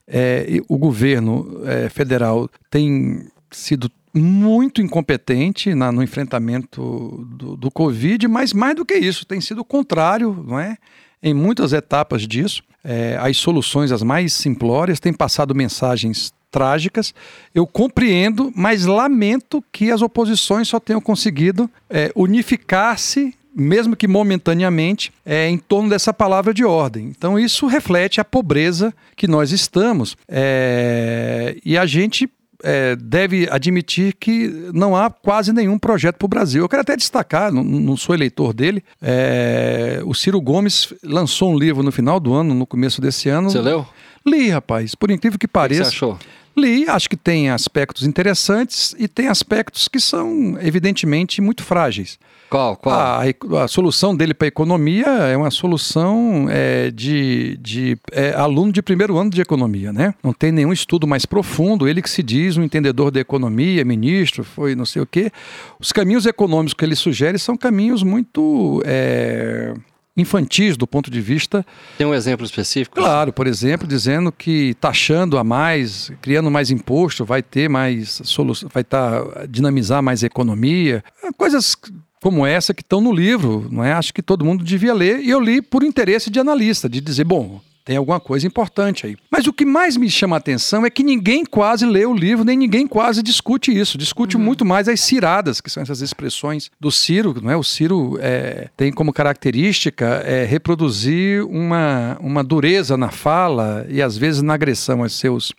é, 0.09 0.63
o 0.67 0.79
governo 0.79 1.61
é, 1.67 1.91
federal 1.91 2.49
tem 2.71 3.27
sido 3.51 3.91
muito 4.15 4.83
incompetente 4.83 5.75
na, 5.75 5.91
no 5.91 6.03
enfrentamento 6.03 7.27
do, 7.31 7.57
do 7.57 7.71
Covid, 7.71 8.29
mas 8.29 8.53
mais 8.53 8.77
do 8.77 8.85
que 8.85 8.95
isso, 8.95 9.27
tem 9.27 9.41
sido 9.41 9.61
o 9.61 9.65
contrário, 9.65 10.45
não 10.47 10.59
é? 10.59 10.77
Em 11.23 11.33
muitas 11.33 11.73
etapas 11.73 12.27
disso, 12.27 12.63
é, 12.85 13.17
as 13.21 13.37
soluções 13.37 13.93
as 13.93 14.03
mais 14.03 14.33
simplórias 14.33 14.99
têm 14.99 15.13
passado 15.13 15.55
mensagens 15.55 16.33
trágicas. 16.51 17.15
Eu 17.55 17.67
compreendo, 17.67 18.53
mas 18.55 18.85
lamento 18.85 19.65
que 19.73 19.91
as 19.91 20.03
oposições 20.03 20.69
só 20.69 20.79
tenham 20.81 21.01
conseguido 21.01 21.71
é, 21.89 22.13
unificar-se 22.15 23.35
mesmo 23.55 23.95
que 23.95 24.09
momentaneamente, 24.09 25.13
é, 25.27 25.47
em 25.49 25.59
torno 25.59 25.91
dessa 25.91 26.13
palavra 26.13 26.55
de 26.55 26.65
ordem. 26.65 27.07
Então, 27.07 27.39
isso 27.39 27.67
reflete 27.67 28.19
a 28.19 28.25
pobreza 28.25 28.95
que 29.15 29.29
nós 29.29 29.53
estamos. 29.53 30.17
É, 30.27 31.57
e 31.63 31.77
a 31.77 31.85
gente 31.85 32.31
é, 32.63 32.97
deve 32.97 33.49
admitir 33.51 34.15
que 34.19 34.49
não 34.73 34.97
há 34.97 35.11
quase 35.11 35.53
nenhum 35.53 35.79
projeto 35.79 36.17
para 36.17 36.27
o 36.27 36.29
Brasil. 36.29 36.63
Eu 36.63 36.69
quero 36.69 36.83
até 36.83 36.97
destacar, 36.97 37.53
não, 37.53 37.63
não 37.63 37.97
sou 37.97 38.15
eleitor 38.15 38.53
dele, 38.53 38.83
é, 39.01 40.01
o 40.05 40.15
Ciro 40.15 40.41
Gomes 40.41 40.93
lançou 41.03 41.53
um 41.53 41.59
livro 41.59 41.83
no 41.83 41.93
final 41.93 42.19
do 42.19 42.33
ano, 42.33 42.55
no 42.55 42.67
começo 42.67 43.01
desse 43.01 43.29
ano. 43.29 43.51
Você 43.51 43.61
leu? 43.61 43.87
Li, 44.27 44.51
rapaz. 44.51 44.95
Por 44.95 45.11
incrível 45.11 45.39
que 45.39 45.49
pareça. 45.49 45.83
O 45.83 45.85
que 45.85 45.91
você 45.91 45.97
achou? 45.97 46.19
Li, 46.57 46.87
acho 46.89 47.09
que 47.09 47.17
tem 47.17 47.51
aspectos 47.51 48.07
interessantes 48.07 48.95
e 48.99 49.09
tem 49.09 49.29
aspectos 49.29 49.89
que 49.89 49.99
são, 49.99 50.59
evidentemente, 50.61 51.41
muito 51.41 51.63
frágeis. 51.63 52.19
Qual? 52.53 52.77
Qual? 52.77 52.95
A, 52.95 53.23
a 53.65 53.67
solução 53.67 54.15
dele 54.15 54.35
para 54.35 54.47
a 54.47 54.51
economia 54.51 55.07
é 55.07 55.35
uma 55.35 55.51
solução 55.51 56.49
é, 56.51 56.91
de, 56.91 57.57
de 57.57 57.97
é, 58.13 58.35
aluno 58.35 58.71
de 58.71 58.83
primeiro 58.83 59.17
ano 59.17 59.31
de 59.31 59.41
economia, 59.41 59.91
né? 59.91 60.13
Não 60.23 60.35
tem 60.35 60.53
nenhum 60.53 60.71
estudo 60.71 61.07
mais 61.07 61.25
profundo. 61.25 61.89
Ele 61.89 62.03
que 62.03 62.11
se 62.11 62.23
diz 62.23 62.59
um 62.59 62.63
entendedor 62.63 63.11
da 63.11 63.19
economia, 63.19 63.83
ministro, 63.87 64.45
foi 64.45 64.75
não 64.75 64.85
sei 64.85 65.01
o 65.01 65.07
quê. 65.07 65.33
Os 65.81 65.93
caminhos 65.93 66.27
econômicos 66.27 66.75
que 66.75 66.85
ele 66.85 66.95
sugere 66.95 67.39
são 67.39 67.57
caminhos 67.57 68.03
muito. 68.03 68.83
É, 68.85 69.73
infantis 70.17 70.77
do 70.77 70.87
ponto 70.87 71.11
de 71.11 71.21
vista. 71.21 71.65
Tem 71.97 72.07
um 72.07 72.15
exemplo 72.15 72.45
específico? 72.45 72.97
Claro, 72.97 73.33
por 73.33 73.47
exemplo, 73.47 73.87
dizendo 73.87 74.31
que 74.31 74.75
taxando 74.75 75.39
a 75.39 75.45
mais, 75.45 76.13
criando 76.21 76.51
mais 76.51 76.71
imposto, 76.71 77.25
vai 77.25 77.43
ter 77.43 77.69
mais 77.69 78.21
solução, 78.25 78.69
vai 78.73 78.85
tá, 78.85 79.47
dinamizar 79.49 80.03
mais 80.03 80.23
economia. 80.23 81.03
Coisas 81.37 81.77
como 82.23 82.47
essa 82.47 82.73
que 82.73 82.83
estão 82.83 83.01
no 83.01 83.13
livro, 83.13 83.67
não 83.71 83.83
é? 83.83 83.93
Acho 83.93 84.15
que 84.15 84.23
todo 84.23 84.45
mundo 84.45 84.63
devia 84.63 84.95
ler 84.95 85.21
e 85.21 85.31
eu 85.31 85.41
li 85.41 85.61
por 85.61 85.83
interesse 85.83 86.31
de 86.31 86.39
analista, 86.39 86.89
de 86.89 87.01
dizer, 87.01 87.25
bom, 87.25 87.61
tem 87.85 87.97
alguma 87.97 88.21
coisa 88.21 88.47
importante 88.47 89.07
aí. 89.07 89.17
Mas 89.31 89.47
o 89.47 89.53
que 89.53 89.65
mais 89.65 89.97
me 89.97 90.11
chama 90.11 90.37
a 90.37 90.39
atenção 90.39 90.87
é 90.87 90.91
que 90.91 91.03
ninguém 91.03 91.45
quase 91.45 91.85
lê 91.85 92.05
o 92.07 92.15
livro, 92.15 92.45
nem 92.45 92.57
ninguém 92.57 92.87
quase 92.87 93.23
discute 93.23 93.77
isso. 93.77 93.99
Discute 93.99 94.37
uhum. 94.37 94.43
muito 94.43 94.65
mais 94.65 94.89
as 94.89 95.01
ciradas, 95.01 95.61
que 95.61 95.71
são 95.71 95.83
essas 95.83 96.01
expressões 96.01 96.71
do 96.81 96.91
Ciro. 96.91 97.35
Não 97.43 97.51
é? 97.51 97.57
O 97.57 97.63
Ciro 97.63 98.19
é, 98.21 98.69
tem 98.77 98.93
como 98.93 99.13
característica 99.13 100.23
é, 100.25 100.45
reproduzir 100.45 101.45
uma, 101.47 102.17
uma 102.21 102.45
dureza 102.45 102.97
na 102.97 103.11
fala 103.11 103.87
e 103.89 104.01
às 104.01 104.17
vezes 104.17 104.43
na 104.43 104.55
agressão 104.55 105.03
aos 105.03 105.15
seus 105.15 105.53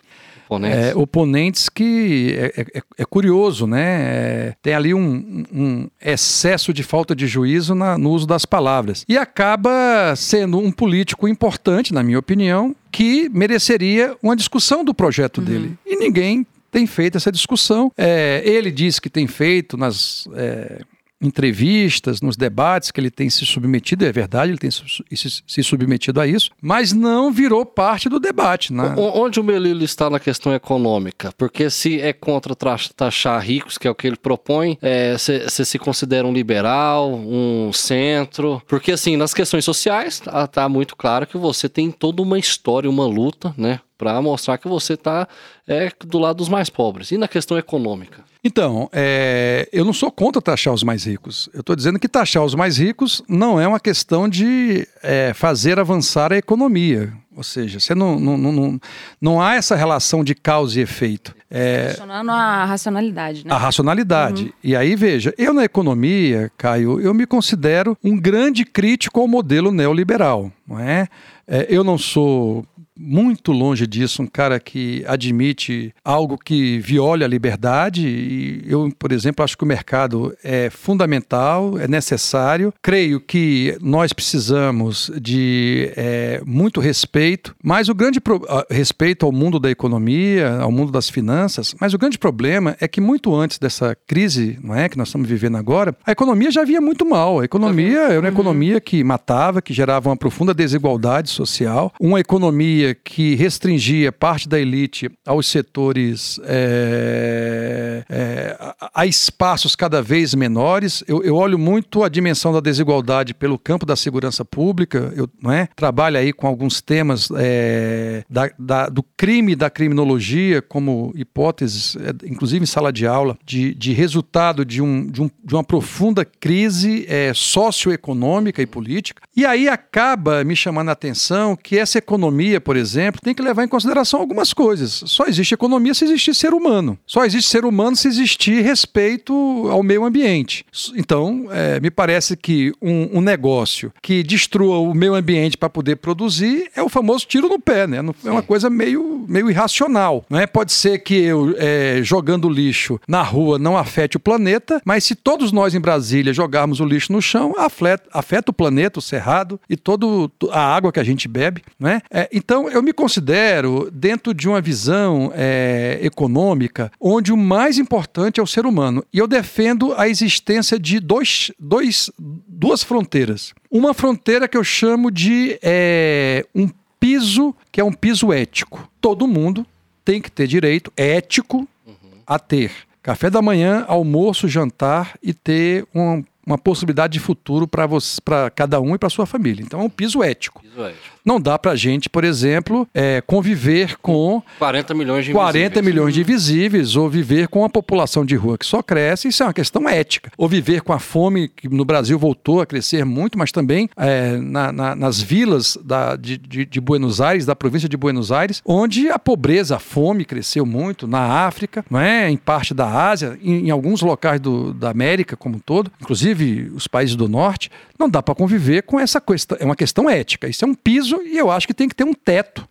oponentes, 0.48 0.78
é, 0.78 0.94
oponentes 0.94 1.68
que 1.68 2.34
é, 2.38 2.60
é, 2.74 2.82
é 2.98 3.04
curioso, 3.04 3.66
né? 3.66 3.82
É, 3.84 4.54
tem 4.62 4.74
ali 4.74 4.94
um, 4.94 5.44
um, 5.52 5.88
excesso 6.00 6.72
de 6.72 6.82
falta 6.82 7.14
de 7.14 7.26
juízo 7.26 7.74
na, 7.74 7.98
no 7.98 8.10
uso 8.10 8.26
das 8.26 8.44
palavras. 8.44 9.04
E 9.08 9.16
acaba 9.16 10.14
sendo 10.16 10.58
um 10.58 10.70
político 10.70 11.26
importante, 11.28 11.92
na 11.92 12.02
minha 12.02 12.18
opinião, 12.18 12.74
que 12.90 13.28
mereceria 13.30 14.16
uma 14.22 14.36
discussão 14.36 14.84
do 14.84 14.94
projeto 14.94 15.38
uhum. 15.38 15.44
dele. 15.44 15.78
E 15.86 15.96
ninguém 15.96 16.46
tem 16.70 16.86
feito 16.86 17.16
essa 17.16 17.30
discussão. 17.30 17.92
É, 17.96 18.42
ele 18.44 18.70
diz 18.70 18.98
que 18.98 19.08
tem 19.08 19.26
feito 19.28 19.76
nas 19.76 20.28
é, 20.34 20.80
entrevistas, 21.20 22.20
nos 22.20 22.36
debates 22.36 22.90
que 22.90 23.00
ele 23.00 23.10
tem 23.10 23.30
se 23.30 23.46
submetido, 23.46 24.04
é 24.04 24.12
verdade, 24.12 24.50
ele 24.50 24.58
tem 24.58 24.70
se 24.70 25.62
submetido 25.62 26.20
a 26.20 26.26
isso, 26.26 26.50
mas 26.60 26.92
não 26.92 27.32
virou 27.32 27.64
parte 27.64 28.08
do 28.08 28.20
debate. 28.20 28.72
Né? 28.72 28.94
Onde 28.96 29.40
o 29.40 29.44
Melilo 29.44 29.82
está 29.82 30.10
na 30.10 30.20
questão 30.20 30.52
econômica? 30.52 31.32
Porque 31.36 31.70
se 31.70 32.00
é 32.00 32.12
contra 32.12 32.54
taxar 32.94 33.40
ricos, 33.40 33.78
que 33.78 33.88
é 33.88 33.90
o 33.90 33.94
que 33.94 34.06
ele 34.06 34.16
propõe, 34.16 34.78
você 35.16 35.44
é, 35.46 35.64
se 35.64 35.78
considera 35.78 36.26
um 36.26 36.32
liberal, 36.32 37.12
um 37.14 37.72
centro? 37.72 38.62
Porque 38.66 38.92
assim, 38.92 39.16
nas 39.16 39.32
questões 39.32 39.64
sociais, 39.64 40.14
está 40.14 40.46
tá 40.46 40.68
muito 40.68 40.96
claro 40.96 41.26
que 41.26 41.38
você 41.38 41.68
tem 41.68 41.90
toda 41.90 42.22
uma 42.22 42.38
história, 42.38 42.90
uma 42.90 43.06
luta, 43.06 43.54
né? 43.56 43.80
Para 43.96 44.20
mostrar 44.20 44.58
que 44.58 44.68
você 44.68 44.94
está 44.94 45.28
é, 45.68 45.90
do 46.04 46.18
lado 46.18 46.36
dos 46.36 46.48
mais 46.48 46.68
pobres. 46.68 47.10
E 47.12 47.18
na 47.18 47.28
questão 47.28 47.56
econômica? 47.56 48.24
Então, 48.42 48.90
é, 48.92 49.66
eu 49.72 49.86
não 49.86 49.92
sou 49.94 50.10
contra 50.10 50.42
taxar 50.42 50.74
os 50.74 50.82
mais 50.82 51.06
ricos. 51.06 51.48
Eu 51.54 51.60
estou 51.60 51.74
dizendo 51.74 51.98
que 51.98 52.06
taxar 52.06 52.44
os 52.44 52.54
mais 52.54 52.76
ricos 52.76 53.22
não 53.26 53.58
é 53.58 53.66
uma 53.66 53.80
questão 53.80 54.28
de 54.28 54.86
é, 55.02 55.32
fazer 55.32 55.78
avançar 55.78 56.30
a 56.30 56.36
economia. 56.36 57.10
Ou 57.34 57.42
seja, 57.42 57.80
você 57.80 57.94
não, 57.94 58.20
não, 58.20 58.36
não, 58.36 58.80
não 59.20 59.40
há 59.40 59.54
essa 59.54 59.74
relação 59.74 60.22
de 60.22 60.34
causa 60.34 60.78
e 60.78 60.82
efeito. 60.82 61.34
É, 61.50 61.86
Questionando 61.86 62.30
a 62.30 62.64
racionalidade, 62.64 63.44
né? 63.46 63.52
A 63.52 63.56
racionalidade. 63.56 64.44
Uhum. 64.44 64.52
E 64.62 64.76
aí, 64.76 64.94
veja, 64.94 65.34
eu 65.36 65.52
na 65.52 65.64
economia, 65.64 66.52
Caio, 66.56 67.00
eu 67.00 67.12
me 67.14 67.26
considero 67.26 67.96
um 68.04 68.16
grande 68.16 68.64
crítico 68.64 69.20
ao 69.20 69.26
modelo 69.26 69.72
neoliberal. 69.72 70.52
Não 70.68 70.78
é? 70.78 71.08
é 71.48 71.66
eu 71.68 71.82
não 71.82 71.98
sou 71.98 72.64
muito 72.96 73.52
longe 73.52 73.86
disso, 73.86 74.22
um 74.22 74.26
cara 74.26 74.60
que 74.60 75.04
admite 75.06 75.92
algo 76.04 76.38
que 76.38 76.78
viola 76.78 77.24
a 77.24 77.28
liberdade. 77.28 78.06
E 78.06 78.64
eu, 78.66 78.90
por 78.98 79.12
exemplo, 79.12 79.44
acho 79.44 79.56
que 79.56 79.64
o 79.64 79.66
mercado 79.66 80.34
é 80.42 80.70
fundamental, 80.70 81.78
é 81.78 81.88
necessário. 81.88 82.72
Creio 82.82 83.20
que 83.20 83.76
nós 83.80 84.12
precisamos 84.12 85.10
de 85.20 85.92
é, 85.96 86.40
muito 86.46 86.80
respeito, 86.80 87.54
mas 87.62 87.88
o 87.88 87.94
grande 87.94 88.20
pro... 88.20 88.42
respeito 88.70 89.26
ao 89.26 89.32
mundo 89.32 89.58
da 89.58 89.70
economia, 89.70 90.58
ao 90.58 90.70
mundo 90.70 90.92
das 90.92 91.08
finanças. 91.08 91.74
Mas 91.80 91.94
o 91.94 91.98
grande 91.98 92.18
problema 92.18 92.76
é 92.80 92.86
que 92.86 93.00
muito 93.00 93.34
antes 93.34 93.58
dessa 93.58 93.96
crise, 94.06 94.58
não 94.62 94.74
é, 94.74 94.88
que 94.88 94.96
nós 94.96 95.08
estamos 95.08 95.28
vivendo 95.28 95.56
agora, 95.56 95.96
a 96.06 96.12
economia 96.12 96.50
já 96.50 96.64
vinha 96.64 96.80
muito 96.80 97.04
mal. 97.04 97.40
A 97.40 97.44
economia 97.44 98.00
era 98.00 98.20
uma 98.20 98.28
economia 98.28 98.80
que 98.80 99.02
matava, 99.02 99.60
que 99.60 99.72
gerava 99.72 100.08
uma 100.08 100.16
profunda 100.16 100.54
desigualdade 100.54 101.30
social, 101.30 101.92
uma 102.00 102.20
economia 102.20 102.83
que 102.92 103.36
restringia 103.36 104.10
parte 104.10 104.48
da 104.48 104.58
elite 104.58 105.08
aos 105.24 105.46
setores 105.46 106.40
é, 106.44 108.04
é, 108.08 108.56
a 108.92 109.06
espaços 109.06 109.76
cada 109.76 110.02
vez 110.02 110.34
menores. 110.34 111.04
Eu, 111.06 111.22
eu, 111.22 111.36
olho 111.36 111.58
muito 111.58 112.02
a 112.02 112.08
dimensão 112.08 112.52
da 112.52 112.60
desigualdade 112.60 113.32
pelo 113.32 113.58
campo 113.58 113.86
da 113.86 113.94
segurança 113.94 114.44
pública. 114.44 115.12
Eu 115.16 115.28
não 115.40 115.52
é? 115.52 115.68
trabalho 115.76 116.18
aí 116.18 116.32
com 116.32 116.46
alguns 116.46 116.80
temas 116.80 117.28
é, 117.36 118.24
da, 118.28 118.50
da, 118.58 118.88
do 118.88 119.02
crime 119.16 119.54
da 119.54 119.70
criminologia 119.70 120.60
como 120.60 121.12
hipóteses, 121.14 121.96
é, 121.96 122.26
inclusive 122.28 122.64
em 122.64 122.66
sala 122.66 122.92
de 122.92 123.06
aula, 123.06 123.38
de, 123.44 123.74
de 123.74 123.92
resultado 123.92 124.64
de, 124.64 124.82
um, 124.82 125.06
de, 125.06 125.22
um, 125.22 125.30
de 125.44 125.54
uma 125.54 125.64
profunda 125.64 126.24
crise 126.24 127.06
é, 127.08 127.32
socioeconômica 127.34 128.60
e 128.60 128.66
política. 128.66 129.22
E 129.36 129.44
aí 129.44 129.68
acaba 129.68 130.42
me 130.44 130.56
chamando 130.56 130.88
a 130.88 130.92
atenção 130.92 131.56
que 131.56 131.78
essa 131.78 131.98
economia, 131.98 132.60
por 132.60 132.73
por 132.74 132.80
exemplo, 132.80 133.20
tem 133.22 133.32
que 133.32 133.40
levar 133.40 133.62
em 133.62 133.68
consideração 133.68 134.18
algumas 134.18 134.52
coisas. 134.52 135.04
Só 135.06 135.26
existe 135.26 135.54
economia 135.54 135.94
se 135.94 136.04
existir 136.04 136.34
ser 136.34 136.52
humano. 136.52 136.98
Só 137.06 137.24
existe 137.24 137.48
ser 137.48 137.64
humano 137.64 137.94
se 137.94 138.08
existir 138.08 138.64
respeito 138.64 139.32
ao 139.70 139.80
meio 139.80 140.04
ambiente. 140.04 140.66
Então, 140.96 141.46
é, 141.52 141.78
me 141.78 141.88
parece 141.88 142.36
que 142.36 142.72
um, 142.82 143.18
um, 143.18 143.20
negócio 143.20 143.92
que 144.02 144.24
destrua 144.24 144.78
o 144.78 144.92
meio 144.92 145.14
ambiente 145.14 145.56
para 145.56 145.70
poder 145.70 145.96
produzir 145.96 146.68
é 146.74 146.82
o 146.82 146.88
famoso 146.88 147.26
tiro 147.28 147.48
no 147.48 147.60
pé, 147.60 147.86
né? 147.86 147.98
É 148.24 148.30
uma 148.30 148.42
coisa 148.42 148.68
meio, 148.68 149.24
meio 149.28 149.48
irracional. 149.48 150.24
Não 150.28 150.40
é? 150.40 150.44
Pode 150.44 150.72
ser 150.72 150.98
que 150.98 151.14
eu, 151.14 151.54
é, 151.56 152.00
jogando 152.02 152.48
lixo 152.48 153.00
na 153.06 153.22
rua 153.22 153.56
não 153.56 153.76
afete 153.76 154.16
o 154.16 154.20
planeta, 154.20 154.82
mas 154.84 155.04
se 155.04 155.14
todos 155.14 155.52
nós 155.52 155.76
em 155.76 155.80
Brasília 155.80 156.34
jogarmos 156.34 156.80
o 156.80 156.84
lixo 156.84 157.12
no 157.12 157.22
chão, 157.22 157.54
afeta, 157.56 158.08
afeta 158.12 158.50
o 158.50 158.54
planeta, 158.54 158.98
o 158.98 159.02
cerrado 159.02 159.60
e 159.70 159.76
toda 159.76 160.06
a 160.50 160.74
água 160.74 160.90
que 160.90 160.98
a 160.98 161.04
gente 161.04 161.28
bebe. 161.28 161.62
Não 161.78 161.88
é? 161.88 162.02
é 162.10 162.28
então, 162.32 162.63
então, 162.64 162.70
eu 162.70 162.82
me 162.82 162.92
considero 162.92 163.90
dentro 163.92 164.32
de 164.32 164.48
uma 164.48 164.60
visão 164.60 165.30
é, 165.34 165.98
econômica 166.02 166.90
onde 166.98 167.32
o 167.32 167.36
mais 167.36 167.78
importante 167.78 168.40
é 168.40 168.42
o 168.42 168.46
ser 168.46 168.66
humano. 168.66 169.04
E 169.12 169.18
eu 169.18 169.26
defendo 169.26 169.94
a 169.96 170.08
existência 170.08 170.78
de 170.78 171.00
dois, 171.00 171.50
dois, 171.58 172.10
duas 172.18 172.82
fronteiras. 172.82 173.52
Uma 173.70 173.92
fronteira 173.92 174.48
que 174.48 174.56
eu 174.56 174.64
chamo 174.64 175.10
de 175.10 175.58
é, 175.62 176.46
um 176.54 176.68
piso, 176.98 177.54
que 177.70 177.80
é 177.80 177.84
um 177.84 177.92
piso 177.92 178.32
ético. 178.32 178.88
Todo 179.00 179.28
mundo 179.28 179.66
tem 180.04 180.20
que 180.20 180.30
ter 180.30 180.46
direito 180.46 180.92
ético 180.96 181.68
uhum. 181.86 181.94
a 182.26 182.38
ter 182.38 182.70
café 183.02 183.28
da 183.28 183.42
manhã, 183.42 183.84
almoço, 183.86 184.48
jantar 184.48 185.18
e 185.22 185.34
ter 185.34 185.86
um, 185.94 186.24
uma 186.46 186.58
possibilidade 186.58 187.14
de 187.14 187.20
futuro 187.20 187.66
para 187.66 188.50
cada 188.50 188.80
um 188.80 188.94
e 188.94 188.98
para 188.98 189.08
sua 189.08 189.26
família. 189.26 189.62
Então 189.62 189.80
é 189.80 189.84
um 189.84 189.90
piso 189.90 190.22
ético. 190.22 190.62
Piso 190.62 190.82
ético. 190.84 191.14
Não 191.24 191.40
dá 191.40 191.58
para 191.58 191.72
a 191.72 191.76
gente, 191.76 192.10
por 192.10 192.22
exemplo, 192.22 192.86
é, 192.92 193.22
conviver 193.22 193.96
com 193.98 194.42
40 194.58 194.92
milhões 194.92 195.24
de 195.24 195.32
40 195.32 195.58
invisíveis. 195.58 195.86
milhões 195.86 196.14
de 196.14 196.20
invisíveis 196.20 196.96
ou 196.96 197.08
viver 197.08 197.48
com 197.48 197.64
a 197.64 197.70
população 197.70 198.26
de 198.26 198.36
rua 198.36 198.58
que 198.58 198.66
só 198.66 198.82
cresce. 198.82 199.28
Isso 199.28 199.42
é 199.42 199.46
uma 199.46 199.54
questão 199.54 199.88
ética. 199.88 200.30
Ou 200.36 200.46
viver 200.46 200.82
com 200.82 200.92
a 200.92 200.98
fome 200.98 201.48
que 201.48 201.66
no 201.66 201.84
Brasil 201.84 202.18
voltou 202.18 202.60
a 202.60 202.66
crescer 202.66 203.06
muito, 203.06 203.38
mas 203.38 203.50
também 203.50 203.88
é, 203.96 204.36
na, 204.36 204.70
na, 204.70 204.94
nas 204.94 205.18
vilas 205.18 205.78
da, 205.82 206.14
de, 206.14 206.36
de, 206.36 206.66
de, 206.66 206.80
Buenos 206.80 207.22
Aires, 207.22 207.46
da 207.46 207.56
província 207.56 207.88
de 207.88 207.96
Buenos 207.96 208.30
Aires, 208.30 208.60
onde 208.64 209.08
a 209.08 209.18
pobreza, 209.18 209.76
a 209.76 209.78
fome 209.78 210.26
cresceu 210.26 210.66
muito 210.66 211.06
na 211.06 211.46
África, 211.46 211.84
não 211.90 211.98
é? 211.98 212.28
Em 212.28 212.36
parte 212.36 212.74
da 212.74 212.86
Ásia, 212.86 213.38
em, 213.42 213.68
em 213.68 213.70
alguns 213.70 214.02
locais 214.02 214.40
do, 214.40 214.74
da 214.74 214.90
América 214.90 215.36
como 215.36 215.56
um 215.56 215.58
todo, 215.58 215.90
inclusive 216.00 216.33
os 216.74 216.86
países 216.86 217.16
do 217.16 217.28
norte. 217.28 217.70
Não 217.98 218.08
dá 218.08 218.22
para 218.22 218.34
conviver 218.34 218.82
com 218.82 218.98
essa 218.98 219.20
questão. 219.20 219.56
É 219.60 219.64
uma 219.64 219.76
questão 219.76 220.08
ética. 220.08 220.48
Isso 220.48 220.64
é 220.64 220.68
um 220.68 220.74
piso 220.74 221.20
e 221.22 221.38
eu 221.38 221.50
acho 221.50 221.66
que 221.66 221.74
tem 221.74 221.88
que 221.88 221.94
ter 221.94 222.04
um 222.04 222.14
teto 222.14 222.68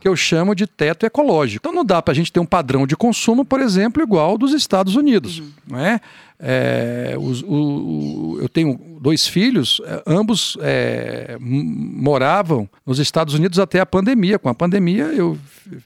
que 0.00 0.08
eu 0.08 0.14
chamo 0.14 0.54
de 0.54 0.66
teto 0.66 1.04
ecológico. 1.04 1.60
Então 1.60 1.74
não 1.74 1.84
dá 1.84 2.00
para 2.00 2.12
a 2.12 2.14
gente 2.14 2.32
ter 2.32 2.38
um 2.38 2.46
padrão 2.46 2.86
de 2.86 2.96
consumo, 2.96 3.44
por 3.44 3.60
exemplo, 3.60 4.02
igual 4.02 4.30
ao 4.30 4.38
dos 4.38 4.52
Estados 4.52 4.94
Unidos. 4.94 5.40
Uhum. 5.40 5.50
Não 5.66 5.80
é? 5.80 6.00
É, 6.38 7.14
os, 7.18 7.42
o, 7.42 7.46
o, 7.48 8.38
eu 8.40 8.48
tenho 8.48 8.78
dois 9.00 9.26
filhos, 9.26 9.80
é, 9.84 10.02
ambos 10.06 10.56
é, 10.60 11.36
moravam 11.40 12.68
nos 12.84 12.98
Estados 12.98 13.34
Unidos 13.34 13.58
até 13.58 13.80
a 13.80 13.86
pandemia. 13.86 14.38
Com 14.38 14.48
a 14.48 14.54
pandemia, 14.54 15.04
eu 15.04 15.38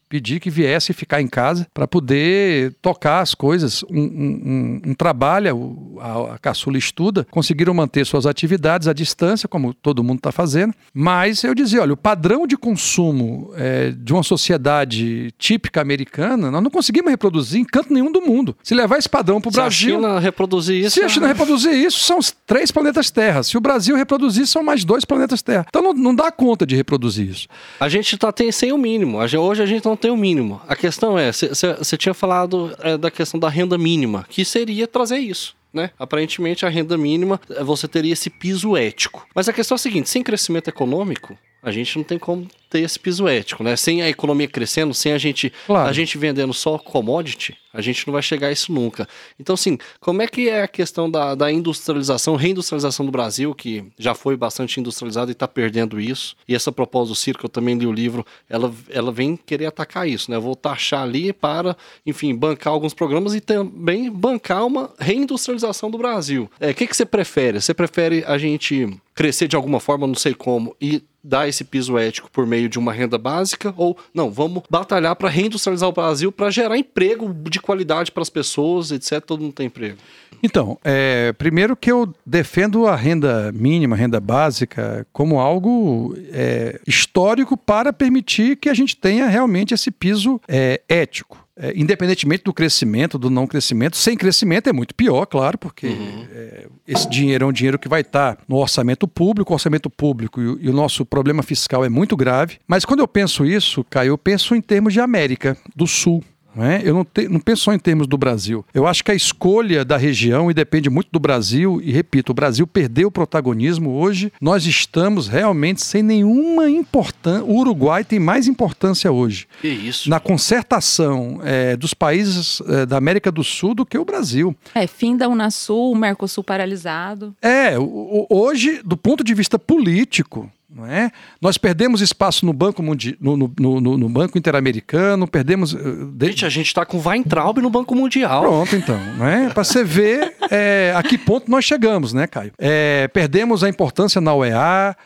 pedi 0.09 0.41
que 0.41 0.51
viesse 0.51 0.93
ficar 0.93 1.21
em 1.21 1.29
casa 1.29 1.67
para 1.73 1.87
poder 1.87 2.75
tocar 2.81 3.21
as 3.21 3.35
coisas. 3.35 3.83
Um, 3.85 4.01
um, 4.01 4.83
um 4.87 4.95
trabalho, 4.95 5.99
a, 6.01 6.35
a 6.35 6.39
caçula 6.39 6.79
estuda, 6.79 7.27
conseguiram 7.31 7.75
manter 7.75 8.05
suas 8.07 8.27
atividades 8.27 8.89
à 8.89 8.93
distância, 8.93 9.49
como 9.49 9.75
todo 9.75 10.05
mundo 10.05 10.19
está 10.19 10.33
fazendo. 10.33 10.75
Mas 10.93 11.45
eu 11.45 11.55
dizia: 11.55 11.83
olha, 11.83 11.93
o 11.93 11.97
padrão 11.97 12.47
de 12.47 12.57
consumo 12.57 13.53
é, 13.55 13.91
de 13.91 14.13
uma 14.13 14.23
sociedade 14.23 15.33
típica 15.39 15.81
americana, 15.81 16.51
nós 16.51 16.63
não 16.63 16.71
conseguimos 16.71 17.11
reproduzir 17.11 17.61
em 17.61 17.65
canto 17.65 17.93
nenhum 17.93 18.11
do 18.11 18.21
mundo. 18.21 18.57
Se 18.63 18.75
levar 18.75 18.99
esse 18.99 19.09
padrão 19.09 19.41
para 19.41 19.49
o 19.49 19.53
Brasil. 19.53 20.01
Reproduzir 20.41 20.85
isso. 20.87 20.95
Se 20.95 21.03
a 21.03 21.09
China 21.09 21.27
reproduzir 21.27 21.73
isso, 21.75 21.99
são 21.99 22.19
três 22.47 22.71
planetas 22.71 23.11
Terra. 23.11 23.43
Se 23.43 23.59
o 23.59 23.61
Brasil 23.61 23.95
reproduzir, 23.95 24.47
são 24.47 24.63
mais 24.63 24.85
dois 24.85 25.05
planetas 25.05 25.43
Terra. 25.43 25.67
Então 25.69 25.83
não, 25.83 25.93
não 25.93 26.15
dá 26.15 26.31
conta 26.31 26.67
de 26.67 26.75
reproduzir 26.75 27.29
isso. 27.29 27.47
A 27.79 27.91
gente 27.91 28.17
tá 28.17 28.33
tem, 28.33 28.51
sem 28.51 28.73
o 28.73 28.79
mínimo. 28.79 29.19
Hoje 29.19 29.63
a 29.63 29.67
gente 29.67 29.85
não 29.85 29.97
tem 29.97 30.11
o 30.11 30.17
mínimo. 30.17 30.61
A 30.67 30.75
questão 30.75 31.19
é, 31.19 31.31
você 31.31 31.97
tinha 31.99 32.15
falado 32.15 32.75
é, 32.79 32.97
da 32.97 33.11
questão 33.11 33.39
da 33.39 33.51
renda 33.51 33.77
mínima, 33.77 34.25
que 34.31 34.43
seria 34.43 34.87
trazer 34.87 35.19
isso. 35.19 35.60
Né? 35.73 35.91
Aparentemente, 35.99 36.67
a 36.67 36.69
renda 36.69 36.99
mínima, 36.99 37.41
é, 37.51 37.63
você 37.63 37.87
teria 37.87 38.13
esse 38.13 38.29
piso 38.29 38.77
ético. 38.77 39.27
Mas 39.35 39.49
a 39.49 39.53
questão 39.53 39.75
é 39.75 39.77
a 39.77 39.79
seguinte: 39.79 40.09
sem 40.11 40.23
crescimento 40.23 40.69
econômico, 40.69 41.39
a 41.63 41.71
gente 41.71 41.97
não 41.97 42.05
tem 42.05 42.19
como 42.19 42.49
ter 42.71 42.81
esse 42.81 42.99
piso 42.99 43.27
ético, 43.27 43.65
né? 43.65 43.75
Sem 43.77 44.01
a 44.01 44.09
economia 44.09 44.47
crescendo, 44.47 44.95
sem 44.95 45.13
a 45.13 45.19
gente, 45.19 45.53
Claro. 45.67 45.89
a 45.89 45.93
gente 45.93 46.17
vendendo 46.17 46.55
só 46.55 46.79
commodity, 46.79 47.57
a 47.75 47.81
gente 47.81 48.07
não 48.07 48.13
vai 48.13 48.23
chegar 48.23 48.47
a 48.47 48.53
isso 48.53 48.73
nunca. 48.73 49.09
Então, 49.39 49.55
assim, 49.55 49.77
como 49.99 50.23
é 50.23 50.29
que 50.29 50.49
é 50.49 50.63
a 50.63 50.69
questão 50.69 51.11
da, 51.11 51.35
da 51.35 51.51
industrialização, 51.51 52.37
reindustrialização 52.37 53.05
do 53.05 53.11
Brasil, 53.11 53.53
que 53.55 53.85
já 53.99 54.15
foi 54.15 54.37
bastante 54.37 54.79
industrializado 54.79 55.31
e 55.31 55.33
está 55.33 55.49
perdendo 55.49 56.01
isso? 56.01 56.37
E 56.47 56.55
essa 56.55 56.71
proposta 56.71 57.09
do 57.09 57.17
Circo, 57.17 57.47
eu 57.47 57.51
também 57.51 57.77
li 57.77 57.87
o 57.87 57.93
livro, 57.93 58.25
ela, 58.49 58.73
ela 58.89 59.11
vem 59.11 59.37
querer 59.37 59.67
atacar 59.67 60.09
isso, 60.09 60.31
né? 60.31 60.37
Eu 60.37 60.43
vou 60.43 60.55
taxar 60.55 61.03
ali 61.03 61.33
para, 61.33 61.77
enfim, 62.07 62.33
bancar 62.35 62.73
alguns 62.73 62.95
programas 62.95 63.35
e 63.35 63.41
também 63.41 64.09
bancar 64.11 64.65
uma 64.65 64.91
reindustrialização 64.99 65.60
do 65.91 65.99
Brasil. 65.99 66.51
É, 66.61 66.71
O 66.71 66.75
que, 66.75 66.87
que 66.87 66.97
você 66.97 67.05
prefere? 67.05 67.61
Você 67.61 67.75
prefere 67.75 68.25
a 68.27 68.39
gente 68.39 68.89
crescer 69.15 69.49
de 69.49 69.57
alguma 69.57 69.81
forma, 69.81 70.07
não 70.07 70.15
sei 70.15 70.35
como, 70.35 70.75
e 70.81 71.03
dar 71.23 71.49
esse 71.49 71.65
piso 71.65 71.99
ético 71.99 72.31
por 72.31 72.47
meio 72.47 72.69
de 72.69 72.79
uma 72.79 72.93
renda 72.93 73.19
básica 73.19 73.75
ou 73.77 73.97
não, 74.15 74.31
vamos 74.31 74.63
batalhar 74.71 75.15
para 75.17 75.29
reindustrializar 75.29 75.89
o 75.89 75.93
Brasil 75.93 76.33
para 76.33 76.51
gerar 76.51 76.79
emprego 76.79 77.35
de 77.35 77.61
qualidade 77.61 78.11
para 78.11 78.23
as 78.23 78.31
pessoas, 78.31 78.91
etc, 78.91 79.21
todo 79.21 79.43
mundo 79.43 79.53
tem 79.53 79.67
emprego. 79.67 79.99
Então, 80.43 80.79
é, 80.83 81.33
primeiro 81.35 81.77
que 81.77 81.93
eu 81.93 82.13
defendo 82.25 82.87
a 82.87 82.97
renda 82.97 83.53
mínima, 83.53 83.95
renda 83.95 84.19
básica, 84.19 85.07
como 85.13 85.39
algo 85.39 86.17
é, 86.33 86.81
histórico 86.87 87.57
para 87.57 87.93
permitir 87.93 88.57
que 88.57 88.69
a 88.69 88.75
gente 88.75 88.97
tenha 88.97 89.27
realmente 89.27 89.75
esse 89.75 89.91
piso 89.91 90.41
é, 90.49 90.81
ético. 90.89 91.47
É, 91.63 91.75
independentemente 91.77 92.43
do 92.45 92.55
crescimento, 92.55 93.19
do 93.19 93.29
não 93.29 93.47
crescimento, 93.47 93.95
sem 93.97 94.17
crescimento 94.17 94.69
é 94.71 94.73
muito 94.73 94.95
pior, 94.95 95.27
claro, 95.27 95.59
porque 95.59 95.89
é, 96.33 96.67
esse 96.89 97.07
dinheiro 97.11 97.45
é 97.45 97.47
um 97.47 97.53
dinheiro 97.53 97.79
que 97.79 97.87
vai 97.89 98.01
estar 98.01 98.39
no 98.49 98.57
orçamento 98.57 99.07
público, 99.07 99.53
o 99.53 99.55
orçamento 99.55 99.91
público 99.91 100.41
e, 100.41 100.47
o- 100.49 100.59
e 100.63 100.71
o 100.71 100.73
nosso 100.73 101.05
problema 101.05 101.43
fiscal 101.43 101.85
é 101.85 101.89
muito 101.91 102.17
grave. 102.17 102.57
Mas 102.67 102.87
quando 102.87 103.01
eu 103.01 103.09
penso 103.09 103.45
isso, 103.45 103.85
Caio, 103.91 104.09
eu 104.13 104.19
penso 104.19 104.55
em 104.55 104.61
termos 104.63 104.95
de 104.95 105.01
América 105.01 105.55
do 105.77 105.87
Sul. 105.87 106.25
Não 106.55 106.65
é? 106.65 106.81
Eu 106.85 106.95
não, 106.95 107.05
te- 107.05 107.29
não 107.29 107.39
penso 107.41 107.63
só 107.63 107.73
em 107.73 107.79
termos 107.79 108.07
do 108.07 108.17
Brasil. 108.19 108.65
Eu 108.75 108.87
acho 108.87 109.05
que 109.05 109.11
a 109.11 109.15
escolha 109.15 109.85
da 109.85 109.97
região 109.97 110.51
e 110.51 110.55
depende 110.55 110.91
muito 110.91 111.09
do 111.13 111.21
Brasil. 111.21 111.81
E 111.83 111.93
repito, 111.93 112.33
o 112.33 112.35
Brasil 112.35 112.67
perdeu 112.67 113.09
o 113.09 113.11
protagonismo 113.11 113.91
hoje. 113.91 114.33
Nós 114.41 114.67
estamos 114.67 115.29
realmente 115.29 115.83
sem 115.85 116.03
nenhuma 116.03 116.69
importância. 116.69 117.45
O 117.45 117.59
Uruguai 117.59 118.05
tem 118.05 118.19
mais 118.19 118.49
importância 118.49 119.11
hoje 119.13 119.47
Que 119.61 119.69
isso? 119.69 120.09
na 120.11 120.19
concertação 120.21 121.41
eh, 121.43 121.77
dos 121.77 121.95
países 121.95 122.61
eh, 122.69 122.87
da 122.87 122.97
América 122.97 123.31
do 123.33 123.43
Sul 123.45 123.75
do 123.75 123.87
que 123.87 123.97
o 123.99 124.05
Brasil. 124.05 124.55
É, 124.75 124.87
fim 124.87 125.17
da 125.17 125.29
Unasul, 125.29 125.93
o 125.93 125.97
Mercosul 125.97 126.43
paralisado. 126.45 127.35
É, 127.41 127.79
o- 127.79 127.83
o- 127.83 128.27
hoje, 128.29 128.81
do 128.85 128.97
ponto 128.97 129.23
de 129.25 129.35
vista 129.35 129.59
político, 129.59 130.51
não 130.75 130.87
é? 130.87 131.11
Nós 131.41 131.59
perdemos 131.59 132.01
espaço 132.01 132.47
no 132.47 132.53
Banco, 132.53 132.83
Mundi 132.83 133.17
no, 133.21 133.37
no, 133.37 133.51
no- 133.59 133.99
no 133.99 134.09
Banco 134.09 134.39
Interamericano, 134.39 135.27
perdemos. 135.27 135.75
eh, 135.75 135.79
de- 136.13 136.27
Gente, 136.29 136.47
a 136.47 136.49
gente 136.49 136.73
tá 136.75 136.87
com 136.87 136.99
Weintraub 136.99 137.59
no 137.61 137.69
Banco 137.71 137.95
Mundial. 137.95 138.43
Pronto, 138.43 138.77
então, 138.77 138.99
não 139.19 139.27
é? 139.27 139.49
Para 139.51 139.65
você 139.65 139.83
ver 139.85 140.35
é, 140.51 140.93
a 140.97 141.03
que 141.03 141.19
ponto 141.19 141.51
nós 141.51 141.65
chegamos, 141.65 142.13
né, 142.13 142.27
Caio? 142.27 142.53
É, 142.59 143.09
perdemos 143.09 143.65
a 143.65 143.69
importância 143.69 144.21
na 144.21 144.33
OEA. 144.35 144.97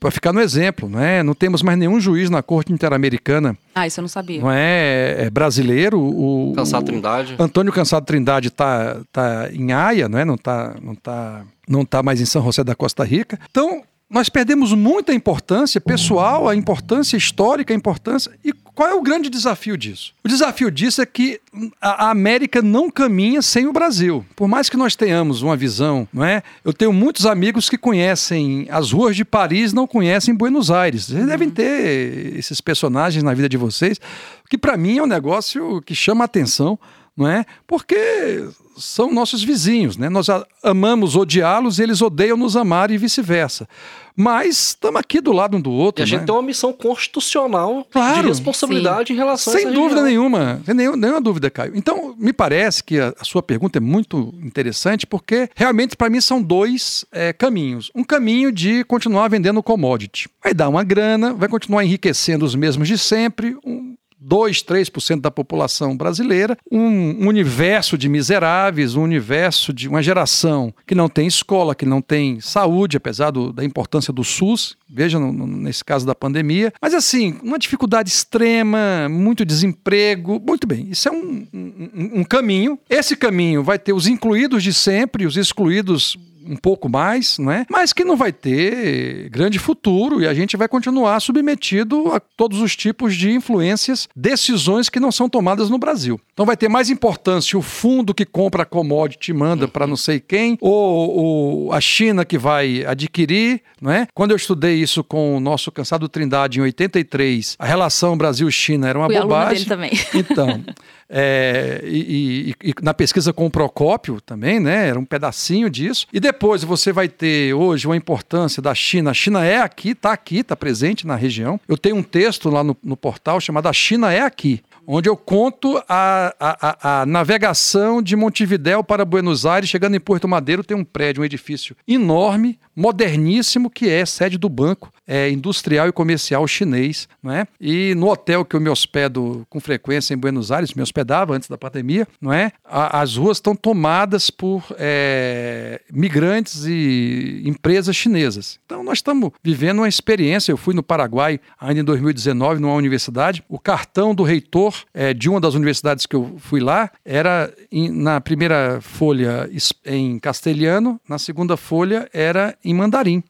para 0.00 0.10
ficar 0.10 0.32
no 0.32 0.40
exemplo, 0.40 0.88
não 0.88 1.00
é? 1.00 1.22
Não 1.22 1.34
temos 1.34 1.62
mais 1.62 1.78
nenhum 1.78 2.00
juiz 2.00 2.30
na 2.30 2.42
Corte 2.42 2.72
Interamericana, 2.72 3.56
Ah, 3.74 3.86
isso 3.86 4.00
eu 4.00 4.02
não 4.02 4.08
sabia. 4.08 4.40
não 4.40 4.50
é, 4.50 5.24
é 5.26 5.30
brasileiro. 5.30 5.98
O, 6.00 6.52
Cansado 6.56 6.82
o- 6.82 6.86
Trindade. 6.86 7.34
Antônio 7.38 7.72
Cansado 7.72 8.04
Trindade 8.06 8.48
está 8.48 8.96
tá 9.12 9.48
em 9.52 9.72
Haia, 9.72 10.08
não 10.08 10.18
é? 10.18 10.24
Não 10.24 10.34
está 10.36 10.74
não 10.82 10.94
tá, 10.94 11.42
não 11.68 11.84
tá 11.84 12.02
mais 12.02 12.20
em 12.20 12.26
São 12.26 12.42
José 12.42 12.62
da 12.62 12.74
Costa 12.74 13.04
Rica. 13.04 13.38
Então, 13.50 13.82
nós 14.08 14.28
perdemos 14.28 14.72
muita 14.72 15.14
importância 15.14 15.80
pessoal, 15.80 16.48
a 16.48 16.54
importância 16.54 17.16
histórica, 17.16 17.72
a 17.72 17.76
importância. 17.76 18.30
E 18.44 18.52
qual 18.52 18.88
é 18.88 18.94
o 18.94 19.02
grande 19.02 19.30
desafio 19.30 19.76
disso? 19.76 20.12
O 20.22 20.28
desafio 20.28 20.70
disso 20.70 21.00
é 21.00 21.06
que 21.06 21.40
a 21.80 22.04
a 22.06 22.10
América 22.10 22.60
não 22.60 22.90
caminha 22.90 23.40
sem 23.40 23.66
o 23.66 23.72
Brasil. 23.72 24.24
Por 24.36 24.46
mais 24.46 24.68
que 24.68 24.76
nós 24.76 24.94
tenhamos 24.94 25.42
uma 25.42 25.56
visão, 25.56 26.06
não 26.12 26.24
é? 26.24 26.42
Eu 26.64 26.72
tenho 26.72 26.92
muitos 26.92 27.24
amigos 27.24 27.68
que 27.68 27.78
conhecem 27.78 28.66
as 28.70 28.92
ruas 28.92 29.16
de 29.16 29.24
Paris, 29.24 29.72
não 29.72 29.86
conhecem 29.86 30.34
Buenos 30.34 30.70
Aires. 30.70 31.06
Vocês 31.06 31.26
devem 31.26 31.50
ter 31.50 32.36
esses 32.36 32.60
personagens 32.60 33.22
na 33.22 33.32
vida 33.32 33.48
de 33.48 33.56
vocês, 33.56 34.00
que 34.48 34.58
para 34.58 34.76
mim 34.76 34.98
é 34.98 35.02
um 35.02 35.06
negócio 35.06 35.80
que 35.82 35.94
chama 35.94 36.24
a 36.24 36.26
atenção 36.26 36.78
não 37.16 37.28
é? 37.28 37.44
Porque 37.66 38.48
são 38.76 39.12
nossos 39.12 39.42
vizinhos, 39.44 39.96
né? 39.96 40.08
Nós 40.08 40.26
amamos 40.62 41.14
odiá-los 41.16 41.78
e 41.78 41.82
eles 41.82 42.02
odeiam 42.02 42.36
nos 42.36 42.56
amar 42.56 42.90
e 42.90 42.98
vice-versa. 42.98 43.68
Mas 44.16 44.68
estamos 44.68 45.00
aqui 45.00 45.20
do 45.20 45.32
lado 45.32 45.56
um 45.56 45.60
do 45.60 45.70
E 45.70 45.72
outro, 45.72 46.02
a 46.02 46.06
gente 46.06 46.20
né? 46.20 46.26
tem 46.26 46.34
uma 46.34 46.42
missão 46.42 46.72
constitucional 46.72 47.86
Claro. 47.90 48.22
de 48.22 48.28
responsabilidade 48.28 49.12
em 49.12 49.16
relação 49.16 49.52
a 49.52 49.56
Sem 49.56 49.66
dúvida 49.66 50.02
região. 50.02 50.04
nenhuma, 50.04 50.62
sem 50.64 50.74
nenhum- 50.74 50.96
nenhuma 50.96 51.20
dúvida, 51.20 51.50
Caio. 51.50 51.72
Então, 51.76 52.14
me 52.18 52.32
parece 52.32 52.82
que 52.82 52.98
a, 53.00 53.12
a 53.18 53.24
sua 53.24 53.42
pergunta 53.42 53.78
é 53.78 53.80
muito 53.80 54.32
interessante, 54.42 55.06
porque 55.06 55.48
realmente 55.54 55.96
para 55.96 56.08
mim 56.10 56.20
são 56.20 56.40
dois 56.42 57.04
é, 57.12 57.32
caminhos. 57.32 57.90
Um 57.94 58.04
caminho 58.04 58.52
de 58.52 58.84
continuar 58.84 59.28
vendendo 59.28 59.62
commodity. 59.62 60.28
Vai 60.42 60.54
dar 60.54 60.68
uma 60.68 60.84
grana, 60.84 61.32
vai 61.34 61.48
continuar 61.48 61.84
enriquecendo 61.84 62.44
os 62.44 62.54
mesmos 62.54 62.86
de 62.88 62.96
sempre, 62.98 63.56
um 63.64 63.83
2, 64.26 64.62
3% 64.62 65.20
da 65.20 65.30
população 65.30 65.96
brasileira, 65.96 66.56
um 66.70 67.28
universo 67.28 67.98
de 67.98 68.08
miseráveis, 68.08 68.94
um 68.94 69.02
universo 69.02 69.72
de 69.72 69.88
uma 69.88 70.02
geração 70.02 70.72
que 70.86 70.94
não 70.94 71.08
tem 71.08 71.26
escola, 71.26 71.74
que 71.74 71.84
não 71.84 72.00
tem 72.00 72.40
saúde, 72.40 72.96
apesar 72.96 73.30
do- 73.30 73.52
da 73.52 73.64
importância 73.64 74.12
do 74.12 74.24
SUS, 74.24 74.76
veja 74.88 75.18
no- 75.18 75.46
nesse 75.46 75.84
caso 75.84 76.06
da 76.06 76.14
pandemia. 76.14 76.72
Mas 76.80 76.94
assim, 76.94 77.38
uma 77.42 77.58
dificuldade 77.58 78.08
extrema, 78.08 79.08
muito 79.10 79.44
desemprego. 79.44 80.40
Muito 80.46 80.66
bem, 80.66 80.88
isso 80.90 81.08
é 81.08 81.12
um, 81.12 81.46
um- 81.52 82.10
um 82.20 82.24
caminho. 82.24 82.78
Esse 82.88 83.16
caminho 83.16 83.62
vai 83.62 83.78
ter 83.78 83.92
os 83.92 84.06
incluídos 84.06 84.62
de 84.62 84.72
sempre, 84.72 85.26
os 85.26 85.36
excluídos 85.36 86.16
um 86.46 86.56
pouco 86.56 86.88
mais, 86.88 87.38
não 87.38 87.50
é? 87.50 87.64
Mas 87.70 87.92
que 87.92 88.04
não 88.04 88.16
vai 88.16 88.32
ter 88.32 89.28
grande 89.30 89.58
futuro 89.58 90.22
e 90.22 90.28
a 90.28 90.34
gente 90.34 90.56
vai 90.56 90.68
continuar 90.68 91.20
submetido 91.20 92.12
a 92.12 92.20
todos 92.20 92.60
os 92.60 92.76
tipos 92.76 93.16
de 93.16 93.30
influências, 93.30 94.08
decisões 94.14 94.88
que 94.88 95.00
não 95.00 95.10
são 95.12 95.28
tomadas 95.28 95.70
no 95.70 95.78
Brasil. 95.78 96.20
Então 96.32 96.46
vai 96.46 96.56
ter 96.56 96.68
mais 96.68 96.90
importância 96.90 97.58
o 97.58 97.62
fundo 97.62 98.14
que 98.14 98.24
compra 98.24 98.62
a 98.62 98.66
commodity 98.66 99.30
e 99.30 99.34
manda 99.34 99.68
para 99.68 99.86
não 99.86 99.96
sei 99.96 100.20
quem, 100.20 100.58
ou, 100.60 101.16
ou 101.16 101.72
a 101.72 101.80
China 101.80 102.24
que 102.24 102.36
vai 102.38 102.84
adquirir, 102.84 103.62
não 103.80 103.90
é? 103.90 104.06
Quando 104.14 104.32
eu 104.32 104.36
estudei 104.36 104.74
isso 104.74 105.02
com 105.04 105.36
o 105.36 105.40
nosso 105.40 105.70
cansado 105.70 106.08
Trindade 106.08 106.58
em 106.58 106.62
83, 106.62 107.56
a 107.58 107.66
relação 107.66 108.16
Brasil-China 108.16 108.88
era 108.88 108.98
uma 108.98 109.06
Fui 109.06 109.18
bobagem. 109.20 109.54
dele 109.54 109.68
também. 109.68 109.90
Então, 110.14 110.64
é, 111.08 111.80
e, 111.84 112.54
e- 112.62 112.70
e 112.70 112.74
na 112.82 112.94
pesquisa 112.94 113.32
com 113.32 113.46
o 113.46 113.50
Procópio 113.50 114.20
também, 114.20 114.58
né? 114.60 114.88
Era 114.88 114.98
um 114.98 115.04
pedacinho 115.04 115.68
disso. 115.70 116.06
E 116.12 116.18
depois 116.20 116.64
você 116.64 116.92
vai 116.92 117.08
ter 117.08 117.54
hoje 117.54 117.86
uma 117.86 117.96
importância 117.96 118.60
da 118.62 118.74
China. 118.74 119.10
A 119.10 119.14
China 119.14 119.44
é 119.44 119.58
aqui, 119.60 119.90
está 119.90 120.12
aqui, 120.12 120.38
está 120.38 120.56
presente 120.56 121.06
na 121.06 121.14
região. 121.16 121.60
Eu 121.68 121.76
tenho 121.78 121.96
um 121.96 122.02
texto 122.02 122.48
lá 122.50 122.62
no, 122.64 122.76
no 122.82 122.96
portal 122.96 123.40
chamado 123.40 123.68
A 123.68 123.72
China 123.72 124.12
é 124.12 124.20
aqui. 124.22 124.60
Onde 124.86 125.08
eu 125.08 125.16
conto 125.16 125.82
a, 125.88 126.34
a, 126.38 127.00
a- 127.02 127.06
navegação 127.06 128.02
de 128.02 128.14
Montevidéu 128.14 128.84
para 128.84 129.04
Buenos 129.04 129.46
Aires, 129.46 129.70
chegando 129.70 129.96
em 129.96 130.00
Porto 130.00 130.28
Madeiro, 130.28 130.62
tem 130.62 130.76
um 130.76 130.84
prédio, 130.84 131.22
um 131.22 131.24
edifício 131.24 131.74
enorme, 131.88 132.58
moderníssimo, 132.76 133.70
que 133.70 133.88
é 133.88 134.04
sede 134.06 134.38
do 134.38 134.48
banco 134.48 134.92
é, 135.06 135.30
industrial 135.30 135.88
e 135.88 135.92
comercial 135.92 136.46
chinês. 136.46 137.08
Não 137.22 137.32
é? 137.32 137.46
E 137.60 137.94
no 137.94 138.08
hotel 138.10 138.44
que 138.44 138.56
eu 138.56 138.60
me 138.60 138.68
hospedo 138.70 139.46
com 139.50 139.60
frequência 139.60 140.14
em 140.14 140.16
Buenos 140.16 140.50
Aires, 140.50 140.74
me 140.74 140.82
hospedava 140.82 141.34
antes 141.34 141.48
da 141.48 141.58
pandemia, 141.58 142.06
não 142.20 142.32
é? 142.32 142.52
A- 142.64 143.00
as 143.00 143.16
ruas 143.16 143.36
estão 143.38 143.54
tomadas 143.54 144.30
por 144.30 144.64
é, 144.78 145.80
migrantes 145.92 146.64
e 146.66 147.42
empresas 147.44 147.94
chinesas. 147.96 148.58
Então 148.64 148.82
nós 148.82 148.98
estamos 148.98 149.30
vivendo 149.42 149.78
uma 149.78 149.88
experiência. 149.88 150.52
Eu 150.52 150.56
fui 150.56 150.74
no 150.74 150.82
Paraguai 150.82 151.40
ainda 151.60 151.80
em 151.80 151.84
2019, 151.84 152.60
numa 152.60 152.74
universidade. 152.74 153.42
O 153.48 153.58
cartão 153.58 154.14
do 154.14 154.22
reitor 154.22 154.74
é, 154.92 155.12
de 155.14 155.28
uma 155.28 155.40
das 155.40 155.54
universidades 155.54 156.06
que 156.06 156.16
eu 156.16 156.36
fui 156.38 156.60
lá 156.60 156.90
era 157.04 157.52
em- 157.70 157.90
na 157.90 158.20
primeira 158.20 158.80
folha 158.80 159.48
em 159.84 160.18
castelhano, 160.18 161.00
na 161.08 161.18
segunda 161.18 161.56
folha 161.56 162.08
era 162.12 162.56
em 162.64 162.74
mandarim. 162.74 163.22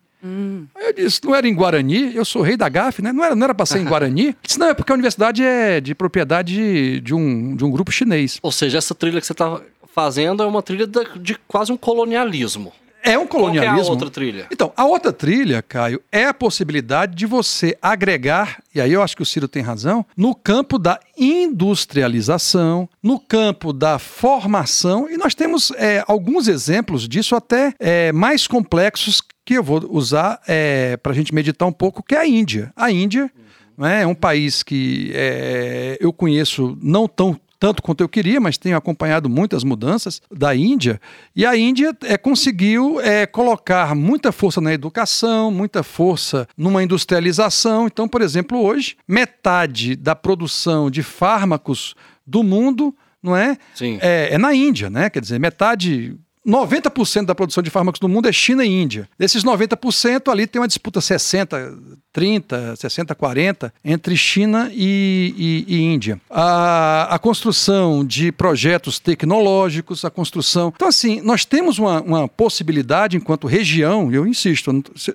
Aí 0.75 0.87
eu 0.87 0.93
disse, 0.95 1.21
não 1.23 1.35
era 1.35 1.47
em 1.47 1.55
Guarani, 1.55 2.17
eu 2.17 2.25
sou 2.25 2.41
rei 2.41 2.57
da 2.57 2.67
GAF, 2.69 3.03
né? 3.03 3.13
Não 3.13 3.23
era, 3.23 3.37
não 3.37 3.45
era 3.45 3.55
para 3.55 3.67
ser 3.67 3.79
em 3.79 3.85
Guarani? 3.89 4.29
Eu 4.29 4.35
Disse, 4.43 4.59
não, 4.59 4.69
é 4.69 4.75
porque 4.75 4.91
a 4.91 4.95
universidade 4.95 5.43
é 5.43 5.81
de 5.81 5.95
propriedade 5.95 6.55
de, 6.55 7.01
de 7.01 7.15
um, 7.15 7.55
de 7.55 7.65
um 7.65 7.71
grupo 7.71 7.93
chinês. 7.93 8.39
Ou 8.43 8.51
seja, 8.51 8.79
essa 8.79 8.95
trilha 8.95 9.21
que 9.21 9.27
você 9.27 9.33
está 9.33 9.61
fazendo 9.95 10.43
é 10.43 10.47
uma 10.47 10.63
trilha 10.63 10.87
de 10.87 11.37
quase 11.47 11.71
um 11.73 11.77
colonialismo. 11.77 12.73
É 13.05 13.19
um 13.19 13.27
colonialismo. 13.27 13.77
Qual 13.77 13.85
é 13.85 13.87
a 13.87 13.91
outra 13.91 14.11
trilha? 14.11 14.47
Então, 14.51 14.73
a 14.75 14.85
outra 14.87 15.13
trilha, 15.13 15.61
Caio, 15.61 16.01
é 16.11 16.25
a 16.25 16.33
possibilidade 16.33 17.15
de 17.15 17.27
você 17.27 17.77
agregar, 17.83 18.63
e 18.75 18.81
aí 18.81 18.91
eu 18.91 19.03
acho 19.03 19.15
que 19.15 19.23
o 19.23 19.27
Ciro 19.27 19.47
tem 19.47 19.63
razão, 19.63 20.07
no 20.17 20.35
campo 20.35 20.79
da 20.79 20.99
industrialização, 21.19 22.89
no 23.03 23.21
campo 23.21 23.75
da 23.75 23.99
formação, 23.99 25.07
e 25.11 25.19
nós 25.19 25.35
temos 25.35 25.71
é, 25.77 26.03
alguns 26.09 26.49
exemplos 26.49 27.07
disso 27.07 27.37
até 27.37 27.75
é, 27.79 28.11
mais 28.11 28.47
complexos 28.47 29.21
que 29.45 29.55
eu 29.55 29.63
vou 29.63 29.87
usar 29.91 30.41
é, 30.49 30.97
para 30.97 31.13
a 31.13 31.15
gente 31.15 31.35
meditar 31.35 31.69
um 31.69 31.73
pouco, 31.73 32.03
que 32.03 32.15
é 32.15 32.19
a 32.21 32.27
Índia. 32.27 32.73
A 32.75 32.91
Índia 32.91 33.31
né, 33.77 34.03
é 34.03 34.07
um 34.07 34.15
país 34.15 34.63
que 34.63 35.13
é, 35.15 35.99
eu 36.01 36.13
conheço 36.13 36.79
não 36.81 37.07
tão 37.07 37.39
tanto 37.59 37.83
quanto 37.83 38.03
eu 38.03 38.09
queria, 38.09 38.41
mas 38.41 38.59
tenho 38.59 38.77
acompanhado 38.77 39.29
muitas 39.29 39.65
mudanças 39.65 40.21
da 40.31 40.55
Índia. 40.55 41.01
E 41.35 41.47
a 41.47 41.57
Índia 41.57 41.97
é, 42.03 42.17
conseguiu 42.17 43.01
é, 43.01 43.27
colocar 43.27 43.95
muita 43.95 44.33
força 44.33 44.61
na 44.61 44.73
educação, 44.73 45.51
muita 45.51 45.83
força 45.83 46.47
numa 46.57 46.83
industrialização. 46.83 47.87
Então, 47.87 48.09
por 48.09 48.23
exemplo, 48.23 48.61
hoje, 48.61 48.97
metade 49.07 49.97
da 49.97 50.15
produção 50.15 50.91
de 50.91 51.03
fármacos 51.03 51.95
do 52.27 52.43
mundo 52.43 52.95
não 53.23 53.35
é? 53.35 53.57
Sim. 53.75 53.99
É, 54.03 54.35
é 54.35 54.39
na 54.39 54.53
Índia, 54.53 54.91
né? 54.91 55.09
Quer 55.09 55.23
dizer, 55.23 55.41
metade 55.41 56.15
90% 56.47 57.25
da 57.25 57.35
produção 57.35 57.63
de 57.63 57.71
fármacos 57.71 57.99
do 57.99 58.09
mundo 58.09 58.29
é 58.29 58.33
China 58.33 58.65
e 58.65 58.69
Índia. 58.69 59.09
Desses 59.19 59.43
90%, 59.43 60.31
ali 60.31 60.47
tem 60.47 60.61
uma 60.61 60.69
disputa 60.69 61.01
60, 61.01 61.79
30, 62.15 62.77
60, 62.77 63.15
40 63.15 63.73
entre 63.85 64.17
China 64.17 64.71
e, 64.73 65.65
e, 65.69 65.75
e 65.77 65.83
Índia. 65.83 66.21
A, 66.31 67.15
a, 67.15 67.19
construção 67.19 68.05
de 68.05 68.33
projetos 68.33 68.99
tecnológicos, 68.99 70.05
a 70.05 70.11
construção. 70.11 70.73
Então, 70.75 70.89
assim, 70.89 71.21
nós 71.21 71.45
temos 71.45 71.79
uma, 71.79 72.01
uma 72.01 72.29
possibilidade 72.29 73.17
enquanto 73.17 73.47
região, 73.47 74.13
eu 74.13 74.27
insisto, 74.27 74.71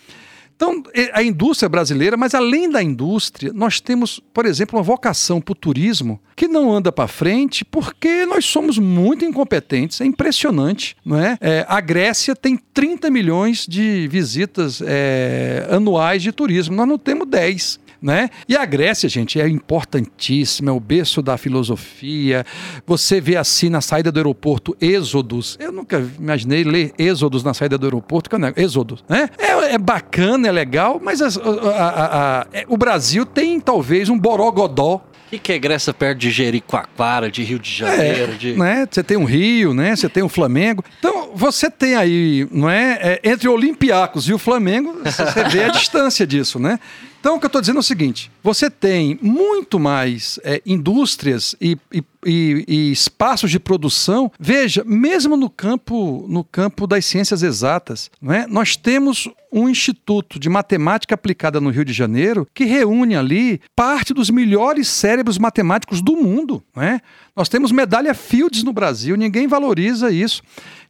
Então, 0.57 0.83
a 1.13 1.23
indústria 1.23 1.69
brasileira, 1.69 2.17
mas 2.17 2.35
além 2.35 2.71
da 2.71 2.83
indústria, 2.83 3.53
nós 3.53 3.81
temos, 3.81 4.21
por 4.33 4.47
exemplo, 4.47 4.79
uma 4.79 4.85
vocação 4.85 5.41
para 5.41 5.53
o 5.53 5.55
turismo 5.55 6.21
que 6.37 6.47
não 6.47 6.73
anda 6.73 6.93
para 6.93 7.09
frente 7.09 7.65
porque 7.65 8.25
nós 8.25 8.45
somos 8.45 8.79
muito 8.79 9.25
incompetentes. 9.25 10.01
É 10.01 10.05
impressionante, 10.05 10.97
não 11.05 11.19
é? 11.19 11.37
é 11.41 11.67
a 11.69 11.81
Grécia 11.81 12.37
tem 12.37 12.57
30 12.57 13.11
milhões 13.11 13.67
de 13.67 14.07
visitas 14.09 14.81
é, 14.85 15.67
anuais 15.71 16.23
de 16.23 16.31
turismo, 16.31 16.77
nós 16.77 16.89
não 16.89 16.99
temos 16.99 17.29
10 17.29 17.84
né? 18.01 18.31
E 18.49 18.57
a 18.57 18.65
Grécia, 18.65 19.09
gente, 19.09 19.41
é 19.41 19.49
importantíssima, 19.49 20.71
é 20.71 20.75
o 20.75 20.81
berço 20.81 21.23
da 21.23 21.37
filosofia. 21.37 22.45
Você 22.87 23.21
vê 23.21 23.37
assim 23.37 23.69
na 23.69 23.81
saída 23.81 24.11
do 24.11 24.19
aeroporto 24.19 24.77
Êxodos. 24.81 25.57
Eu 25.61 25.73
nunca 25.73 26.05
imaginei 26.19 26.65
ler 26.65 26.93
Êxodos 26.99 27.43
na 27.43 27.55
saída 27.55 27.79
do 27.79 27.87
aeroporto, 27.87 28.29
que 28.29 28.37
é 28.37 28.63
Êxodos, 28.63 29.05
né? 29.09 29.29
É, 29.39 29.75
é 29.75 29.79
bacana, 29.79 30.49
é 30.49 30.53
legal, 30.53 31.01
mas 31.03 31.21
a, 31.23 31.27
a, 31.27 32.41
a, 32.41 32.47
é, 32.53 32.65
o 32.69 32.77
Brasil 32.77 33.25
tem 33.25 33.61
talvez 33.61 34.09
um 34.09 34.19
borogodó 34.19 35.03
o 35.33 35.39
que, 35.39 35.53
é 35.53 35.59
Grécia 35.59 35.93
perto 35.93 36.19
de 36.19 36.31
Jericoacoara, 36.31 37.31
de 37.31 37.43
Rio 37.43 37.59
de 37.59 37.71
Janeiro? 37.71 38.33
É, 38.33 38.37
de... 38.37 38.53
né? 38.53 38.87
Você 38.89 39.03
tem 39.03 39.17
um 39.17 39.25
Rio, 39.25 39.75
né? 39.75 39.97
Você 39.97 40.09
tem 40.09 40.23
o 40.23 40.27
um 40.27 40.29
Flamengo. 40.29 40.85
Então, 40.99 41.31
você 41.35 41.71
tem 41.71 41.97
aí, 41.97 42.47
não 42.51 42.71
é? 42.71 43.21
é 43.25 43.31
entre 43.31 43.49
Olympiacos 43.49 44.29
e 44.29 44.33
o 44.33 44.39
Flamengo, 44.39 45.01
você 45.05 45.45
vê 45.49 45.65
a 45.65 45.69
distância 45.75 46.27
disso, 46.27 46.59
né? 46.59 46.79
Então, 47.25 47.37
o 47.37 47.41
que 47.41 47.47
eu 47.47 47.49
estou 47.49 47.63
dizendo 47.63 47.79
é 47.79 47.81
o 47.81 47.83
seguinte: 47.83 48.31
você 48.43 48.69
tem 48.69 49.19
muito 49.23 49.81
mais 49.81 50.39
é, 50.45 50.61
indústrias 50.67 51.57
e, 51.59 51.79
e, 51.91 52.05
e, 52.27 52.65
e, 52.69 52.93
espaços 52.93 53.51
de 53.51 53.59
produção. 53.59 54.31
Veja, 54.39 54.85
mesmo 54.85 55.35
no 55.35 55.49
campo, 55.49 56.27
no 56.29 56.45
campo 56.45 56.87
das 56.87 57.07
ciências 57.07 57.43
exatas, 57.43 58.11
é? 58.29 58.47
nós 58.47 58.77
temos 58.77 59.27
um 59.51 59.71
instituto 59.71 60.39
de 60.39 60.51
matemática 60.51 61.15
aplicada 61.15 61.63
no 61.63 61.71
Rio 61.71 61.83
de 61.83 61.95
Janeiro 61.95 62.47
que 62.53 62.67
reúne 62.67 63.17
ali 63.17 63.59
parte 63.75 64.13
dos 64.13 64.29
melhores 64.29 64.87
cérebros 64.87 65.39
matemáticos 65.39 66.03
do 66.03 66.19
mundo. 66.19 66.63
É? 66.77 67.01
Nós 67.35 67.49
temos 67.49 67.73
medalha 67.73 68.13
Fields 68.13 68.63
no 68.63 68.73
Brasil, 68.75 69.17
ninguém 69.17 69.47
valoriza 69.47 70.11
isso. 70.11 70.43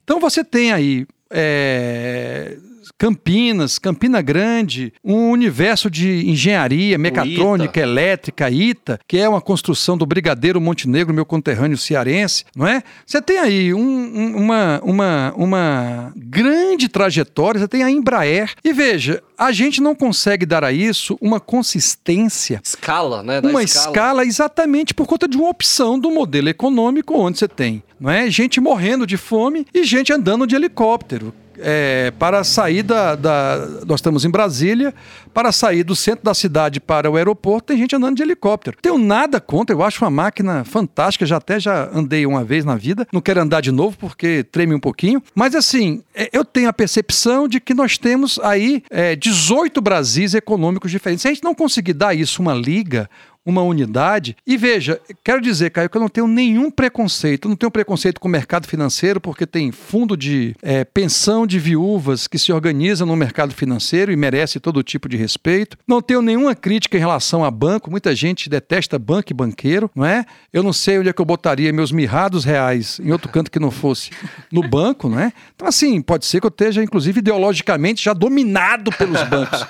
Então 0.02 0.18
você 0.18 0.42
tem 0.42 0.72
aí. 0.72 1.06
É 1.30 2.58
Campinas, 3.04 3.78
Campina 3.78 4.22
Grande, 4.22 4.90
um 5.04 5.28
universo 5.28 5.90
de 5.90 6.26
engenharia, 6.26 6.96
mecatrônica, 6.96 7.78
elétrica, 7.78 8.50
ITA, 8.50 8.98
que 9.06 9.18
é 9.18 9.28
uma 9.28 9.42
construção 9.42 9.98
do 9.98 10.06
Brigadeiro 10.06 10.58
Montenegro, 10.58 11.12
meu 11.12 11.26
conterrâneo 11.26 11.76
cearense, 11.76 12.46
não 12.56 12.66
é? 12.66 12.82
Você 13.04 13.20
tem 13.20 13.38
aí 13.38 13.74
um, 13.74 13.78
um, 13.78 14.36
uma, 14.38 14.80
uma, 14.82 15.34
uma 15.36 16.12
grande 16.16 16.88
trajetória, 16.88 17.60
você 17.60 17.68
tem 17.68 17.82
a 17.82 17.90
Embraer. 17.90 18.54
E 18.64 18.72
veja, 18.72 19.22
a 19.36 19.52
gente 19.52 19.82
não 19.82 19.94
consegue 19.94 20.46
dar 20.46 20.64
a 20.64 20.72
isso 20.72 21.18
uma 21.20 21.38
consistência. 21.38 22.58
Escala, 22.64 23.22
né? 23.22 23.38
Da 23.38 23.50
uma 23.50 23.62
escala. 23.62 23.86
escala 23.86 24.24
exatamente 24.24 24.94
por 24.94 25.06
conta 25.06 25.28
de 25.28 25.36
uma 25.36 25.50
opção 25.50 25.98
do 25.98 26.10
modelo 26.10 26.48
econômico 26.48 27.12
onde 27.18 27.38
você 27.38 27.48
tem 27.48 27.82
não 28.00 28.10
é? 28.10 28.28
gente 28.30 28.60
morrendo 28.60 29.06
de 29.06 29.16
fome 29.16 29.66
e 29.72 29.82
gente 29.82 30.12
andando 30.12 30.46
de 30.46 30.54
helicóptero 30.54 31.32
é, 31.58 32.12
para 32.18 32.44
sair 32.44 32.82
da, 32.82 33.14
da, 33.14 33.68
Nós 33.86 34.00
estamos 34.00 34.24
em 34.24 34.30
Brasília, 34.30 34.94
para 35.32 35.52
sair 35.52 35.82
do 35.82 35.96
centro 35.96 36.24
da 36.24 36.34
cidade 36.34 36.80
para 36.80 37.10
o 37.10 37.16
aeroporto, 37.16 37.68
tem 37.68 37.78
gente 37.78 37.96
andando 37.96 38.16
de 38.16 38.22
helicóptero. 38.22 38.76
Tenho 38.80 38.98
nada 38.98 39.40
contra, 39.40 39.74
eu 39.74 39.82
acho 39.82 40.04
uma 40.04 40.10
máquina 40.10 40.64
fantástica, 40.64 41.26
já 41.26 41.36
até 41.36 41.58
já 41.58 41.88
andei 41.92 42.26
uma 42.26 42.44
vez 42.44 42.64
na 42.64 42.76
vida, 42.76 43.06
não 43.12 43.20
quero 43.20 43.40
andar 43.40 43.60
de 43.60 43.72
novo 43.72 43.96
porque 43.98 44.44
treme 44.44 44.74
um 44.74 44.80
pouquinho, 44.80 45.22
mas 45.34 45.54
assim, 45.54 46.02
é, 46.14 46.28
eu 46.32 46.44
tenho 46.44 46.68
a 46.68 46.72
percepção 46.72 47.48
de 47.48 47.60
que 47.60 47.74
nós 47.74 47.98
temos 47.98 48.38
aí 48.42 48.82
é, 48.90 49.16
18 49.16 49.80
Brasis 49.80 50.34
econômicos 50.34 50.90
diferentes. 50.90 51.22
Se 51.22 51.28
a 51.28 51.34
gente 51.34 51.44
não 51.44 51.54
conseguir 51.54 51.94
dar 51.94 52.14
isso 52.14 52.40
uma 52.40 52.54
liga, 52.54 53.08
uma 53.44 53.62
unidade. 53.62 54.36
E 54.46 54.56
veja, 54.56 55.00
quero 55.22 55.40
dizer, 55.40 55.70
Caio, 55.70 55.90
que 55.90 55.96
eu 55.96 56.00
não 56.00 56.08
tenho 56.08 56.26
nenhum 56.26 56.70
preconceito. 56.70 57.46
Eu 57.46 57.50
não 57.50 57.56
tenho 57.56 57.70
preconceito 57.70 58.20
com 58.20 58.28
o 58.28 58.30
mercado 58.30 58.66
financeiro, 58.66 59.20
porque 59.20 59.46
tem 59.46 59.70
fundo 59.70 60.16
de 60.16 60.56
é, 60.62 60.84
pensão 60.84 61.46
de 61.46 61.58
viúvas 61.58 62.26
que 62.26 62.38
se 62.38 62.52
organiza 62.52 63.04
no 63.04 63.14
mercado 63.16 63.52
financeiro 63.54 64.10
e 64.10 64.16
merece 64.16 64.58
todo 64.58 64.82
tipo 64.82 65.08
de 65.08 65.16
respeito. 65.16 65.76
Não 65.86 66.00
tenho 66.00 66.22
nenhuma 66.22 66.54
crítica 66.54 66.96
em 66.96 67.00
relação 67.00 67.44
a 67.44 67.50
banco. 67.50 67.90
Muita 67.90 68.14
gente 68.14 68.48
detesta 68.48 68.98
banco 68.98 69.32
e 69.32 69.34
banqueiro, 69.34 69.90
não 69.94 70.06
é? 70.06 70.24
Eu 70.52 70.62
não 70.62 70.72
sei 70.72 70.98
onde 70.98 71.08
é 71.08 71.12
que 71.12 71.20
eu 71.20 71.26
botaria 71.26 71.72
meus 71.72 71.92
mirrados 71.92 72.44
reais 72.44 72.98
em 73.00 73.12
outro 73.12 73.30
canto 73.30 73.50
que 73.50 73.58
não 73.58 73.70
fosse 73.70 74.10
no 74.50 74.66
banco, 74.66 75.08
não 75.08 75.18
é? 75.18 75.32
Então, 75.54 75.68
assim, 75.68 76.00
pode 76.00 76.26
ser 76.26 76.40
que 76.40 76.46
eu 76.46 76.48
esteja, 76.48 76.82
inclusive, 76.82 77.18
ideologicamente 77.18 78.02
já 78.02 78.12
dominado 78.12 78.90
pelos 78.92 79.22
bancos. 79.24 79.60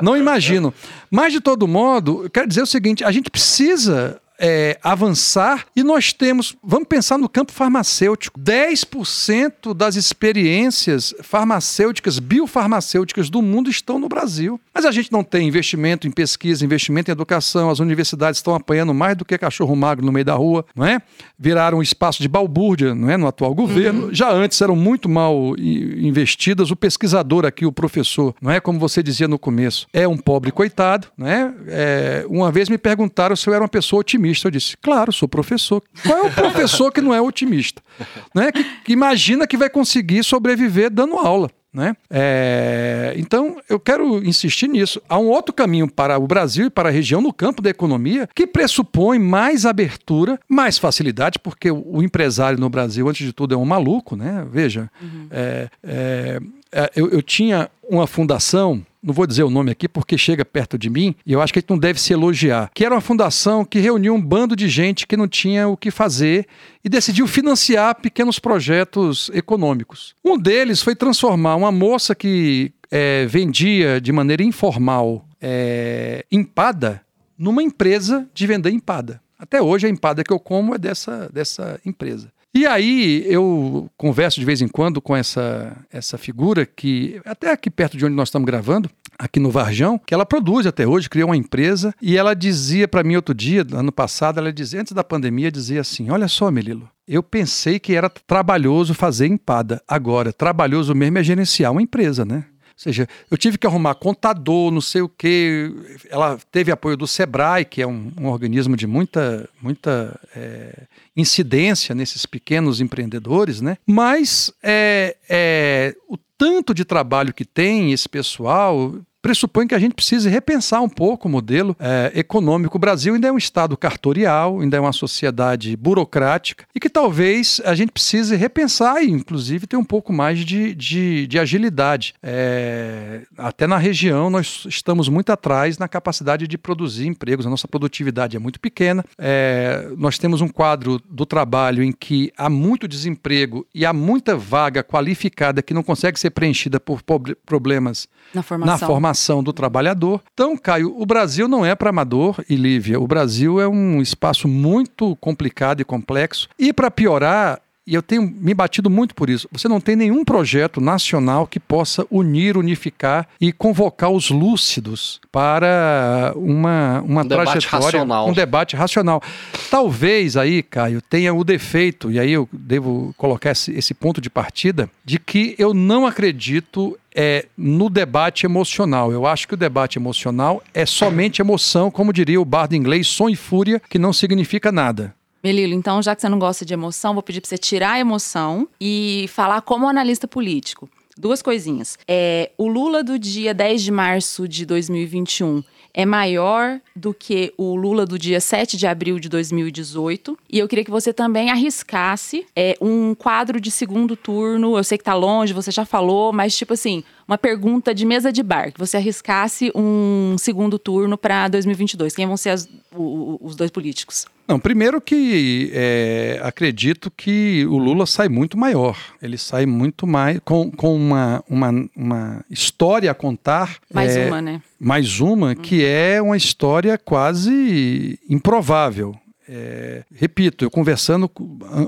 Não 0.00 0.16
imagino. 0.16 0.72
Mas, 1.10 1.32
de 1.32 1.40
todo 1.40 1.66
modo, 1.66 2.24
eu 2.24 2.30
quero 2.30 2.46
dizer 2.46 2.62
o 2.62 2.66
seguinte: 2.66 3.04
a 3.04 3.10
gente 3.10 3.23
gente 3.24 3.30
precisa 3.30 4.20
é, 4.38 4.78
avançar 4.82 5.66
e 5.76 5.82
nós 5.82 6.12
temos, 6.12 6.56
vamos 6.62 6.88
pensar 6.88 7.18
no 7.18 7.28
campo 7.28 7.52
farmacêutico, 7.52 8.38
10% 8.38 9.74
das 9.74 9.96
experiências 9.96 11.14
farmacêuticas, 11.22 12.18
biofarmacêuticas 12.18 13.30
do 13.30 13.40
mundo 13.40 13.70
estão 13.70 13.98
no 13.98 14.08
Brasil. 14.08 14.60
Mas 14.74 14.84
a 14.84 14.90
gente 14.90 15.12
não 15.12 15.22
tem 15.22 15.46
investimento 15.46 16.06
em 16.06 16.10
pesquisa, 16.10 16.64
investimento 16.64 17.10
em 17.10 17.12
educação, 17.12 17.70
as 17.70 17.78
universidades 17.78 18.38
estão 18.38 18.54
apanhando 18.54 18.92
mais 18.92 19.16
do 19.16 19.24
que 19.24 19.38
cachorro 19.38 19.74
magro 19.76 20.04
no 20.04 20.12
meio 20.12 20.24
da 20.24 20.34
rua, 20.34 20.64
não 20.74 20.84
é? 20.84 21.00
Viraram 21.38 21.78
um 21.78 21.82
espaço 21.82 22.22
de 22.22 22.28
balbúrdia, 22.28 22.94
não 22.94 23.10
é, 23.10 23.16
no 23.16 23.26
atual 23.26 23.54
governo. 23.54 24.06
Uhum. 24.06 24.14
Já 24.14 24.32
antes 24.32 24.60
eram 24.60 24.76
muito 24.76 25.08
mal 25.08 25.54
investidas. 25.58 26.70
O 26.70 26.76
pesquisador 26.76 27.44
aqui, 27.44 27.66
o 27.66 27.72
professor, 27.72 28.34
não 28.40 28.50
é 28.50 28.60
como 28.60 28.78
você 28.78 29.02
dizia 29.02 29.28
no 29.28 29.38
começo, 29.38 29.86
é 29.92 30.06
um 30.08 30.16
pobre 30.16 30.50
coitado, 30.50 31.08
não 31.16 31.26
é? 31.26 31.54
é 31.68 32.26
uma 32.28 32.50
vez 32.50 32.68
me 32.68 32.78
perguntaram 32.78 33.36
se 33.36 33.48
eu 33.48 33.54
era 33.54 33.62
uma 33.62 33.68
pessoa 33.68 34.00
otimista. 34.00 34.23
Eu 34.46 34.50
disse, 34.50 34.76
claro, 34.76 35.12
sou 35.12 35.28
professor. 35.28 35.82
Qual 36.06 36.18
é 36.18 36.22
o 36.22 36.32
professor 36.32 36.92
que 36.92 37.00
não 37.00 37.14
é 37.14 37.20
otimista? 37.20 37.82
Né? 38.34 38.50
Que, 38.50 38.64
que 38.64 38.92
imagina 38.92 39.46
que 39.46 39.56
vai 39.56 39.70
conseguir 39.70 40.24
sobreviver 40.24 40.90
dando 40.90 41.16
aula. 41.16 41.48
Né? 41.74 41.96
É, 42.08 43.14
então, 43.16 43.60
eu 43.68 43.80
quero 43.80 44.24
insistir 44.24 44.68
nisso. 44.68 45.02
Há 45.08 45.18
um 45.18 45.26
outro 45.26 45.52
caminho 45.52 45.90
para 45.90 46.16
o 46.18 46.26
Brasil 46.26 46.66
e 46.66 46.70
para 46.70 46.88
a 46.88 46.92
região 46.92 47.20
no 47.20 47.32
campo 47.32 47.60
da 47.60 47.68
economia 47.68 48.28
que 48.32 48.46
pressupõe 48.46 49.18
mais 49.18 49.66
abertura, 49.66 50.38
mais 50.48 50.78
facilidade, 50.78 51.38
porque 51.40 51.72
o, 51.72 51.96
o 51.96 52.02
empresário 52.02 52.58
no 52.60 52.70
Brasil, 52.70 53.08
antes 53.08 53.26
de 53.26 53.32
tudo, 53.32 53.54
é 53.54 53.58
um 53.58 53.64
maluco. 53.64 54.14
Né? 54.14 54.46
Veja, 54.50 54.88
uhum. 55.02 55.26
é, 55.32 55.68
é, 55.82 56.40
é 56.70 56.90
eu, 56.94 57.10
eu 57.10 57.20
tinha 57.20 57.68
uma 57.88 58.06
fundação 58.06 58.84
não 59.04 59.12
vou 59.12 59.26
dizer 59.26 59.42
o 59.42 59.50
nome 59.50 59.70
aqui 59.70 59.86
porque 59.86 60.16
chega 60.16 60.44
perto 60.44 60.78
de 60.78 60.88
mim 60.88 61.14
e 61.26 61.32
eu 61.32 61.42
acho 61.42 61.52
que 61.52 61.58
a 61.58 61.60
gente 61.60 61.68
não 61.68 61.78
deve 61.78 62.00
se 62.00 62.12
elogiar, 62.12 62.70
que 62.74 62.84
era 62.84 62.94
uma 62.94 63.00
fundação 63.00 63.64
que 63.64 63.78
reuniu 63.78 64.14
um 64.14 64.20
bando 64.20 64.56
de 64.56 64.68
gente 64.68 65.06
que 65.06 65.16
não 65.16 65.28
tinha 65.28 65.68
o 65.68 65.76
que 65.76 65.90
fazer 65.90 66.46
e 66.82 66.88
decidiu 66.88 67.26
financiar 67.26 67.96
pequenos 67.96 68.38
projetos 68.38 69.30
econômicos. 69.34 70.14
Um 70.24 70.38
deles 70.38 70.82
foi 70.82 70.96
transformar 70.96 71.54
uma 71.56 71.70
moça 71.70 72.14
que 72.14 72.72
é, 72.90 73.26
vendia 73.26 74.00
de 74.00 74.10
maneira 74.10 74.42
informal 74.42 75.28
é, 75.40 76.24
empada 76.32 77.02
numa 77.36 77.62
empresa 77.62 78.26
de 78.32 78.46
vender 78.46 78.70
empada. 78.70 79.20
Até 79.38 79.60
hoje 79.60 79.86
a 79.86 79.90
empada 79.90 80.24
que 80.24 80.32
eu 80.32 80.40
como 80.40 80.74
é 80.74 80.78
dessa, 80.78 81.28
dessa 81.30 81.78
empresa. 81.84 82.32
E 82.54 82.66
aí 82.66 83.24
eu 83.26 83.90
converso 83.96 84.38
de 84.38 84.46
vez 84.46 84.62
em 84.62 84.68
quando 84.68 85.00
com 85.00 85.16
essa, 85.16 85.76
essa 85.90 86.16
figura 86.16 86.64
que, 86.64 87.20
até 87.24 87.50
aqui 87.50 87.68
perto 87.68 87.96
de 87.96 88.06
onde 88.06 88.14
nós 88.14 88.28
estamos 88.28 88.46
gravando, 88.46 88.88
aqui 89.18 89.40
no 89.40 89.50
Varjão, 89.50 89.98
que 89.98 90.14
ela 90.14 90.24
produz 90.24 90.64
até 90.64 90.86
hoje, 90.86 91.10
criou 91.10 91.30
uma 91.30 91.36
empresa, 91.36 91.92
e 92.00 92.16
ela 92.16 92.34
dizia 92.34 92.86
para 92.86 93.02
mim 93.02 93.16
outro 93.16 93.34
dia, 93.34 93.66
ano 93.72 93.90
passado, 93.90 94.38
ela 94.38 94.52
dizia, 94.52 94.80
antes 94.80 94.92
da 94.92 95.02
pandemia, 95.02 95.50
dizia 95.50 95.80
assim: 95.80 96.10
Olha 96.10 96.28
só, 96.28 96.50
Melilo, 96.50 96.88
eu 97.08 97.22
pensei 97.22 97.78
que 97.78 97.94
era 97.94 98.08
trabalhoso 98.08 98.94
fazer 98.94 99.26
empada. 99.26 99.82
Agora, 99.86 100.32
trabalhoso 100.32 100.94
mesmo 100.94 101.18
é 101.18 101.24
gerenciar 101.24 101.72
uma 101.72 101.82
empresa, 101.82 102.24
né? 102.24 102.44
Ou 102.76 102.82
seja, 102.82 103.08
eu 103.30 103.38
tive 103.38 103.56
que 103.56 103.66
arrumar 103.66 103.94
contador, 103.94 104.70
não 104.72 104.80
sei 104.80 105.00
o 105.00 105.08
quê. 105.08 105.72
Ela 106.10 106.38
teve 106.50 106.72
apoio 106.72 106.96
do 106.96 107.06
Sebrae, 107.06 107.64
que 107.64 107.80
é 107.80 107.86
um, 107.86 108.12
um 108.20 108.26
organismo 108.26 108.76
de 108.76 108.84
muita, 108.84 109.48
muita 109.62 110.18
é, 110.34 110.86
incidência 111.16 111.94
nesses 111.94 112.26
pequenos 112.26 112.80
empreendedores, 112.80 113.60
né? 113.60 113.78
Mas 113.86 114.52
é, 114.60 115.16
é, 115.28 115.94
o 116.08 116.18
tanto 116.36 116.74
de 116.74 116.84
trabalho 116.84 117.32
que 117.32 117.44
tem 117.44 117.92
esse 117.92 118.08
pessoal 118.08 118.92
pressupõe 119.24 119.66
que 119.66 119.74
a 119.74 119.78
gente 119.78 119.94
precise 119.94 120.28
repensar 120.28 120.82
um 120.82 120.88
pouco 120.88 121.26
o 121.26 121.30
modelo 121.30 121.74
é, 121.80 122.12
econômico. 122.14 122.76
O 122.76 122.78
Brasil 122.78 123.14
ainda 123.14 123.26
é 123.26 123.32
um 123.32 123.38
Estado 123.38 123.74
cartorial, 123.74 124.60
ainda 124.60 124.76
é 124.76 124.80
uma 124.80 124.92
sociedade 124.92 125.74
burocrática 125.78 126.66
e 126.74 126.78
que 126.78 126.90
talvez 126.90 127.58
a 127.64 127.74
gente 127.74 127.90
precise 127.90 128.36
repensar 128.36 129.02
e, 129.02 129.10
inclusive, 129.10 129.66
ter 129.66 129.78
um 129.78 129.84
pouco 129.84 130.12
mais 130.12 130.40
de, 130.40 130.74
de, 130.74 131.26
de 131.26 131.38
agilidade. 131.38 132.14
É, 132.22 133.22
até 133.38 133.66
na 133.66 133.78
região, 133.78 134.28
nós 134.28 134.66
estamos 134.68 135.08
muito 135.08 135.32
atrás 135.32 135.78
na 135.78 135.88
capacidade 135.88 136.46
de 136.46 136.58
produzir 136.58 137.06
empregos, 137.06 137.46
a 137.46 137.50
nossa 137.50 137.66
produtividade 137.66 138.36
é 138.36 138.38
muito 138.38 138.60
pequena. 138.60 139.02
É, 139.16 139.88
nós 139.96 140.18
temos 140.18 140.42
um 140.42 140.48
quadro 140.48 141.00
do 141.08 141.24
trabalho 141.24 141.82
em 141.82 141.92
que 141.92 142.30
há 142.36 142.50
muito 142.50 142.86
desemprego 142.86 143.66
e 143.74 143.86
há 143.86 143.92
muita 143.94 144.36
vaga 144.36 144.84
qualificada 144.84 145.62
que 145.62 145.72
não 145.72 145.82
consegue 145.82 146.20
ser 146.20 146.28
preenchida 146.28 146.78
por 146.78 147.00
problemas 147.46 148.06
na 148.34 148.42
formação. 148.42 148.74
Na 148.74 148.78
formação 148.86 149.13
do 149.42 149.52
trabalhador. 149.52 150.20
Então, 150.32 150.56
Caio, 150.56 150.94
o 150.98 151.06
Brasil 151.06 151.48
não 151.48 151.64
é 151.64 151.74
para 151.74 151.90
amador 151.90 152.44
e 152.48 152.56
Lívia. 152.56 153.00
O 153.00 153.06
Brasil 153.06 153.60
é 153.60 153.68
um 153.68 154.00
espaço 154.00 154.46
muito 154.48 155.16
complicado 155.16 155.80
e 155.80 155.84
complexo. 155.84 156.48
E 156.58 156.72
para 156.72 156.90
piorar, 156.90 157.60
e 157.86 157.94
eu 157.94 158.02
tenho 158.02 158.22
me 158.22 158.54
batido 158.54 158.88
muito 158.88 159.14
por 159.14 159.28
isso. 159.28 159.48
Você 159.52 159.68
não 159.68 159.80
tem 159.80 159.94
nenhum 159.94 160.24
projeto 160.24 160.80
nacional 160.80 161.46
que 161.46 161.60
possa 161.60 162.06
unir, 162.10 162.56
unificar 162.56 163.28
e 163.40 163.52
convocar 163.52 164.10
os 164.10 164.30
lúcidos 164.30 165.20
para 165.30 166.32
uma, 166.34 167.02
uma 167.02 167.22
um 167.22 167.28
trajetória, 167.28 167.60
debate 167.60 167.68
racional. 167.68 168.28
um 168.28 168.32
debate 168.32 168.76
racional. 168.76 169.22
Talvez 169.70 170.36
aí, 170.36 170.62
Caio, 170.62 171.02
tenha 171.02 171.34
o 171.34 171.44
defeito, 171.44 172.10
e 172.10 172.18
aí 172.18 172.32
eu 172.32 172.48
devo 172.52 173.14
colocar 173.18 173.50
esse, 173.50 173.72
esse 173.72 173.92
ponto 173.92 174.20
de 174.20 174.30
partida, 174.30 174.88
de 175.04 175.18
que 175.18 175.54
eu 175.58 175.74
não 175.74 176.06
acredito 176.06 176.98
é, 177.14 177.46
no 177.56 177.90
debate 177.90 178.46
emocional. 178.46 179.12
Eu 179.12 179.26
acho 179.26 179.46
que 179.46 179.54
o 179.54 179.58
debate 179.58 179.98
emocional 179.98 180.62
é 180.72 180.86
somente 180.86 181.42
emoção, 181.42 181.90
como 181.90 182.12
diria 182.12 182.40
o 182.40 182.44
bardo 182.44 182.74
inglês, 182.74 183.06
som 183.06 183.28
e 183.28 183.36
fúria, 183.36 183.80
que 183.88 183.98
não 183.98 184.12
significa 184.12 184.72
nada. 184.72 185.14
Melilo, 185.44 185.74
então, 185.74 186.00
já 186.00 186.16
que 186.16 186.22
você 186.22 186.28
não 186.30 186.38
gosta 186.38 186.64
de 186.64 186.72
emoção, 186.72 187.12
vou 187.12 187.22
pedir 187.22 187.42
para 187.42 187.50
você 187.50 187.58
tirar 187.58 187.92
a 187.92 188.00
emoção 188.00 188.66
e 188.80 189.26
falar 189.28 189.60
como 189.60 189.86
analista 189.86 190.26
político. 190.26 190.88
Duas 191.18 191.42
coisinhas. 191.42 191.98
É, 192.08 192.50
o 192.56 192.66
Lula 192.66 193.04
do 193.04 193.18
dia 193.18 193.52
10 193.52 193.82
de 193.82 193.90
março 193.90 194.48
de 194.48 194.64
2021 194.64 195.62
é 195.92 196.04
maior 196.04 196.80
do 196.96 197.14
que 197.14 197.52
o 197.56 197.76
Lula 197.76 198.04
do 198.06 198.18
dia 198.18 198.40
7 198.40 198.76
de 198.76 198.86
abril 198.86 199.20
de 199.20 199.28
2018. 199.28 200.36
E 200.50 200.58
eu 200.58 200.66
queria 200.66 200.84
que 200.84 200.90
você 200.90 201.12
também 201.12 201.50
arriscasse 201.50 202.46
é, 202.56 202.74
um 202.80 203.14
quadro 203.14 203.60
de 203.60 203.70
segundo 203.70 204.16
turno. 204.16 204.76
Eu 204.76 204.82
sei 204.82 204.96
que 204.96 205.04
tá 205.04 205.14
longe, 205.14 205.52
você 205.52 205.70
já 205.70 205.84
falou, 205.84 206.32
mas 206.32 206.56
tipo 206.56 206.72
assim, 206.72 207.04
uma 207.26 207.38
pergunta 207.38 207.94
de 207.94 208.04
mesa 208.04 208.32
de 208.32 208.42
bar, 208.42 208.72
que 208.72 208.78
você 208.78 208.96
arriscasse 208.96 209.72
um 209.74 210.36
segundo 210.38 210.78
turno 210.78 211.16
para 211.16 211.48
2022. 211.48 212.14
Quem 212.14 212.26
vão 212.26 212.36
ser 212.36 212.50
as, 212.50 212.68
o, 212.94 213.38
os 213.40 213.56
dois 213.56 213.70
políticos? 213.70 214.26
Não, 214.46 214.60
primeiro 214.60 215.00
que 215.00 215.70
é, 215.72 216.38
acredito 216.42 217.10
que 217.10 217.64
o 217.66 217.78
Lula 217.78 218.04
sai 218.04 218.28
muito 218.28 218.58
maior. 218.58 218.98
Ele 219.22 219.38
sai 219.38 219.64
muito 219.64 220.06
mais 220.06 220.38
com, 220.44 220.70
com 220.70 220.94
uma, 220.94 221.42
uma, 221.48 221.70
uma 221.96 222.44
história 222.50 223.10
a 223.10 223.14
contar. 223.14 223.78
Mais 223.92 224.14
é, 224.14 224.26
uma, 224.26 224.42
né? 224.42 224.60
Mais 224.78 225.18
uma, 225.18 225.48
uhum. 225.48 225.54
que 225.54 225.82
é 225.82 226.20
uma 226.20 226.36
história 226.36 226.98
quase 226.98 228.18
improvável. 228.28 229.16
É, 229.48 230.04
repito, 230.14 230.64
eu 230.64 230.70
conversando 230.70 231.30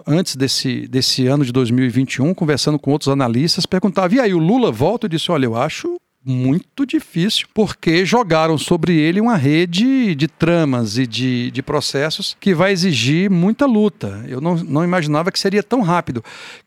antes 0.07 0.37
desse, 0.37 0.87
desse 0.87 1.27
ano 1.27 1.45
de 1.45 1.53
2021, 1.53 2.35
conversando 2.35 2.79
com 2.79 2.91
outros 2.91 3.09
analistas, 3.09 3.67
perguntava: 3.67 4.15
e 4.15 4.21
aí, 4.21 4.35
o 4.35 4.39
Lula 4.39 4.71
volta? 4.71 5.07
Eu 5.07 5.11
disse: 5.11 5.31
olha, 5.31 5.47
eu 5.47 5.57
acho 5.57 5.97
muito 6.29 6.85
difícil, 6.85 7.47
porque 7.55 8.05
jogaram 8.05 8.59
sobre 8.59 8.99
ele 8.99 9.21
uma 9.21 9.37
rede 9.37 10.13
de 10.17 10.27
tramas 10.27 10.99
e 10.99 11.07
de, 11.07 11.53
de 11.53 11.63
processos 11.63 12.37
que 12.41 12.53
vai 12.53 12.73
exigir 12.73 13.31
muita 13.31 13.65
luta. 13.65 14.25
Eu 14.27 14.41
não, 14.41 14.57
não 14.57 14.83
imaginava 14.83 15.31
que 15.31 15.39
seria 15.39 15.63
tão 15.63 15.83
rápido. 15.83 16.25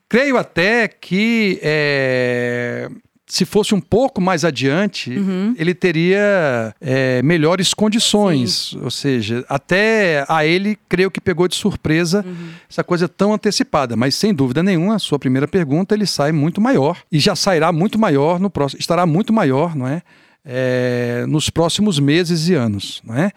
Creio 0.07 0.37
até 0.37 0.87
que 0.87 1.59
é, 1.61 2.89
se 3.29 3.45
fosse 3.45 3.75
um 3.75 3.79
pouco 3.79 4.19
mais 4.19 4.43
adiante, 4.43 5.11
uhum. 5.11 5.53
ele 5.55 5.75
teria 5.75 6.73
é, 6.81 7.21
melhores 7.21 7.75
condições. 7.75 8.71
Sim. 8.71 8.81
Ou 8.83 8.89
seja, 8.89 9.45
até 9.47 10.25
a 10.27 10.45
ele, 10.45 10.77
creio 10.89 11.11
que 11.11 11.21
pegou 11.21 11.47
de 11.47 11.55
surpresa 11.55 12.25
uhum. 12.25 12.49
essa 12.67 12.83
coisa 12.83 13.07
tão 13.07 13.31
antecipada. 13.31 13.95
Mas, 13.95 14.15
sem 14.15 14.33
dúvida 14.33 14.63
nenhuma, 14.63 14.95
a 14.95 14.99
sua 14.99 15.19
primeira 15.19 15.47
pergunta, 15.47 15.93
ele 15.93 16.07
sai 16.07 16.31
muito 16.31 16.59
maior. 16.59 16.97
E 17.11 17.19
já 17.19 17.35
sairá 17.35 17.71
muito 17.71 17.99
maior 17.99 18.39
no 18.39 18.49
próximo. 18.49 18.79
Estará 18.79 19.05
muito 19.05 19.31
maior, 19.31 19.75
não 19.75 19.87
é? 19.87 20.01
É, 20.43 21.25
nos 21.27 21.51
próximos 21.51 21.99
meses 21.99 22.49
e 22.49 22.55
anos. 22.55 22.99
Não 23.05 23.15
é? 23.15 23.31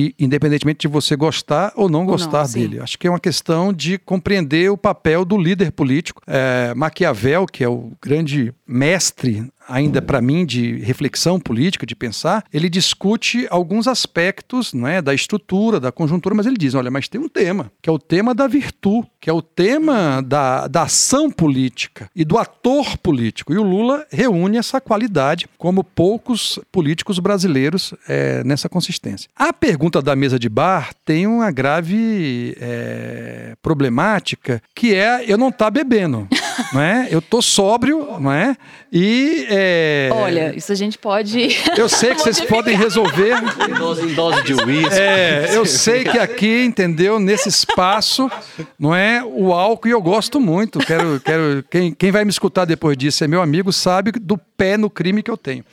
E, 0.00 0.14
independentemente 0.18 0.80
de 0.80 0.88
você 0.88 1.14
gostar 1.14 1.72
ou 1.76 1.88
não 1.88 2.06
gostar 2.06 2.44
não, 2.44 2.52
dele. 2.52 2.80
Acho 2.80 2.98
que 2.98 3.06
é 3.06 3.10
uma 3.10 3.20
questão 3.20 3.70
de 3.70 3.98
compreender 3.98 4.70
o 4.70 4.76
papel 4.76 5.26
do 5.26 5.36
líder 5.36 5.72
político. 5.72 6.22
É, 6.26 6.72
Maquiavel, 6.74 7.44
que 7.44 7.62
é 7.62 7.68
o 7.68 7.92
grande 8.00 8.54
mestre 8.66 9.46
ainda 9.68 10.02
para 10.02 10.20
mim 10.20 10.44
de 10.44 10.78
reflexão 10.78 11.38
política, 11.38 11.86
de 11.86 11.94
pensar, 11.94 12.44
ele 12.52 12.68
discute 12.68 13.46
alguns 13.50 13.86
aspectos 13.86 14.72
não 14.72 14.86
é, 14.86 15.00
da 15.00 15.14
estrutura, 15.14 15.80
da 15.80 15.92
conjuntura, 15.92 16.34
mas 16.34 16.46
ele 16.46 16.56
diz: 16.56 16.74
olha, 16.74 16.90
mas 16.90 17.08
tem 17.08 17.20
um 17.20 17.28
tema, 17.28 17.70
que 17.80 17.88
é 17.88 17.92
o 17.92 17.98
tema 17.98 18.34
da 18.34 18.46
virtude, 18.46 19.08
que 19.20 19.28
é 19.28 19.32
o 19.32 19.42
tema 19.42 20.22
da, 20.22 20.66
da 20.66 20.82
ação 20.82 21.30
política 21.30 22.10
e 22.14 22.24
do 22.24 22.38
ator 22.38 22.96
político. 22.98 23.52
E 23.52 23.58
o 23.58 23.62
Lula 23.62 24.06
reúne 24.10 24.56
essa 24.56 24.80
qualidade, 24.80 25.48
como 25.58 25.84
poucos 25.84 26.58
políticos 26.72 27.18
brasileiros 27.18 27.94
é, 28.08 28.42
nessa 28.44 28.68
consistência. 28.68 29.28
A 29.36 29.52
pergunta 29.52 30.00
da 30.00 30.16
mesa 30.16 30.38
de 30.38 30.48
bar 30.48 30.92
tem 31.04 31.26
uma 31.26 31.50
grave 31.50 32.56
é, 32.60 33.54
problemática, 33.62 34.62
que 34.74 34.94
é 34.94 35.24
eu 35.30 35.36
não 35.36 35.48
estar 35.48 35.66
tá 35.66 35.70
bebendo. 35.70 36.26
Não 36.72 36.80
é? 36.80 37.08
Eu 37.10 37.20
tô 37.20 37.40
sóbrio, 37.40 38.18
não 38.18 38.32
é? 38.32 38.56
E 38.92 39.46
é... 39.48 40.10
olha, 40.12 40.54
isso 40.56 40.72
a 40.72 40.74
gente 40.74 40.98
pode. 40.98 41.56
Eu 41.76 41.88
sei 41.88 42.14
que 42.14 42.20
vocês 42.20 42.40
podem 42.40 42.76
resolver. 42.76 43.34
Em 43.68 43.74
dose, 43.74 44.02
em 44.02 44.14
dose 44.14 44.42
de 44.42 44.54
uísque. 44.54 44.94
É, 44.94 45.50
eu 45.52 45.64
sei 45.64 46.04
que 46.04 46.18
aqui, 46.18 46.64
entendeu? 46.64 47.20
Nesse 47.20 47.48
espaço, 47.48 48.30
não 48.78 48.94
é 48.94 49.22
o 49.24 49.52
álcool 49.52 49.88
e 49.88 49.92
eu 49.92 50.02
gosto 50.02 50.40
muito. 50.40 50.78
Quero, 50.80 51.20
quero 51.20 51.64
quem, 51.70 51.92
quem 51.92 52.10
vai 52.10 52.24
me 52.24 52.30
escutar 52.30 52.64
depois 52.64 52.96
disso 52.96 53.22
é 53.22 53.28
meu 53.28 53.40
amigo 53.40 53.72
sabe 53.72 54.12
do 54.12 54.36
pé 54.36 54.76
no 54.76 54.90
crime 54.90 55.22
que 55.22 55.30
eu 55.30 55.36
tenho. 55.36 55.64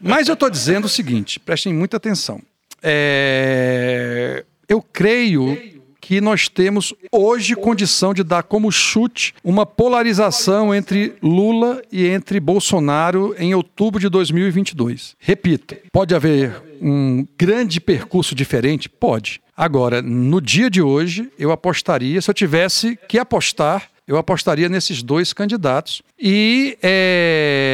Mas 0.00 0.28
eu 0.28 0.34
estou 0.34 0.50
dizendo 0.50 0.84
o 0.84 0.88
seguinte, 0.88 1.40
prestem 1.40 1.72
muita 1.72 1.96
atenção. 1.96 2.40
É, 2.82 4.44
eu 4.68 4.80
creio 4.80 5.58
que 6.10 6.20
nós 6.20 6.48
temos 6.48 6.92
hoje 7.12 7.54
condição 7.54 8.12
de 8.12 8.24
dar 8.24 8.42
como 8.42 8.72
chute 8.72 9.32
uma 9.44 9.64
polarização 9.64 10.74
entre 10.74 11.14
Lula 11.22 11.80
e 11.92 12.04
entre 12.08 12.40
Bolsonaro 12.40 13.32
em 13.38 13.54
outubro 13.54 14.00
de 14.00 14.08
2022. 14.08 15.14
Repito, 15.20 15.76
pode 15.92 16.12
haver 16.12 16.60
um 16.82 17.24
grande 17.38 17.80
percurso 17.80 18.34
diferente? 18.34 18.88
Pode. 18.88 19.40
Agora, 19.56 20.02
no 20.02 20.40
dia 20.40 20.68
de 20.68 20.82
hoje, 20.82 21.30
eu 21.38 21.52
apostaria, 21.52 22.20
se 22.20 22.28
eu 22.28 22.34
tivesse 22.34 22.98
que 23.06 23.16
apostar, 23.16 23.88
eu 24.04 24.16
apostaria 24.16 24.68
nesses 24.68 25.04
dois 25.04 25.32
candidatos. 25.32 26.02
E 26.18 26.76
é, 26.82 27.70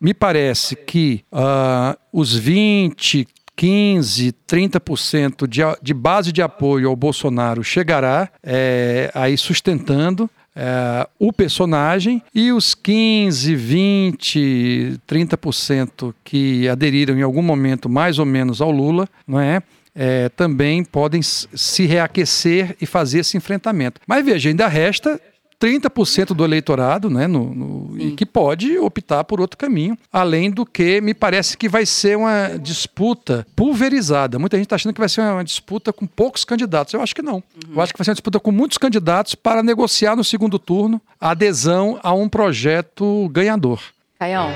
me 0.00 0.12
parece 0.12 0.74
que 0.74 1.22
uh, 1.30 1.96
os 2.12 2.34
20, 2.34 3.28
15, 3.60 4.34
30% 4.48 5.46
de, 5.46 5.60
de 5.82 5.92
base 5.92 6.32
de 6.32 6.40
apoio 6.40 6.88
ao 6.88 6.96
Bolsonaro 6.96 7.62
chegará 7.62 8.30
é, 8.42 9.10
aí 9.12 9.36
sustentando 9.36 10.30
é, 10.56 11.06
o 11.18 11.30
personagem 11.30 12.22
e 12.34 12.52
os 12.52 12.74
15, 12.74 13.54
20, 13.54 15.00
30% 15.06 16.14
que 16.24 16.66
aderiram 16.70 17.18
em 17.18 17.20
algum 17.20 17.42
momento 17.42 17.86
mais 17.86 18.18
ou 18.18 18.24
menos 18.24 18.62
ao 18.62 18.70
Lula, 18.70 19.06
não 19.26 19.38
é? 19.38 19.62
É, 19.94 20.30
também 20.30 20.82
podem 20.82 21.20
se 21.20 21.84
reaquecer 21.84 22.74
e 22.80 22.86
fazer 22.86 23.18
esse 23.18 23.36
enfrentamento. 23.36 24.00
Mas 24.06 24.24
veja, 24.24 24.48
ainda 24.48 24.68
resta 24.68 25.20
30% 25.60 26.34
do 26.34 26.44
eleitorado, 26.44 27.10
né, 27.10 27.26
no, 27.26 27.54
no 27.54 28.00
e 28.00 28.12
que 28.12 28.24
pode 28.24 28.78
optar 28.78 29.24
por 29.24 29.40
outro 29.40 29.58
caminho, 29.58 29.96
além 30.10 30.50
do 30.50 30.64
que 30.64 31.00
me 31.00 31.12
parece 31.12 31.56
que 31.56 31.68
vai 31.68 31.84
ser 31.84 32.16
uma 32.16 32.58
disputa 32.60 33.46
pulverizada. 33.54 34.38
Muita 34.38 34.56
gente 34.56 34.66
está 34.66 34.76
achando 34.76 34.94
que 34.94 35.00
vai 35.00 35.08
ser 35.08 35.20
uma 35.20 35.44
disputa 35.44 35.92
com 35.92 36.06
poucos 36.06 36.44
candidatos. 36.44 36.94
Eu 36.94 37.02
acho 37.02 37.14
que 37.14 37.22
não. 37.22 37.36
Uhum. 37.36 37.74
Eu 37.74 37.80
acho 37.82 37.92
que 37.92 37.98
vai 37.98 38.04
ser 38.04 38.10
uma 38.10 38.14
disputa 38.14 38.40
com 38.40 38.50
muitos 38.50 38.78
candidatos 38.78 39.34
para 39.34 39.62
negociar 39.62 40.16
no 40.16 40.24
segundo 40.24 40.58
turno 40.58 41.00
a 41.20 41.30
adesão 41.30 41.98
a 42.02 42.12
um 42.12 42.28
projeto 42.28 43.28
ganhador. 43.30 43.80
Caião. 44.18 44.50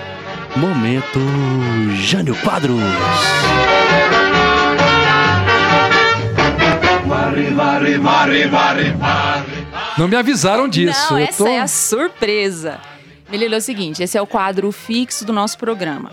Momento 0.57 1.19
Jânio 1.97 2.37
Quadros. 2.37 2.79
Varre, 7.25 7.51
varre, 7.51 7.99
varre, 7.99 8.47
varre, 8.49 8.91
varre. 8.91 9.67
Não 9.97 10.07
me 10.07 10.15
avisaram 10.15 10.69
disso. 10.69 11.15
Não, 11.15 11.19
essa 11.19 11.45
tô... 11.45 11.49
é 11.49 11.59
a 11.59 11.67
surpresa. 11.67 12.79
Melilo, 13.31 13.55
é 13.55 13.57
o 13.59 13.63
seguinte, 13.63 14.03
esse 14.03 14.19
é 14.19 14.21
o 14.21 14.27
quadro 14.27 14.71
fixo 14.71 15.25
do 15.25 15.33
nosso 15.33 15.57
programa. 15.57 16.13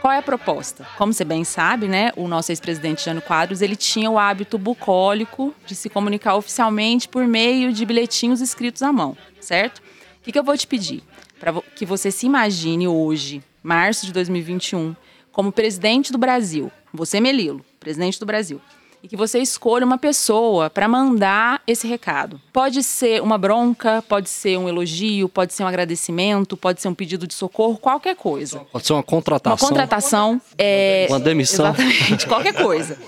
Qual 0.00 0.12
é 0.12 0.18
a 0.18 0.22
proposta? 0.22 0.84
Como 0.96 1.12
você 1.12 1.24
bem 1.24 1.44
sabe, 1.44 1.86
né, 1.86 2.10
o 2.16 2.26
nosso 2.26 2.50
ex-presidente 2.50 3.04
Jânio 3.04 3.22
Quadros, 3.22 3.62
ele 3.62 3.76
tinha 3.76 4.10
o 4.10 4.18
hábito 4.18 4.58
bucólico 4.58 5.54
de 5.64 5.76
se 5.76 5.88
comunicar 5.88 6.34
oficialmente 6.34 7.08
por 7.08 7.24
meio 7.24 7.72
de 7.72 7.86
bilhetinhos 7.86 8.40
escritos 8.40 8.82
à 8.82 8.92
mão, 8.92 9.16
certo? 9.40 9.78
O 9.78 10.24
que, 10.24 10.32
que 10.32 10.38
eu 10.38 10.44
vou 10.44 10.56
te 10.56 10.66
pedir? 10.66 11.00
Para 11.38 11.54
que 11.76 11.86
você 11.86 12.10
se 12.10 12.26
imagine 12.26 12.88
hoje, 12.88 13.40
março 13.62 14.04
de 14.04 14.12
2021, 14.12 14.96
como 15.30 15.52
presidente 15.52 16.10
do 16.10 16.18
Brasil. 16.18 16.72
Você, 16.92 17.20
Melilo, 17.20 17.64
presidente 17.78 18.18
do 18.18 18.26
Brasil 18.26 18.60
e 19.02 19.08
que 19.08 19.16
você 19.16 19.38
escolha 19.38 19.84
uma 19.84 19.98
pessoa 19.98 20.70
para 20.70 20.88
mandar 20.88 21.62
esse 21.66 21.86
recado. 21.86 22.40
Pode 22.52 22.82
ser 22.82 23.22
uma 23.22 23.38
bronca, 23.38 24.02
pode 24.08 24.28
ser 24.28 24.58
um 24.58 24.68
elogio, 24.68 25.28
pode 25.28 25.52
ser 25.52 25.62
um 25.62 25.66
agradecimento, 25.66 26.56
pode 26.56 26.80
ser 26.80 26.88
um 26.88 26.94
pedido 26.94 27.26
de 27.26 27.34
socorro, 27.34 27.78
qualquer 27.78 28.16
coisa. 28.16 28.60
Pode 28.72 28.86
ser 28.86 28.92
uma 28.92 29.02
contratação. 29.02 29.68
Uma 29.68 29.68
contratação. 29.68 30.40
É, 30.56 31.06
uma 31.08 31.20
demissão. 31.20 31.66
Exatamente, 31.66 32.26
qualquer 32.26 32.54
coisa. 32.54 32.98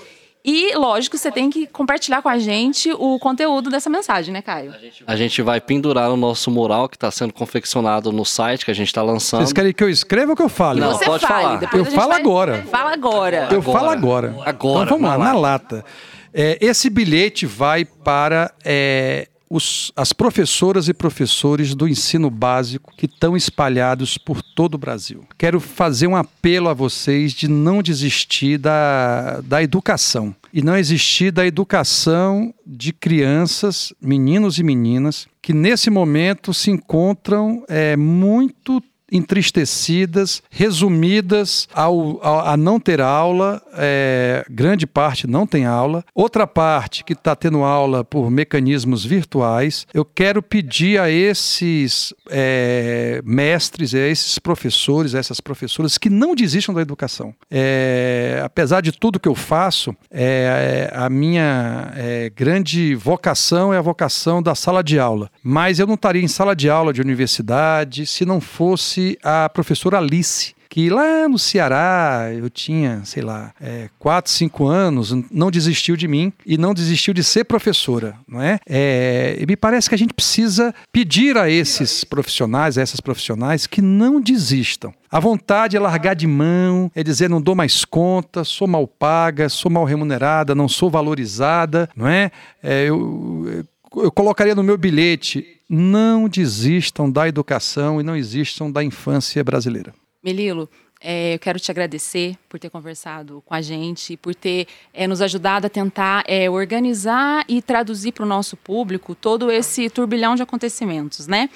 E, 0.43 0.75
lógico, 0.75 1.17
você 1.17 1.31
tem 1.31 1.49
que 1.49 1.67
compartilhar 1.67 2.21
com 2.21 2.29
a 2.29 2.39
gente 2.39 2.91
o 2.93 3.19
conteúdo 3.19 3.69
dessa 3.69 3.89
mensagem, 3.89 4.33
né, 4.33 4.41
Caio? 4.41 4.73
A 5.05 5.15
gente 5.15 5.41
vai 5.41 5.61
pendurar 5.61 6.11
o 6.11 6.17
nosso 6.17 6.49
mural 6.49 6.89
que 6.89 6.95
está 6.95 7.11
sendo 7.11 7.31
confeccionado 7.31 8.11
no 8.11 8.25
site 8.25 8.65
que 8.65 8.71
a 8.71 8.73
gente 8.73 8.87
está 8.87 9.03
lançando. 9.03 9.41
Vocês 9.41 9.53
querem 9.53 9.71
que 9.71 9.83
eu 9.83 9.89
escreva 9.89 10.31
ou 10.31 10.35
que 10.35 10.41
eu 10.41 10.49
fale? 10.49 10.79
Não, 10.79 10.93
você 10.93 11.05
pode 11.05 11.27
fale, 11.27 11.67
falar. 11.67 11.75
Eu 11.75 11.85
falo 11.85 12.09
vai... 12.09 12.19
agora. 12.19 12.63
Fala 12.71 12.93
agora. 12.93 13.37
Eu 13.51 13.59
agora. 13.59 13.79
falo 13.79 13.89
agora. 13.89 14.35
Agora. 14.45 14.85
Então 14.85 14.97
vamos 14.97 15.09
lá, 15.09 15.17
na 15.17 15.33
lata. 15.33 15.85
É, 16.33 16.57
esse 16.61 16.89
bilhete 16.89 17.45
vai 17.45 17.85
para 17.85 18.51
é, 18.63 19.27
os, 19.51 19.91
as 19.97 20.13
professoras 20.13 20.87
e 20.87 20.93
professores 20.93 21.75
do 21.75 21.85
ensino 21.85 22.29
básico 22.29 22.93
que 22.95 23.05
estão 23.05 23.35
espalhados 23.35 24.17
por 24.17 24.41
todo 24.41 24.75
o 24.75 24.77
Brasil. 24.77 25.25
Quero 25.37 25.59
fazer 25.59 26.07
um 26.07 26.15
apelo 26.15 26.69
a 26.69 26.73
vocês 26.73 27.33
de 27.33 27.49
não 27.49 27.83
desistir 27.83 28.57
da, 28.57 29.41
da 29.41 29.61
educação 29.61 30.33
e 30.53 30.61
não 30.61 30.77
existir 30.77 31.31
da 31.31 31.45
educação 31.45 32.53
de 32.65 32.93
crianças, 32.93 33.93
meninos 34.01 34.57
e 34.57 34.63
meninas, 34.63 35.27
que 35.41 35.53
nesse 35.53 35.89
momento 35.89 36.53
se 36.53 36.71
encontram 36.71 37.65
é, 37.67 37.97
muito 37.97 38.81
entristecidas, 39.11 40.41
resumidas 40.49 41.67
ao, 41.73 42.19
ao, 42.25 42.47
a 42.47 42.55
não 42.55 42.79
ter 42.79 43.01
aula, 43.01 43.61
é, 43.73 44.45
grande 44.49 44.87
parte 44.87 45.27
não 45.27 45.45
tem 45.45 45.65
aula, 45.65 46.03
outra 46.15 46.47
parte 46.47 47.03
que 47.03 47.13
está 47.13 47.35
tendo 47.35 47.63
aula 47.63 48.03
por 48.03 48.31
mecanismos 48.31 49.03
virtuais. 49.03 49.85
Eu 49.93 50.05
quero 50.05 50.41
pedir 50.41 50.99
a 50.99 51.09
esses 51.09 52.13
é, 52.29 53.21
mestres, 53.25 53.93
a 53.93 53.99
esses 53.99 54.39
professores, 54.39 55.13
a 55.13 55.19
essas 55.19 55.41
professoras 55.41 55.97
que 55.97 56.09
não 56.09 56.33
desistam 56.33 56.73
da 56.73 56.81
educação. 56.81 57.33
É, 57.49 58.41
apesar 58.43 58.81
de 58.81 58.91
tudo 58.91 59.19
que 59.19 59.27
eu 59.27 59.35
faço, 59.35 59.95
é, 60.09 60.89
a 60.93 61.09
minha 61.09 61.91
é, 61.95 62.29
grande 62.29 62.95
vocação 62.95 63.73
é 63.73 63.77
a 63.77 63.81
vocação 63.81 64.41
da 64.41 64.55
sala 64.55 64.83
de 64.83 64.97
aula. 64.99 65.29
Mas 65.43 65.79
eu 65.79 65.87
não 65.87 65.95
estaria 65.95 66.21
em 66.21 66.27
sala 66.27 66.55
de 66.55 66.69
aula 66.69 66.93
de 66.93 67.01
universidade 67.01 68.05
se 68.05 68.25
não 68.25 68.39
fosse 68.39 69.00
fosse 69.01 69.17
a 69.23 69.49
professora 69.49 69.97
Alice, 69.97 70.53
que 70.69 70.89
lá 70.89 71.27
no 71.27 71.37
Ceará 71.37 72.29
eu 72.33 72.49
tinha, 72.49 73.01
sei 73.03 73.21
lá, 73.21 73.53
é, 73.59 73.89
quatro, 73.99 74.31
cinco 74.31 74.67
anos, 74.67 75.11
não 75.29 75.51
desistiu 75.51 75.97
de 75.97 76.07
mim 76.07 76.31
e 76.45 76.57
não 76.57 76.73
desistiu 76.73 77.13
de 77.13 77.23
ser 77.23 77.43
professora, 77.43 78.15
não 78.25 78.41
é? 78.41 78.57
é? 78.65 79.37
E 79.37 79.45
me 79.45 79.57
parece 79.57 79.89
que 79.89 79.95
a 79.95 79.97
gente 79.97 80.13
precisa 80.13 80.73
pedir 80.91 81.37
a 81.37 81.49
esses 81.49 82.05
profissionais, 82.05 82.77
a 82.77 82.81
essas 82.81 83.01
profissionais, 83.01 83.67
que 83.67 83.81
não 83.81 84.21
desistam. 84.21 84.93
A 85.11 85.19
vontade 85.19 85.75
é 85.75 85.79
largar 85.79 86.15
de 86.15 86.25
mão, 86.25 86.89
é 86.95 87.03
dizer 87.03 87.29
não 87.29 87.41
dou 87.41 87.53
mais 87.53 87.83
conta, 87.83 88.45
sou 88.45 88.65
mal 88.65 88.87
paga, 88.87 89.49
sou 89.49 89.69
mal 89.69 89.83
remunerada, 89.83 90.55
não 90.55 90.69
sou 90.69 90.89
valorizada, 90.89 91.89
não 91.97 92.07
é? 92.07 92.31
é 92.63 92.85
eu, 92.85 93.65
eu 93.97 94.11
colocaria 94.11 94.55
no 94.55 94.63
meu 94.63 94.77
bilhete: 94.77 95.45
não 95.73 96.27
desistam 96.27 97.09
da 97.09 97.29
educação 97.29 98.01
e 98.01 98.03
não 98.03 98.15
desistam 98.15 98.69
da 98.69 98.83
infância 98.83 99.41
brasileira. 99.41 99.93
Melilo, 100.21 100.69
é, 100.99 101.35
eu 101.35 101.39
quero 101.39 101.57
te 101.61 101.71
agradecer 101.71 102.35
por 102.49 102.59
ter 102.59 102.69
conversado 102.69 103.41
com 103.45 103.53
a 103.53 103.61
gente, 103.61 104.17
por 104.17 104.35
ter 104.35 104.67
é, 104.93 105.07
nos 105.07 105.21
ajudado 105.21 105.67
a 105.67 105.69
tentar 105.69 106.25
é, 106.27 106.49
organizar 106.49 107.45
e 107.47 107.61
traduzir 107.61 108.11
para 108.11 108.25
o 108.25 108.27
nosso 108.27 108.57
público 108.57 109.15
todo 109.15 109.49
esse 109.49 109.89
turbilhão 109.89 110.35
de 110.35 110.43
acontecimentos, 110.43 111.25
né? 111.25 111.49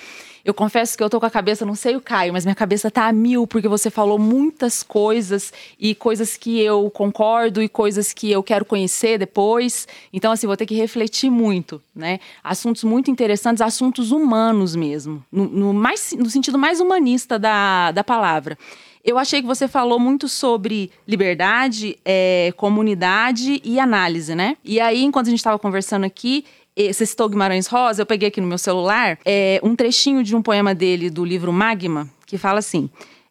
Eu 0.45 0.53
confesso 0.53 0.95
que 0.95 1.03
eu 1.03 1.09
tô 1.09 1.19
com 1.19 1.25
a 1.25 1.31
cabeça, 1.31 1.65
não 1.65 1.73
sei 1.73 1.95
o 1.95 2.01
Caio, 2.01 2.31
mas 2.31 2.45
minha 2.45 2.53
cabeça 2.53 2.91
tá 2.91 3.07
a 3.07 3.11
mil, 3.11 3.47
porque 3.47 3.67
você 3.67 3.89
falou 3.89 4.19
muitas 4.19 4.83
coisas 4.83 5.51
e 5.79 5.95
coisas 5.95 6.37
que 6.37 6.61
eu 6.61 6.87
concordo 6.91 7.63
e 7.63 7.67
coisas 7.67 8.13
que 8.13 8.31
eu 8.31 8.43
quero 8.43 8.63
conhecer 8.63 9.17
depois. 9.17 9.87
Então, 10.13 10.31
assim, 10.31 10.45
vou 10.45 10.55
ter 10.55 10.67
que 10.67 10.75
refletir 10.75 11.31
muito, 11.31 11.81
né? 11.95 12.19
Assuntos 12.43 12.83
muito 12.83 13.09
interessantes, 13.09 13.59
assuntos 13.59 14.11
humanos 14.11 14.75
mesmo, 14.75 15.25
no, 15.31 15.45
no 15.45 15.73
mais, 15.73 16.13
no 16.15 16.29
sentido 16.29 16.59
mais 16.59 16.79
humanista 16.79 17.39
da, 17.39 17.91
da 17.91 18.03
palavra. 18.03 18.55
Eu 19.03 19.17
achei 19.17 19.41
que 19.41 19.47
você 19.47 19.67
falou 19.67 19.99
muito 19.99 20.27
sobre 20.27 20.91
liberdade, 21.07 21.97
é, 22.05 22.53
comunidade 22.55 23.61
e 23.63 23.79
análise, 23.79 24.35
né? 24.35 24.57
E 24.63 24.79
aí, 24.79 25.03
enquanto 25.03 25.27
a 25.27 25.29
gente 25.31 25.39
estava 25.39 25.57
conversando 25.57 26.05
aqui, 26.05 26.45
você 26.75 27.05
citou 27.05 27.29
Guimarães 27.29 27.67
Rosa, 27.67 28.01
eu 28.01 28.05
peguei 28.05 28.27
aqui 28.27 28.41
no 28.41 28.47
meu 28.47 28.57
celular 28.57 29.17
é, 29.25 29.59
um 29.63 29.75
trechinho 29.75 30.23
de 30.23 30.35
um 30.35 30.41
poema 30.41 30.75
dele 30.75 31.09
do 31.09 31.23
livro 31.23 31.53
Magma, 31.53 32.09
que 32.25 32.37
fala 32.37 32.59
assim: 32.59 32.89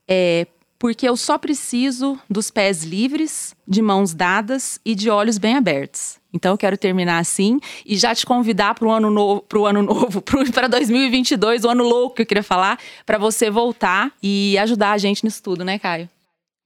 é, 0.08 0.46
Porque 0.78 1.08
eu 1.08 1.16
só 1.16 1.36
preciso 1.36 2.18
dos 2.28 2.50
pés 2.50 2.84
livres, 2.84 3.54
de 3.66 3.82
mãos 3.82 4.14
dadas 4.14 4.80
e 4.84 4.94
de 4.94 5.10
olhos 5.10 5.38
bem 5.38 5.56
abertos. 5.56 6.18
Então 6.32 6.52
eu 6.52 6.58
quero 6.58 6.76
terminar 6.76 7.18
assim 7.18 7.60
e 7.86 7.96
já 7.96 8.14
te 8.14 8.26
convidar 8.26 8.74
para 8.74 8.88
o 8.88 8.90
ano 8.90 9.10
novo, 9.10 9.42
para 9.42 9.58
o 9.58 9.66
ano 9.66 9.82
novo, 9.82 10.20
para 10.52 10.66
2022, 10.66 11.64
o 11.64 11.68
ano 11.68 11.84
louco 11.84 12.16
que 12.16 12.22
eu 12.22 12.26
queria 12.26 12.42
falar, 12.42 12.78
para 13.06 13.18
você 13.18 13.50
voltar 13.50 14.12
e 14.22 14.58
ajudar 14.58 14.92
a 14.92 14.98
gente 14.98 15.22
nisso 15.22 15.42
tudo, 15.42 15.64
né, 15.64 15.78
Caio? 15.78 16.08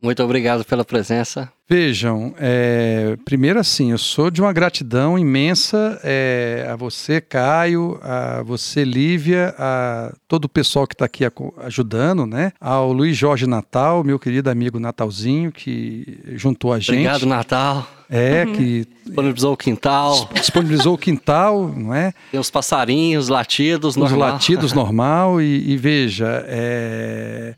Muito 0.01 0.23
obrigado 0.23 0.65
pela 0.65 0.85
presença. 0.85 1.51
Vejam, 1.69 2.33
é, 2.39 3.17
primeiro 3.25 3.59
assim, 3.59 3.91
eu 3.91 3.99
sou 3.99 4.31
de 4.31 4.41
uma 4.41 4.53
gratidão 4.53 5.19
imensa 5.19 6.01
é, 6.05 6.67
a 6.71 6.77
você, 6.77 7.21
Caio, 7.21 7.99
a 8.01 8.43
você, 8.45 8.85
Lívia, 8.85 9.55
a 9.59 10.15
todo 10.29 10.45
o 10.45 10.49
pessoal 10.49 10.87
que 10.87 10.95
está 10.95 11.05
aqui 11.05 11.25
ajudando, 11.59 12.27
né? 12.27 12.53
Ao 12.61 12.93
Luiz 12.93 13.17
Jorge 13.17 13.45
Natal, 13.47 14.05
meu 14.05 14.21
querido 14.21 14.49
amigo 14.49 14.79
Natalzinho, 14.79 15.51
que 15.51 16.21
juntou 16.37 16.73
a 16.73 16.79
gente. 16.79 16.91
Obrigado, 16.93 17.27
Natal. 17.27 17.87
É, 18.09 18.45
uhum. 18.47 18.53
que. 18.55 18.87
Disponibilizou 19.05 19.53
o 19.53 19.57
quintal. 19.57 20.31
Disponibilizou 20.33 20.95
o 20.95 20.99
quintal, 20.99 21.69
não 21.77 21.93
é? 21.93 22.15
Tem 22.31 22.39
os 22.39 22.51
passarinhos, 22.51 23.29
latidos, 23.29 23.91
os 23.91 23.97
normal. 23.97 24.29
Os 24.29 24.33
latidos 24.33 24.73
normal. 24.75 25.43
E, 25.43 25.73
e 25.73 25.77
veja, 25.77 26.45
é 26.47 27.55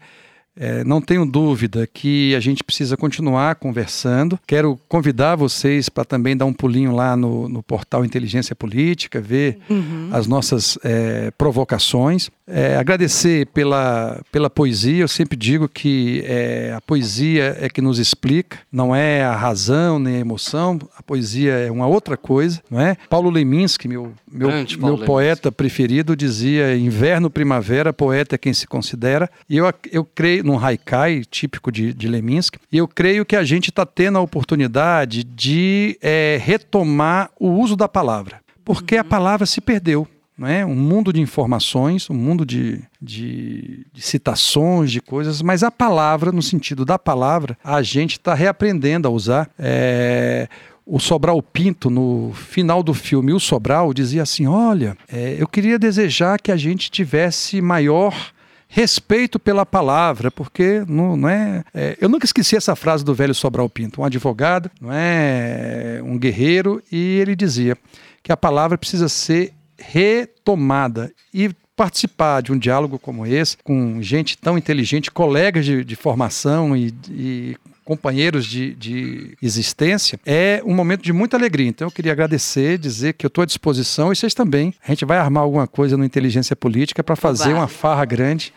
é, 0.61 0.85
não 0.85 1.01
tenho 1.01 1.25
dúvida 1.25 1.87
que 1.87 2.35
a 2.35 2.41
gente 2.41 2.63
precisa 2.63 2.95
continuar 2.95 3.55
conversando. 3.55 4.39
Quero 4.47 4.79
convidar 4.87 5.35
vocês 5.35 5.89
para 5.89 6.05
também 6.05 6.37
dar 6.37 6.45
um 6.45 6.53
pulinho 6.53 6.95
lá 6.95 7.17
no, 7.17 7.49
no 7.49 7.63
portal 7.63 8.05
Inteligência 8.05 8.55
Política, 8.55 9.23
ver 9.23 9.59
uhum. 9.71 10.11
as 10.13 10.27
nossas 10.27 10.79
é, 10.85 11.31
provocações. 11.31 12.29
É, 12.47 12.77
agradecer 12.77 13.47
pela, 13.47 14.21
pela 14.31 14.51
poesia. 14.51 15.03
Eu 15.03 15.09
sempre 15.09 15.35
digo 15.35 15.67
que 15.67 16.23
é, 16.27 16.75
a 16.77 16.81
poesia 16.81 17.57
é 17.59 17.71
que 17.71 17.81
nos 17.81 17.99
explica, 17.99 18.59
não 18.71 18.95
é 18.95 19.25
a 19.25 19.35
razão 19.35 19.99
nem 19.99 20.17
a 20.17 20.21
emoção. 20.21 20.79
A 20.95 21.03
poesia 21.03 21.53
é 21.53 21.71
uma 21.71 21.87
outra 21.87 22.19
coisa, 22.19 22.61
não 22.69 22.81
é? 22.81 22.97
Paulo 23.09 23.31
Leminski, 23.31 23.89
meu, 23.89 24.13
meu, 24.31 24.51
meu 24.79 24.99
poeta 24.99 25.51
preferido, 25.51 26.15
dizia: 26.15 26.77
inverno, 26.77 27.31
primavera, 27.31 27.95
poeta 27.95 28.35
é 28.35 28.39
quem 28.39 28.53
se 28.53 28.67
considera. 28.67 29.31
E 29.49 29.57
eu, 29.57 29.73
eu 29.91 30.05
creio 30.05 30.50
num 30.51 30.59
haikai 30.59 31.23
típico 31.25 31.71
de, 31.71 31.95
de 31.95 32.09
Leminski. 32.09 32.59
E 32.71 32.79
eu 32.79 32.89
creio 32.89 33.25
que 33.25 33.37
a 33.37 33.45
gente 33.45 33.71
está 33.71 33.87
tendo 33.87 34.19
a 34.19 34.21
oportunidade 34.21 35.23
de 35.23 35.97
é, 36.03 36.39
retomar 36.43 37.31
o 37.39 37.49
uso 37.51 37.77
da 37.77 37.89
palavra, 37.89 38.41
porque 38.65 38.97
uhum. 38.97 39.01
a 39.01 39.05
palavra 39.05 39.47
se 39.47 39.61
perdeu. 39.61 40.07
Não 40.37 40.49
é? 40.49 40.65
Um 40.65 40.75
mundo 40.75 41.13
de 41.13 41.21
informações, 41.21 42.09
um 42.09 42.15
mundo 42.15 42.47
de, 42.47 42.83
de, 42.99 43.85
de 43.93 44.01
citações, 44.01 44.91
de 44.91 44.99
coisas, 44.99 45.43
mas 45.43 45.63
a 45.63 45.71
palavra, 45.71 46.33
no 46.33 46.41
sentido 46.41 46.83
da 46.83 46.99
palavra, 46.99 47.59
a 47.63 47.83
gente 47.83 48.13
está 48.13 48.33
reaprendendo 48.33 49.07
a 49.07 49.11
usar. 49.11 49.51
É, 49.59 50.49
o 50.87 50.99
Sobral 50.99 51.43
Pinto, 51.43 51.91
no 51.91 52.33
final 52.35 52.83
do 52.83 52.95
filme, 52.95 53.35
o 53.35 53.39
Sobral 53.39 53.93
dizia 53.93 54.23
assim: 54.23 54.47
Olha, 54.47 54.97
é, 55.13 55.37
eu 55.39 55.47
queria 55.47 55.79
desejar 55.79 56.41
que 56.41 56.51
a 56.51 56.57
gente 56.57 56.91
tivesse 56.91 57.61
maior 57.61 58.33
respeito 58.73 59.41
pela 59.41 59.67
palavra, 59.67 60.31
porque 60.31 60.85
não, 60.87 61.17
não 61.17 61.29
é, 61.29 61.65
é, 61.75 61.99
Eu 62.01 62.09
nunca 62.09 62.25
esqueci 62.25 62.57
essa 62.57 62.77
frase 62.77 63.05
do 63.05 63.13
velho 63.13 63.35
Sobral 63.35 63.69
Pinto, 63.69 64.01
um 64.01 64.05
advogado, 64.05 64.71
não 64.81 64.91
é 64.93 66.01
um 66.05 66.17
guerreiro, 66.17 66.81
e 66.91 67.19
ele 67.19 67.35
dizia 67.35 67.77
que 68.23 68.31
a 68.31 68.37
palavra 68.37 68.79
precisa 68.79 69.09
ser 69.09 69.53
retomada 69.77 71.13
e 71.35 71.51
participar 71.75 72.43
de 72.43 72.53
um 72.53 72.59
diálogo 72.59 72.97
como 72.99 73.27
esse, 73.27 73.57
com 73.65 74.01
gente 74.01 74.39
tão 74.39 74.57
inteligente, 74.57 75.11
colegas 75.11 75.65
de, 75.65 75.83
de 75.83 75.97
formação 75.97 76.77
e, 76.77 76.95
e 77.11 77.57
companheiros 77.91 78.47
de, 78.47 78.73
de 78.77 79.37
existência, 79.43 80.21
é 80.25 80.63
um 80.65 80.73
momento 80.73 81.03
de 81.03 81.13
muita 81.13 81.37
alegria. 81.37 81.67
Então 81.67 81.89
eu 81.89 81.91
queria 81.91 82.13
agradecer, 82.13 82.79
dizer 82.79 83.15
que 83.15 83.27
eu 83.27 83.29
estou 83.29 83.43
à 83.43 83.45
disposição 83.45 84.13
e 84.13 84.17
vocês 84.17 84.33
também. 84.33 84.73
A 84.87 84.93
gente 84.93 85.05
vai 85.05 85.19
armar 85.19 85.43
alguma 85.43 85.67
coisa 85.67 85.97
no 85.97 86.05
Inteligência 86.05 86.55
Política 86.55 87.03
para 87.03 87.17
fazer 87.17 87.53
uma 87.53 87.67
farra 87.67 88.05
grande 88.05 88.53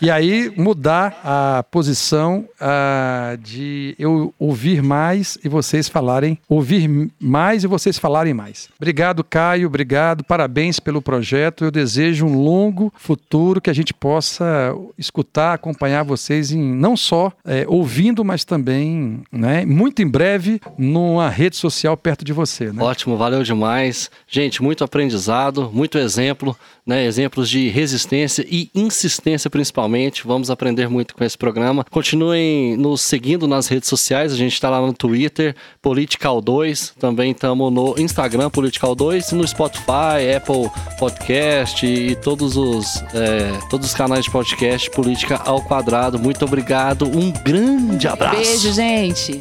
e 0.00 0.10
aí 0.10 0.52
mudar 0.56 1.20
a 1.22 1.62
posição 1.70 2.44
uh, 2.60 3.36
de 3.38 3.94
eu 4.00 4.34
ouvir 4.36 4.82
mais 4.82 5.38
e 5.44 5.48
vocês 5.48 5.88
falarem, 5.88 6.36
ouvir 6.48 7.08
mais 7.20 7.62
e 7.62 7.68
vocês 7.68 7.96
falarem 7.96 8.34
mais. 8.34 8.68
Obrigado, 8.76 9.22
Caio, 9.22 9.68
obrigado, 9.68 10.24
parabéns 10.24 10.80
pelo 10.80 11.00
projeto. 11.00 11.64
Eu 11.64 11.70
desejo 11.70 12.26
um 12.26 12.36
longo 12.36 12.92
futuro 12.96 13.60
que 13.60 13.70
a 13.70 13.72
gente 13.72 13.94
possa 13.94 14.74
escutar, 14.98 15.54
acompanhar 15.54 16.02
vocês 16.02 16.50
em 16.50 16.60
não 16.60 16.96
só 16.96 17.32
é, 17.44 17.64
ouvindo, 17.68 18.24
mas 18.24 18.44
também 18.44 18.71
também, 18.72 19.22
né, 19.30 19.64
muito 19.66 20.02
em 20.02 20.08
breve, 20.08 20.60
numa 20.78 21.28
rede 21.28 21.56
social 21.56 21.96
perto 21.96 22.24
de 22.24 22.32
você. 22.32 22.72
Né? 22.72 22.82
Ótimo, 22.82 23.16
valeu 23.16 23.42
demais. 23.42 24.10
Gente, 24.26 24.62
muito 24.62 24.82
aprendizado, 24.82 25.70
muito 25.72 25.98
exemplo, 25.98 26.56
né, 26.86 27.04
exemplos 27.04 27.48
de 27.48 27.68
resistência 27.68 28.46
e 28.48 28.70
insistência 28.74 29.50
principalmente. 29.50 30.26
Vamos 30.26 30.50
aprender 30.50 30.88
muito 30.88 31.14
com 31.14 31.22
esse 31.22 31.36
programa. 31.36 31.84
Continuem 31.90 32.76
nos 32.76 33.02
seguindo 33.02 33.46
nas 33.46 33.68
redes 33.68 33.88
sociais, 33.88 34.32
a 34.32 34.36
gente 34.36 34.54
está 34.54 34.70
lá 34.70 34.80
no 34.80 34.92
Twitter, 34.92 35.54
Political2, 35.84 36.92
também 36.98 37.32
estamos 37.32 37.72
no 37.72 37.94
Instagram, 37.98 38.50
Political2, 38.50 39.32
e 39.32 39.34
no 39.34 39.46
Spotify, 39.46 40.34
Apple 40.36 40.70
Podcast 40.98 41.84
e 41.84 42.16
todos 42.16 42.56
os, 42.56 43.02
é, 43.14 43.58
todos 43.68 43.88
os 43.88 43.94
canais 43.94 44.24
de 44.24 44.30
podcast 44.30 44.90
Política 44.90 45.40
ao 45.44 45.60
Quadrado. 45.62 46.18
Muito 46.18 46.44
obrigado, 46.44 47.04
um 47.06 47.30
grande 47.30 48.08
abraço. 48.08 48.36
Beijo 48.36 48.61
beijo, 48.62 48.72
gente. 48.72 49.40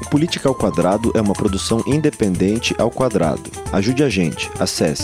O 0.00 0.08
Política 0.08 0.48
ao 0.48 0.54
Quadrado 0.54 1.12
é 1.14 1.20
uma 1.20 1.34
produção 1.34 1.82
independente 1.86 2.74
ao 2.78 2.90
quadrado. 2.90 3.50
Ajude 3.72 4.02
a 4.02 4.08
gente. 4.08 4.50
Acesse 4.58 5.00